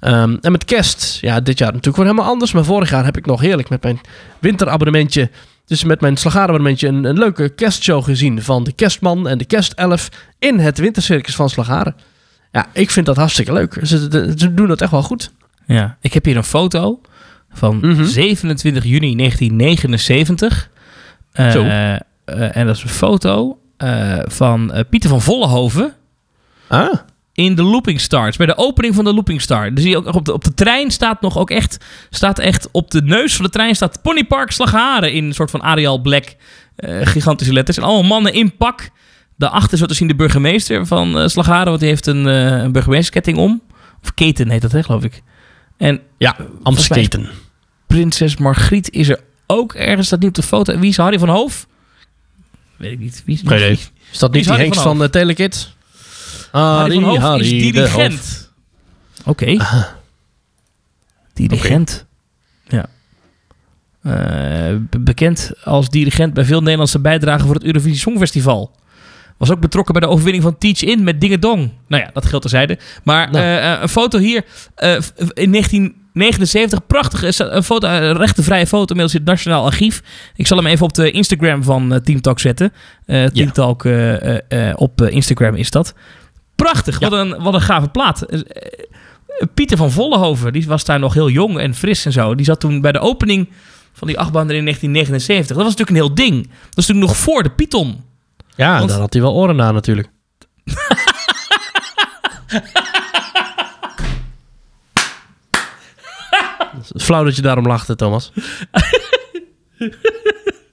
Ehm, 0.00 0.36
en 0.40 0.52
met 0.52 0.64
kerst, 0.64 1.18
ja, 1.20 1.40
dit 1.40 1.58
jaar 1.58 1.68
natuurlijk 1.72 1.96
weer 1.96 2.06
helemaal 2.06 2.30
anders. 2.32 2.52
Maar 2.52 2.64
vorig 2.64 2.90
jaar 2.90 3.04
heb 3.04 3.16
ik 3.16 3.26
nog 3.26 3.40
heerlijk 3.40 3.68
met 3.68 3.82
mijn 3.82 4.00
winterabonnementje, 4.38 5.30
dus 5.64 5.84
met 5.84 6.00
mijn 6.00 6.16
slagarenabonnementje, 6.16 6.88
een, 6.88 7.04
een 7.04 7.18
leuke 7.18 7.48
kerstshow 7.48 8.04
gezien 8.04 8.42
van 8.42 8.64
de 8.64 8.72
kerstman 8.72 9.28
en 9.28 9.38
de 9.38 9.44
kerstelf 9.44 10.08
in 10.38 10.58
het 10.58 10.78
wintercircus 10.78 11.34
van 11.34 11.50
Slagaren. 11.50 11.94
Ja, 12.52 12.66
ik 12.72 12.90
vind 12.90 13.06
dat 13.06 13.16
hartstikke 13.16 13.52
leuk. 13.52 13.78
Ze, 13.82 14.52
doen 14.54 14.68
dat 14.68 14.80
echt 14.80 14.90
wel 14.90 15.02
goed. 15.02 15.30
Ja, 15.66 15.96
ik 16.00 16.12
heb 16.12 16.24
hier 16.24 16.36
een 16.36 16.44
foto 16.44 17.00
van 17.52 17.78
Mhm. 17.82 18.04
27 18.04 18.84
juni 18.84 19.14
1979. 19.16 20.70
Eh, 21.32 21.50
Zo. 21.50 21.62
eh, 21.64 22.56
en 22.56 22.66
dat 22.66 22.76
is 22.76 22.82
een 22.82 22.88
foto 22.88 23.58
eh, 23.76 24.18
van 24.24 24.72
Pieter 24.90 25.10
van 25.10 25.20
Vollenhoven 25.20 25.92
Ah, 26.68 26.94
in 27.40 27.54
de 27.54 27.62
Looping 27.62 28.00
Stars. 28.00 28.36
Bij 28.36 28.46
de 28.46 28.56
opening 28.56 28.94
van 28.94 29.04
de 29.04 29.12
Looping 29.12 29.40
Star. 29.40 29.74
Dus 29.74 29.82
zie 29.82 29.90
je 29.90 29.96
ook 29.96 30.14
op 30.14 30.24
de, 30.24 30.32
op 30.32 30.44
de 30.44 30.54
trein 30.54 30.90
staat 30.90 31.20
nog 31.20 31.38
ook 31.38 31.50
echt, 31.50 31.84
staat 32.10 32.38
echt 32.38 32.68
op 32.70 32.90
de 32.90 33.02
neus 33.02 33.36
van 33.36 33.44
de 33.44 33.50
trein 33.50 33.74
staat 33.74 34.02
Ponypark 34.02 34.50
Slagharen 34.50 35.12
in 35.12 35.24
een 35.24 35.34
soort 35.34 35.50
van 35.50 35.62
Arial 35.62 35.98
Black 35.98 36.34
eh, 36.76 37.06
gigantische 37.06 37.52
letters. 37.52 37.76
En 37.76 37.82
allemaal 37.82 38.02
mannen 38.02 38.32
in 38.32 38.56
pak. 38.56 38.90
Daarachter 39.36 39.78
wat 39.78 39.88
te 39.88 39.94
zien 39.94 40.08
de 40.08 40.14
burgemeester 40.14 40.86
van 40.86 41.18
eh 41.18 41.28
Slagharen, 41.28 41.66
want 41.66 41.80
die 41.80 41.88
heeft 41.88 42.06
een, 42.06 42.26
eh 42.26 42.62
een 42.62 42.72
burgemeestersketting 42.72 43.38
om. 43.38 43.62
Of 44.02 44.14
keten 44.14 44.50
heet 44.50 44.62
dat, 44.62 44.72
hè, 44.72 44.82
geloof 44.82 45.04
ik. 45.04 45.22
En 45.76 46.00
ja, 46.18 46.36
Amsketen. 46.62 47.28
prinses 47.86 48.36
Margriet 48.36 48.90
is 48.90 49.08
er 49.08 49.20
ook 49.46 49.74
ergens. 49.74 50.08
Dat 50.08 50.18
niet 50.18 50.28
op 50.28 50.34
de 50.34 50.42
foto. 50.42 50.78
Wie 50.78 50.90
is 50.90 50.96
Harry 50.96 51.18
van 51.18 51.28
Hoof? 51.28 51.66
Weet 52.76 52.92
ik 52.92 52.98
niet. 52.98 53.22
Wie 53.26 53.34
is, 53.34 53.40
Geen 53.44 53.56
idee. 53.56 53.78
Is 54.12 54.18
dat 54.18 54.30
Wie 54.30 54.40
niet 54.40 54.48
is 54.48 54.54
die 54.56 54.64
Hengst 54.64 54.80
van 54.80 54.96
van 54.96 54.98
de 54.98 55.10
Telekids? 55.10 55.76
Harry 56.50 57.00
van 57.00 57.16
Hoof 57.16 57.40
is 57.40 57.48
dirigent. 57.48 58.50
Oké. 59.24 59.56
Dirigent. 61.34 62.06
Ja. 62.68 62.86
Eh, 64.02 64.76
be- 64.90 64.98
bekend 65.00 65.52
als 65.64 65.88
dirigent 65.88 66.34
bij 66.34 66.44
veel 66.44 66.60
Nederlandse 66.60 66.98
bijdragen 67.00 67.46
voor 67.46 67.54
het 67.54 67.64
Eurovisie 67.64 67.98
Songfestival. 67.98 68.78
Was 69.36 69.50
ook 69.50 69.60
betrokken 69.60 69.92
bij 69.92 70.02
de 70.02 70.08
overwinning 70.08 70.42
van 70.44 70.58
Teach 70.58 70.82
In 70.82 71.04
met 71.04 71.20
Dinge 71.20 71.38
Dong. 71.38 71.70
Nou 71.88 72.02
ja, 72.02 72.10
dat 72.12 72.26
geldt 72.26 72.40
terzijde. 72.42 72.78
Maar 73.04 73.30
Nou. 73.30 73.44
eh, 73.44 73.72
eh, 73.72 73.80
een 73.82 73.88
foto 73.88 74.18
hier 74.18 74.44
eh, 74.74 74.90
in 75.34 75.50
1979. 75.50 76.86
Prachtig. 76.86 77.22
is 77.22 77.38
Een 77.38 77.62
foto, 77.62 77.88
een 77.88 78.16
rechtenvrije 78.16 78.66
foto 78.66 78.86
inmiddels 78.86 79.12
in 79.12 79.20
het 79.20 79.28
Nationaal 79.28 79.64
Archief. 79.64 80.02
Ik 80.36 80.46
zal 80.46 80.56
hem 80.56 80.66
even 80.66 80.84
op 80.84 80.94
de 80.94 81.10
Instagram 81.10 81.62
van 81.62 82.00
Team 82.04 82.20
Talk 82.20 82.38
zetten. 82.40 82.72
Eh 83.06 83.24
Team 83.26 83.46
Ja. 83.46 83.50
Talk 83.52 83.84
eh, 83.84 84.36
eh, 84.36 84.68
eh, 84.68 84.74
op 84.76 85.00
Instagram 85.02 85.54
is 85.54 85.70
dat. 85.70 85.94
Prachtig. 86.62 87.00
Ja. 87.00 87.08
Wat, 87.08 87.18
een, 87.18 87.42
wat 87.42 87.54
een 87.54 87.60
gave 87.60 87.88
plaat. 87.88 88.22
Eh, 88.22 88.40
eh, 88.40 88.44
Pieter 89.54 89.76
van 89.76 89.90
Vollenhoven, 89.90 90.52
die 90.52 90.66
was 90.66 90.84
daar 90.84 90.98
nog 90.98 91.14
heel 91.14 91.30
jong 91.30 91.58
en 91.58 91.74
fris 91.74 92.04
en 92.04 92.12
zo. 92.12 92.34
Die 92.34 92.44
zat 92.44 92.60
toen 92.60 92.80
bij 92.80 92.92
de 92.92 92.98
opening 92.98 93.48
van 93.92 94.08
die 94.08 94.18
achtbaan 94.18 94.48
er 94.48 94.54
in 94.54 94.64
1979. 94.64 95.56
Dat 95.56 95.64
was 95.64 95.76
natuurlijk 95.76 95.90
een 95.90 96.06
heel 96.06 96.14
ding. 96.14 96.42
Dat 96.42 96.74
was 96.74 96.86
natuurlijk 96.86 97.06
nog 97.06 97.16
voor 97.16 97.42
de 97.42 97.50
Python. 97.50 98.04
Ja, 98.56 98.78
Want- 98.78 98.90
daar 98.90 98.98
had 98.98 99.12
hij 99.12 99.22
wel 99.22 99.34
oren 99.34 99.56
naar 99.56 99.72
natuurlijk. 99.72 100.08
Is 106.94 107.04
flauw 107.04 107.24
dat 107.24 107.36
je 107.36 107.42
daarom 107.42 107.66
lachte, 107.66 107.96
Thomas. 107.96 108.32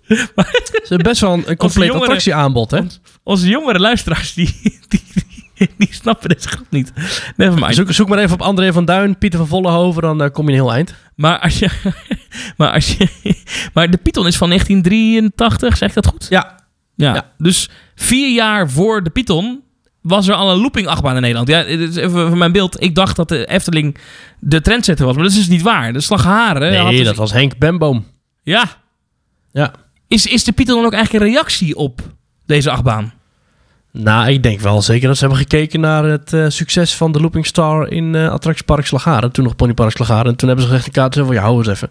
Het 0.08 0.86
is 0.90 0.98
best 0.98 1.22
wel 1.22 1.34
een, 1.46 1.58
compleet 1.58 1.92
attractieaanbod, 1.92 2.72
hè? 2.72 2.82
Onze 3.24 3.48
jongere 3.48 3.80
luisteraars, 3.80 4.34
die, 4.34 4.80
die, 4.88 5.04
die, 5.78 5.88
snappen 5.92 6.30
deze 6.30 6.48
grap 6.48 6.66
niet. 6.70 6.92
Zoek, 7.70 7.92
zoek 7.92 8.08
maar 8.08 8.18
even 8.18 8.34
op 8.34 8.42
André 8.42 8.74
van 8.74 8.86
Duin, 8.86 9.18
Pieter 9.18 9.40
van 9.40 9.48
Vollenhoven, 9.48 10.02
dan 10.02 10.24
eh, 10.24 10.32
kom 10.32 10.46
je 10.46 10.52
een 10.52 10.64
heel 10.64 10.74
eind. 10.74 10.94
Maar 11.16 11.40
als 11.40 11.60
je... 11.60 11.70
Maar, 12.58 12.72
als 12.72 12.98
je, 12.98 13.08
maar 13.74 13.90
de 13.90 13.98
Python 13.98 14.28
is 14.28 14.38
van 14.38 14.48
1983, 14.50 15.78
zeg 15.78 15.90
ik 15.90 15.96
dat 15.96 16.08
goed? 16.08 16.26
Ja, 16.30 16.56
Ja. 16.96 17.14
Ja. 17.14 17.32
Dus 17.38 17.70
vier 17.96 18.34
jaar 18.34 18.70
voor 18.70 19.04
de 19.04 19.10
Python 19.10 19.62
was 20.02 20.28
er 20.28 20.34
al 20.34 20.52
een 20.52 20.60
looping 20.60 20.88
achtbaan 20.88 21.16
in 21.16 21.22
Nederland. 21.22 21.48
Ja, 21.48 21.64
dit 21.64 21.80
is 21.80 21.96
even 21.96 22.30
van 22.30 22.38
mijn 22.38 22.52
beeld. 22.52 22.84
Ik 22.84 22.96
dacht 22.96 23.16
dat 23.16 23.30
de 23.30 23.46
Efteling 23.46 23.98
de 24.40 24.62
trendsetter 24.62 25.06
was, 25.06 25.16
maar 25.16 25.24
dat 25.24 25.32
is 25.32 25.38
dus 25.38 25.48
niet 25.48 25.62
waar. 25.62 25.94
De 25.94 26.02
Slagharen... 26.02 26.72
nee, 26.72 26.98
dus- 26.98 27.06
dat 27.06 27.16
was 27.16 27.32
Henk 27.32 27.58
Bemboom. 27.58 28.06
Ja. 28.44 28.66
Ja. 29.52 29.74
Is, 30.08 30.26
is 30.26 30.44
de 30.44 30.52
Python 30.52 30.76
dan 30.76 30.86
ook 30.86 30.94
eigenlijk 30.94 31.26
een 31.26 31.32
reactie 31.32 31.76
op 31.76 32.02
deze 32.46 32.72
achtbaan? 32.72 33.14
Nou, 34.00 34.30
ik 34.30 34.44
denk 34.44 34.60
wel 34.60 34.82
zeker 34.82 35.08
dat 35.08 35.18
ze 35.18 35.26
hebben 35.26 35.42
gekeken 35.42 35.80
naar 35.80 36.04
het 36.04 36.34
eh, 36.34 36.46
succes 36.48 36.96
van 36.96 37.12
de 37.12 37.20
Looping 37.20 37.46
Star 37.46 37.92
in 37.92 38.16
eh 38.16 38.30
attractiepark 38.30 38.86
Slagaren. 38.86 39.32
Toen 39.32 39.44
nog 39.44 39.56
Ponypark 39.56 39.92
Slagaren. 39.92 40.26
En 40.32 40.36
toen 40.36 40.48
hebben 40.48 40.66
ze 40.66 40.72
gezegd 40.72 40.88
in 40.88 40.94
kaart 41.02 41.16
van, 41.16 41.34
ja, 41.34 41.42
hou 41.42 41.58
eens 41.58 41.68
even. 41.68 41.90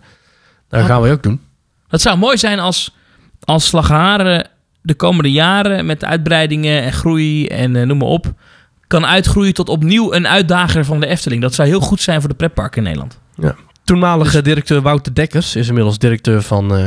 Dat 0.68 0.80
Oh. 0.80 0.86
gaan 0.86 1.02
we 1.02 1.10
ook 1.10 1.22
doen. 1.22 1.40
Het 1.88 2.00
zou 2.00 2.18
mooi 2.18 2.38
zijn 2.38 2.58
als, 2.58 2.94
als 3.44 3.66
Slagharen 3.66 4.48
de 4.82 4.94
komende 4.94 5.32
jaren 5.32 5.86
met 5.86 6.04
uitbreidingen 6.04 6.82
en 6.82 6.92
groei 6.92 7.46
en 7.46 7.76
eh, 7.76 7.86
noem 7.86 7.98
maar 7.98 8.08
op... 8.08 8.32
kan 8.86 9.06
uitgroeien 9.06 9.54
tot 9.54 9.68
opnieuw 9.68 10.12
een 10.12 10.26
uitdager 10.28 10.84
van 10.84 11.00
de 11.00 11.06
Efteling. 11.06 11.42
Dat 11.42 11.54
zou 11.54 11.68
heel 11.68 11.80
goed 11.80 12.00
zijn 12.00 12.20
voor 12.20 12.28
de 12.28 12.34
pretparken 12.36 12.78
in 12.78 12.82
Nederland. 12.84 13.18
Toenmalige 13.86 14.32
Dus- 14.32 14.42
directeur 14.42 14.82
Wouter 14.82 15.14
Dekkers 15.14 15.56
is 15.56 15.68
inmiddels 15.68 15.98
directeur 15.98 16.42
van 16.42 16.76
eh, 16.76 16.86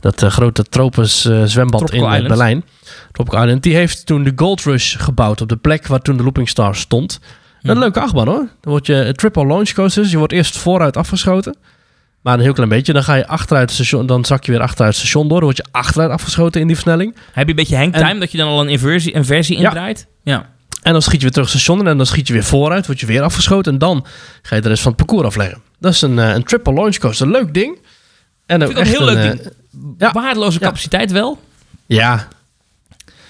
dat 0.00 0.22
eh, 0.22 0.30
grote 0.30 0.62
Tropes 0.64 1.24
eh, 1.24 1.42
zwembad 1.44 1.80
Tropical 1.80 2.06
in 2.08 2.12
Island. 2.12 2.28
Berlijn. 2.28 2.64
Tropical 3.12 3.42
Island. 3.42 3.62
Die 3.62 3.74
heeft 3.74 4.06
toen 4.06 4.24
de 4.24 4.32
Gold 4.36 4.60
Rush 4.62 4.96
gebouwd 4.98 5.40
op 5.40 5.48
de 5.48 5.56
plek 5.56 5.86
waar 5.86 6.00
toen 6.00 6.16
de 6.16 6.22
Looping 6.22 6.48
Star 6.48 6.74
stond. 6.76 7.20
Een 7.62 7.70
Hmm. 7.70 7.80
leuke 7.80 8.00
achtbaan 8.00 8.26
hoor. 8.26 8.36
Dan 8.60 8.72
word 8.72 8.86
je 8.86 9.12
triple 9.16 9.46
launch 9.46 9.72
coasters. 9.72 10.10
Je 10.10 10.18
wordt 10.18 10.32
eerst 10.32 10.56
vooruit 10.56 10.96
afgeschoten. 10.96 11.56
Maar 12.22 12.34
een 12.34 12.40
heel 12.40 12.52
klein 12.52 12.68
beetje. 12.68 12.92
Dan 12.92 13.02
ga 13.04 13.14
je 13.14 13.26
achteruit 13.26 13.70
station. 13.70 14.06
Dan 14.06 14.24
zak 14.24 14.44
je 14.44 14.52
weer 14.52 14.60
achteruit 14.60 14.92
het 14.92 15.00
station 15.00 15.28
door. 15.28 15.36
Dan 15.36 15.44
word 15.44 15.56
je 15.56 15.66
achteruit 15.70 16.10
afgeschoten 16.10 16.60
in 16.60 16.66
die 16.66 16.76
versnelling. 16.76 17.14
Heb 17.32 17.44
je 17.44 17.50
een 17.50 17.56
beetje 17.56 17.76
hangtime, 17.76 18.08
En- 18.10 18.20
dat 18.20 18.32
je 18.32 18.38
dan 18.38 18.48
al 18.48 18.60
een 18.60 18.68
inversie, 18.68 19.16
een 19.16 19.24
versie 19.24 19.58
Ja. 19.58 19.64
indraait? 19.64 20.06
Ja. 20.22 20.46
En 20.82 20.92
dan 20.92 21.02
schiet 21.02 21.14
je 21.16 21.22
weer 21.22 21.30
terug 21.30 21.52
het 21.52 21.60
station 21.60 21.86
en 21.86 21.96
dan 21.96 22.06
schiet 22.06 22.26
je 22.26 22.32
weer 22.32 22.44
vooruit, 22.44 22.86
word 22.86 23.00
je 23.00 23.06
weer 23.06 23.22
afgeschoten 23.22 23.72
en 23.72 23.78
dan 23.78 24.06
ga 24.42 24.56
je 24.56 24.62
de 24.62 24.68
rest 24.68 24.82
van 24.82 24.92
het 24.92 25.06
parcours 25.06 25.26
afleggen. 25.26 25.62
Dat 25.78 25.92
is 25.92 26.02
een, 26.02 26.18
eh, 26.18 26.34
een 26.34 26.42
triple 26.44 26.72
launch 26.72 26.96
coaster, 26.98 27.26
een 27.26 27.32
leuk 27.32 27.54
ding. 27.54 27.78
En 28.46 28.62
ook 28.62 28.68
echt 28.70 28.78
een 28.78 28.86
heel 28.86 29.04
leuk 29.04 29.16
eh, 29.16 29.22
ding. 29.22 29.40
ja. 29.98 30.12
Waardeloze 30.12 30.58
Ja. 30.60 30.66
capaciteit 30.66 31.12
wel. 31.12 31.40
Ja. 31.86 32.28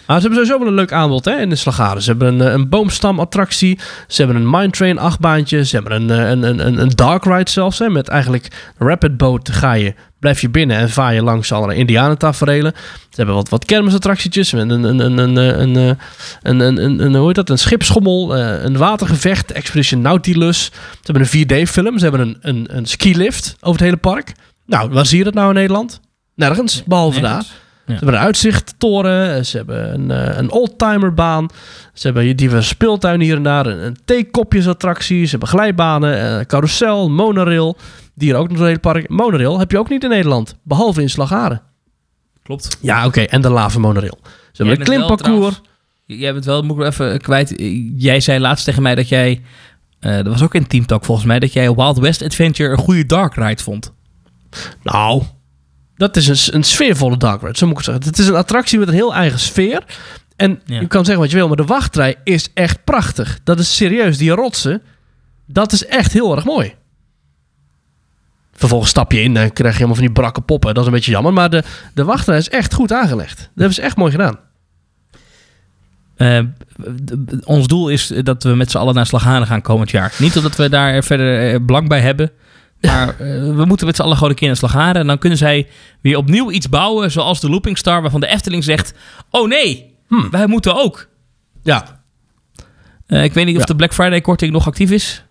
Maar 0.07 0.21
ze 0.21 0.27
hebben 0.27 0.47
sowieso 0.47 0.59
wel 0.59 0.69
een 0.69 0.79
leuk 0.81 0.93
aanbod 0.93 1.25
hè, 1.25 1.37
in 1.41 1.49
de 1.49 1.57
Slagaren. 1.57 2.03
Ze 2.03 2.11
hebben 2.11 2.41
een, 2.41 2.47
eh, 2.47 2.53
een 2.53 2.69
boomstamattractie. 2.69 3.79
Ze 4.09 4.23
hebben 4.23 4.43
een 4.43 4.51
Mine 4.51 4.71
Train 4.71 4.99
achtbaantje. 4.99 5.65
Ze 5.65 5.77
hebben 5.77 5.93
een, 5.93 6.09
een, 6.09 6.43
een, 6.43 6.67
een, 6.67 6.81
een 6.81 6.89
dark 6.89 7.25
ride 7.25 7.51
zelfs. 7.51 7.79
Hè, 7.79 7.89
met 7.89 8.09
eigenlijk 8.09 8.73
rapid 8.79 9.17
boat 9.17 9.51
ga 9.51 9.73
je, 9.73 9.95
blijf 10.19 10.41
je 10.41 10.49
binnen 10.49 10.77
en 10.77 10.91
vaar 10.91 11.15
je 11.15 11.23
langs 11.23 11.53
allerlei 11.53 11.79
indianentaferelen. 11.79 12.73
Ze 12.77 13.17
hebben 13.17 13.35
wat, 13.35 13.49
wat 13.49 13.65
kermisattractietjes. 13.65 14.53
Een, 14.53 14.71
een, 14.71 14.85
een, 14.85 15.19
een, 15.19 15.37
een, 15.37 15.99
een, 16.43 16.61
een, 16.61 17.05
een, 17.05 17.15
hoe 17.15 17.27
heet 17.27 17.35
dat? 17.35 17.51
Een 17.51 17.59
schipschommel, 17.59 18.37
eh, 18.37 18.63
een 18.63 18.77
watergevecht, 18.77 19.53
Expedition 19.53 20.01
Nautilus. 20.01 20.65
Ze 21.03 21.13
hebben 21.13 21.29
een 21.33 21.67
4D-film. 21.67 21.99
Ze 21.99 22.03
hebben 22.03 22.21
een, 22.21 22.39
een, 22.41 22.67
een 22.77 22.87
skilift 22.87 23.57
over 23.61 23.73
het 23.73 23.81
hele 23.81 23.97
park. 23.97 24.33
Nou, 24.67 24.91
waar 24.91 25.07
zie 25.07 25.19
je 25.19 25.25
dat 25.25 25.35
nou 25.35 25.49
in 25.49 25.55
Nederland? 25.55 26.01
Nergens, 26.35 26.83
behalve 26.85 27.21
daar. 27.21 27.45
Ze 27.89 28.05
hebben 28.05 28.15
een 28.15 28.27
uitzichttoren, 28.27 29.47
ze 29.47 29.57
hebben 29.57 29.95
een, 29.95 30.11
eh, 30.11 30.37
een 30.37 30.51
oldtimerbaan, 30.51 31.49
ze 31.93 32.07
hebben 32.07 32.23
hier 32.23 32.37
diverse 32.37 32.69
speeltuinen 32.69 33.27
hier 33.27 33.37
en 33.37 33.43
daar, 33.43 33.67
een, 33.67 33.85
een 33.85 33.97
theekopjesattractie, 34.05 35.25
ze 35.25 35.31
hebben 35.31 35.49
glijbanen, 35.49 36.39
eh, 36.39 36.47
carousel, 36.47 37.11
monorail, 37.11 37.77
die 38.15 38.33
er 38.33 38.39
ook 38.39 38.49
nog 38.49 38.59
een 38.59 38.67
hele 38.67 38.79
park. 38.79 39.09
Monorail 39.09 39.59
heb 39.59 39.71
je 39.71 39.79
ook 39.79 39.89
niet 39.89 40.05
in 40.05 40.11
Nederland, 40.11 40.57
behalve 40.63 41.03
in 41.03 41.11
Slagharen. 41.11 41.63
Klopt. 42.43 42.79
Ja, 42.81 43.07
oké, 43.07 43.21
en 43.21 43.41
de 43.41 43.51
lave 43.51 43.81
monorail. 43.81 44.19
Ze 44.23 44.63
hebben 44.63 44.79
een 44.79 44.85
klimparcours. 44.87 45.61
Jij 46.05 46.33
bent 46.33 46.45
wel, 46.45 46.63
moet 46.63 46.79
ik 46.79 46.87
even 46.87 47.21
kwijt. 47.21 47.55
Jij 47.97 48.21
zei 48.21 48.39
laatst 48.39 48.65
tegen 48.65 48.83
mij 48.83 48.95
dat 48.95 49.09
jij, 49.09 49.43
eh, 50.01 50.17
dat 50.17 50.27
was 50.27 50.43
ook 50.43 50.55
in 50.55 50.67
Team 50.67 50.87
Talk 50.87 51.05
volgens 51.05 51.27
mij, 51.27 51.39
dat 51.39 51.53
jij 51.53 51.75
Wild 51.75 51.99
West 51.99 52.23
Adventure 52.23 52.71
een 52.71 52.79
goede 52.79 53.07
dark 53.07 53.35
ride 53.35 53.63
vond. 53.63 53.93
Nou, 54.83 55.23
dat 55.99 56.17
is 56.17 56.27
een, 56.49 56.55
een 56.55 56.63
sfeervolle 56.65 57.17
dark 57.17 57.41
ride, 57.43 57.59
zo 57.59 57.67
moet 57.67 57.79
ik 57.79 57.85
het 57.85 57.95
zeggen. 57.95 58.11
Het 58.11 58.19
is 58.19 58.27
een 58.29 58.35
attractie 58.35 58.79
met 58.79 58.89
een 58.89 58.95
heel 58.95 59.15
eigen 59.15 59.39
sfeer. 59.39 59.85
En 60.37 60.61
Ja. 60.65 60.81
je 60.81 60.87
kan 60.87 61.05
zeggen 61.05 61.23
wat 61.23 61.31
je 61.31 61.37
wil, 61.37 61.49
maar 61.49 61.57
de 61.57 61.65
wachtrij 61.65 62.15
is 62.25 62.49
echt 62.55 62.85
prachtig. 62.85 63.39
Dat 63.45 63.59
is 63.59 63.77
serieus, 63.77 64.19
die 64.19 64.31
rotsen, 64.31 64.83
dat 65.47 65.73
is 65.73 65.87
echt 65.87 66.13
heel 66.13 66.37
erg 66.37 66.45
mooi. 66.45 66.75
Vervolgens 68.53 68.91
stap 68.91 69.13
je 69.13 69.21
in 69.23 69.37
en 69.37 69.53
krijg 69.53 69.73
je 69.73 69.77
helemaal 69.79 69.95
van 69.97 70.05
die 70.05 70.15
brakke 70.15 70.41
poppen. 70.41 70.75
Dat 70.75 70.83
is 70.83 70.89
een 70.89 70.95
beetje 70.95 71.11
jammer, 71.11 71.33
maar 71.33 71.51
de, 71.51 71.63
de 71.95 72.05
wachtrij 72.05 72.39
is 72.39 72.49
echt 72.49 72.75
goed 72.75 72.93
aangelegd. 72.93 73.37
Dat 73.39 73.49
hebben 73.55 73.75
ze 73.75 73.83
echt 73.83 73.97
mooi 73.97 74.11
gedaan. 74.11 74.39
Eh, 76.17 76.41
ons 77.45 77.67
doel 77.67 77.89
is 77.89 78.13
dat 78.23 78.43
we 78.43 78.55
met 78.55 78.71
z'n 78.71 78.77
allen 78.79 78.95
naar 78.95 79.07
Slagharen 79.07 79.47
gaan 79.47 79.63
komend 79.63 79.91
jaar. 79.91 80.13
Niet 80.19 80.37
omdat 80.37 80.57
we 80.57 80.69
daar 80.69 81.03
verder 81.03 81.53
eh, 81.53 81.61
belang 81.61 81.89
bij 81.89 82.01
hebben. 82.01 82.31
Maar 82.81 83.09
eh, 83.09 83.17
we 83.55 83.65
moeten 83.67 83.87
met 83.87 83.97
z'n 83.97 84.03
allen 84.03 84.15
gewoon 84.17 84.31
een 84.31 84.37
keer 84.37 84.47
naar 84.47 84.57
Slagharen. 84.57 85.01
En 85.01 85.07
dan 85.07 85.19
kunnen 85.19 85.39
zij 85.39 85.67
weer 86.01 86.17
opnieuw 86.17 86.51
iets 86.51 86.69
bouwen. 86.69 87.11
Zoals 87.11 87.41
de 87.41 87.51
Looping 87.51 87.79
Star. 87.79 88.01
Waarvan 88.03 88.21
de 88.21 88.27
Efteling 88.27 88.65
zegt... 88.65 88.95
Oh 89.31 89.49
nee, 89.49 89.97
Hmm. 90.09 90.31
wij 90.31 90.47
moeten 90.47 90.77
ook. 90.77 91.09
Ja, 91.63 91.97
Eh, 93.07 93.25
ik 93.25 93.33
weet 93.33 93.45
niet 93.47 93.55
of 93.55 93.61
Ja. 93.61 93.67
de 93.67 93.77
Black 93.77 93.95
Friday 93.95 94.21
korting 94.21 94.53
nog 94.53 94.67
actief 94.67 94.91
is. 94.91 95.25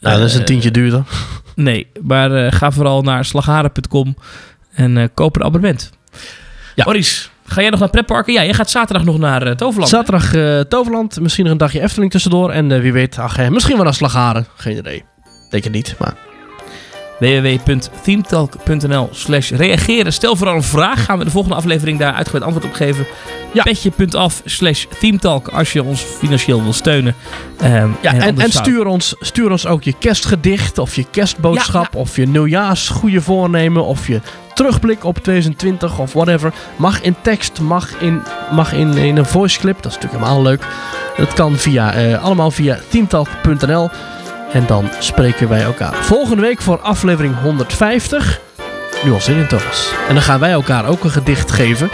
nou, 0.00 0.18
dat 0.18 0.26
is 0.28 0.34
een 0.34 0.40
Eh, 0.40 0.46
tientje 0.46 0.70
duurder. 0.70 1.02
Nee, 1.54 1.86
maar 2.02 2.52
ga 2.52 2.70
vooral 2.70 3.02
naar 3.02 3.24
slagharen.com 3.24 4.16
en 4.72 5.10
koop 5.14 5.36
een 5.36 5.44
abonnement. 5.44 5.90
Ja. 6.74 6.84
Maurice, 6.84 7.28
ga 7.44 7.60
jij 7.60 7.70
nog 7.70 7.80
naar 7.80 7.90
pretparken? 7.90 8.32
Ja, 8.32 8.44
jij 8.44 8.54
gaat 8.54 8.70
zaterdag 8.70 9.04
nog 9.04 9.18
naar 9.18 9.56
Toverland. 9.56 9.90
Zaterdag 9.90 10.34
eh, 10.34 10.60
Toverland, 10.60 11.20
misschien 11.20 11.44
nog 11.44 11.52
een 11.52 11.58
dagje 11.58 11.80
Efteling 11.80 12.10
tussendoor. 12.10 12.50
En 12.50 12.80
wie 12.80 12.92
weet, 12.92 13.18
ach, 13.18 13.48
misschien 13.50 13.74
wel 13.76 13.84
naar 13.84 13.94
Slagharen. 13.94 14.46
Geen 14.56 14.76
idee. 14.76 15.04
Denk 15.50 15.64
het 15.64 15.72
niet, 15.72 15.94
maar... 15.98 16.14
www.themetalk.nl 17.18 19.08
slash 19.12 19.50
reageren. 19.50 20.12
Stel 20.12 20.36
vooral 20.36 20.56
een 20.56 20.62
vraag. 20.62 21.04
Gaan 21.04 21.18
we 21.18 21.24
de 21.24 21.30
volgende 21.30 21.56
aflevering 21.56 21.98
daar 21.98 22.12
uitgebreid 22.12 22.44
antwoord 22.44 22.66
op 22.66 22.72
geven. 22.72 23.06
Ja. 23.52 23.62
Petje.af 23.62 24.42
slash 24.44 24.84
themetalk 24.98 25.48
als 25.48 25.72
je 25.72 25.82
ons 25.84 26.00
financieel 26.00 26.62
wil 26.62 26.72
steunen. 26.72 27.14
Ehm, 27.58 27.88
Ja, 28.00 28.14
en, 28.14 28.38
en 28.38 28.50
stuur, 28.52 28.86
ons, 28.86 29.14
stuur 29.20 29.50
ons 29.50 29.66
ook 29.66 29.82
je 29.82 29.94
kerstgedicht 29.98 30.78
of 30.78 30.96
je 30.96 31.04
kerstboodschap 31.10 31.94
of 31.94 32.16
je 32.16 32.26
nieuwjaars 32.26 32.88
goede 32.88 33.20
voornemen 33.20 33.84
of 33.84 34.06
je 34.06 34.20
terugblik 34.54 35.04
op 35.04 35.18
2020 35.18 35.98
of 35.98 36.12
whatever. 36.12 36.52
Mag 36.76 37.00
in 37.02 37.16
tekst, 37.22 37.60
mag 37.60 38.00
in, 38.00 38.22
mag 38.50 38.72
in, 38.72 38.96
in 38.96 39.16
een 39.16 39.26
voice 39.26 39.58
clip. 39.58 39.82
Dat 39.82 39.92
is 39.92 39.94
natuurlijk 39.98 40.22
helemaal 40.22 40.42
leuk. 40.42 40.62
Dat 41.16 41.32
kan 41.32 41.56
via, 41.56 41.92
eh, 41.92 42.24
allemaal 42.24 42.50
via 42.50 42.78
teamtalk.nl. 42.90 43.90
En 44.52 44.66
dan 44.66 44.90
spreken 44.98 45.48
wij 45.48 45.62
elkaar 45.62 45.94
volgende 45.94 46.42
week 46.42 46.60
voor 46.60 46.80
aflevering 46.80 47.40
150. 47.42 48.40
Nu 49.04 49.12
al 49.12 49.20
zin 49.20 49.36
in 49.36 49.46
Thomas. 49.46 49.92
En 50.08 50.14
dan 50.14 50.22
gaan 50.22 50.40
wij 50.40 50.50
elkaar 50.50 50.86
ook 50.86 51.04
een 51.04 51.10
gedicht 51.10 51.50
geven 51.50 51.90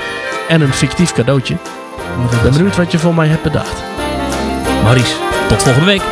en 0.48 0.60
een 0.60 0.72
fictief 0.72 1.12
cadeautje. 1.12 1.54
Ik 2.32 2.42
ben 2.42 2.52
benieuwd 2.52 2.76
wat 2.76 2.92
je 2.92 2.98
voor 2.98 3.14
mij 3.14 3.28
hebt 3.28 3.42
bedacht. 3.42 3.82
Maurice, 4.82 5.14
tot 5.48 5.62
volgende 5.62 5.86
week. 5.86 6.02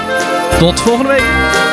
Tot 0.59 0.81
volgende 0.81 1.13
week. 1.13 1.64